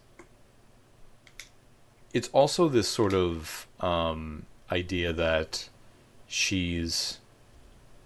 it's 2.19 2.29
also 2.33 2.69
this 2.69 2.89
sort 2.89 3.15
of 3.15 3.69
um, 3.81 4.45
idea 4.73 5.13
that 5.13 5.69
she's 6.27 7.19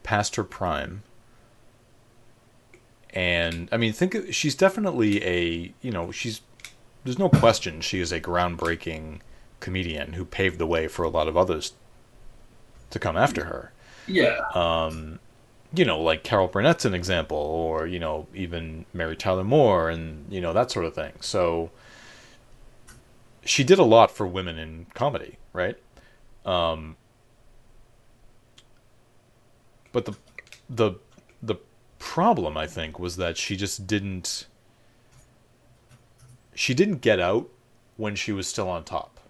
past 0.02 0.36
her 0.36 0.44
prime. 0.44 1.02
And 3.14 3.68
i 3.70 3.76
mean 3.76 3.92
think 3.92 4.14
of, 4.14 4.34
she's 4.34 4.54
definitely 4.54 5.22
a 5.22 5.74
you 5.82 5.90
know 5.90 6.10
she's 6.10 6.40
there's 7.04 7.18
no 7.18 7.28
question 7.28 7.82
she 7.82 8.00
is 8.00 8.10
a 8.10 8.18
groundbreaking 8.18 9.20
comedian 9.60 10.14
who 10.14 10.24
paved 10.24 10.58
the 10.58 10.66
way 10.66 10.88
for 10.88 11.02
a 11.02 11.10
lot 11.10 11.28
of 11.28 11.36
others 11.36 11.74
to 12.88 12.98
come 12.98 13.16
after 13.16 13.44
her. 13.44 13.72
Yeah, 14.06 14.40
um, 14.54 15.18
you 15.74 15.84
know, 15.84 16.00
like 16.00 16.22
Carol 16.22 16.48
Burnett's 16.48 16.84
an 16.84 16.94
example, 16.94 17.36
or 17.36 17.86
you 17.86 17.98
know, 17.98 18.26
even 18.34 18.84
Mary 18.92 19.16
Tyler 19.16 19.44
Moore, 19.44 19.90
and 19.90 20.30
you 20.30 20.40
know 20.40 20.52
that 20.52 20.70
sort 20.70 20.86
of 20.86 20.94
thing. 20.94 21.12
So 21.20 21.70
she 23.44 23.64
did 23.64 23.78
a 23.78 23.84
lot 23.84 24.10
for 24.10 24.26
women 24.26 24.58
in 24.58 24.86
comedy, 24.94 25.38
right? 25.52 25.76
Um, 26.44 26.96
but 29.92 30.04
the 30.06 30.14
the 30.68 30.92
the 31.42 31.56
problem, 31.98 32.56
I 32.56 32.66
think, 32.66 32.98
was 32.98 33.16
that 33.16 33.36
she 33.36 33.56
just 33.56 33.86
didn't 33.86 34.46
she 36.54 36.74
didn't 36.74 37.00
get 37.00 37.20
out 37.20 37.48
when 37.96 38.14
she 38.16 38.32
was 38.32 38.46
still 38.48 38.68
on 38.68 38.84
top. 38.84 39.20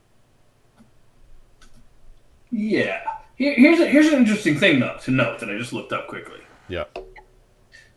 yeah. 2.51 3.01
Here, 3.37 3.55
here's 3.57 3.81
a, 3.81 3.87
here's 3.87 4.07
an 4.09 4.15
interesting 4.21 4.59
thing 4.59 4.81
though 4.81 4.99
to 5.05 5.11
note 5.11 5.41
that 5.41 5.49
I 5.51 5.59
just 5.59 5.73
looked 5.73 5.93
up 5.93 6.07
quickly. 6.07 6.41
Yeah. 6.69 6.85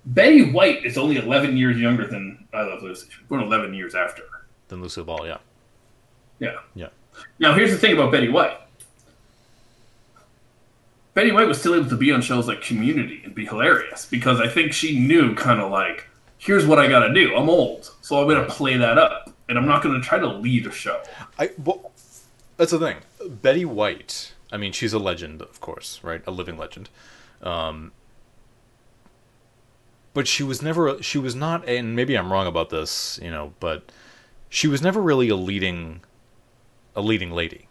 Betty 0.05 0.51
White 0.51 0.85
is 0.85 0.97
only 0.97 1.17
11 1.17 1.57
years 1.57 1.77
younger 1.77 2.07
than 2.07 2.47
I 2.53 2.61
Love 2.63 2.81
Lucy. 2.83 3.07
She 3.11 3.19
was 3.21 3.27
born 3.27 3.41
11 3.43 3.73
years 3.73 3.95
after 3.95 4.23
Than 4.67 4.81
Lucille 4.81 5.03
Ball, 5.05 5.25
yeah. 5.27 5.37
Yeah. 6.39 6.57
Yeah. 6.73 6.89
Now, 7.39 7.53
here's 7.53 7.71
the 7.71 7.77
thing 7.77 7.93
about 7.93 8.11
Betty 8.11 8.29
White. 8.29 8.57
Betty 11.13 11.31
White 11.31 11.47
was 11.47 11.59
still 11.59 11.75
able 11.75 11.89
to 11.89 11.95
be 11.95 12.11
on 12.11 12.21
shows 12.21 12.47
like 12.47 12.61
Community 12.61 13.21
and 13.23 13.33
be 13.33 13.45
hilarious 13.45 14.05
because 14.05 14.41
I 14.41 14.49
think 14.49 14.73
she 14.73 14.99
knew 14.99 15.33
kind 15.33 15.61
of 15.61 15.71
like, 15.71 16.07
here's 16.37 16.65
what 16.65 16.77
I 16.77 16.87
got 16.87 17.07
to 17.07 17.13
do. 17.13 17.35
I'm 17.35 17.49
old, 17.49 17.89
so 18.01 18.19
I'm 18.19 18.27
going 18.27 18.45
to 18.45 18.53
play 18.53 18.75
that 18.77 18.97
up, 18.97 19.31
and 19.47 19.57
I'm 19.57 19.65
not 19.65 19.81
going 19.81 19.99
to 19.99 20.05
try 20.05 20.19
to 20.19 20.27
lead 20.27 20.67
a 20.67 20.71
show. 20.71 21.01
I 21.39 21.51
well, 21.63 21.91
that's 22.57 22.71
the 22.71 22.79
thing. 22.79 22.97
Betty 23.29 23.65
White. 23.65 24.33
I 24.51 24.57
mean, 24.57 24.71
she's 24.71 24.93
a 24.93 24.99
legend, 24.99 25.41
of 25.41 25.59
course, 25.59 25.99
right? 26.03 26.21
A 26.27 26.31
living 26.31 26.57
legend. 26.57 26.89
Um, 27.41 27.91
but 30.13 30.27
she 30.27 30.43
was 30.43 30.61
never. 30.61 31.01
She 31.01 31.17
was 31.17 31.35
not, 31.35 31.67
and 31.67 31.95
maybe 31.95 32.15
I'm 32.17 32.31
wrong 32.31 32.47
about 32.47 32.69
this, 32.69 33.19
you 33.21 33.31
know, 33.31 33.53
but 33.59 33.91
she 34.49 34.67
was 34.67 34.81
never 34.81 35.01
really 35.01 35.29
a 35.29 35.35
leading, 35.35 36.01
a 36.95 37.01
leading 37.01 37.31
lady. 37.31 37.67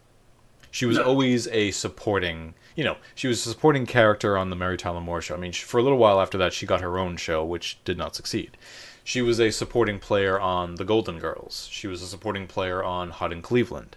She 0.70 0.86
was 0.86 0.96
No. 0.96 1.04
always 1.04 1.46
a 1.48 1.70
supporting. 1.70 2.54
You 2.76 2.82
know, 2.84 2.96
she 3.14 3.28
was 3.28 3.46
a 3.46 3.50
supporting 3.50 3.86
character 3.86 4.36
on 4.36 4.50
the 4.50 4.56
Mary 4.56 4.76
Tyler 4.76 5.00
Moore 5.00 5.22
show. 5.22 5.34
I 5.34 5.38
mean, 5.38 5.52
she, 5.52 5.64
for 5.64 5.78
a 5.78 5.82
little 5.82 5.98
while 5.98 6.20
after 6.20 6.36
that, 6.38 6.52
she 6.52 6.66
got 6.66 6.80
her 6.80 6.98
own 6.98 7.16
show, 7.16 7.44
which 7.44 7.78
did 7.84 7.96
not 7.96 8.16
succeed. 8.16 8.56
She 9.04 9.22
was 9.22 9.38
a 9.38 9.50
supporting 9.52 10.00
player 10.00 10.40
on 10.40 10.74
The 10.76 10.84
Golden 10.84 11.18
Girls. 11.20 11.68
She 11.70 11.86
was 11.86 12.02
a 12.02 12.06
supporting 12.06 12.46
player 12.48 12.82
on 12.82 13.10
Hot 13.10 13.32
in 13.32 13.42
Cleveland. 13.42 13.96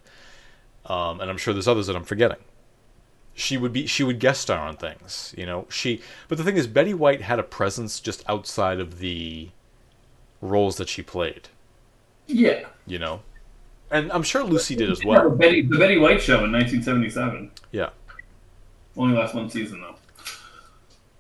Um, 0.86 1.20
and 1.20 1.30
I'm 1.30 1.38
sure 1.38 1.54
there's 1.54 1.68
others 1.68 1.88
that 1.88 1.96
I'm 1.96 2.04
forgetting. 2.04 2.38
She 3.34 3.58
would 3.58 3.72
be 3.74 3.86
she 3.88 4.04
would 4.04 4.20
guest 4.20 4.42
star 4.42 4.60
on 4.60 4.78
things, 4.78 5.34
you 5.38 5.46
know. 5.46 5.66
She 5.70 6.02
but 6.28 6.38
the 6.38 6.44
thing 6.44 6.58
is 6.58 6.66
Betty 6.68 6.94
White 6.94 7.22
had 7.22 7.38
a 7.40 7.44
presence 7.44 8.00
just 8.00 8.24
outside 8.28 8.80
of 8.80 8.98
the 9.00 9.50
roles 10.42 10.78
that 10.78 10.90
she 10.90 11.02
played, 11.04 11.50
Yeah. 12.26 12.66
you 12.88 12.98
know. 13.00 13.22
And 13.90 14.12
I'm 14.12 14.24
sure 14.24 14.44
Lucy 14.44 14.76
did 14.76 14.92
as 14.92 15.00
The 15.00 15.08
well. 15.08 15.30
Betty, 15.30 15.62
the 15.62 15.78
Betty 15.78 15.98
White 15.98 16.22
show 16.22 16.44
in 16.44 16.52
1977. 16.52 17.52
Yeah. 17.72 17.90
Only 18.98 19.18
last 19.18 19.34
one 19.36 19.50
season, 19.50 19.82
though. 19.82 19.96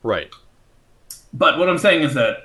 Right. 0.03 0.29
But 1.33 1.57
what 1.57 1.69
I'm 1.69 1.77
saying 1.77 2.03
is 2.03 2.13
that 2.15 2.37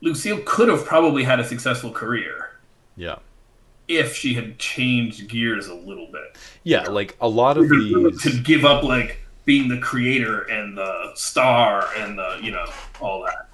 Lucille 0.00 0.40
could 0.44 0.68
have 0.68 0.84
probably 0.84 1.24
had 1.24 1.40
a 1.40 1.44
successful 1.44 1.90
career 1.90 2.50
Yeah. 2.96 3.16
if 3.88 4.14
she 4.14 4.34
had 4.34 4.58
changed 4.58 5.28
gears 5.28 5.66
a 5.66 5.74
little 5.74 6.06
bit. 6.12 6.36
Yeah, 6.62 6.82
like 6.84 7.16
a 7.20 7.28
lot 7.28 7.56
of 7.58 7.68
the. 7.68 8.18
to 8.22 8.40
give 8.42 8.64
up 8.64 8.82
like 8.84 9.20
being 9.44 9.68
the 9.68 9.78
creator 9.78 10.42
and 10.42 10.76
the 10.76 11.10
star 11.14 11.88
and 11.98 12.18
the 12.18 12.38
you 12.42 12.50
know 12.50 12.64
all 13.00 13.22
that. 13.24 13.48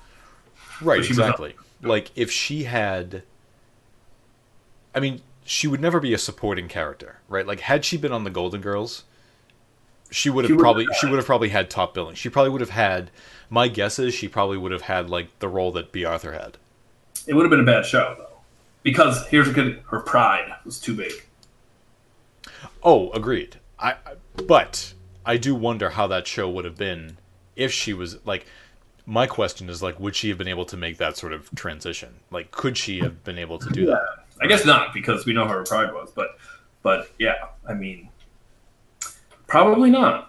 Right, 0.80 1.04
exactly. 1.04 1.54
Like 1.82 2.10
if 2.16 2.30
she 2.30 2.64
had 2.64 3.22
I 4.94 5.00
mean, 5.00 5.20
she 5.44 5.66
would 5.66 5.80
never 5.80 6.00
be 6.00 6.14
a 6.14 6.18
supporting 6.18 6.68
character, 6.68 7.18
right? 7.28 7.46
Like 7.46 7.60
had 7.60 7.84
she 7.84 7.96
been 7.96 8.12
on 8.12 8.24
the 8.24 8.30
Golden 8.30 8.60
Girls, 8.60 9.04
she 10.10 10.30
would 10.30 10.48
have 10.48 10.58
probably 10.58 10.86
she 10.98 11.06
would 11.06 11.16
have 11.16 11.26
probably 11.26 11.50
had 11.50 11.70
top 11.70 11.94
billing. 11.94 12.14
She 12.14 12.28
probably 12.28 12.50
would 12.50 12.60
have 12.60 12.70
had 12.70 13.10
my 13.48 13.68
guess 13.68 13.98
is 13.98 14.14
she 14.14 14.28
probably 14.28 14.56
would 14.56 14.72
have 14.72 14.82
had 14.82 15.10
like 15.10 15.38
the 15.40 15.48
role 15.48 15.72
that 15.72 15.92
Bea 15.92 16.04
Arthur 16.04 16.32
had. 16.32 16.56
It 17.26 17.34
would 17.34 17.42
have 17.42 17.50
been 17.50 17.60
a 17.60 17.64
bad 17.64 17.84
show 17.84 18.14
though, 18.18 18.38
because 18.82 19.26
here's 19.28 19.48
a 19.48 19.52
good. 19.52 19.82
Her 19.90 20.00
pride 20.00 20.54
was 20.64 20.78
too 20.78 20.94
big. 20.94 21.12
Oh, 22.82 23.10
agreed. 23.10 23.56
I, 23.78 23.92
I 23.92 24.14
but 24.46 24.94
I 25.24 25.36
do 25.36 25.54
wonder 25.54 25.90
how 25.90 26.06
that 26.06 26.26
show 26.26 26.48
would 26.48 26.64
have 26.64 26.76
been 26.76 27.18
if 27.56 27.72
she 27.72 27.92
was 27.92 28.24
like 28.24 28.46
my 29.06 29.26
question 29.26 29.68
is 29.68 29.82
like 29.82 29.98
would 29.98 30.14
she 30.14 30.28
have 30.28 30.38
been 30.38 30.48
able 30.48 30.64
to 30.66 30.76
make 30.76 30.98
that 30.98 31.16
sort 31.16 31.32
of 31.32 31.50
transition? 31.54 32.14
Like 32.30 32.50
could 32.50 32.76
she 32.76 33.00
have 33.00 33.24
been 33.24 33.38
able 33.38 33.58
to 33.58 33.70
do 33.70 33.86
that? 33.86 34.19
I 34.40 34.46
guess 34.46 34.64
not 34.64 34.94
because 34.94 35.26
we 35.26 35.32
know 35.32 35.46
how 35.46 35.54
her 35.54 35.64
pride 35.64 35.92
was, 35.92 36.10
but 36.14 36.38
but 36.82 37.10
yeah, 37.18 37.48
I 37.66 37.74
mean, 37.74 38.08
probably 39.46 39.90
not. 39.90 40.28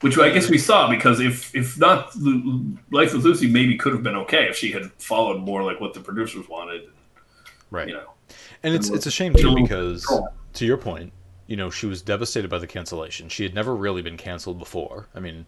Which 0.00 0.18
I 0.18 0.30
guess 0.30 0.48
we 0.48 0.58
saw 0.58 0.88
because 0.88 1.20
if 1.20 1.54
if 1.54 1.78
not, 1.78 2.14
Life 2.90 3.12
with 3.12 3.24
Lucy 3.24 3.46
maybe 3.50 3.76
could 3.76 3.92
have 3.92 4.02
been 4.02 4.16
okay 4.16 4.48
if 4.48 4.56
she 4.56 4.72
had 4.72 4.90
followed 4.92 5.40
more 5.40 5.62
like 5.62 5.80
what 5.80 5.94
the 5.94 6.00
producers 6.00 6.48
wanted. 6.48 6.88
Right. 7.70 7.88
You 7.88 7.94
know, 7.94 8.10
And 8.62 8.74
it's 8.74 8.88
it's 8.88 9.06
a 9.06 9.10
shame 9.10 9.34
too 9.34 9.54
because 9.54 10.06
to 10.54 10.66
your 10.66 10.78
point, 10.78 11.12
you 11.50 11.56
know, 11.56 11.68
she 11.68 11.86
was 11.86 12.00
devastated 12.00 12.48
by 12.48 12.58
the 12.58 12.66
cancellation. 12.66 13.28
She 13.28 13.42
had 13.42 13.54
never 13.54 13.74
really 13.74 14.02
been 14.02 14.16
canceled 14.16 14.58
before. 14.58 15.08
I 15.14 15.20
mean, 15.20 15.46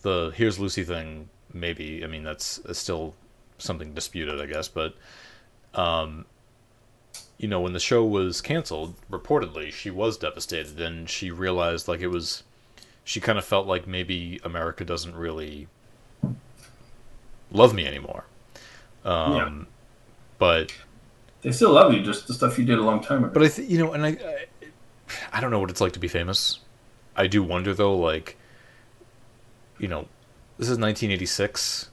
the 0.00 0.32
Here's 0.34 0.58
Lucy 0.58 0.82
thing, 0.82 1.28
maybe. 1.52 2.02
I 2.02 2.06
mean, 2.06 2.22
that's, 2.22 2.56
that's 2.58 2.78
still 2.78 3.14
something 3.58 3.92
disputed, 3.92 4.40
I 4.40 4.46
guess. 4.46 4.68
But, 4.68 4.94
um, 5.74 6.24
you 7.42 7.48
know, 7.48 7.60
when 7.60 7.72
the 7.72 7.80
show 7.80 8.04
was 8.04 8.40
canceled, 8.40 8.94
reportedly, 9.10 9.72
she 9.72 9.90
was 9.90 10.16
devastated, 10.16 10.80
and 10.80 11.10
she 11.10 11.30
realized 11.32 11.88
like 11.88 12.00
it 12.00 12.06
was. 12.06 12.44
She 13.04 13.20
kind 13.20 13.36
of 13.36 13.44
felt 13.44 13.66
like 13.66 13.84
maybe 13.84 14.40
America 14.44 14.84
doesn't 14.84 15.16
really 15.16 15.66
love 17.50 17.74
me 17.74 17.84
anymore. 17.84 18.24
Um, 19.04 19.32
Yeah. 19.34 19.64
But 20.38 20.72
they 21.42 21.50
still 21.50 21.72
love 21.72 21.92
you, 21.92 22.00
just 22.00 22.28
the 22.28 22.34
stuff 22.34 22.58
you 22.58 22.64
did 22.64 22.78
a 22.78 22.82
long 22.82 23.02
time 23.02 23.24
ago. 23.24 23.32
but 23.34 23.42
I 23.42 23.48
think 23.48 23.68
you 23.68 23.78
know, 23.78 23.92
and 23.92 24.06
I, 24.06 24.10
I 24.10 24.46
I 25.32 25.40
don't 25.40 25.50
know 25.50 25.58
what 25.58 25.70
it's 25.70 25.80
like 25.80 25.92
to 25.94 25.98
be 25.98 26.08
famous. 26.08 26.60
I 27.16 27.26
do 27.26 27.42
wonder 27.42 27.74
though, 27.74 27.96
like, 27.96 28.36
you 29.80 29.88
know, 29.88 30.06
this 30.58 30.68
is 30.68 30.78
1986. 30.78 31.90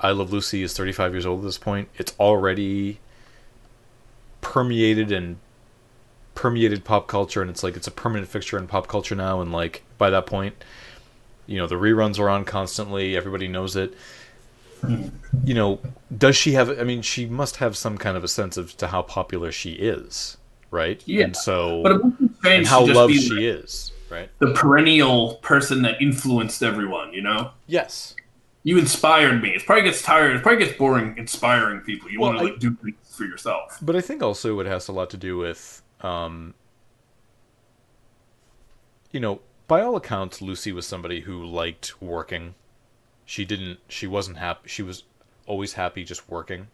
I 0.00 0.10
Love 0.12 0.32
Lucy 0.32 0.62
is 0.62 0.72
35 0.72 1.12
years 1.12 1.26
old 1.26 1.40
at 1.40 1.44
this 1.44 1.58
point. 1.58 1.88
It's 1.96 2.14
already 2.18 3.00
permeated 4.52 5.10
and 5.10 5.38
permeated 6.34 6.84
pop 6.84 7.08
culture, 7.08 7.40
and 7.40 7.50
it's 7.50 7.62
like 7.62 7.74
it's 7.74 7.86
a 7.86 7.90
permanent 7.90 8.28
fixture 8.28 8.58
in 8.58 8.66
pop 8.66 8.86
culture 8.86 9.14
now. 9.14 9.40
And 9.40 9.50
like 9.50 9.82
by 9.96 10.10
that 10.10 10.26
point, 10.26 10.54
you 11.46 11.56
know, 11.56 11.66
the 11.66 11.76
reruns 11.76 12.18
are 12.18 12.28
on 12.28 12.44
constantly. 12.44 13.16
Everybody 13.16 13.48
knows 13.48 13.76
it. 13.76 13.94
Hmm. 14.82 15.08
You 15.42 15.54
know, 15.54 15.80
does 16.18 16.36
she 16.36 16.52
have? 16.52 16.68
I 16.78 16.84
mean, 16.84 17.00
she 17.00 17.24
must 17.24 17.56
have 17.56 17.78
some 17.78 17.96
kind 17.96 18.14
of 18.14 18.24
a 18.24 18.28
sense 18.28 18.58
of 18.58 18.76
to 18.76 18.88
how 18.88 19.00
popular 19.00 19.50
she 19.52 19.72
is, 19.72 20.36
right? 20.70 21.02
Yeah, 21.06 21.24
And 21.24 21.36
so, 21.36 21.82
But 21.82 21.92
it 21.92 22.04
would 22.04 22.18
be 22.18 22.50
and 22.50 22.66
how 22.66 22.84
loved 22.84 23.14
she 23.14 23.30
like 23.30 23.40
is, 23.42 23.92
right? 24.10 24.28
the 24.40 24.52
perennial 24.52 25.36
person 25.36 25.80
that 25.82 26.02
influenced 26.02 26.62
everyone. 26.62 27.14
You 27.14 27.22
know, 27.22 27.52
Yes. 27.66 28.14
you 28.64 28.76
inspired 28.76 29.40
me. 29.40 29.50
It 29.50 29.64
probably 29.64 29.84
gets 29.84 30.02
tired. 30.02 30.36
It 30.36 30.42
probably 30.42 30.62
gets 30.66 30.76
boring 30.76 31.16
inspiring 31.16 31.80
people. 31.80 32.10
You 32.10 32.20
Well, 32.20 32.34
want 32.34 32.40
to 32.40 32.52
like 32.52 32.58
do 32.58 32.74
things 32.74 32.96
for 33.12 33.24
yourself. 33.24 33.78
But 33.80 33.96
I 33.96 34.00
think 34.00 34.22
also 34.22 34.58
it 34.60 34.66
has 34.66 34.88
a 34.88 34.92
lot 34.92 35.10
to 35.10 35.16
do 35.16 35.36
with, 35.36 35.82
um, 36.00 36.54
you 39.10 39.20
know, 39.20 39.40
by 39.68 39.80
all 39.80 39.96
accounts, 39.96 40.42
Lucy 40.42 40.72
was 40.72 40.86
somebody 40.86 41.20
who 41.20 41.44
liked 41.44 42.00
working. 42.02 42.54
She 43.24 43.44
didn't. 43.44 43.78
She 43.88 44.06
wasn't 44.06 44.38
happy. 44.38 44.68
She 44.68 44.82
was 44.82 45.04
always 45.46 45.74
happy 45.74 46.04
just 46.04 46.28
working, 46.28 46.68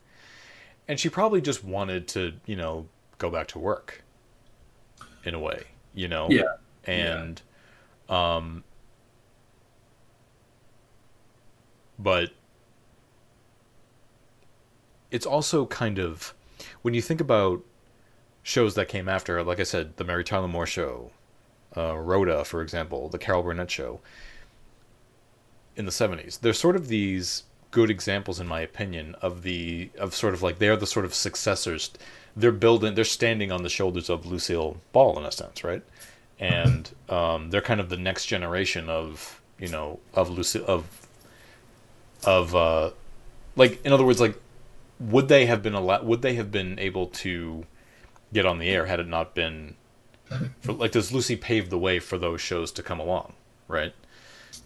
and 0.86 0.98
she 0.98 1.08
probably 1.08 1.40
just 1.40 1.62
wanted 1.64 2.08
to, 2.08 2.32
you 2.46 2.56
know, 2.56 2.86
go 3.18 3.30
back 3.30 3.48
to 3.48 3.58
work. 3.58 4.02
In 5.24 5.34
a 5.34 5.38
way, 5.38 5.64
you 5.94 6.08
know. 6.08 6.28
Yeah. 6.30 6.54
And, 6.84 7.42
um, 8.08 8.64
but 11.98 12.30
it's 15.10 15.26
also 15.26 15.66
kind 15.66 15.98
of 15.98 16.34
when 16.82 16.94
you 16.94 17.02
think 17.02 17.20
about 17.20 17.62
shows 18.42 18.74
that 18.74 18.88
came 18.88 19.08
after, 19.08 19.42
like 19.42 19.60
I 19.60 19.64
said, 19.64 19.96
the 19.96 20.04
Mary 20.04 20.24
Tyler 20.24 20.48
Moore 20.48 20.66
Show, 20.66 21.10
uh, 21.76 21.96
Rhoda, 21.96 22.44
for 22.44 22.62
example, 22.62 23.08
the 23.08 23.18
Carol 23.18 23.42
Burnett 23.42 23.70
Show 23.70 24.00
in 25.76 25.84
the 25.84 25.90
'70s. 25.90 26.40
They're 26.40 26.52
sort 26.52 26.76
of 26.76 26.88
these 26.88 27.44
good 27.70 27.90
examples, 27.90 28.40
in 28.40 28.46
my 28.46 28.60
opinion, 28.60 29.14
of 29.20 29.42
the 29.42 29.90
of 29.98 30.14
sort 30.14 30.34
of 30.34 30.42
like 30.42 30.58
they're 30.58 30.76
the 30.76 30.86
sort 30.86 31.04
of 31.04 31.14
successors. 31.14 31.90
They're 32.36 32.52
building, 32.52 32.94
they're 32.94 33.04
standing 33.04 33.50
on 33.50 33.62
the 33.62 33.68
shoulders 33.68 34.08
of 34.08 34.24
Lucille 34.24 34.78
Ball 34.92 35.18
in 35.18 35.24
a 35.24 35.32
sense, 35.32 35.64
right? 35.64 35.82
And 36.38 36.88
um, 37.08 37.50
they're 37.50 37.60
kind 37.60 37.80
of 37.80 37.88
the 37.88 37.96
next 37.96 38.26
generation 38.26 38.88
of 38.88 39.40
you 39.58 39.68
know 39.68 40.00
of 40.14 40.30
Lucy 40.30 40.62
of 40.64 41.06
of 42.24 42.54
uh, 42.54 42.90
like 43.56 43.84
in 43.84 43.92
other 43.92 44.04
words, 44.04 44.20
like 44.20 44.40
would 45.00 45.28
they 45.28 45.46
have 45.46 45.62
been 45.62 45.74
allowed? 45.74 46.04
Would 46.06 46.22
they 46.22 46.34
have 46.34 46.50
been 46.50 46.78
able 46.78 47.06
to 47.06 47.64
get 48.32 48.44
on 48.46 48.58
the 48.58 48.68
air 48.68 48.86
had 48.86 49.00
it 49.00 49.08
not 49.08 49.34
been 49.34 49.74
for, 50.60 50.72
like 50.72 50.92
does 50.92 51.12
Lucy 51.12 51.36
pave 51.36 51.70
the 51.70 51.78
way 51.78 51.98
for 51.98 52.18
those 52.18 52.40
shows 52.40 52.70
to 52.72 52.82
come 52.82 53.00
along, 53.00 53.32
right? 53.66 53.94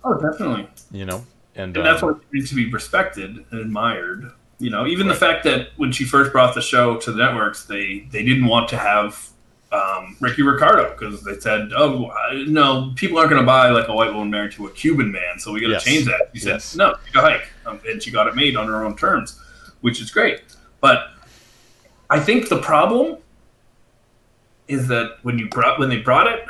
Oh, 0.05 0.15
definitely. 0.19 0.69
You 0.91 1.05
know, 1.05 1.25
and, 1.55 1.77
And 1.77 1.87
that's 1.87 2.03
um, 2.03 2.11
what 2.11 2.33
needs 2.33 2.49
to 2.51 2.57
be 2.57 2.69
respected 2.71 3.45
and 3.51 3.61
admired. 3.61 4.33
You 4.59 4.71
know, 4.71 4.87
even 4.87 5.09
the 5.09 5.15
fact 5.15 5.45
that 5.45 5.69
when 5.77 5.93
she 5.93 6.05
first 6.05 6.33
brought 6.33 6.55
the 6.55 6.63
show 6.63 6.97
to 6.99 7.13
the 7.13 7.19
networks, 7.25 7.65
they 7.65 8.07
they 8.11 8.25
didn't 8.25 8.47
want 8.47 8.69
to 8.71 8.77
have 8.79 9.29
um, 9.73 10.17
Ricky 10.21 10.43
Ricardo 10.43 10.91
because 10.93 11.23
they 11.25 11.39
said, 11.39 11.71
"Oh 11.77 12.11
I- 12.11 12.45
no, 12.47 12.93
people 12.97 13.19
aren't 13.19 13.31
going 13.31 13.43
to 13.43 13.47
buy 13.47 13.71
like 13.71 13.89
a 13.89 13.93
white 13.95 14.13
woman 14.13 14.31
married 14.31 14.53
to 14.53 14.67
a 14.67 14.71
Cuban 14.71 15.11
man, 15.11 15.39
so 15.39 15.53
we 15.53 15.61
got 15.61 15.69
to 15.69 15.73
Yes. 15.75 15.85
change 15.85 16.05
that." 16.07 16.31
She 16.35 16.41
said, 16.41 16.51
Yes. 16.55 16.77
"No, 16.77 16.95
take 17.07 17.15
a 17.17 17.21
hike," 17.21 17.49
um, 17.67 17.81
and 17.89 18.03
she 18.03 18.11
got 18.11 18.27
it 18.29 18.37
made 18.37 18.55
on 18.57 18.69
her 18.69 18.85
own 18.85 18.97
terms, 18.97 19.41
which 19.83 20.01
is 20.01 20.11
great. 20.11 20.41
But 20.81 21.09
I 22.09 22.19
think 22.19 22.49
the 22.49 22.59
problem 22.61 23.19
is 24.69 24.89
that 24.89 25.19
when 25.23 25.39
you 25.39 25.49
brought 25.49 25.79
when 25.79 25.91
they 25.91 25.99
brought 25.99 26.27
it, 26.27 26.45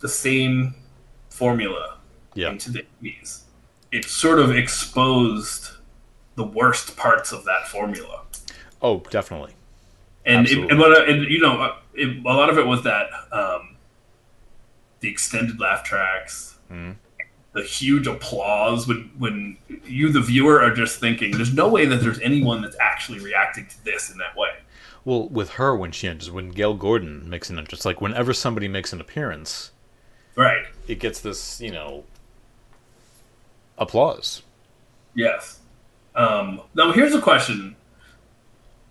the 0.00 0.08
same 0.08 0.74
formula 1.30 1.96
yeah, 2.34 2.50
into 2.50 2.70
the 2.70 2.84
80s, 3.02 3.42
it 3.90 4.04
sort 4.04 4.38
of 4.38 4.50
exposed 4.54 5.70
the 6.34 6.44
worst 6.44 6.96
parts 6.96 7.32
of 7.32 7.44
that 7.44 7.68
formula. 7.68 8.22
oh, 8.80 9.00
definitely, 9.10 9.52
And, 10.26 10.46
it, 10.48 10.58
and, 10.70 10.78
what, 10.78 11.08
and 11.08 11.24
you 11.30 11.40
know, 11.40 11.76
it, 11.94 12.24
a 12.24 12.32
lot 12.32 12.48
of 12.50 12.58
it 12.58 12.66
was 12.66 12.82
that 12.84 13.08
um, 13.32 13.76
the 15.00 15.08
extended 15.08 15.60
laugh 15.60 15.84
tracks, 15.84 16.56
Mhm. 16.70 16.96
The 17.52 17.62
huge 17.62 18.06
applause 18.06 18.86
when 18.88 19.10
when 19.18 19.58
you, 19.84 20.10
the 20.10 20.20
viewer, 20.22 20.62
are 20.62 20.74
just 20.74 20.98
thinking, 21.00 21.32
"There's 21.32 21.52
no 21.52 21.68
way 21.68 21.84
that 21.86 21.96
there's 22.00 22.18
anyone 22.20 22.62
that's 22.62 22.76
actually 22.80 23.18
reacting 23.18 23.66
to 23.66 23.84
this 23.84 24.10
in 24.10 24.18
that 24.18 24.36
way." 24.36 24.50
Well, 25.04 25.28
with 25.28 25.50
her 25.50 25.74
when 25.76 25.92
she 25.92 26.08
enters, 26.08 26.30
when 26.30 26.50
Gale 26.50 26.74
Gordon 26.74 27.28
makes 27.28 27.50
an 27.50 27.58
entrance, 27.58 27.84
like 27.84 28.00
whenever 28.00 28.32
somebody 28.32 28.68
makes 28.68 28.92
an 28.92 29.00
appearance, 29.00 29.72
Right? 30.36 30.64
it 30.88 30.98
gets 31.00 31.20
this, 31.20 31.60
you 31.60 31.72
know, 31.72 32.04
applause. 33.76 34.42
Yes. 35.14 35.58
Um, 36.14 36.62
now 36.74 36.92
here's 36.92 37.14
a 37.14 37.20
question. 37.20 37.76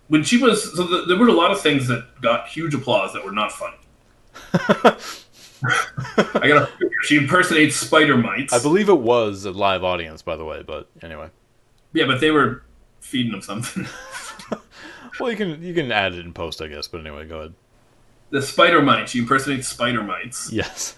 When 0.08 0.24
she 0.24 0.38
was, 0.38 0.76
so 0.76 0.86
th 0.88 1.08
there 1.08 1.18
were 1.18 1.30
a 1.30 1.34
lot 1.34 1.52
of 1.52 1.62
things 1.62 1.88
that 1.88 2.22
got 2.22 2.48
huge 2.48 2.74
applause 2.74 3.14
that 3.14 3.24
were 3.24 3.32
not 3.32 3.52
funny. 3.52 3.78
I 5.64 6.48
got 6.48 6.80
to. 6.80 6.90
She 7.04 7.18
impersonates 7.18 7.76
spider 7.76 8.18
mites. 8.18 8.54
I 8.54 8.62
believe 8.62 8.90
it 8.90 9.00
was 9.00 9.46
a 9.46 9.52
live 9.52 9.84
audience, 9.84 10.22
by 10.22 10.36
the 10.36 10.46
way, 10.46 10.64
but 10.64 10.88
anyway. 11.02 11.30
yeah, 11.94 12.06
but 12.06 12.20
they 12.22 12.32
were 12.32 12.64
feeding 13.00 13.32
them 13.32 13.42
something. 13.42 13.88
Well, 15.20 15.30
you 15.30 15.36
can 15.38 15.62
you 15.62 15.74
can 15.74 15.92
add 15.92 16.14
it 16.14 16.26
in 16.26 16.34
post, 16.34 16.62
I 16.62 16.68
guess. 16.68 16.88
But 16.88 17.02
anyway, 17.02 17.28
go 17.28 17.40
ahead. 17.40 17.54
the 18.32 18.42
spider 18.42 18.82
mite. 18.82 19.10
She 19.10 19.20
impersonates 19.20 19.68
spider 19.68 20.02
mites. 20.02 20.52
Yes. 20.52 20.98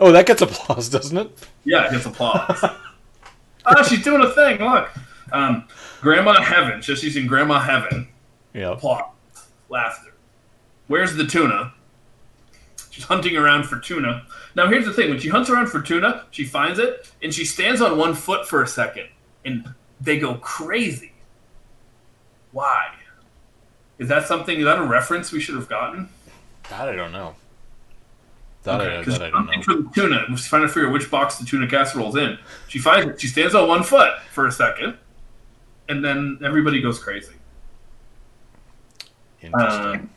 Oh, 0.00 0.12
that 0.12 0.26
gets 0.26 0.40
applause, 0.40 0.88
doesn't 0.96 1.18
it? 1.18 1.46
Yeah, 1.64 1.86
it 1.86 1.90
gets 1.90 2.06
applause. 2.06 2.64
oh, 3.66 3.82
she's 3.88 4.02
doing 4.02 4.22
a 4.22 4.30
thing. 4.30 4.58
Look, 4.60 4.88
um, 5.32 5.66
Grandma 6.00 6.40
Heaven. 6.40 6.80
She's 6.80 7.16
in 7.16 7.26
Grandma 7.26 7.58
Heaven. 7.60 8.08
Yeah. 8.54 8.72
applause, 8.72 9.10
laughter. 9.68 10.12
Where's 10.86 11.14
the 11.16 11.26
tuna? 11.26 11.74
She's 12.96 13.04
hunting 13.04 13.36
around 13.36 13.64
for 13.64 13.78
tuna. 13.78 14.24
Now, 14.54 14.68
here's 14.68 14.86
the 14.86 14.92
thing: 14.92 15.10
when 15.10 15.20
she 15.20 15.28
hunts 15.28 15.50
around 15.50 15.66
for 15.66 15.82
tuna, 15.82 16.24
she 16.30 16.46
finds 16.46 16.78
it 16.78 17.12
and 17.22 17.34
she 17.34 17.44
stands 17.44 17.82
on 17.82 17.98
one 17.98 18.14
foot 18.14 18.48
for 18.48 18.62
a 18.62 18.66
second, 18.66 19.08
and 19.44 19.68
they 20.00 20.18
go 20.18 20.36
crazy. 20.36 21.12
Why? 22.52 22.94
Is 23.98 24.08
that 24.08 24.26
something? 24.26 24.58
Is 24.58 24.64
that 24.64 24.78
a 24.78 24.82
reference 24.82 25.30
we 25.30 25.40
should 25.40 25.56
have 25.56 25.68
gotten? 25.68 26.08
That 26.70 26.88
I 26.88 26.96
don't 26.96 27.12
know. 27.12 27.34
That, 28.62 28.80
I, 28.80 28.98
Because 29.00 29.18
that 29.18 29.26
I 29.26 29.30
don't 29.30 29.44
know. 29.44 29.62
for 29.62 29.74
the 29.74 29.90
tuna, 29.94 30.24
she's 30.30 30.48
trying 30.48 30.62
to 30.62 30.68
figure 30.68 30.86
out 30.86 30.94
which 30.94 31.10
box 31.10 31.36
the 31.36 31.44
tuna 31.44 31.68
casserole's 31.68 32.16
in. 32.16 32.38
She 32.68 32.78
finds 32.78 33.10
it. 33.10 33.20
She 33.20 33.26
stands 33.26 33.54
on 33.54 33.68
one 33.68 33.82
foot 33.82 34.14
for 34.32 34.46
a 34.46 34.52
second, 34.52 34.96
and 35.90 36.02
then 36.02 36.38
everybody 36.42 36.80
goes 36.80 36.98
crazy. 36.98 37.34
Interesting. 39.42 39.84
Um, 39.84 40.10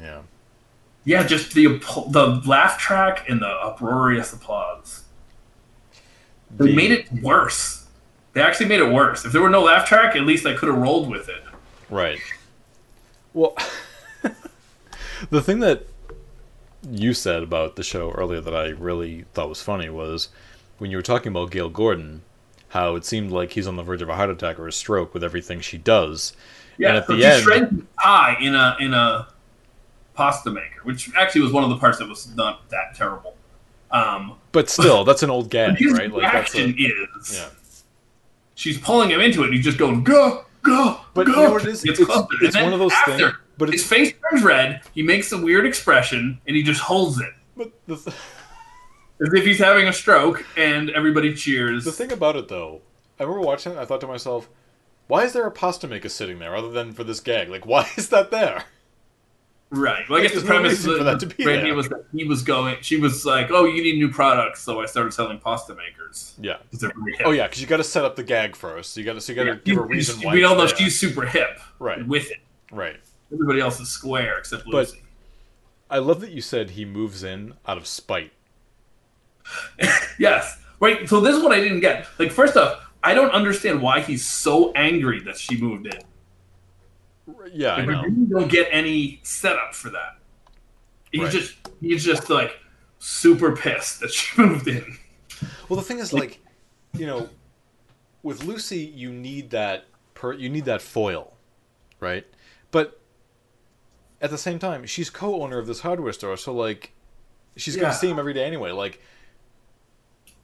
yeah. 0.00 0.22
Yeah, 1.08 1.22
just 1.26 1.54
the 1.54 1.66
the 2.10 2.42
laugh 2.46 2.78
track 2.78 3.30
and 3.30 3.40
the 3.40 3.48
uproarious 3.48 4.34
applause. 4.34 5.04
They 6.54 6.66
The- 6.66 6.76
made 6.76 6.90
it 6.90 7.10
worse. 7.22 7.86
They 8.34 8.42
actually 8.42 8.66
made 8.66 8.80
it 8.80 8.92
worse. 8.92 9.24
If 9.24 9.32
there 9.32 9.40
were 9.40 9.48
no 9.48 9.62
laugh 9.62 9.88
track, 9.88 10.14
at 10.16 10.22
least 10.22 10.44
I 10.44 10.52
could 10.52 10.68
have 10.68 10.76
rolled 10.76 11.08
with 11.08 11.30
it. 11.30 11.42
Right. 11.88 12.20
Well, 13.32 13.56
the 15.30 15.40
thing 15.40 15.60
that 15.60 15.86
you 16.90 17.14
said 17.14 17.42
about 17.42 17.76
the 17.76 17.82
show 17.82 18.10
earlier 18.10 18.42
that 18.42 18.54
I 18.54 18.68
really 18.68 19.24
thought 19.32 19.48
was 19.48 19.62
funny 19.62 19.88
was 19.88 20.28
when 20.76 20.90
you 20.90 20.98
were 20.98 21.02
talking 21.02 21.32
about 21.32 21.50
Gale 21.50 21.70
Gordon, 21.70 22.20
how 22.68 22.96
it 22.96 23.06
seemed 23.06 23.30
like 23.32 23.52
he's 23.52 23.66
on 23.66 23.76
the 23.76 23.82
verge 23.82 24.02
of 24.02 24.10
a 24.10 24.14
heart 24.16 24.28
attack 24.28 24.58
or 24.58 24.68
a 24.68 24.72
stroke 24.72 25.14
with 25.14 25.24
everything 25.24 25.60
she 25.60 25.78
does. 25.78 26.34
Yeah, 26.76 26.88
and 26.90 26.98
at 26.98 27.06
so 27.06 27.14
the 27.16 27.22
she 27.22 27.26
end, 27.26 27.42
shreds 27.42 27.70
his 27.70 27.82
pie 27.96 28.36
in 28.42 28.54
a 28.54 28.76
in 28.78 28.92
a 28.92 29.26
pasta 30.18 30.50
maker, 30.50 30.80
which 30.82 31.14
actually 31.14 31.42
was 31.42 31.52
one 31.52 31.62
of 31.62 31.70
the 31.70 31.76
parts 31.76 31.98
that 31.98 32.08
was 32.08 32.34
not 32.34 32.68
that 32.70 32.96
terrible. 32.96 33.36
Um, 33.92 34.34
but 34.50 34.68
still, 34.68 35.04
that's 35.04 35.22
an 35.22 35.30
old 35.30 35.48
gag, 35.48 35.80
right? 35.92 36.12
Like 36.12 36.32
that's 36.32 36.56
a, 36.56 36.68
is 36.68 37.38
yeah. 37.38 37.48
she's 38.56 38.78
pulling 38.78 39.10
him 39.10 39.20
into 39.20 39.42
it, 39.42 39.46
and 39.46 39.54
he's 39.54 39.64
just 39.64 39.78
going 39.78 40.02
go 40.02 40.44
go. 40.62 41.00
But 41.14 41.26
go. 41.26 41.32
you 41.42 41.48
know 41.48 41.56
it 41.56 41.66
is? 41.66 41.84
It's- 41.84 42.04
closer. 42.04 42.26
it's 42.42 42.56
one 42.56 42.72
of 42.72 42.80
those 42.80 42.92
after, 42.92 43.16
things- 43.16 43.32
but 43.58 43.70
his 43.70 43.86
face 43.86 44.12
turns 44.28 44.42
red. 44.42 44.80
He 44.92 45.04
makes 45.04 45.30
a 45.30 45.38
weird 45.38 45.64
expression, 45.64 46.40
and 46.48 46.56
he 46.56 46.64
just 46.64 46.80
holds 46.80 47.20
it. 47.20 47.32
But 47.56 47.70
the, 47.86 47.96
th- 47.96 48.06
as 49.22 49.32
if 49.32 49.44
he's 49.44 49.60
having 49.60 49.86
a 49.86 49.92
stroke, 49.92 50.44
and 50.56 50.90
everybody 50.90 51.32
cheers. 51.32 51.84
the 51.84 51.92
thing 51.92 52.10
about 52.10 52.34
it, 52.34 52.48
though, 52.48 52.80
I 53.20 53.22
remember 53.22 53.46
watching 53.46 53.72
it. 53.72 53.78
I 53.78 53.84
thought 53.84 54.00
to 54.00 54.08
myself, 54.08 54.48
why 55.06 55.22
is 55.24 55.32
there 55.32 55.46
a 55.46 55.50
pasta 55.52 55.86
maker 55.86 56.08
sitting 56.08 56.40
there 56.40 56.56
other 56.56 56.70
than 56.70 56.92
for 56.92 57.04
this 57.04 57.20
gag? 57.20 57.48
Like, 57.48 57.64
why 57.64 57.88
is 57.96 58.08
that 58.08 58.32
there? 58.32 58.64
Right. 59.70 60.08
Well, 60.08 60.18
I 60.18 60.22
guess 60.22 60.32
the 60.32 60.40
There's 60.40 60.48
no 60.48 60.60
premise 60.60 60.82
that 60.84 61.20
to 61.20 61.26
be 61.26 61.44
Randy 61.44 61.66
there. 61.66 61.74
was 61.74 61.88
that 61.90 62.04
he 62.12 62.24
was 62.24 62.42
going. 62.42 62.76
She 62.80 62.96
was 62.96 63.26
like, 63.26 63.50
"Oh, 63.50 63.66
you 63.66 63.82
need 63.82 63.96
new 63.98 64.08
products," 64.10 64.62
so 64.62 64.80
I 64.80 64.86
started 64.86 65.12
selling 65.12 65.38
pasta 65.38 65.74
makers. 65.74 66.34
Yeah. 66.40 66.56
really. 66.80 67.18
Oh 67.24 67.32
yeah, 67.32 67.46
because 67.46 67.60
you 67.60 67.66
got 67.66 67.76
to 67.76 67.84
set 67.84 68.02
up 68.04 68.16
the 68.16 68.22
gag 68.22 68.56
first. 68.56 68.96
You 68.96 69.04
got 69.04 69.12
to 69.14 69.20
so 69.20 69.32
you 69.32 69.36
got 69.36 69.44
to 69.44 69.50
Yeah, 69.50 69.56
give 69.64 69.76
a 69.76 69.82
reason 69.82 70.22
why. 70.22 70.32
We 70.32 70.44
all 70.44 70.54
know 70.54 70.66
there. 70.66 70.74
she's 70.76 70.98
super 70.98 71.26
hip. 71.26 71.60
Right. 71.78 72.06
With 72.06 72.30
it, 72.30 72.38
right. 72.72 72.98
everybody 73.30 73.60
else 73.60 73.78
is 73.78 73.90
square 73.90 74.38
except 74.38 74.64
But- 74.64 74.72
Lucy. 74.74 75.02
I 75.90 75.98
love 75.98 76.20
that 76.22 76.30
you 76.30 76.40
said 76.40 76.70
he 76.70 76.84
moves 76.86 77.22
in 77.22 77.54
out 77.66 77.76
of 77.76 77.86
spite. 77.86 78.32
Yes. 80.18 80.58
Right. 80.80 81.08
So 81.08 81.20
this 81.20 81.36
is 81.36 81.42
what 81.42 81.52
I 81.52 81.60
didn't 81.60 81.80
get. 81.80 82.06
Like, 82.18 82.30
first 82.32 82.56
off, 82.56 82.84
I 83.02 83.14
don't 83.14 83.30
understand 83.30 83.80
why 83.82 84.00
he's 84.00 84.26
so 84.26 84.72
angry 84.72 85.20
that 85.24 85.36
she 85.38 85.56
moved 85.60 85.86
in. 85.86 86.00
Yeah, 87.52 87.74
I 87.74 87.80
we 87.86 87.92
know. 87.92 88.02
really 88.02 88.26
don't 88.26 88.48
get 88.50 88.68
any 88.70 89.20
setup 89.22 89.74
for 89.74 89.90
that. 89.90 90.18
He's 91.12 91.22
Right. 91.22 91.32
just 91.32 91.54
he's 91.80 92.04
just 92.04 92.28
like 92.30 92.52
super 92.98 93.54
pissed 93.56 94.00
that 94.00 94.12
she 94.12 94.40
moved 94.42 94.68
in. 94.68 94.98
Well, 95.68 95.76
the 95.78 95.82
thing 95.84 95.98
is, 95.98 96.12
like, 96.12 96.40
you 96.94 97.06
know, 97.06 97.28
with 98.22 98.44
Lucy, 98.44 98.78
you 98.80 99.12
need 99.12 99.50
that 99.50 99.86
per 100.14 100.32
you 100.32 100.48
need 100.48 100.64
that 100.66 100.82
foil, 100.82 101.34
right? 102.00 102.26
But 102.70 103.00
at 104.20 104.30
the 104.30 104.38
same 104.38 104.58
time, 104.58 104.84
she's 104.86 105.10
co-owner 105.10 105.58
of 105.58 105.66
this 105.66 105.80
hardware 105.80 106.12
store, 106.12 106.36
so 106.36 106.52
like, 106.52 106.92
she's 107.56 107.76
Yeah. 107.76 107.82
gonna 107.82 107.94
see 107.94 108.08
him 108.10 108.18
every 108.18 108.34
day 108.34 108.44
anyway. 108.44 108.72
Like, 108.72 109.00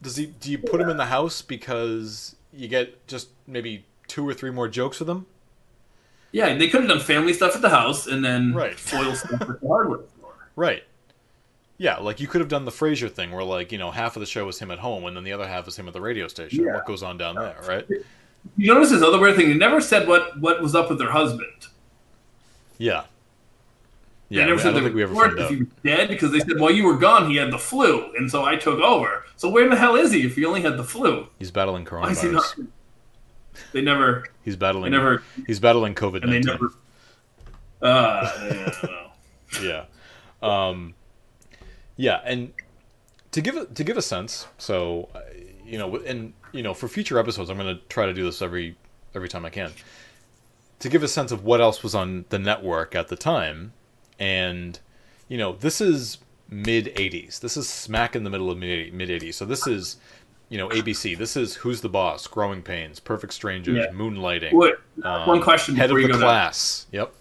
does 0.01 0.16
he? 0.16 0.27
Do 0.27 0.51
you 0.51 0.59
put 0.59 0.81
him 0.81 0.89
in 0.90 0.97
the 0.97 1.06
house 1.06 1.43
because 1.43 2.36
you 2.52 2.69
get 2.69 3.06
just 3.06 3.28
maybe 3.47 3.85
two 4.06 4.27
or 4.28 4.32
three 4.35 4.51
more 4.51 4.69
jokes 4.69 5.01
with 5.01 5.09
him? 5.09 5.27
Yeah, 6.35 6.52
they 6.56 6.66
could 6.66 6.81
have 6.81 6.89
done 6.90 6.98
family 6.98 7.32
stuff 7.32 7.55
at 7.55 7.62
the 7.62 7.69
house 7.70 8.09
and 8.09 8.24
then 8.24 8.52
Right. 8.55 8.74
foil 8.77 9.15
stuff 9.15 9.40
at 9.40 9.61
the 9.61 9.66
hardware 9.66 10.01
store. 10.19 10.35
Right. 10.56 10.82
Yeah, 11.78 11.98
like 11.98 12.19
you 12.20 12.27
could 12.27 12.40
have 12.40 12.48
done 12.48 12.65
the 12.65 12.73
Frasier 12.73 13.09
thing, 13.11 13.31
where 13.31 13.44
like 13.44 13.70
you 13.70 13.78
know 13.78 13.93
half 13.93 14.16
of 14.16 14.20
the 14.20 14.27
show 14.27 14.48
is 14.48 14.59
him 14.59 14.70
at 14.73 14.81
home, 14.81 15.05
and 15.05 15.16
then 15.16 15.23
the 15.23 15.32
other 15.32 15.47
half 15.47 15.69
is 15.69 15.77
him 15.77 15.86
at 15.86 15.94
the 15.94 16.01
radio 16.01 16.27
station. 16.27 16.65
Yeah. 16.65 16.74
What 16.74 16.86
goes 16.86 17.05
on 17.05 17.19
down 17.19 17.36
there, 17.36 17.56
right? 17.69 17.86
You 18.56 18.74
notice 18.74 18.90
this 18.90 19.01
other 19.02 19.19
weird 19.20 19.36
thing? 19.36 19.48
They 19.48 19.55
never 19.55 19.81
said 19.81 20.09
what 20.09 20.39
what 20.40 20.61
was 20.61 20.74
up 20.74 20.89
with 20.89 20.98
their 20.98 21.12
husband. 21.12 21.69
Yeah. 22.78 23.05
They 24.31 24.36
Yeah, 24.39 24.47
never 24.47 24.59
I 24.59 24.62
said 24.62 24.74
don't 24.74 24.82
think 24.82 24.94
we 24.97 25.02
ever 25.05 25.15
found 25.15 25.39
if 25.39 25.44
out. 25.44 25.51
he 25.51 25.56
was 25.59 25.69
dead 25.85 26.09
because 26.09 26.32
they 26.32 26.40
said 26.40 26.59
while 26.59 26.70
you 26.73 26.85
were 26.85 26.97
gone 26.97 27.31
he 27.31 27.36
had 27.36 27.52
the 27.52 27.59
flu 27.59 28.12
and 28.16 28.28
so 28.31 28.44
I 28.44 28.56
took 28.56 28.81
over. 28.81 29.24
So 29.36 29.48
where 29.48 29.69
the 29.69 29.77
hell 29.77 29.94
is 29.94 30.11
he 30.12 30.24
if 30.27 30.35
he 30.35 30.44
only 30.44 30.62
had 30.62 30.77
the 30.77 30.85
flu? 30.85 31.28
He's 31.39 31.51
battling 31.52 31.85
Why 31.85 32.11
is 32.11 32.20
he 32.23 32.28
coronavirus. 32.28 32.66
They 33.72 33.81
never. 33.81 34.26
He's 34.44 34.55
They 34.55 34.60
battling. 34.60 34.93
never. 34.93 35.22
He's 35.47 35.60
battling 35.60 35.94
COVID 35.94 36.22
And 36.22 36.32
they 36.32 36.40
never. 36.40 36.72
Uh, 37.82 38.31
I 38.36 38.72
don't 38.82 38.90
know. 38.90 39.10
Yeah. 39.62 39.85
Um, 40.43 40.94
yeah, 41.97 42.20
and 42.22 42.52
to 43.31 43.40
give 43.40 43.56
a, 43.56 43.64
to 43.64 43.82
give 43.82 43.97
a 43.97 44.02
sense, 44.02 44.47
so 44.59 45.09
you 45.64 45.78
know, 45.78 45.97
and 45.97 46.35
you 46.52 46.62
know, 46.62 46.74
for 46.74 46.86
future 46.86 47.18
episodes, 47.18 47.48
I'm 47.48 47.56
going 47.56 47.74
to 47.74 47.82
try 47.89 48.05
to 48.05 48.12
do 48.12 48.24
this 48.24 48.43
every 48.43 48.76
every 49.14 49.31
time 49.31 49.47
I 49.47 49.51
can. 49.51 49.72
To 50.81 50.89
give 50.90 51.02
a 51.02 51.09
sense 51.09 51.32
of 51.32 51.44
what 51.44 51.62
else 51.62 51.82
was 51.82 51.94
on 51.94 52.26
the 52.28 52.39
network 52.39 52.94
at 52.94 53.09
the 53.09 53.16
time, 53.16 53.72
and 54.18 54.78
you 55.28 55.39
know, 55.39 55.52
this 55.52 55.81
is 55.81 56.18
mid 56.51 56.94
'80s. 56.94 57.40
This 57.40 57.56
is 57.56 57.66
smack 57.66 58.14
in 58.14 58.24
the 58.24 58.28
middle 58.31 58.51
of 58.51 58.59
mid 58.59 58.93
mid 58.93 59.09
'80s. 59.09 59.32
So 59.32 59.47
this 59.47 59.66
is, 59.66 59.97
you 60.55 60.59
know, 60.59 60.68
ABC. 60.68 61.18
This 61.18 61.36
is 61.36 61.56
Who's 61.56 61.81
the 61.81 61.89
Boss, 61.89 62.28
Growing 62.28 62.62
Pains, 62.62 63.01
Perfect 63.01 63.32
Strangers, 63.35 63.76
Yeah. 63.76 63.86
Moonlighting. 63.93 64.52
Wait, 64.52 64.74
um, 65.02 65.26
one 65.26 65.43
question 65.43 65.74
Head 65.74 65.90
of 65.90 65.97
the 65.97 66.02
go 66.02 66.09
down. 66.12 66.20
Class. 66.20 66.86
Yep. 66.93 67.12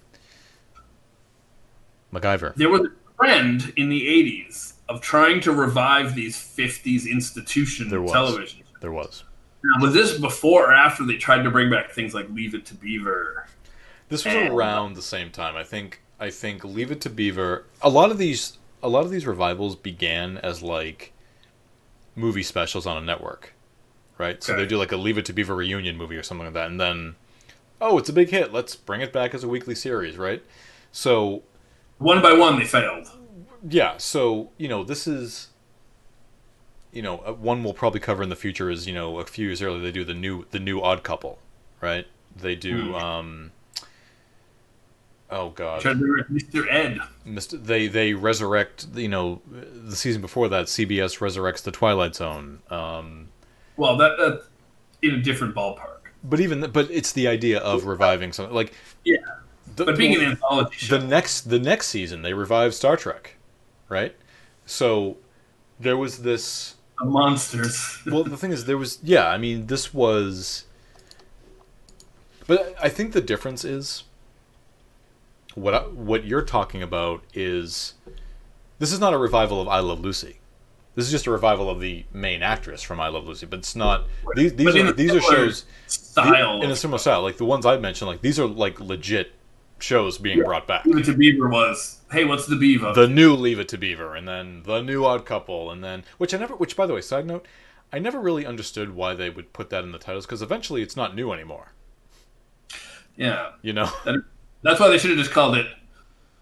MacGyver. 2.14 2.54
There 2.54 2.70
was 2.70 2.82
a 2.82 3.24
trend 3.24 3.74
in 3.76 3.90
the 3.90 4.06
'80s 4.08 4.74
of 4.88 5.02
trying 5.02 5.42
to 5.42 5.52
revive 5.52 6.14
these 6.14 6.36
'50s 6.38 7.10
institution 7.10 7.90
There 7.90 8.04
was. 8.04 8.12
television. 8.12 8.62
There 8.82 8.92
was. 8.92 9.24
Now, 9.64 9.84
was 9.84 9.96
this 9.96 10.20
before 10.20 10.70
or 10.70 10.74
after 10.74 11.04
they 11.04 11.16
tried 11.16 11.42
to 11.42 11.50
bring 11.50 11.72
back 11.72 11.90
things 11.90 12.14
like 12.14 12.30
Leave 12.30 12.54
It 12.54 12.68
to 12.68 12.76
Beaver? 12.76 13.48
This 14.10 14.26
was 14.26 14.36
And- 14.36 14.50
around 14.50 14.94
the 14.96 15.02
same 15.02 15.32
time. 15.32 15.56
I 15.56 15.64
think. 15.64 16.02
I 16.20 16.30
think 16.30 16.64
Leave 16.64 16.92
It 16.92 17.02
to 17.02 17.10
Beaver. 17.10 17.66
A 17.82 17.90
lot 17.90 18.12
of 18.12 18.20
these. 18.20 18.60
A 18.84 18.90
lot 18.90 19.06
of 19.06 19.10
these 19.10 19.26
revivals 19.26 19.76
began 19.76 20.38
as 20.38 20.62
like 20.62 21.13
movie 22.16 22.44
specials 22.44 22.86
on 22.86 22.98
a 22.98 23.02
network, 23.06 23.54
right? 24.18 24.42
So 24.44 24.56
they 24.56 24.66
do 24.66 24.78
like 24.78 24.92
a 24.92 24.98
Leave 24.98 25.18
It 25.18 25.26
to 25.26 25.34
Beaver 25.34 25.56
reunion 25.56 25.98
movie 25.98 26.16
or 26.18 26.24
something 26.24 26.46
like 26.46 26.54
that, 26.54 26.68
and 26.68 26.80
then, 26.80 27.16
oh, 27.82 27.98
it's 27.98 28.10
a 28.10 28.14
big 28.14 28.30
hit. 28.30 28.54
Let's 28.54 28.76
bring 28.76 29.02
it 29.02 29.12
back 29.14 29.34
as 29.34 29.44
a 29.44 29.48
weekly 29.48 29.76
series, 29.76 30.18
right? 30.18 30.44
So 30.92 31.44
One 31.98 32.22
by 32.22 32.34
one, 32.34 32.60
they 32.60 32.66
failed. 32.66 33.10
yeah, 33.68 33.98
so 33.98 34.52
you 34.58 34.68
know 34.68 34.84
this 34.84 35.08
is. 35.08 35.50
You 36.92 37.02
know, 37.02 37.18
uh, 37.26 37.34
one 37.34 37.64
we'll 37.64 37.74
probably 37.74 38.00
cover 38.00 38.22
in 38.22 38.30
the 38.30 38.36
future 38.36 38.70
is 38.70 38.86
you 38.86 38.94
know 38.94 39.18
a 39.20 39.26
few 39.26 39.48
years 39.48 39.64
earlier 39.64 39.82
they 39.82 39.92
do 39.92 40.04
the 40.04 40.14
new 40.14 40.46
the 40.52 40.60
new 40.60 40.80
Odd 40.82 41.02
Couple, 41.04 41.40
right? 41.82 42.06
They 42.36 42.56
do. 42.56 42.90
Hmm. 42.90 42.96
um 42.96 43.52
Oh 45.36 45.50
God, 45.50 45.82
Tried 45.82 45.94
to 45.94 46.00
do 46.00 46.24
Mr. 46.32 46.68
Ed. 46.70 47.00
Mist- 47.26 47.66
they 47.66 47.88
they 47.88 48.14
resurrect 48.14 48.86
you 48.94 49.08
know 49.08 49.42
the 49.50 49.96
season 49.96 50.22
before 50.22 50.48
that 50.50 50.68
CBS 50.68 51.18
resurrects 51.20 51.64
the 51.64 51.72
Twilight 51.72 52.14
Zone 52.16 52.60
um, 52.70 53.30
Well, 53.76 53.98
that 53.98 54.44
in 55.02 55.16
a 55.16 55.22
different 55.22 55.56
ballpark. 55.56 56.02
but 56.24 56.40
even 56.40 56.70
but 56.72 56.90
it's 56.92 57.12
the 57.14 57.28
idea 57.28 57.60
of 57.60 57.86
reviving 57.86 58.32
something 58.32 58.54
like 58.54 58.74
Yeah, 59.04 59.18
the, 59.76 59.86
but 59.86 59.98
being 59.98 60.14
an 60.16 60.22
anthology 60.22 60.78
show, 60.78 60.98
the 61.00 61.08
next 61.08 61.50
the 61.50 61.60
next 61.60 61.88
season 61.88 62.22
they 62.22 62.34
revived 62.34 62.76
Star 62.76 62.96
Trek 62.96 63.36
right 63.90 64.16
so 64.66 65.18
there 65.80 65.98
was 65.98 66.20
this 66.20 66.76
the 67.00 67.06
monsters. 67.06 67.98
well 68.06 68.24
the 68.24 68.38
thing 68.38 68.52
is 68.52 68.66
there 68.66 68.78
was 68.78 69.00
yeah 69.04 69.28
I 69.28 69.38
mean 69.40 69.66
this 69.68 69.94
was 69.94 70.66
but 72.46 72.76
I 72.82 72.90
think 72.90 73.14
the 73.14 73.22
difference 73.22 73.64
is 73.66 74.04
what 75.56 75.74
I, 75.74 75.80
what 75.82 76.26
you're 76.26 76.42
talking 76.44 76.82
about 76.84 77.24
is 77.34 77.94
this 78.80 78.92
is 78.92 79.00
not 79.00 79.14
a 79.14 79.18
revival 79.18 79.62
of 79.62 79.68
I 79.68 79.80
Love 79.80 80.00
Lucy. 80.00 80.40
This 80.96 81.06
is 81.06 81.12
just 81.12 81.26
a 81.26 81.32
revival 81.32 81.70
of 81.70 81.80
the 81.80 82.06
main 82.14 82.44
actress 82.44 82.82
from 82.84 83.00
I 83.00 83.08
Love 83.08 83.26
Lucy, 83.28 83.46
but 83.48 83.60
it's 83.60 83.76
not. 83.76 84.06
These 84.36 84.54
these 84.56 84.76
are 84.76 84.92
these 84.92 85.14
are 85.16 85.22
shows 85.22 85.66
the- 86.16 86.60
in 86.64 86.70
a 86.70 86.76
similar 86.76 87.00
style. 87.00 87.22
Like 87.24 87.38
the 87.38 87.46
ones 87.46 87.66
I 87.66 87.78
mentioned, 87.78 88.10
like 88.10 88.22
these 88.22 88.40
are 88.40 88.46
like 88.48 88.80
legit 88.80 89.32
shows 89.80 90.18
being 90.18 90.38
Yeah. 90.38 90.44
brought 90.46 90.68
back. 90.68 90.86
Leave 90.86 91.00
It 91.00 91.12
to 91.12 91.18
Beaver 91.18 91.50
was, 91.50 92.00
hey, 92.12 92.24
what's 92.26 92.46
the 92.46 92.56
Beaver? 92.56 92.94
The 92.94 93.08
new 93.08 93.34
Leave 93.34 93.60
It 93.60 93.68
to 93.70 93.78
Beaver, 93.78 94.16
and 94.16 94.28
then 94.28 94.64
the 94.64 94.82
new 94.82 95.04
Odd 95.04 95.26
Couple, 95.26 95.72
and 95.72 95.84
then 95.84 96.04
which 96.20 96.34
I 96.34 96.38
never. 96.38 96.56
Which 96.56 96.76
by 96.78 96.86
the 96.86 96.94
way, 96.94 97.02
side 97.02 97.26
note, 97.26 97.48
I 97.92 98.00
never 98.00 98.20
really 98.20 98.46
understood 98.46 98.96
why 98.96 99.14
they 99.16 99.30
would 99.32 99.52
put 99.52 99.70
that 99.72 99.84
in 99.84 99.92
the 99.92 99.98
titles 100.00 100.26
because 100.26 100.42
eventually 100.44 100.82
it's 100.84 100.96
not 100.96 101.16
new 101.16 101.32
anymore. 101.34 101.74
yeah, 103.16 103.52
You 103.62 103.74
know. 103.74 103.90
That- 104.64 104.72
that's 104.72 104.80
why 104.80 104.90
they 104.90 104.98
should 104.98 105.12
have 105.12 105.20
just 105.20 105.32
called 105.32 105.56
it 105.58 105.68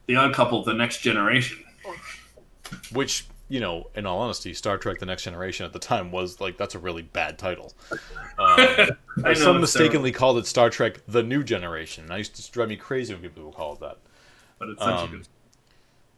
The 0.08 0.16
Odd 0.16 0.34
Couple: 0.34 0.64
The 0.64 0.74
Next 0.74 1.00
Generation. 1.00 1.58
which 2.94 3.26
you 3.50 3.60
know 3.60 3.90
in 3.96 4.06
all 4.06 4.20
honesty 4.20 4.54
star 4.54 4.78
trek 4.78 5.00
the 5.00 5.06
next 5.06 5.24
generation 5.24 5.66
at 5.66 5.74
the 5.74 5.80
time 5.80 6.10
was 6.10 6.40
like 6.40 6.56
that's 6.58 6.74
a 6.74 6.80
really 6.80 7.02
bad 7.02 7.38
title 7.38 7.74
um, 7.92 8.00
I 8.40 8.88
know, 9.26 9.34
some 9.34 9.60
mistakenly 9.60 10.14
called 10.14 10.38
it 10.38 10.46
star 10.48 10.70
trek 10.70 11.00
the 11.06 11.22
new 11.22 11.44
generation 11.44 12.10
i 12.12 12.18
used 12.18 12.34
to 12.36 12.50
drive 12.50 12.70
me 12.70 12.78
crazy 12.78 13.14
when 13.14 13.22
people 13.22 13.44
would 13.44 13.54
call 13.56 13.74
it 13.74 13.82
that 13.82 13.98
but 14.58 14.70
it's 14.70 14.82
such 14.82 15.00
Um, 15.02 15.10
a 15.10 15.12
good. 15.18 15.28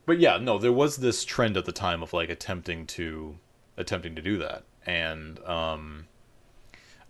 but 0.06 0.20
yeah 0.20 0.38
no 0.38 0.60
there 0.60 0.72
was 0.72 0.98
this 0.98 1.26
trend 1.26 1.58
at 1.58 1.66
the 1.66 1.72
time 1.72 2.04
of 2.04 2.14
like 2.14 2.30
attempting 2.30 2.86
to 2.88 3.36
attempting 3.78 4.14
to 4.14 4.22
do 4.22 4.38
that 4.38 4.64
and 4.86 5.40
um 5.46 6.06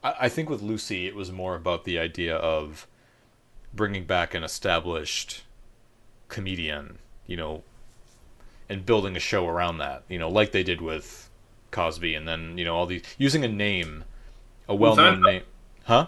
I, 0.05 0.15
I 0.21 0.29
think 0.29 0.49
with 0.49 0.61
lucy 0.61 1.05
it 1.05 1.15
was 1.15 1.33
more 1.33 1.55
about 1.55 1.83
the 1.83 1.99
idea 1.99 2.37
of 2.37 2.87
bringing 3.73 4.05
back 4.05 4.33
an 4.33 4.43
established 4.43 5.43
comedian 6.29 6.97
you 7.27 7.37
know 7.37 7.63
and 8.69 8.85
building 8.85 9.15
a 9.15 9.19
show 9.19 9.47
around 9.47 9.77
that 9.77 10.03
you 10.09 10.17
know 10.17 10.29
like 10.29 10.51
they 10.51 10.63
did 10.63 10.81
with 10.81 11.29
cosby 11.71 12.15
and 12.15 12.27
then 12.27 12.57
you 12.57 12.65
know 12.65 12.75
all 12.75 12.85
these 12.85 13.03
using 13.17 13.43
a 13.43 13.47
name 13.47 14.03
a 14.67 14.75
well-known 14.75 15.17
Seinfeld. 15.19 15.25
name 15.25 15.41
huh 15.83 16.07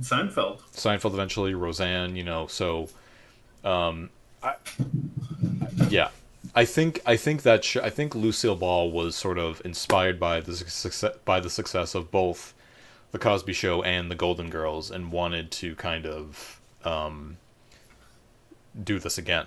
Seinfeld. 0.00 0.60
Seinfeld 0.74 1.14
eventually, 1.14 1.54
Roseanne, 1.54 2.14
you 2.16 2.24
know, 2.24 2.46
so 2.46 2.88
um 3.64 4.10
I, 4.42 4.54
yeah. 5.88 6.10
I 6.54 6.64
think 6.64 7.00
I 7.06 7.16
think 7.16 7.42
that 7.42 7.64
sh- 7.64 7.78
I 7.78 7.90
think 7.90 8.14
Lucille 8.14 8.56
Ball 8.56 8.90
was 8.90 9.16
sort 9.16 9.38
of 9.38 9.62
inspired 9.64 10.18
by 10.20 10.40
the 10.40 10.54
success 10.54 11.14
by 11.24 11.40
the 11.40 11.50
success 11.50 11.94
of 11.94 12.10
both 12.10 12.54
the 13.12 13.18
Cosby 13.18 13.52
Show 13.52 13.82
and 13.82 14.10
the 14.10 14.14
Golden 14.14 14.50
Girls 14.50 14.90
and 14.90 15.10
wanted 15.12 15.50
to 15.52 15.74
kind 15.76 16.06
of 16.06 16.57
um 16.84 17.36
do 18.84 18.98
this 18.98 19.18
again. 19.18 19.46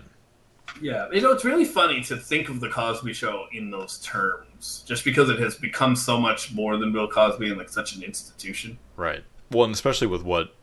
Yeah, 0.81 1.09
you 1.11 1.21
know, 1.21 1.31
it's 1.31 1.43
really 1.43 1.65
funny 1.65 2.01
to 2.03 2.15
think 2.15 2.49
of 2.49 2.59
the 2.59 2.69
Cosby 2.69 3.13
Show 3.13 3.47
in 3.51 3.71
those 3.71 3.99
terms, 3.99 4.83
just 4.87 5.03
because 5.03 5.29
it 5.29 5.39
has 5.39 5.55
become 5.55 5.95
so 5.95 6.17
much 6.19 6.53
more 6.53 6.77
than 6.77 6.93
Bill 6.93 7.07
Cosby 7.07 7.49
and 7.49 7.57
like 7.57 7.69
such 7.69 7.95
an 7.95 8.03
institution. 8.03 8.77
Right. 8.95 9.23
Well, 9.51 9.65
and 9.65 9.73
especially 9.73 10.07
with 10.07 10.23
what 10.23 10.53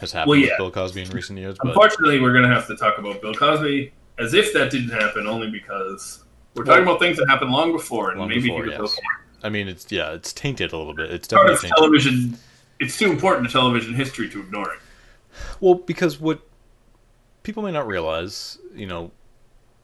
has 0.00 0.12
happened 0.12 0.30
Well, 0.30 0.40
with. 0.40 0.56
Bill 0.56 0.70
Cosby 0.70 1.02
in 1.02 1.10
recent 1.10 1.38
years, 1.38 1.56
but 1.58 1.68
Unfortunately, 1.68 2.20
we're 2.20 2.32
gonna 2.32 2.54
have 2.54 2.66
to 2.68 2.76
talk 2.76 2.98
about 2.98 3.20
Bill 3.20 3.34
Cosby 3.34 3.92
as 4.18 4.34
if 4.34 4.52
that 4.52 4.70
didn't 4.70 4.90
happen, 4.90 5.26
only 5.26 5.50
because 5.50 6.24
we're 6.54 6.64
talking 6.64 6.84
about 6.84 7.00
things 7.00 7.16
that 7.16 7.28
happened 7.28 7.50
long 7.50 7.72
before, 7.72 8.10
and 8.10 8.20
Long 8.20 8.28
maybe 8.28 8.42
before, 8.42 8.66
yes. 8.66 8.98
I 9.42 9.48
mean, 9.48 9.68
it's 9.68 9.90
yeah, 9.90 10.12
it's 10.12 10.32
tainted 10.32 10.72
a 10.72 10.78
little 10.78 10.94
bit. 10.94 11.10
It's 11.10 11.26
definitely 11.26 11.70
television, 11.70 12.38
it's 12.78 12.96
too 12.98 13.10
important 13.10 13.46
to 13.46 13.52
television 13.52 13.94
history 13.94 14.28
to 14.28 14.40
ignore 14.40 14.72
it. 14.72 14.78
Well, 15.60 15.74
because 15.74 16.20
what 16.20 16.40
people 17.42 17.62
may 17.62 17.72
not 17.72 17.86
realize, 17.86 18.58
you 18.74 18.86
know, 18.86 19.10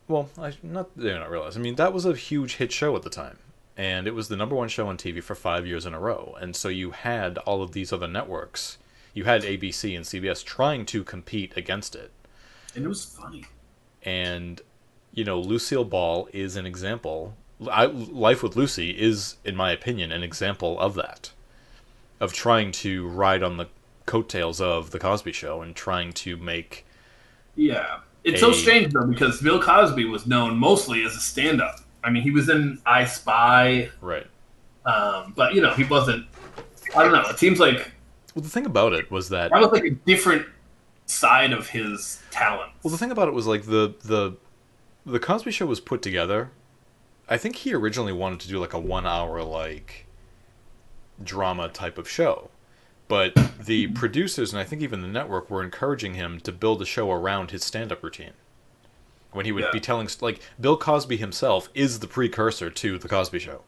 well, 0.06 0.30
I 0.38 0.52
not 0.62 0.96
they 0.96 1.12
may 1.12 1.18
not 1.18 1.30
realize. 1.30 1.56
I 1.56 1.60
mean, 1.60 1.76
that 1.76 1.92
was 1.92 2.04
a 2.04 2.14
huge 2.14 2.56
hit 2.56 2.72
show 2.72 2.96
at 2.96 3.02
the 3.02 3.10
time, 3.10 3.38
and 3.76 4.06
it 4.06 4.14
was 4.14 4.28
the 4.28 4.36
number 4.36 4.54
one 4.56 4.68
show 4.68 4.88
on 4.88 4.96
TV 4.96 5.22
for 5.22 5.34
five 5.34 5.66
years 5.66 5.84
in 5.86 5.94
a 5.94 6.00
row. 6.00 6.36
And 6.40 6.56
so 6.56 6.68
you 6.68 6.92
had 6.92 7.38
all 7.38 7.62
of 7.62 7.72
these 7.72 7.92
other 7.92 8.08
networks. 8.08 8.78
You 9.14 9.24
had 9.24 9.42
ABC 9.42 9.96
and 9.96 10.04
CBS 10.04 10.44
trying 10.44 10.86
to 10.86 11.02
compete 11.02 11.56
against 11.56 11.94
it, 11.96 12.10
And 12.76 12.84
it 12.84 12.88
was 12.88 13.04
funny. 13.04 13.44
and 14.04 14.60
you 15.12 15.24
know, 15.24 15.40
Lucille 15.40 15.84
Ball 15.84 16.28
is 16.32 16.54
an 16.56 16.64
example. 16.66 17.34
I, 17.68 17.86
Life 17.86 18.42
with 18.42 18.54
Lucy 18.54 18.90
is, 18.90 19.36
in 19.44 19.56
my 19.56 19.72
opinion, 19.72 20.12
an 20.12 20.22
example 20.22 20.78
of 20.78 20.94
that, 20.94 21.32
of 22.20 22.32
trying 22.32 22.70
to 22.72 23.08
ride 23.08 23.42
on 23.42 23.56
the 23.56 23.66
coattails 24.08 24.60
of 24.60 24.90
the 24.90 24.98
Cosby 24.98 25.32
Show 25.32 25.62
and 25.62 25.76
trying 25.76 26.12
to 26.14 26.36
make 26.36 26.84
Yeah. 27.54 28.00
It's 28.24 28.40
so 28.40 28.50
strange 28.52 28.92
though 28.92 29.06
because 29.06 29.40
Bill 29.40 29.62
Cosby 29.62 30.04
was 30.06 30.26
known 30.26 30.56
mostly 30.58 31.04
as 31.04 31.14
a 31.14 31.20
stand-up. 31.20 31.80
I 32.02 32.10
mean, 32.10 32.22
he 32.22 32.30
was 32.30 32.48
in 32.48 32.80
I 32.84 33.04
Spy, 33.04 33.90
right. 34.00 34.26
um, 34.84 35.32
but 35.36 35.54
you 35.54 35.60
know, 35.60 35.72
he 35.74 35.84
wasn't. 35.84 36.26
I 36.96 37.02
don't 37.04 37.12
know. 37.12 37.22
It 37.28 37.38
seems 37.38 37.60
like 37.60 37.90
Well, 38.34 38.42
the 38.42 38.48
thing 38.48 38.66
about 38.66 38.92
it 38.92 39.10
was 39.10 39.28
that 39.28 39.50
that 39.50 39.60
was 39.60 39.70
like 39.72 39.84
a 39.84 39.90
different 39.90 40.46
side 41.06 41.52
of 41.52 41.68
his 41.68 42.22
talent. 42.30 42.72
well, 42.82 42.90
the 42.90 42.98
thing 42.98 43.10
about 43.10 43.28
it 43.28 43.34
was 43.34 43.46
like 43.46 43.64
the 43.66 43.94
the 44.04 44.36
the 45.06 45.18
Cosby 45.18 45.50
Show 45.50 45.66
was 45.66 45.80
put 45.80 46.02
together. 46.02 46.50
I 47.28 47.36
think 47.36 47.56
he 47.56 47.74
originally 47.74 48.12
wanted 48.12 48.40
to 48.40 48.48
do 48.48 48.58
like 48.58 48.72
a 48.74 48.78
one 48.78 49.06
hour 49.06 49.42
like 49.42 50.06
drama 51.22 51.68
type 51.68 51.98
of 51.98 52.08
show, 52.08 52.50
but 53.08 53.34
the 53.58 53.88
producers 53.88 54.52
and 54.52 54.60
I 54.60 54.64
think 54.64 54.82
even 54.82 55.00
the 55.02 55.08
network 55.08 55.50
were 55.50 55.62
encouraging 55.64 56.14
him 56.14 56.40
to 56.40 56.52
build 56.52 56.80
a 56.82 56.84
show 56.86 57.10
around 57.10 57.50
his 57.50 57.64
stand 57.64 57.90
up 57.90 58.02
routine. 58.02 58.32
When 59.32 59.44
he 59.44 59.52
would 59.52 59.64
Yeah. 59.64 59.70
be 59.72 59.80
telling 59.80 60.08
like 60.20 60.40
Bill 60.60 60.76
Cosby 60.76 61.16
himself 61.16 61.68
is 61.74 61.98
the 62.00 62.06
precursor 62.06 62.70
to 62.70 62.98
the 62.98 63.08
Cosby 63.08 63.38
Show. 63.38 63.62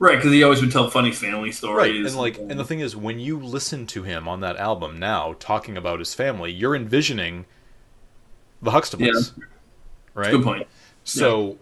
Right, 0.00 0.16
because 0.16 0.32
he 0.32 0.42
always 0.42 0.60
would 0.60 0.72
tell 0.72 0.90
funny 0.90 1.12
family 1.12 1.52
stories. 1.52 1.76
Right, 1.92 1.94
and 2.04 2.16
like, 2.16 2.36
and 2.36 2.58
the 2.58 2.64
thing 2.64 2.80
is, 2.80 2.96
when 2.96 3.20
you 3.20 3.38
listen 3.38 3.86
to 3.88 4.02
him 4.02 4.26
on 4.26 4.40
that 4.40 4.56
album 4.56 4.98
now, 4.98 5.36
talking 5.38 5.76
about 5.76 6.00
his 6.00 6.14
family, 6.14 6.50
you're 6.52 6.74
envisioning 6.74 7.46
the 8.60 8.72
Huxtables, 8.72 9.32
right? 10.14 10.32
good 10.32 10.42
point. 10.42 10.66
So 11.04 11.58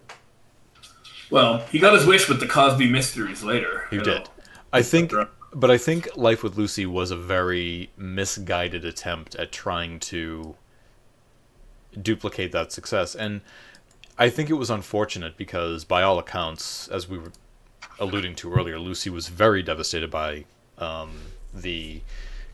Well, 1.31 1.59
he 1.71 1.79
got 1.79 1.93
his 1.95 2.07
wish 2.07 2.27
with 2.29 2.41
the 2.41 2.47
Cosby 2.47 2.89
Mysteries 2.91 3.43
later. 3.43 3.87
he 3.91 3.99
did. 3.99 4.07
know. 4.07 4.25
I 4.73 4.81
think. 4.83 5.13
But 5.55 5.71
I 5.71 5.79
think 5.79 6.17
Life 6.17 6.43
with 6.43 6.57
Lucy 6.57 6.87
was 6.87 7.11
a 7.11 7.17
very 7.17 7.91
misguided 7.97 8.85
attempt 8.85 9.35
at 9.37 9.53
trying 9.53 9.99
to 10.01 10.55
duplicate 12.01 12.53
that 12.53 12.73
success, 12.73 13.15
and 13.15 13.43
I 14.19 14.31
think 14.31 14.51
it 14.51 14.55
was 14.55 14.71
unfortunate 14.71 15.37
because, 15.37 15.85
by 15.85 16.03
all 16.03 16.19
accounts, 16.19 16.89
as 16.89 17.09
we 17.09 17.19
were 17.19 17.33
alluding 17.99 18.35
to 18.37 18.53
earlier, 18.53 18.79
Lucy 18.79 19.11
was 19.11 19.29
very 19.29 19.63
devastated 19.63 20.11
by 20.11 20.45
um, 20.79 21.11
the 21.53 22.01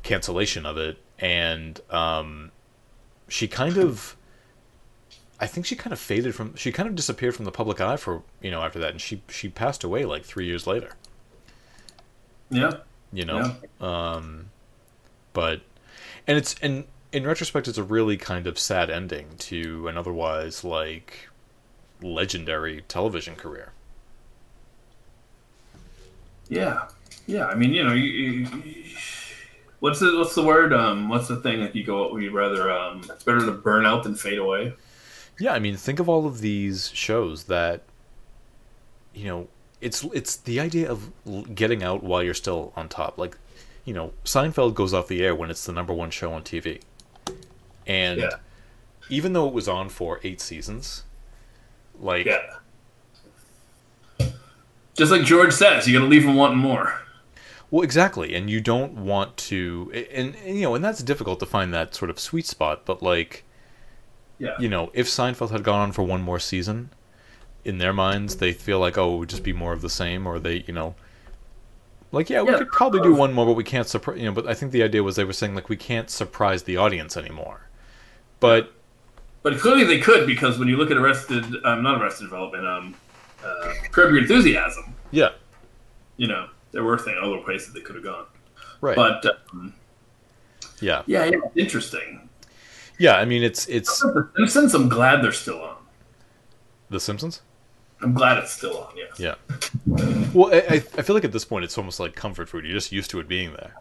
cancellation 0.03 0.67
of 0.67 0.77
it, 0.77 0.99
and 1.19 1.81
um, 1.91 2.51
she 3.29 3.49
kind 3.49 3.77
of. 3.77 4.17
I 5.41 5.47
think 5.47 5.67
she 5.67 5.77
kind 5.77 5.93
of 5.93 6.01
faded 6.01 6.35
from. 6.35 6.57
She 6.57 6.73
kind 6.73 6.89
of 6.89 6.97
disappeared 6.97 7.37
from 7.37 7.45
the 7.45 7.53
public 7.53 7.81
eye 7.81 7.97
for 7.97 8.23
you 8.43 8.51
know 8.51 8.63
after 8.63 8.81
that, 8.81 8.91
and 8.91 9.01
she 9.01 9.23
she 9.29 9.49
passed 9.49 9.85
away 9.85 10.05
like 10.05 10.25
three 10.25 10.47
years 10.47 10.67
later. 10.67 10.95
Yeah. 12.51 12.79
You 13.13 13.25
know, 13.25 13.57
um, 13.81 14.51
but 15.33 15.63
and 16.27 16.37
it's 16.37 16.55
and 16.61 16.85
in 17.13 17.27
retrospect, 17.27 17.69
it's 17.69 17.79
a 17.79 17.83
really 17.83 18.17
kind 18.17 18.47
of 18.47 18.59
sad 18.59 18.91
ending 18.91 19.29
to 19.39 19.89
an 19.89 19.97
otherwise 19.97 20.63
like 20.63 21.29
legendary 22.03 22.83
television 22.89 23.35
career. 23.35 23.73
Yeah. 26.49 26.89
Yeah. 27.27 27.47
I 27.47 27.55
mean, 27.55 27.73
you 27.73 27.85
know, 27.85 27.93
you, 27.93 28.05
you, 28.05 28.85
what's 29.81 30.01
the 30.01 30.17
what's 30.19 30.35
the 30.35 30.43
word? 30.43 30.73
Um, 30.73 31.09
what's 31.09 31.29
the 31.29 31.37
thing 31.37 31.61
that 31.61 31.75
you 31.75 31.85
go? 31.85 32.13
We'd 32.13 32.29
rather 32.29 32.71
um, 32.71 33.03
it's 33.11 33.25
better 33.25 33.45
to 33.45 33.53
burn 33.53 33.87
out 33.87 34.05
than 34.05 34.15
fade 34.15 34.39
away. 34.39 34.75
Yeah, 35.41 35.53
I 35.53 35.61
mean, 35.61 35.77
think 35.77 36.01
of 36.01 36.09
all 36.09 36.27
of 36.27 36.41
these 36.41 36.91
shows 36.95 37.45
that 37.45 37.83
you 39.15 39.27
know, 39.27 39.49
it's 39.81 40.03
it's 40.13 40.37
the 40.37 40.59
idea 40.61 40.91
of 40.91 41.13
getting 41.55 41.83
out 41.83 42.03
while 42.03 42.23
you're 42.23 42.35
still 42.35 42.73
on 42.77 42.89
top. 42.89 43.17
Like, 43.19 43.37
you 43.85 43.95
know, 43.95 44.13
Seinfeld 44.25 44.75
goes 44.75 44.93
off 44.93 45.09
the 45.09 45.23
air 45.25 45.35
when 45.35 45.51
it's 45.51 45.65
the 45.65 45.73
number 45.73 45.93
one 45.93 46.11
show 46.11 46.33
on 46.33 46.43
TV. 46.43 46.81
And 47.87 48.21
Yeah. 48.21 48.31
even 49.09 49.33
though 49.33 49.47
it 49.49 49.55
was 49.55 49.69
on 49.69 49.89
for 49.89 50.21
8 50.23 50.41
seasons, 50.41 51.05
like 51.99 52.27
Yeah. 52.27 52.57
Just 54.95 55.13
like 55.13 55.23
George 55.23 55.53
says, 55.53 55.87
you 55.87 55.97
got 55.97 56.05
to 56.05 56.11
leave 56.11 56.25
them 56.25 56.35
wanting 56.35 56.59
more. 56.59 57.01
Well, 57.71 57.83
exactly, 57.83 58.35
and 58.35 58.49
you 58.51 58.61
don't 58.61 58.95
want 58.95 59.37
to, 59.37 59.93
and, 60.13 60.35
and 60.45 60.57
you 60.57 60.63
know, 60.63 60.75
and 60.75 60.83
that's 60.85 61.03
difficult 61.03 61.39
to 61.41 61.47
find 61.47 61.73
that 61.73 61.95
sort 61.95 62.11
of 62.11 62.19
sweet 62.19 62.47
spot. 62.47 62.85
But 62.85 63.03
like, 63.03 63.45
Yeah. 64.39 64.57
you 64.59 64.69
know, 64.69 64.91
if 64.95 65.07
Seinfeld 65.07 65.51
had 65.51 65.63
gone 65.63 65.81
on 65.81 65.93
for 65.93 66.03
one 66.03 66.23
more 66.23 66.41
season, 66.41 66.91
in 67.65 67.79
their 67.79 67.93
minds, 67.93 68.37
they 68.37 68.53
feel 68.53 68.79
like, 68.79 68.97
oh, 68.97 69.15
it 69.15 69.19
would 69.19 69.29
just 69.29 69.43
be 69.43 69.53
more 69.53 69.73
of 69.73 69.81
the 69.83 69.91
same, 69.91 70.27
or 70.27 70.39
they, 70.39 70.65
you 70.67 70.73
know, 70.73 70.95
like, 72.13 72.31
yeah, 72.31 72.43
we 72.43 72.51
Yeah. 72.53 72.59
could 72.59 72.71
probably 72.71 73.01
do 73.03 73.15
one 73.15 73.33
more, 73.35 73.45
but 73.47 73.53
we 73.55 73.65
can't 73.65 73.87
surprise, 73.87 74.19
you 74.19 74.25
know. 74.25 74.33
But 74.33 74.47
I 74.47 74.55
think 74.55 74.73
the 74.73 74.83
idea 74.83 75.03
was 75.03 75.17
they 75.17 75.25
were 75.25 75.33
saying 75.33 75.55
like 75.55 75.69
we 75.69 75.77
can't 75.77 76.09
surprise 76.09 76.63
the 76.63 76.77
audience 76.77 77.17
anymore. 77.17 77.69
But 78.41 78.73
But 79.43 79.59
clearly 79.59 79.85
they 79.85 79.99
could 80.01 80.27
because 80.27 80.59
when 80.59 80.69
you 80.69 80.77
look 80.77 80.91
at 80.91 80.97
Arrested, 80.97 81.45
um, 81.65 81.83
not 81.83 82.01
Arrested 82.01 82.25
Development, 82.25 82.67
um, 82.67 82.95
uh, 83.45 83.73
Curb 83.93 84.11
Your 84.13 84.21
Enthusiasm, 84.23 84.95
yeah, 85.11 85.31
you 86.17 86.27
know, 86.29 86.49
there 86.73 86.83
were 86.85 86.99
things, 86.99 87.19
other 87.21 87.39
places 87.39 87.73
they 87.75 87.81
could 87.81 87.97
have 87.97 88.05
gone. 88.05 88.25
right, 88.81 88.97
But 88.97 89.25
um, 89.53 89.75
yeah, 90.81 91.03
yeah, 91.07 91.25
yeah, 91.27 91.39
interesting. 91.57 92.29
yeah. 92.99 93.17
I 93.17 93.25
mean, 93.27 93.43
it's 93.43 93.67
it's 93.69 94.01
The 94.01 94.29
Simpsons, 94.35 94.75
I'm 94.75 94.89
glad 94.89 95.23
they're 95.23 95.33
still 95.33 95.61
on. 95.61 95.77
The 96.91 97.01
Simpsons. 97.01 97.43
I'm 98.01 98.15
glad 98.15 98.39
it's 98.39 98.53
still 98.53 98.79
on. 98.79 98.95
Yeah. 98.97 99.05
Yeah. 99.19 99.35
Well, 100.33 100.55
I, 100.55 100.77
I 100.77 101.03
feel 101.03 101.15
like 101.15 101.25
at 101.25 101.33
this 101.33 101.45
point 101.45 101.65
it's 101.65 101.77
almost 101.77 101.99
like 101.99 102.15
comfort 102.15 102.49
food. 102.49 102.65
You're 102.65 102.75
just 102.75 102.93
used 102.93 103.11
to 103.11 103.21
it 103.21 103.27
being 103.29 103.53
there. 103.53 103.75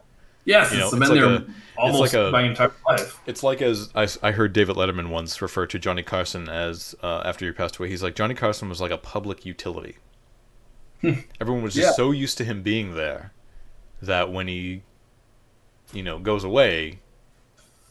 Yes, 0.44 0.72
You 0.72 0.78
know, 0.78 0.86
it's 0.86 0.92
been 0.98 1.08
like 1.08 1.20
there 1.20 1.24
a- 1.26 1.46
almost 1.76 2.00
like 2.00 2.14
a- 2.14 2.30
my 2.30 2.42
entire 2.42 2.72
life. 2.88 3.20
It's 3.26 3.42
like 3.42 3.60
as 3.60 3.90
I, 3.94 4.08
I 4.22 4.30
heard 4.32 4.52
David 4.54 4.76
Letterman 4.76 5.10
once 5.10 5.42
refer 5.42 5.66
to 5.66 5.78
Johnny 5.78 6.02
Carson 6.02 6.48
as 6.48 6.94
uh, 7.02 7.22
after 7.24 7.44
he 7.44 7.52
passed 7.52 7.76
away. 7.76 7.90
He's 7.90 8.02
like 8.02 8.14
Johnny 8.14 8.34
Carson 8.34 8.68
was 8.68 8.80
like 8.80 8.90
a 8.90 8.96
public 8.98 9.44
utility. 9.44 9.96
Everyone 11.40 11.62
was 11.62 11.74
just 11.74 11.86
Yeah. 11.88 11.92
so 11.92 12.10
used 12.10 12.38
to 12.38 12.44
him 12.44 12.62
being 12.62 12.94
there 12.96 13.32
that 14.02 14.32
when 14.32 14.48
he, 14.48 14.82
you 15.92 16.02
know, 16.02 16.18
goes 16.18 16.42
away, 16.42 16.98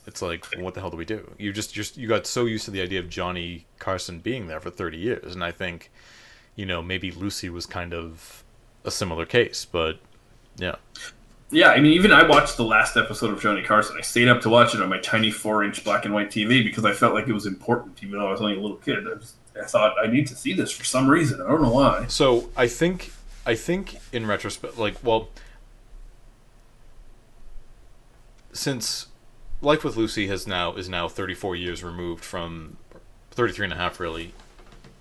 it's 0.05 0.21
like 0.21 0.45
what 0.57 0.73
the 0.73 0.81
hell 0.81 0.89
do 0.89 0.97
we 0.97 1.05
do? 1.05 1.31
You 1.37 1.53
just 1.53 1.73
just 1.73 1.95
you 1.95 2.07
got 2.07 2.25
so 2.27 2.45
used 2.45 2.65
to 2.65 2.71
the 2.71 2.81
idea 2.81 2.99
of 2.99 3.07
Johnny 3.07 3.65
Carson 3.79 4.19
being 4.19 4.47
there 4.47 4.59
for 4.59 4.69
thirty 4.71 4.97
years, 4.97 5.35
and 5.35 5.43
I 5.43 5.51
think, 5.51 5.89
you 6.57 6.65
know, 6.65 6.81
maybe 6.81 7.11
Lucy 7.11 7.49
was 7.49 7.65
kind 7.65 7.93
of 7.93 8.43
a 8.83 8.91
similar 8.91 9.25
case, 9.25 9.65
but 9.71 9.99
yeah. 10.57 10.75
Yeah, 11.49 11.69
I 11.69 11.79
mean, 11.79 11.93
even 11.93 12.11
I 12.11 12.27
watched 12.27 12.57
the 12.57 12.65
last 12.65 12.97
episode 12.97 13.31
of 13.31 13.39
Johnny 13.39 13.61
Carson. 13.61 13.95
I 13.97 14.01
stayed 14.01 14.27
up 14.27 14.41
to 14.41 14.49
watch 14.49 14.75
it 14.75 14.81
on 14.81 14.89
my 14.89 14.99
tiny 14.99 15.31
four-inch 15.31 15.85
black 15.85 16.03
and 16.03 16.13
white 16.13 16.29
TV 16.29 16.61
because 16.61 16.83
I 16.83 16.91
felt 16.91 17.13
like 17.13 17.27
it 17.27 17.33
was 17.33 17.45
important, 17.45 18.03
even 18.03 18.19
though 18.19 18.27
I 18.27 18.31
was 18.31 18.41
only 18.41 18.57
a 18.57 18.59
little 18.59 18.75
kid. 18.77 19.07
I, 19.07 19.13
was, 19.13 19.35
I 19.57 19.65
thought 19.65 19.95
I 20.03 20.07
need 20.07 20.27
to 20.27 20.35
see 20.35 20.51
this 20.51 20.71
for 20.71 20.83
some 20.83 21.07
reason. 21.07 21.39
I 21.39 21.47
don't 21.47 21.61
know 21.61 21.71
why. 21.71 22.07
So 22.07 22.49
I 22.57 22.67
think 22.67 23.13
I 23.45 23.55
think 23.55 23.97
in 24.11 24.25
retrospect, 24.25 24.77
like 24.77 24.95
well, 25.03 25.29
since 28.51 29.07
Life 29.61 29.83
with 29.85 29.95
Lucy 29.95 30.27
has 30.27 30.47
now 30.47 30.73
is 30.73 30.89
now 30.89 31.07
34 31.07 31.55
years 31.55 31.81
removed 31.81 32.25
from 32.25 32.77
33 33.31 33.65
and 33.65 33.73
a 33.73 33.77
half 33.77 33.99
really 34.01 34.33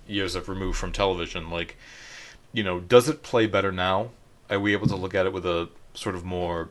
years 0.07 0.35
of 0.35 0.49
removed 0.49 0.77
from 0.77 0.91
television. 0.91 1.49
Like, 1.49 1.77
you 2.53 2.63
know, 2.63 2.79
does 2.79 3.09
it 3.09 3.23
play 3.23 3.47
better 3.47 3.71
now? 3.71 4.09
Are 4.49 4.59
we 4.59 4.73
able 4.73 4.87
to 4.87 4.95
look 4.95 5.13
at 5.13 5.25
it 5.25 5.33
with 5.33 5.45
a 5.45 5.69
sort 5.93 6.15
of 6.15 6.23
more 6.23 6.69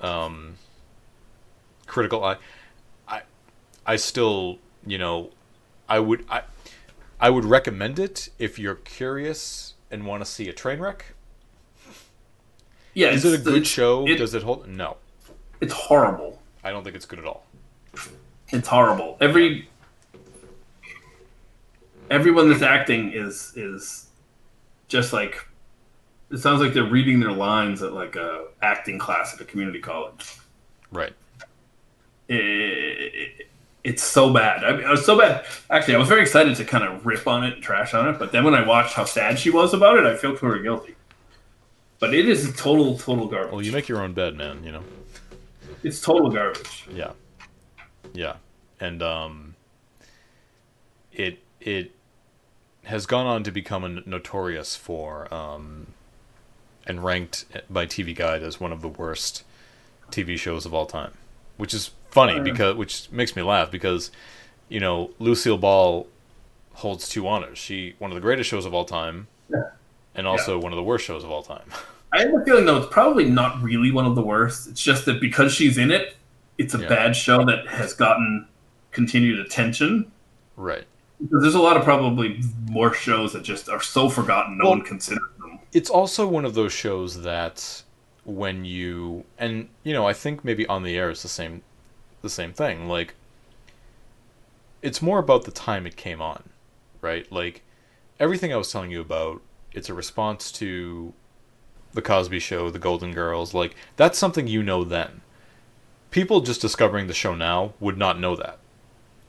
um, 0.00 0.54
critical 1.86 2.22
eye? 2.24 2.36
I 3.08 3.22
I 3.86 3.96
still 3.96 4.58
you 4.86 4.98
know 4.98 5.30
I 5.88 5.98
would 5.98 6.24
I 6.30 6.42
I 7.20 7.30
would 7.30 7.44
recommend 7.44 7.98
it 7.98 8.28
if 8.38 8.58
you're 8.58 8.76
curious 8.76 9.74
and 9.90 10.06
want 10.06 10.24
to 10.24 10.30
see 10.30 10.48
a 10.48 10.52
train 10.52 10.78
wreck. 10.78 11.14
Yeah, 12.94 13.10
Is 13.10 13.24
it 13.24 13.38
a 13.40 13.42
good 13.42 13.66
show? 13.66 14.06
it- 14.06 14.16
Does 14.16 14.34
it 14.34 14.42
hold? 14.42 14.66
No, 14.68 14.96
It's 15.60 15.72
horrible. 15.72 16.40
I 16.64 16.70
don't 16.70 16.82
think 16.84 16.96
it's 16.96 17.06
good 17.06 17.18
at 17.20 17.24
all. 17.24 17.44
It's 18.48 18.66
horrible. 18.68 19.16
Every 19.20 19.68
everyone 22.10 22.50
that's 22.50 22.62
acting 22.62 23.12
is 23.12 23.52
is 23.56 24.08
just 24.88 25.12
like 25.12 25.46
it 26.30 26.38
sounds 26.38 26.60
like 26.60 26.74
they're 26.74 26.84
reading 26.84 27.20
their 27.20 27.32
lines 27.32 27.82
at 27.82 27.92
like 27.92 28.16
a 28.16 28.46
acting 28.62 28.98
class 28.98 29.34
at 29.34 29.40
a 29.40 29.44
community 29.44 29.80
college. 29.80 30.36
Right. 30.92 31.12
It, 32.28 32.36
it, 32.36 33.46
it's 33.82 34.02
so 34.02 34.32
bad. 34.32 34.62
I 34.62 34.72
mean, 34.72 34.82
it 34.82 34.88
was 34.88 35.04
so 35.04 35.18
bad. 35.18 35.44
Actually, 35.70 35.96
I 35.96 35.98
was 35.98 36.08
very 36.08 36.20
excited 36.20 36.54
to 36.56 36.64
kind 36.64 36.84
of 36.84 37.04
rip 37.04 37.26
on 37.26 37.44
it 37.44 37.54
and 37.54 37.62
trash 37.62 37.94
on 37.94 38.08
it, 38.08 38.18
but 38.18 38.30
then 38.30 38.44
when 38.44 38.54
I 38.54 38.64
watched 38.64 38.94
how 38.94 39.04
sad 39.04 39.38
she 39.38 39.50
was 39.50 39.74
about 39.74 39.98
it, 39.98 40.04
I 40.04 40.16
feel 40.16 40.32
of 40.32 40.62
guilty. 40.62 40.94
But 41.98 42.14
it 42.14 42.28
is 42.28 42.54
total, 42.56 42.96
total 42.98 43.26
garbage. 43.26 43.52
Well, 43.52 43.62
you 43.62 43.72
make 43.72 43.88
your 43.88 44.00
own 44.00 44.12
bed, 44.12 44.36
man. 44.36 44.62
You 44.64 44.72
know. 44.72 44.82
It's 45.82 46.00
total 46.00 46.30
garbage. 46.30 46.86
Yeah. 46.92 47.12
Yeah. 48.12 48.36
And 48.80 49.02
um 49.02 49.54
it 51.12 51.38
it 51.60 51.92
has 52.90 53.06
gone 53.06 53.26
on 53.26 53.42
to 53.44 53.50
become 53.50 53.84
a 53.84 53.88
notorious 53.88 54.76
for 54.76 55.32
um 55.32 55.86
and 56.86 57.04
ranked 57.04 57.44
by 57.68 57.86
TV 57.86 58.14
Guide 58.14 58.42
as 58.42 58.58
one 58.60 58.72
of 58.72 58.80
the 58.82 58.88
worst 58.88 59.44
TV 60.10 60.36
shows 60.38 60.66
of 60.66 60.74
all 60.74 60.86
time, 60.86 61.12
which 61.56 61.72
is 61.72 61.90
funny 62.10 62.40
because 62.40 62.74
which 62.76 63.10
makes 63.12 63.36
me 63.36 63.42
laugh 63.42 63.70
because 63.70 64.10
you 64.68 64.80
know 64.80 65.10
Lucille 65.18 65.58
Ball 65.58 66.06
holds 66.74 67.08
two 67.08 67.26
honors. 67.28 67.58
She 67.58 67.94
one 67.98 68.10
of 68.10 68.14
the 68.16 68.20
greatest 68.20 68.48
shows 68.50 68.64
of 68.66 68.74
all 68.74 68.84
time, 68.84 69.28
Yeah. 69.50 69.70
and 70.14 70.26
also 70.26 70.58
one 70.58 70.72
of 70.72 70.76
the 70.76 70.82
worst 70.82 71.04
shows 71.04 71.22
of 71.24 71.30
all 71.30 71.42
time. 71.42 71.70
I 72.12 72.22
have 72.22 72.34
a 72.34 72.44
feeling 72.44 72.64
though 72.64 72.78
it's 72.78 72.92
probably 72.92 73.24
not 73.26 73.62
really 73.62 73.92
one 73.92 74.04
of 74.06 74.16
the 74.16 74.22
worst. 74.22 74.68
It's 74.68 74.82
just 74.82 75.04
that 75.04 75.20
because 75.20 75.52
she's 75.52 75.78
in 75.78 75.92
it, 75.92 76.16
it's 76.58 76.74
a 76.74 76.78
Yeah. 76.80 76.88
bad 76.88 77.14
show 77.14 77.44
that 77.44 77.68
has 77.68 77.92
gotten 77.94 78.48
continued 78.90 79.38
attention. 79.38 80.10
right. 80.56 80.84
Because 81.20 81.42
there's 81.42 81.54
a 81.54 81.60
lot 81.60 81.76
of 81.76 81.84
probably 81.84 82.40
more 82.70 82.94
shows 82.94 83.32
that 83.34 83.42
just 83.42 83.68
are 83.68 83.82
so 83.82 84.08
forgotten, 84.08 84.58
no 84.58 84.64
Well- 84.64 84.70
one 84.72 84.82
considers 84.82 85.22
them. 85.38 85.58
it's 85.72 85.90
also 85.90 86.26
one 86.26 86.44
of 86.44 86.54
those 86.54 86.72
shows 86.72 87.22
that 87.22 87.82
when 88.24 88.64
you 88.64 89.24
and 89.38 89.68
you 89.82 89.92
know 89.94 90.06
i 90.06 90.12
think 90.12 90.44
maybe 90.44 90.66
on 90.66 90.82
the 90.82 90.96
air 90.96 91.10
is 91.10 91.22
the 91.22 91.28
same 91.28 91.62
the 92.22 92.28
same 92.30 92.52
thing. 92.52 92.86
Like 92.88 93.14
it's 94.82 95.02
more 95.02 95.18
about 95.18 95.44
the 95.44 95.50
time 95.50 95.86
it 95.86 95.96
came 95.96 96.20
on 96.22 96.44
right? 97.02 97.30
Like 97.32 97.62
everything 98.18 98.52
i 98.52 98.56
was 98.56 98.70
telling 98.70 98.90
you 98.90 99.00
about 99.00 99.40
it's 99.72 99.88
a 99.88 99.94
response 99.94 100.52
to 100.52 101.12
the 101.94 102.02
cosby 102.02 102.38
show 102.38 102.70
the 102.70 102.78
golden 102.78 103.12
girls 103.12 103.54
like 103.54 103.74
that's 103.96 104.18
something 104.18 104.46
you 104.46 104.62
know 104.62 104.84
then. 104.84 105.20
People 106.10 106.40
just 106.40 106.60
discovering 106.60 107.06
the 107.06 107.14
show 107.14 107.34
now 107.34 107.72
would 107.80 107.96
not 107.96 108.18
know 108.20 108.34
that 108.36 108.58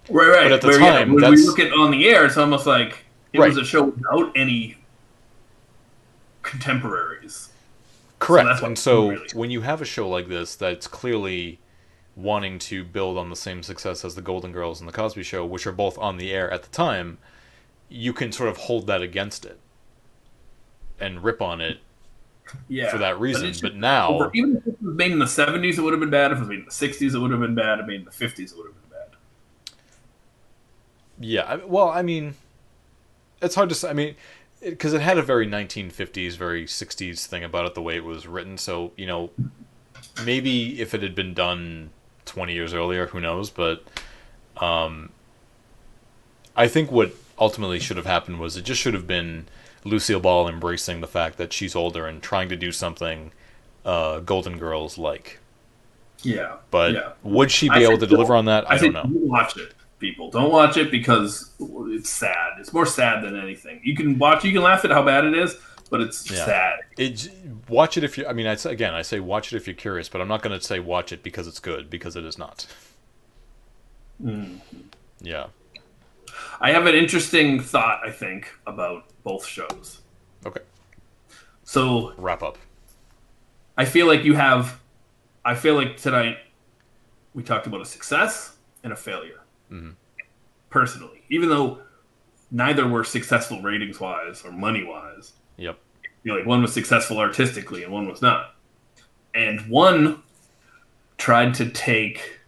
Right, 0.10 0.28
right. 0.28 0.44
But 0.44 0.52
at 0.54 0.62
the 0.62 0.68
Where, 0.68 0.80
yeah, 0.82 0.92
time, 1.00 1.14
when 1.14 1.30
we 1.32 1.38
look 1.46 1.60
at 1.60 1.72
on 1.74 1.92
the 1.92 2.08
air, 2.10 2.26
it's 2.26 2.38
almost 2.38 2.66
like 2.66 3.06
it 3.34 3.40
Right. 3.40 3.50
was 3.50 3.58
a 3.58 3.64
show 3.66 3.84
without 3.84 4.32
any 4.36 4.78
contemporaries. 6.44 7.50
Correct. 8.20 8.48
that's 8.48 8.62
what 8.62 8.68
and 8.68 8.78
so 8.78 9.10
really- 9.10 9.28
when 9.34 9.50
you 9.50 9.62
have 9.62 9.82
a 9.82 9.86
show 9.86 10.08
like 10.08 10.28
this 10.28 10.56
that's 10.56 10.86
clearly 10.88 11.60
wanting 12.16 12.60
to 12.60 12.84
build 12.84 13.18
on 13.18 13.30
the 13.32 13.36
same 13.36 13.64
success 13.64 14.06
as 14.06 14.14
the 14.16 14.22
Golden 14.22 14.52
Girls 14.52 14.80
and 14.80 14.88
the 14.88 14.94
Cosby 14.94 15.24
Show, 15.24 15.44
which 15.46 15.66
are 15.66 15.72
both 15.72 15.98
on 15.98 16.18
the 16.18 16.32
air 16.32 16.52
at 16.52 16.62
the 16.62 16.70
time, 16.70 17.18
you 17.90 18.14
can 18.14 18.32
sort 18.32 18.50
of 18.50 18.58
hold 18.58 18.86
that 18.88 19.02
against 19.02 19.44
it 19.46 19.60
and 21.00 21.24
rip 21.24 21.42
on 21.42 21.62
it 21.62 21.80
Yeah, 22.68 22.92
for 22.92 22.98
that 23.00 23.20
reason. 23.20 23.44
But, 23.48 23.54
just 23.54 23.74
now, 23.76 24.30
even 24.34 24.58
if 24.58 24.68
it 24.68 24.78
was 24.82 24.96
made 24.96 25.12
in 25.14 25.20
the 25.20 25.26
'70s, 25.26 25.78
it 25.78 25.82
would 25.82 25.94
have 25.94 26.00
been 26.00 26.10
bad. 26.12 26.32
If 26.32 26.38
it 26.38 26.42
was 26.42 26.50
made 26.50 26.60
in 26.60 26.66
the 26.66 26.72
'60s, 26.72 27.16
it 27.16 27.20
would 27.20 27.32
have 27.32 27.40
been 27.40 27.56
bad. 27.56 27.80
If 27.80 27.84
it 27.84 27.84
was 27.84 27.88
made 27.88 27.96
in 28.02 28.06
the 28.06 28.12
'50s, 28.12 28.52
it 28.52 28.58
would 28.58 28.66
have 28.68 28.74
been 28.76 28.81
bad. 28.81 28.81
Yeah, 31.22 31.58
well, 31.66 31.90
I 31.90 32.02
mean, 32.02 32.36
it's 33.42 33.56
hard 33.56 33.70
to 33.70 33.76
say. 33.76 33.90
I 33.90 33.94
mean, 33.94 34.16
because 34.62 34.94
it, 34.94 35.02
had 35.02 35.18
a 35.18 35.24
very 35.24 35.48
1950s, 35.48 36.38
very 36.38 36.66
60s 36.66 37.26
thing 37.26 37.44
about 37.44 37.66
it, 37.66 37.76
the 37.76 37.82
way 37.82 37.96
it 37.96 38.04
was 38.04 38.28
written. 38.28 38.58
So, 38.58 38.92
you 38.96 39.08
know, 39.08 39.32
maybe 40.26 40.80
if 40.82 40.94
it 40.94 41.02
had 41.02 41.16
been 41.16 41.34
done 41.34 41.92
20 42.26 42.54
years 42.54 42.74
earlier, 42.74 43.08
who 43.08 43.20
knows? 43.20 43.50
But 43.50 43.84
um, 44.58 45.10
I 46.56 46.68
think 46.68 46.92
what 46.92 47.14
ultimately 47.40 47.80
should 47.80 47.98
have 47.98 48.06
happened 48.06 48.40
was 48.40 48.56
it 48.56 48.64
just 48.64 48.80
should 48.80 48.94
have 48.94 49.08
been 49.08 49.48
Lucille 49.84 50.20
Ball 50.20 50.48
embracing 50.48 51.02
the 51.02 51.08
fact 51.08 51.38
that 51.38 51.52
she's 51.54 51.76
older 51.76 52.06
and 52.06 52.22
trying 52.22 52.50
to 52.50 52.56
do 52.56 52.72
something 52.72 53.32
uh, 53.84 54.20
Golden 54.20 54.58
Girls 54.58 54.98
like. 54.98 55.40
Yeah, 56.24 56.58
But 56.70 56.94
yeah. 56.94 57.12
would 57.24 57.50
she 57.50 57.68
I 57.68 57.80
be 57.80 57.84
able 57.84 57.98
to 57.98 58.06
deliver 58.06 58.36
on 58.36 58.46
that? 58.46 58.70
I, 58.70 58.76
I, 58.76 58.78
don't 58.78 58.94
know. 58.94 59.06
you 59.06 59.26
watch 59.28 59.58
it, 59.58 59.74
people. 60.02 60.30
Don't 60.30 60.52
watch 60.52 60.76
it 60.76 60.92
because 60.92 61.52
it's 61.60 62.10
sad. 62.10 62.60
It's 62.60 62.74
more 62.74 62.86
sad 62.86 63.24
than 63.24 63.40
anything. 63.40 63.80
You 63.84 63.96
can 63.96 64.18
watch. 64.18 64.44
You 64.44 64.52
can 64.52 64.64
laugh 64.64 64.84
at 64.84 64.92
how 64.92 65.04
bad 65.04 65.24
it 65.24 65.34
is, 65.38 65.56
but 65.90 66.02
it's 66.02 66.30
Yeah. 66.30 66.46
sad. 66.46 66.80
It 66.98 67.30
watch 67.70 67.96
it 67.96 68.04
if 68.04 68.18
you. 68.18 68.28
I 68.28 68.34
mean, 68.34 68.48
I 68.48 68.58
again, 68.66 68.94
I 68.94 69.04
say 69.04 69.22
watch 69.22 69.54
it 69.54 69.58
if 69.58 69.68
you're 69.68 69.76
curious, 69.76 70.10
but 70.10 70.20
I'm 70.20 70.28
not 70.28 70.42
going 70.42 70.60
to 70.60 70.66
say 70.66 70.80
watch 70.80 71.14
it 71.14 71.24
because 71.24 71.48
it's 71.48 71.60
good 71.60 71.90
because 71.90 72.18
it 72.18 72.26
is 72.26 72.38
not. 72.38 72.66
Mm. 74.22 74.60
Yeah. 75.22 75.48
I 76.60 76.72
have 76.72 76.86
an 76.86 76.96
interesting 76.96 77.60
thought. 77.62 78.02
I 78.06 78.12
think 78.12 78.54
about 78.68 79.06
both 79.24 79.46
shows. 79.46 80.02
Okay. 80.46 80.62
So 81.64 82.14
Wrap 82.18 82.44
up. 82.44 82.58
I 83.78 83.86
feel 83.86 84.06
like 84.08 84.24
you 84.24 84.36
have. 84.36 84.80
I 85.44 85.56
feel 85.56 85.74
like 85.76 85.98
tonight 85.98 86.38
we 87.34 87.42
talked 87.44 87.66
about 87.66 87.82
a 87.82 87.86
success 87.86 88.56
and 88.84 88.94
a 88.94 88.96
failure. 88.96 89.41
Mhm. 89.72 89.96
Personally, 90.70 91.24
even 91.30 91.50
though 91.50 91.82
neither 92.52 92.88
were 92.88 93.04
successful 93.04 93.62
ratings 93.62 94.00
wise 94.00 94.44
or 94.46 94.52
money 94.52 94.84
wise, 94.84 95.34
Yep. 95.58 95.80
you 96.24 96.32
know, 96.32 96.38
like 96.38 96.46
one 96.48 96.62
was 96.62 96.74
successful 96.74 97.18
artistically 97.20 97.84
and 97.84 97.92
one 97.94 98.08
was 98.08 98.22
not. 98.22 98.56
And 99.34 99.62
one 99.70 100.24
tried 101.18 101.54
to 101.56 101.70
take 101.70 102.40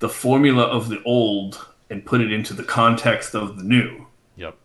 the 0.00 0.08
formula 0.08 0.64
of 0.64 0.88
the 0.88 1.02
old 1.04 1.66
and 1.88 2.04
put 2.04 2.20
it 2.20 2.32
into 2.32 2.52
the 2.52 2.64
context 2.64 3.34
of 3.34 3.56
the 3.58 3.62
new. 3.64 4.06
Yep. 4.36 4.56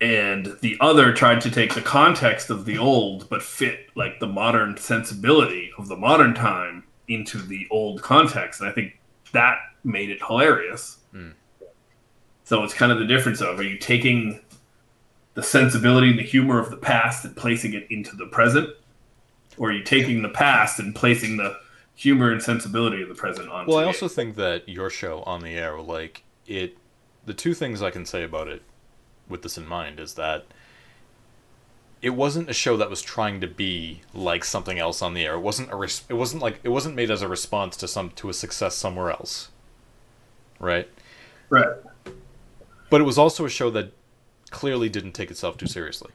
And 0.00 0.56
the 0.60 0.76
other 0.80 1.12
tried 1.12 1.40
to 1.42 1.50
take 1.50 1.74
the 1.74 1.80
context 1.80 2.50
of 2.50 2.64
the 2.66 2.76
old 2.76 3.28
but 3.30 3.42
fit 3.42 3.88
like 3.94 4.20
the 4.20 4.26
modern 4.26 4.76
sensibility 4.76 5.72
of 5.78 5.88
the 5.88 5.96
modern 5.96 6.34
time 6.34 6.84
into 7.08 7.38
the 7.38 7.66
old 7.70 8.02
context. 8.02 8.60
And 8.60 8.68
I 8.68 8.72
think 8.72 8.98
that 9.32 9.58
made 9.82 10.10
it 10.10 10.18
hilarious. 10.26 10.98
Mm. 11.14 11.34
So 12.44 12.62
it's 12.62 12.74
kind 12.74 12.92
of 12.92 12.98
the 12.98 13.06
difference 13.06 13.40
of 13.40 13.58
are 13.58 13.62
you 13.62 13.78
taking 13.78 14.40
the 15.34 15.42
sensibility 15.42 16.10
and 16.10 16.18
the 16.18 16.22
humor 16.22 16.58
of 16.58 16.70
the 16.70 16.76
past 16.76 17.24
and 17.24 17.36
placing 17.36 17.74
it 17.74 17.86
into 17.90 18.16
the 18.16 18.26
present? 18.26 18.70
Or 19.56 19.70
are 19.70 19.72
you 19.72 19.82
taking 19.84 20.22
the 20.22 20.28
past 20.28 20.78
and 20.78 20.94
placing 20.94 21.36
the 21.36 21.56
humor 21.94 22.30
and 22.30 22.42
sensibility 22.42 23.02
of 23.02 23.08
the 23.08 23.14
present 23.14 23.48
on 23.48 23.66
Well, 23.66 23.78
I 23.78 23.84
also 23.84 24.08
think 24.08 24.36
that 24.36 24.68
your 24.68 24.90
show 24.90 25.22
on 25.22 25.42
the 25.42 25.50
air, 25.50 25.80
like 25.80 26.24
it, 26.46 26.76
the 27.24 27.34
two 27.34 27.54
things 27.54 27.82
I 27.82 27.90
can 27.90 28.04
say 28.04 28.24
about 28.24 28.48
it, 28.48 28.62
with 29.28 29.42
this 29.42 29.56
in 29.56 29.66
mind, 29.66 30.00
is 30.00 30.14
that 30.14 30.44
it 32.04 32.10
wasn't 32.14 32.50
a 32.50 32.52
show 32.52 32.76
that 32.76 32.90
was 32.90 33.00
trying 33.00 33.40
to 33.40 33.46
be 33.46 34.02
like 34.12 34.44
something 34.44 34.78
else 34.78 35.00
on 35.00 35.14
the 35.14 35.24
air. 35.24 35.34
It 35.34 35.40
wasn't 35.40 35.72
a. 35.72 35.76
Res- 35.76 36.04
it 36.10 36.14
wasn't 36.14 36.42
like 36.42 36.60
it 36.62 36.68
wasn't 36.68 36.94
made 36.94 37.10
as 37.10 37.22
a 37.22 37.28
response 37.28 37.78
to 37.78 37.88
some 37.88 38.10
to 38.10 38.28
a 38.28 38.34
success 38.34 38.74
somewhere 38.76 39.10
else, 39.10 39.48
right? 40.60 40.86
right. 41.48 41.66
But 42.90 43.00
it 43.00 43.04
was 43.04 43.16
also 43.16 43.46
a 43.46 43.48
show 43.48 43.70
that 43.70 43.92
clearly 44.50 44.90
didn't 44.90 45.12
take 45.12 45.30
itself 45.30 45.56
too 45.56 45.66
seriously. 45.66 46.10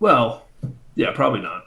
Well, 0.00 0.46
yeah, 0.94 1.12
probably 1.12 1.40
not. 1.42 1.66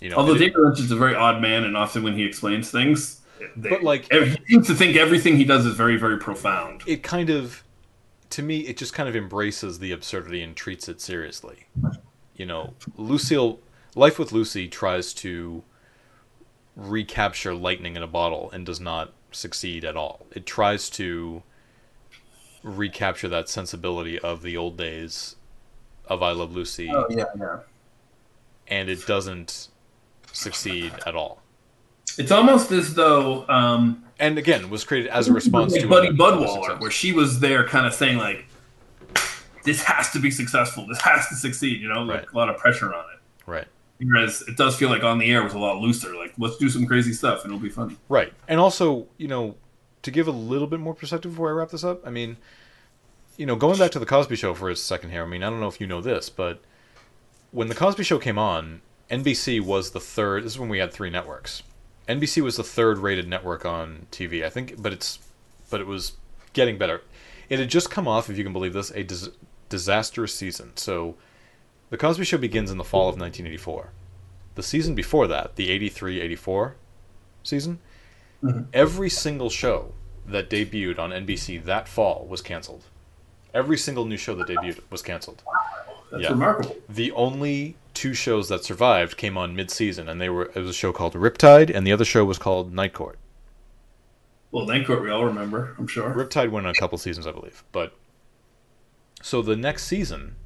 You 0.00 0.10
know, 0.10 0.16
Although 0.16 0.36
David 0.36 0.56
Lynch 0.58 0.80
is 0.80 0.90
a 0.90 0.96
very 0.96 1.14
odd 1.14 1.40
man, 1.40 1.64
and 1.64 1.76
often 1.76 2.02
when 2.02 2.14
he 2.14 2.24
explains 2.24 2.70
things, 2.70 3.20
they, 3.56 3.70
But, 3.70 3.82
like- 3.84 4.12
he 4.12 4.36
seems 4.48 4.66
to 4.66 4.74
think 4.74 4.96
everything 4.96 5.36
he 5.36 5.44
does 5.44 5.64
is 5.64 5.74
very, 5.76 5.96
very 5.96 6.18
profound. 6.18 6.82
it 6.86 7.02
kind 7.02 7.30
of 7.30 7.62
to 8.30 8.42
me 8.42 8.60
it 8.60 8.76
just 8.76 8.92
kind 8.92 9.08
of 9.08 9.16
embraces 9.16 9.78
the 9.78 9.92
absurdity 9.92 10.42
and 10.42 10.56
treats 10.56 10.88
it 10.88 11.00
seriously. 11.00 11.66
You 12.36 12.46
know 12.46 12.74
lucille 12.96 13.60
life 13.94 14.18
with 14.18 14.32
lucy 14.32 14.68
tries 14.68 15.12
to 15.14 15.62
recapture 16.76 17.54
lightning 17.54 17.96
in 17.96 18.02
a 18.02 18.06
bottle 18.06 18.50
and 18.52 18.66
does 18.66 18.80
not 18.80 19.12
succeed 19.30 19.84
at 19.84 19.96
all. 19.96 20.26
It 20.32 20.46
tries 20.46 20.90
to 20.90 21.42
recapture 22.62 23.28
that 23.28 23.48
sensibility 23.48 24.18
of 24.18 24.42
the 24.42 24.56
old 24.56 24.78
days 24.78 25.36
of 26.06 26.22
i 26.22 26.32
love 26.32 26.54
lucy. 26.54 26.90
Oh, 26.92 27.06
yeah, 27.10 27.24
yeah. 27.38 27.58
and 28.68 28.88
it 28.88 29.06
doesn't 29.06 29.68
succeed 30.32 30.92
at 31.06 31.14
all. 31.14 31.42
It's 32.18 32.30
almost 32.30 32.70
as 32.72 32.94
though 32.94 33.46
um, 33.48 34.03
and 34.18 34.38
again 34.38 34.70
was 34.70 34.84
created 34.84 35.10
as 35.10 35.28
a 35.28 35.32
response 35.32 35.72
like 35.72 35.82
to 35.82 35.88
Buddy 35.88 36.08
Budwaller, 36.10 36.80
where 36.80 36.90
she 36.90 37.12
was 37.12 37.40
there, 37.40 37.66
kind 37.66 37.86
of 37.86 37.94
saying 37.94 38.18
like, 38.18 38.46
"This 39.64 39.82
has 39.84 40.10
to 40.12 40.18
be 40.18 40.30
successful. 40.30 40.86
This 40.86 41.00
has 41.02 41.28
to 41.28 41.34
succeed." 41.34 41.80
You 41.80 41.88
know, 41.88 42.02
like 42.02 42.18
Right. 42.18 42.26
a 42.32 42.36
lot 42.36 42.48
of 42.48 42.58
pressure 42.58 42.92
on 42.94 43.04
it. 43.12 43.20
right 43.46 43.66
Whereas 44.00 44.42
it 44.42 44.56
does 44.56 44.76
feel 44.76 44.88
like 44.90 45.04
on 45.04 45.18
the 45.18 45.30
air 45.30 45.42
was 45.42 45.54
a 45.54 45.58
lot 45.58 45.78
looser. 45.78 46.14
Like, 46.16 46.34
let's 46.36 46.56
do 46.56 46.68
some 46.68 46.84
crazy 46.84 47.12
stuff 47.12 47.44
and 47.44 47.52
it'll 47.54 47.62
be 47.62 47.68
fun. 47.70 47.96
Right. 48.08 48.32
And 48.48 48.58
also, 48.60 49.06
you 49.18 49.28
know, 49.28 49.54
to 50.02 50.10
give 50.10 50.26
a 50.26 50.32
little 50.32 50.66
bit 50.66 50.80
more 50.80 50.94
perspective 50.94 51.30
before 51.30 51.48
I 51.48 51.52
wrap 51.52 51.70
this 51.70 51.84
up, 51.84 52.04
I 52.06 52.10
mean, 52.10 52.36
you 53.36 53.46
know, 53.46 53.54
going 53.56 53.78
back 53.78 53.92
to 53.92 53.98
the 54.00 54.04
Cosby 54.04 54.36
Show 54.36 54.52
for 54.52 54.68
a 54.68 54.76
second 54.76 55.10
here. 55.10 55.22
I 55.22 55.26
mean, 55.26 55.42
I 55.42 55.48
don't 55.48 55.60
know 55.60 55.68
if 55.68 55.80
you 55.80 55.86
know 55.86 56.00
this, 56.00 56.28
but 56.28 56.60
when 57.52 57.68
the 57.68 57.74
Cosby 57.74 58.02
Show 58.02 58.18
came 58.18 58.38
on, 58.38 58.82
NBC 59.10 59.60
was 59.60 59.92
the 59.92 60.00
third. 60.00 60.44
This 60.44 60.54
is 60.54 60.58
when 60.58 60.68
we 60.68 60.78
had 60.78 60.92
three 60.92 61.08
networks. 61.08 61.62
NBC 62.08 62.42
was 62.42 62.56
the 62.56 62.64
third 62.64 62.98
rated 62.98 63.28
network 63.28 63.64
on 63.64 64.06
TV, 64.10 64.44
I 64.44 64.50
think, 64.50 64.80
but 64.80 64.92
it's 64.92 65.18
but 65.70 65.80
it 65.80 65.86
was 65.86 66.12
getting 66.52 66.78
better. 66.78 67.02
It 67.48 67.58
had 67.58 67.68
just 67.68 67.90
come 67.90 68.06
off, 68.06 68.30
if 68.30 68.38
you 68.38 68.44
can 68.44 68.52
believe 68.52 68.72
this, 68.72 68.90
a 68.90 69.02
dis- 69.02 69.30
disastrous 69.68 70.34
season. 70.34 70.72
So, 70.76 71.16
the 71.90 71.96
Cosby 71.96 72.24
Show 72.24 72.38
begins 72.38 72.70
in 72.70 72.78
the 72.78 72.84
fall 72.84 73.08
of 73.08 73.18
1984. 73.18 73.90
The 74.54 74.62
season 74.62 74.94
before 74.94 75.26
that, 75.26 75.56
the 75.56 75.68
83-84 75.90 76.74
season, 77.42 77.80
mm-hmm. 78.42 78.62
every 78.72 79.10
single 79.10 79.50
show 79.50 79.92
that 80.26 80.48
debuted 80.48 80.98
on 80.98 81.10
NBC 81.10 81.62
that 81.64 81.88
fall 81.88 82.26
was 82.28 82.40
canceled. 82.40 82.84
Every 83.52 83.76
single 83.76 84.04
new 84.04 84.16
show 84.16 84.34
that 84.36 84.48
debuted 84.48 84.80
was 84.90 85.02
canceled. 85.02 85.42
That's 86.10 86.24
Yeah. 86.24 86.30
remarkable. 86.30 86.76
The 86.88 87.12
only 87.12 87.76
two 87.94 88.12
shows 88.14 88.48
that 88.48 88.64
survived 88.64 89.16
came 89.16 89.38
on 89.38 89.56
mid-season, 89.56 90.08
and 90.08 90.20
they 90.20 90.28
were 90.28 90.46
it 90.46 90.56
was 90.56 90.70
a 90.70 90.74
show 90.74 90.92
called 90.92 91.14
Riptide, 91.14 91.74
and 91.74 91.86
the 91.86 91.92
other 91.92 92.04
show 92.04 92.24
was 92.24 92.38
called 92.38 92.72
Night 92.72 92.92
Court. 92.92 93.18
Well, 94.50 94.66
Night 94.66 94.86
Court 94.86 95.02
we 95.02 95.10
all 95.10 95.24
remember, 95.24 95.74
I'm 95.78 95.86
sure. 95.86 96.12
Riptide 96.12 96.50
went 96.50 96.66
on 96.66 96.72
a 96.72 96.78
couple 96.78 96.98
seasons, 96.98 97.26
I 97.26 97.32
believe. 97.32 97.64
But 97.72 97.96
so 99.22 99.42
the 99.42 99.56
next 99.56 99.84
season, 99.84 100.36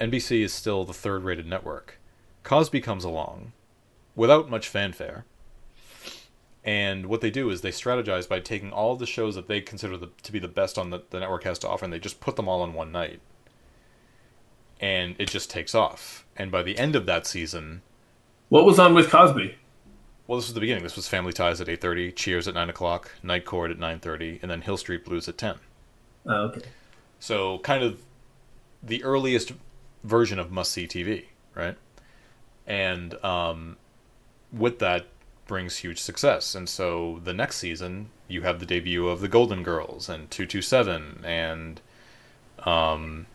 NBC 0.00 0.42
is 0.42 0.52
still 0.52 0.84
the 0.84 0.92
third-rated 0.92 1.46
network. 1.46 1.98
Cosby 2.42 2.80
comes 2.80 3.04
along 3.04 3.52
without 4.16 4.50
much 4.50 4.68
fanfare, 4.68 5.24
and 6.64 7.06
what 7.06 7.20
they 7.20 7.30
do 7.30 7.48
is 7.50 7.60
they 7.60 7.70
strategize 7.70 8.28
by 8.28 8.40
taking 8.40 8.72
all 8.72 8.96
the 8.96 9.06
shows 9.06 9.34
that 9.34 9.48
they 9.48 9.60
consider 9.60 9.96
the, 9.96 10.10
to 10.22 10.32
be 10.32 10.38
the 10.38 10.48
best 10.48 10.78
on 10.78 10.90
the, 10.90 11.02
the 11.10 11.20
network 11.20 11.44
has 11.44 11.58
to 11.60 11.68
offer, 11.68 11.84
and 11.84 11.92
they 11.92 11.98
just 11.98 12.20
put 12.20 12.36
them 12.36 12.48
all 12.48 12.62
on 12.62 12.74
one 12.74 12.92
night, 12.92 13.20
and 14.80 15.14
it 15.18 15.28
just 15.28 15.50
takes 15.50 15.74
off. 15.74 16.24
And 16.36 16.50
by 16.50 16.62
the 16.62 16.78
end 16.78 16.96
of 16.96 17.06
that 17.06 17.26
season, 17.26 17.82
What 18.48 18.64
was 18.64 18.78
on 18.78 18.94
with 18.94 19.10
Cosby? 19.10 19.54
well, 20.26 20.38
this 20.38 20.46
was 20.48 20.54
the 20.54 20.60
beginning. 20.60 20.82
This 20.84 20.96
was 20.96 21.08
Family 21.08 21.32
Ties 21.32 21.60
at 21.60 21.68
eight 21.68 21.80
thirty, 21.80 22.12
Cheers 22.12 22.46
at 22.48 22.54
nine 22.54 22.70
o'clock, 22.70 23.10
Night 23.22 23.44
Court 23.44 23.70
at 23.70 23.78
nine 23.78 23.98
thirty, 24.00 24.38
and 24.42 24.50
then 24.50 24.60
Hill 24.62 24.76
Street 24.76 25.04
Blues 25.04 25.28
at 25.28 25.36
ten. 25.38 25.56
Oh, 26.26 26.44
okay. 26.48 26.62
So 27.18 27.58
kind 27.58 27.82
of 27.82 28.02
the 28.82 29.02
earliest 29.04 29.52
version 30.04 30.38
of 30.38 30.50
must 30.50 30.72
see 30.72 30.86
TV, 30.86 31.24
right? 31.54 31.76
And 32.66 33.22
um, 33.24 33.76
with 34.52 34.78
that 34.78 35.06
brings 35.46 35.78
huge 35.78 35.98
success. 35.98 36.54
And 36.54 36.68
so 36.68 37.20
the 37.24 37.32
next 37.34 37.56
season 37.56 38.10
you 38.28 38.42
have 38.42 38.60
the 38.60 38.66
debut 38.66 39.08
of 39.08 39.20
the 39.20 39.28
Golden 39.28 39.62
Girls 39.64 40.08
and 40.08 40.30
two 40.30 40.46
two 40.46 40.62
seven 40.62 41.20
and 41.24 41.80
um, 42.60 43.26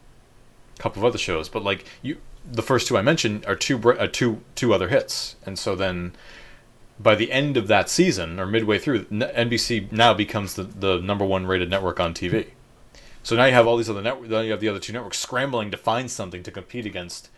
couple 0.78 1.02
of 1.02 1.06
other 1.06 1.18
shows. 1.18 1.50
But 1.50 1.64
like 1.64 1.86
you, 2.02 2.18
the 2.50 2.62
first 2.62 2.88
two 2.88 2.98
I 2.98 3.02
mentioned 3.02 3.46
are 3.46 3.56
two 3.56 3.78
uh, 3.92 4.08
two 4.12 4.42
two 4.56 4.74
other 4.74 4.90
hits. 4.90 5.36
And 5.46 5.58
so 5.58 5.76
then 5.76 6.14
by 7.00 7.16
the 7.16 7.32
end 7.32 7.58
of 7.58 7.68
that 7.68 7.90
season 7.90 8.40
or 8.40 8.46
midway 8.46 8.80
through, 8.80 9.06
NBC 9.06 9.92
now 9.92 10.14
becomes 10.14 10.56
the, 10.56 10.64
the 10.64 11.00
number 11.00 11.26
one 11.26 11.46
rated 11.46 11.70
network 11.70 12.00
on 12.00 12.14
TV. 12.14 12.48
So 13.24 13.36
now 13.36 13.46
you 13.46 13.54
have 13.54 13.68
all 13.68 13.78
these 13.78 13.90
other 13.90 14.02
networks. 14.02 14.30
Then 14.30 14.46
you 14.46 14.52
have 14.52 14.62
the 14.62 14.70
other 14.70 14.80
two 14.80 14.94
networks 14.94 15.18
scrambling 15.18 15.72
to 15.72 15.78
find 15.78 16.10
something 16.10 16.44
to 16.44 16.52
compete 16.52 16.86
against 16.86 17.30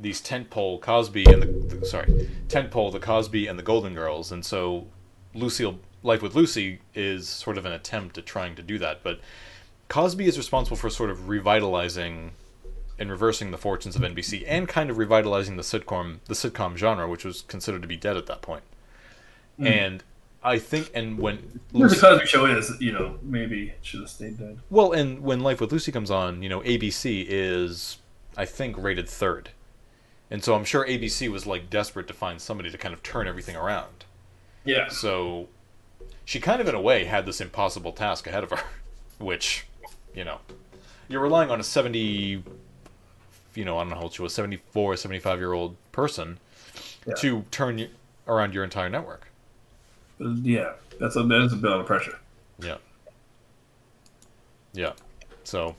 these 0.00 0.20
tentpole 0.20 0.80
Cosby 0.80 1.24
and 1.24 1.42
the, 1.42 1.76
the 1.76 1.86
sorry 1.86 2.28
tentpole 2.48 2.92
the 2.92 3.00
Cosby 3.00 3.46
and 3.46 3.58
the 3.58 3.62
Golden 3.62 3.94
Girls, 3.94 4.30
and 4.32 4.44
so 4.44 4.86
Lucille 5.34 5.80
Life 6.02 6.22
with 6.22 6.36
Lucy 6.36 6.80
is 6.94 7.28
sort 7.28 7.58
of 7.58 7.66
an 7.66 7.72
attempt 7.72 8.16
at 8.18 8.24
trying 8.24 8.54
to 8.54 8.62
do 8.62 8.78
that. 8.78 9.02
But 9.02 9.20
Cosby 9.88 10.26
is 10.26 10.38
responsible 10.38 10.76
for 10.76 10.88
sort 10.90 11.10
of 11.10 11.28
revitalizing 11.28 12.32
and 12.98 13.10
reversing 13.10 13.50
the 13.50 13.58
fortunes 13.58 13.96
of 13.96 14.02
NBC 14.02 14.44
and 14.46 14.68
kind 14.68 14.90
of 14.90 14.98
revitalizing 14.98 15.56
the 15.56 15.62
sitcom 15.62 16.18
the 16.26 16.34
sitcom 16.34 16.76
genre, 16.76 17.08
which 17.08 17.24
was 17.24 17.42
considered 17.42 17.82
to 17.82 17.88
be 17.88 17.96
dead 17.96 18.16
at 18.16 18.26
that 18.26 18.42
point. 18.42 18.64
Hmm. 19.56 19.66
And 19.66 20.02
I 20.42 20.58
think, 20.58 20.90
and 20.94 21.18
when 21.18 21.60
The 21.72 21.88
Cosby 21.88 22.26
Show 22.26 22.46
is, 22.46 22.72
you 22.80 22.92
know, 22.92 23.18
maybe 23.22 23.70
it 23.70 23.78
should 23.82 24.00
have 24.00 24.10
stayed 24.10 24.38
dead. 24.38 24.58
Well, 24.70 24.92
and 24.92 25.20
when 25.20 25.40
Life 25.40 25.60
with 25.60 25.72
Lucy 25.72 25.90
comes 25.90 26.10
on, 26.10 26.42
you 26.42 26.48
know, 26.48 26.60
ABC 26.60 27.26
is, 27.28 27.98
I 28.36 28.44
think, 28.44 28.76
rated 28.78 29.08
third. 29.08 29.50
And 30.30 30.44
so 30.44 30.54
I'm 30.54 30.64
sure 30.64 30.86
ABC 30.86 31.28
was 31.30 31.46
like 31.46 31.70
desperate 31.70 32.06
to 32.08 32.14
find 32.14 32.40
somebody 32.40 32.70
to 32.70 32.78
kind 32.78 32.94
of 32.94 33.02
turn 33.02 33.26
everything 33.26 33.56
around. 33.56 34.04
Yeah. 34.64 34.88
So 34.88 35.48
she 36.24 36.38
kind 36.38 36.60
of, 36.60 36.68
in 36.68 36.74
a 36.74 36.80
way, 36.80 37.04
had 37.04 37.26
this 37.26 37.40
impossible 37.40 37.92
task 37.92 38.26
ahead 38.26 38.44
of 38.44 38.50
her, 38.50 38.62
which, 39.18 39.66
you 40.14 40.24
know, 40.24 40.38
you're 41.08 41.22
relying 41.22 41.50
on 41.50 41.58
a 41.58 41.64
70, 41.64 42.44
you 43.58 43.64
know, 43.64 43.76
I 43.76 43.80
don't 43.82 43.90
know 43.90 43.96
how 43.96 44.02
old 44.02 44.14
she 44.14 44.22
was, 44.22 44.32
74, 44.32 44.96
75 44.96 45.38
year 45.40 45.52
old 45.52 45.74
person 45.90 46.38
Yeah. 47.06 47.14
to 47.14 47.42
turn 47.50 47.78
y- 47.78 47.88
around 48.28 48.54
your 48.54 48.62
entire 48.62 48.88
network. 48.88 49.26
Yeah. 50.20 50.74
That's 51.00 51.16
a, 51.16 51.24
that 51.24 51.40
is 51.42 51.52
a 51.52 51.56
bit 51.56 51.72
of 51.72 51.84
pressure. 51.84 52.18
Yeah. 52.62 52.76
Yeah. 54.72 54.92
So, 55.42 55.74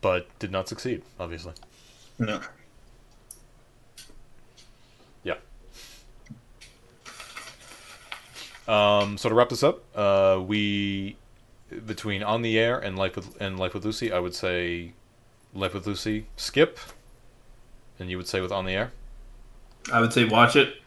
but 0.00 0.28
did 0.38 0.52
not 0.52 0.68
succeed, 0.68 1.02
obviously. 1.18 1.54
No. 2.20 2.40
Yeah. 5.24 5.34
Um, 8.68 9.16
so 9.18 9.28
to 9.28 9.34
wrap 9.34 9.48
this 9.48 9.62
up, 9.64 9.82
uh, 9.96 10.40
we 10.40 11.16
between 11.86 12.22
on 12.22 12.42
the 12.42 12.58
air 12.58 12.78
and 12.78 12.96
life 12.96 13.16
with 13.16 13.40
and 13.40 13.58
life 13.58 13.74
with 13.74 13.84
Lucy, 13.84 14.12
I 14.12 14.18
would 14.20 14.34
say 14.34 14.92
life 15.54 15.74
with 15.74 15.86
Lucy 15.86 16.26
skip, 16.36 16.78
and 17.98 18.10
you 18.10 18.16
would 18.16 18.28
say 18.28 18.40
with 18.40 18.52
on 18.52 18.64
the 18.64 18.72
air. 18.72 18.92
I 19.92 20.00
would 20.00 20.12
say 20.12 20.24
watch 20.24 20.56
it 20.56 20.82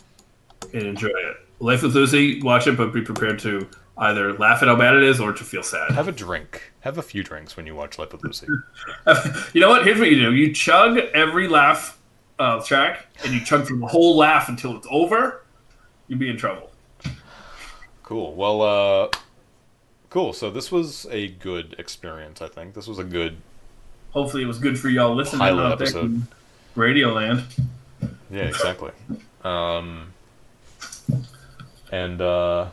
and 0.73 0.83
enjoy 0.83 1.07
it. 1.07 1.37
Life 1.59 1.83
with 1.83 1.95
Lucy, 1.95 2.41
watch 2.41 2.67
it, 2.67 2.77
but 2.77 2.93
be 2.93 3.01
prepared 3.01 3.39
to 3.39 3.67
either 3.97 4.33
laugh 4.33 4.61
at 4.61 4.67
how 4.67 4.75
bad 4.75 4.95
it 4.95 5.03
is 5.03 5.19
or 5.19 5.31
to 5.31 5.43
feel 5.43 5.63
sad. 5.63 5.91
Have 5.91 6.07
a 6.07 6.11
drink. 6.11 6.71
Have 6.81 6.97
a 6.97 7.01
few 7.01 7.23
drinks 7.23 7.55
when 7.55 7.67
you 7.67 7.75
watch 7.75 7.99
Life 7.99 8.11
with 8.11 8.23
Lucy. 8.23 8.47
you 9.53 9.61
know 9.61 9.69
what? 9.69 9.85
Here's 9.85 9.99
what 9.99 10.09
you 10.09 10.19
do: 10.19 10.33
you 10.33 10.53
chug 10.53 10.97
every 11.13 11.47
laugh 11.47 11.99
uh, 12.39 12.61
track, 12.63 13.07
and 13.23 13.33
you 13.33 13.43
chug 13.43 13.65
through 13.65 13.79
the 13.79 13.87
whole 13.87 14.17
laugh 14.17 14.49
until 14.49 14.75
it's 14.75 14.87
over. 14.89 15.43
You'd 16.07 16.19
be 16.19 16.29
in 16.29 16.37
trouble. 16.37 16.71
Cool. 18.03 18.33
Well, 18.33 18.61
uh, 18.61 19.09
cool. 20.09 20.33
So 20.33 20.49
this 20.49 20.71
was 20.71 21.05
a 21.11 21.29
good 21.29 21.75
experience. 21.77 22.41
I 22.41 22.47
think 22.47 22.73
this 22.73 22.87
was 22.87 22.99
a 22.99 23.03
good 23.03 23.37
Hopefully, 24.11 24.43
it 24.43 24.47
was 24.47 24.59
good 24.59 24.77
for 24.79 24.89
y'all 24.89 25.15
listening 25.15 25.39
Pilot 25.39 25.63
out 25.63 25.77
there 25.79 25.87
episode. 25.87 26.05
in 26.05 26.27
Radio 26.75 27.13
Land. 27.13 27.43
Yeah, 28.29 28.43
exactly. 28.43 28.91
um, 29.43 30.13
and 31.91 32.21
uh, 32.21 32.67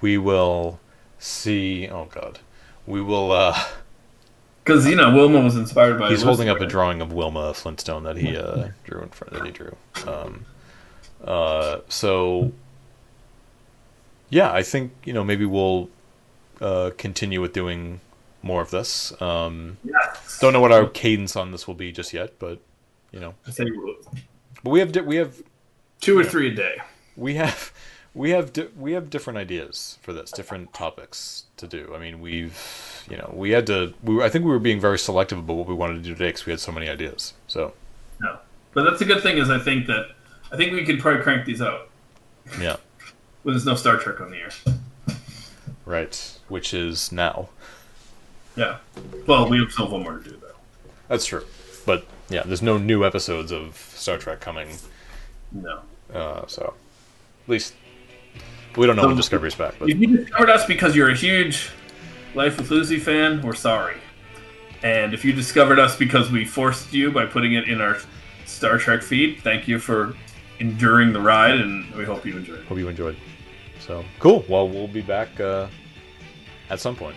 we 0.00 0.18
will 0.18 0.78
see. 1.18 1.88
Oh 1.88 2.06
God, 2.06 2.38
we 2.86 3.00
will. 3.00 3.32
Uh, 3.32 3.58
Because 4.64 4.86
you 4.86 4.94
know 4.96 5.14
Wilma 5.14 5.40
was 5.40 5.56
inspired 5.56 5.98
by. 5.98 6.10
he's 6.10 6.22
holding 6.22 6.48
up 6.48 6.60
a 6.60 6.66
drawing 6.66 7.00
of 7.00 7.12
Wilma 7.12 7.52
Flintstone 7.54 8.04
that 8.04 8.16
he 8.16 8.36
uh, 8.36 8.68
drew 8.84 9.02
in 9.02 9.08
front 9.08 9.32
that 9.34 9.44
he 9.44 9.50
drew. 9.50 9.76
Um, 10.06 10.44
uh, 11.24 11.78
so 11.88 12.52
yeah, 14.30 14.52
I 14.52 14.62
think 14.62 14.92
you 15.04 15.12
know 15.12 15.24
maybe 15.24 15.44
we'll 15.46 15.88
uh, 16.60 16.90
continue 16.96 17.40
with 17.40 17.52
doing 17.52 18.00
more 18.42 18.62
of 18.62 18.70
this. 18.70 19.12
Um, 19.20 19.78
Yes. 19.84 20.38
don't 20.40 20.52
know 20.52 20.60
what 20.60 20.72
our 20.72 20.86
cadence 20.86 21.36
on 21.36 21.50
this 21.52 21.66
will 21.66 21.74
be 21.74 21.92
just 21.92 22.12
yet, 22.12 22.38
but 22.38 22.58
you 23.12 23.20
know, 23.20 23.34
I 23.46 23.50
say 23.50 23.64
but 24.62 24.70
we 24.70 24.80
have 24.80 24.92
di- 24.92 25.00
we 25.00 25.16
have 25.16 25.42
two 26.00 26.18
or 26.18 26.24
three 26.24 26.48
a 26.48 26.54
day. 26.54 26.76
we 27.16 27.34
have 27.34 27.72
we 28.14 28.30
have 28.30 28.52
di- 28.52 28.68
we 28.76 28.92
have 28.92 29.10
different 29.10 29.38
ideas 29.38 29.98
for 30.02 30.12
this, 30.12 30.30
different 30.30 30.72
topics 30.72 31.44
to 31.56 31.66
do. 31.66 31.92
I 31.94 31.98
mean, 31.98 32.20
we've 32.20 32.58
you 33.10 33.16
know 33.16 33.30
we 33.34 33.50
had 33.50 33.66
to. 33.68 33.92
We 34.02 34.14
were, 34.16 34.22
I 34.22 34.28
think 34.28 34.44
we 34.44 34.50
were 34.50 34.58
being 34.58 34.80
very 34.80 34.98
selective 34.98 35.38
about 35.38 35.54
what 35.54 35.66
we 35.68 35.74
wanted 35.74 35.94
to 35.94 36.00
do 36.02 36.12
today 36.14 36.28
because 36.28 36.46
we 36.46 36.52
had 36.52 36.60
so 36.60 36.72
many 36.72 36.88
ideas. 36.88 37.34
So 37.46 37.72
No, 38.20 38.38
but 38.74 38.84
that's 38.84 39.00
a 39.02 39.04
good 39.04 39.22
thing. 39.22 39.38
Is 39.38 39.50
I 39.50 39.58
think 39.58 39.86
that 39.86 40.06
I 40.50 40.56
think 40.56 40.72
we 40.72 40.84
could 40.84 41.00
probably 41.00 41.22
crank 41.22 41.44
these 41.46 41.60
out 41.62 41.88
yeah, 42.60 42.76
when 43.42 43.54
there's 43.54 43.66
no 43.66 43.74
Star 43.74 43.96
Trek 43.98 44.20
on 44.20 44.30
the 44.30 44.38
air. 44.38 44.50
right. 45.84 46.38
Which 46.48 46.74
is 46.74 47.12
now. 47.12 47.48
Yeah. 48.56 48.78
Well, 49.26 49.48
we 49.48 49.58
have 49.60 49.72
still 49.72 49.86
have 49.86 49.92
one 49.92 50.02
more 50.02 50.18
to 50.18 50.24
do 50.30 50.36
though. 50.36 50.54
That's 51.08 51.24
true. 51.24 51.44
But 51.86 52.06
yeah, 52.28 52.42
there's 52.44 52.62
no 52.62 52.78
new 52.78 53.04
episodes 53.04 53.50
of 53.52 53.76
Star 53.94 54.18
Trek 54.18 54.40
coming. 54.40 54.68
No. 55.52 55.80
Uh, 56.12 56.46
so 56.46 56.74
at 57.44 57.50
least 57.50 57.74
we 58.76 58.86
don't 58.86 58.96
know 58.96 59.02
when 59.06 59.12
So- 59.12 59.16
Discovery's 59.16 59.54
back. 59.54 59.74
But 59.78 59.88
If 59.90 59.98
you 59.98 60.18
discovered 60.18 60.50
us 60.50 60.66
because 60.66 60.94
you're 60.96 61.10
a 61.10 61.16
huge 61.16 61.70
Life 62.34 62.56
with 62.56 62.70
Lucy 62.70 62.98
fan, 62.98 63.42
we're 63.42 63.54
sorry. 63.54 63.96
And 64.82 65.12
if 65.14 65.24
you 65.24 65.32
discovered 65.34 65.78
us 65.78 65.96
because 65.96 66.30
we 66.30 66.44
forced 66.46 66.92
you 66.92 67.10
by 67.12 67.26
putting 67.26 67.52
it 67.52 67.68
in 67.68 67.80
our 67.80 67.98
Star 68.46 68.78
Trek 68.78 69.02
feed, 69.02 69.40
thank 69.42 69.68
you 69.68 69.78
for 69.78 70.14
enduring 70.58 71.12
the 71.12 71.20
ride, 71.20 71.60
and 71.60 71.94
we 71.94 72.04
hope 72.04 72.24
you 72.24 72.36
enjoyed 72.36 72.60
it. 72.60 72.66
hope 72.66 72.78
you 72.78 72.88
enjoyed. 72.88 73.16
So 73.80 74.02
cool. 74.18 74.44
Well, 74.48 74.68
we'll 74.68 74.88
be 74.88 75.02
back 75.02 75.38
uh, 75.40 75.66
at 76.70 76.80
some 76.80 76.96
point. 76.96 77.16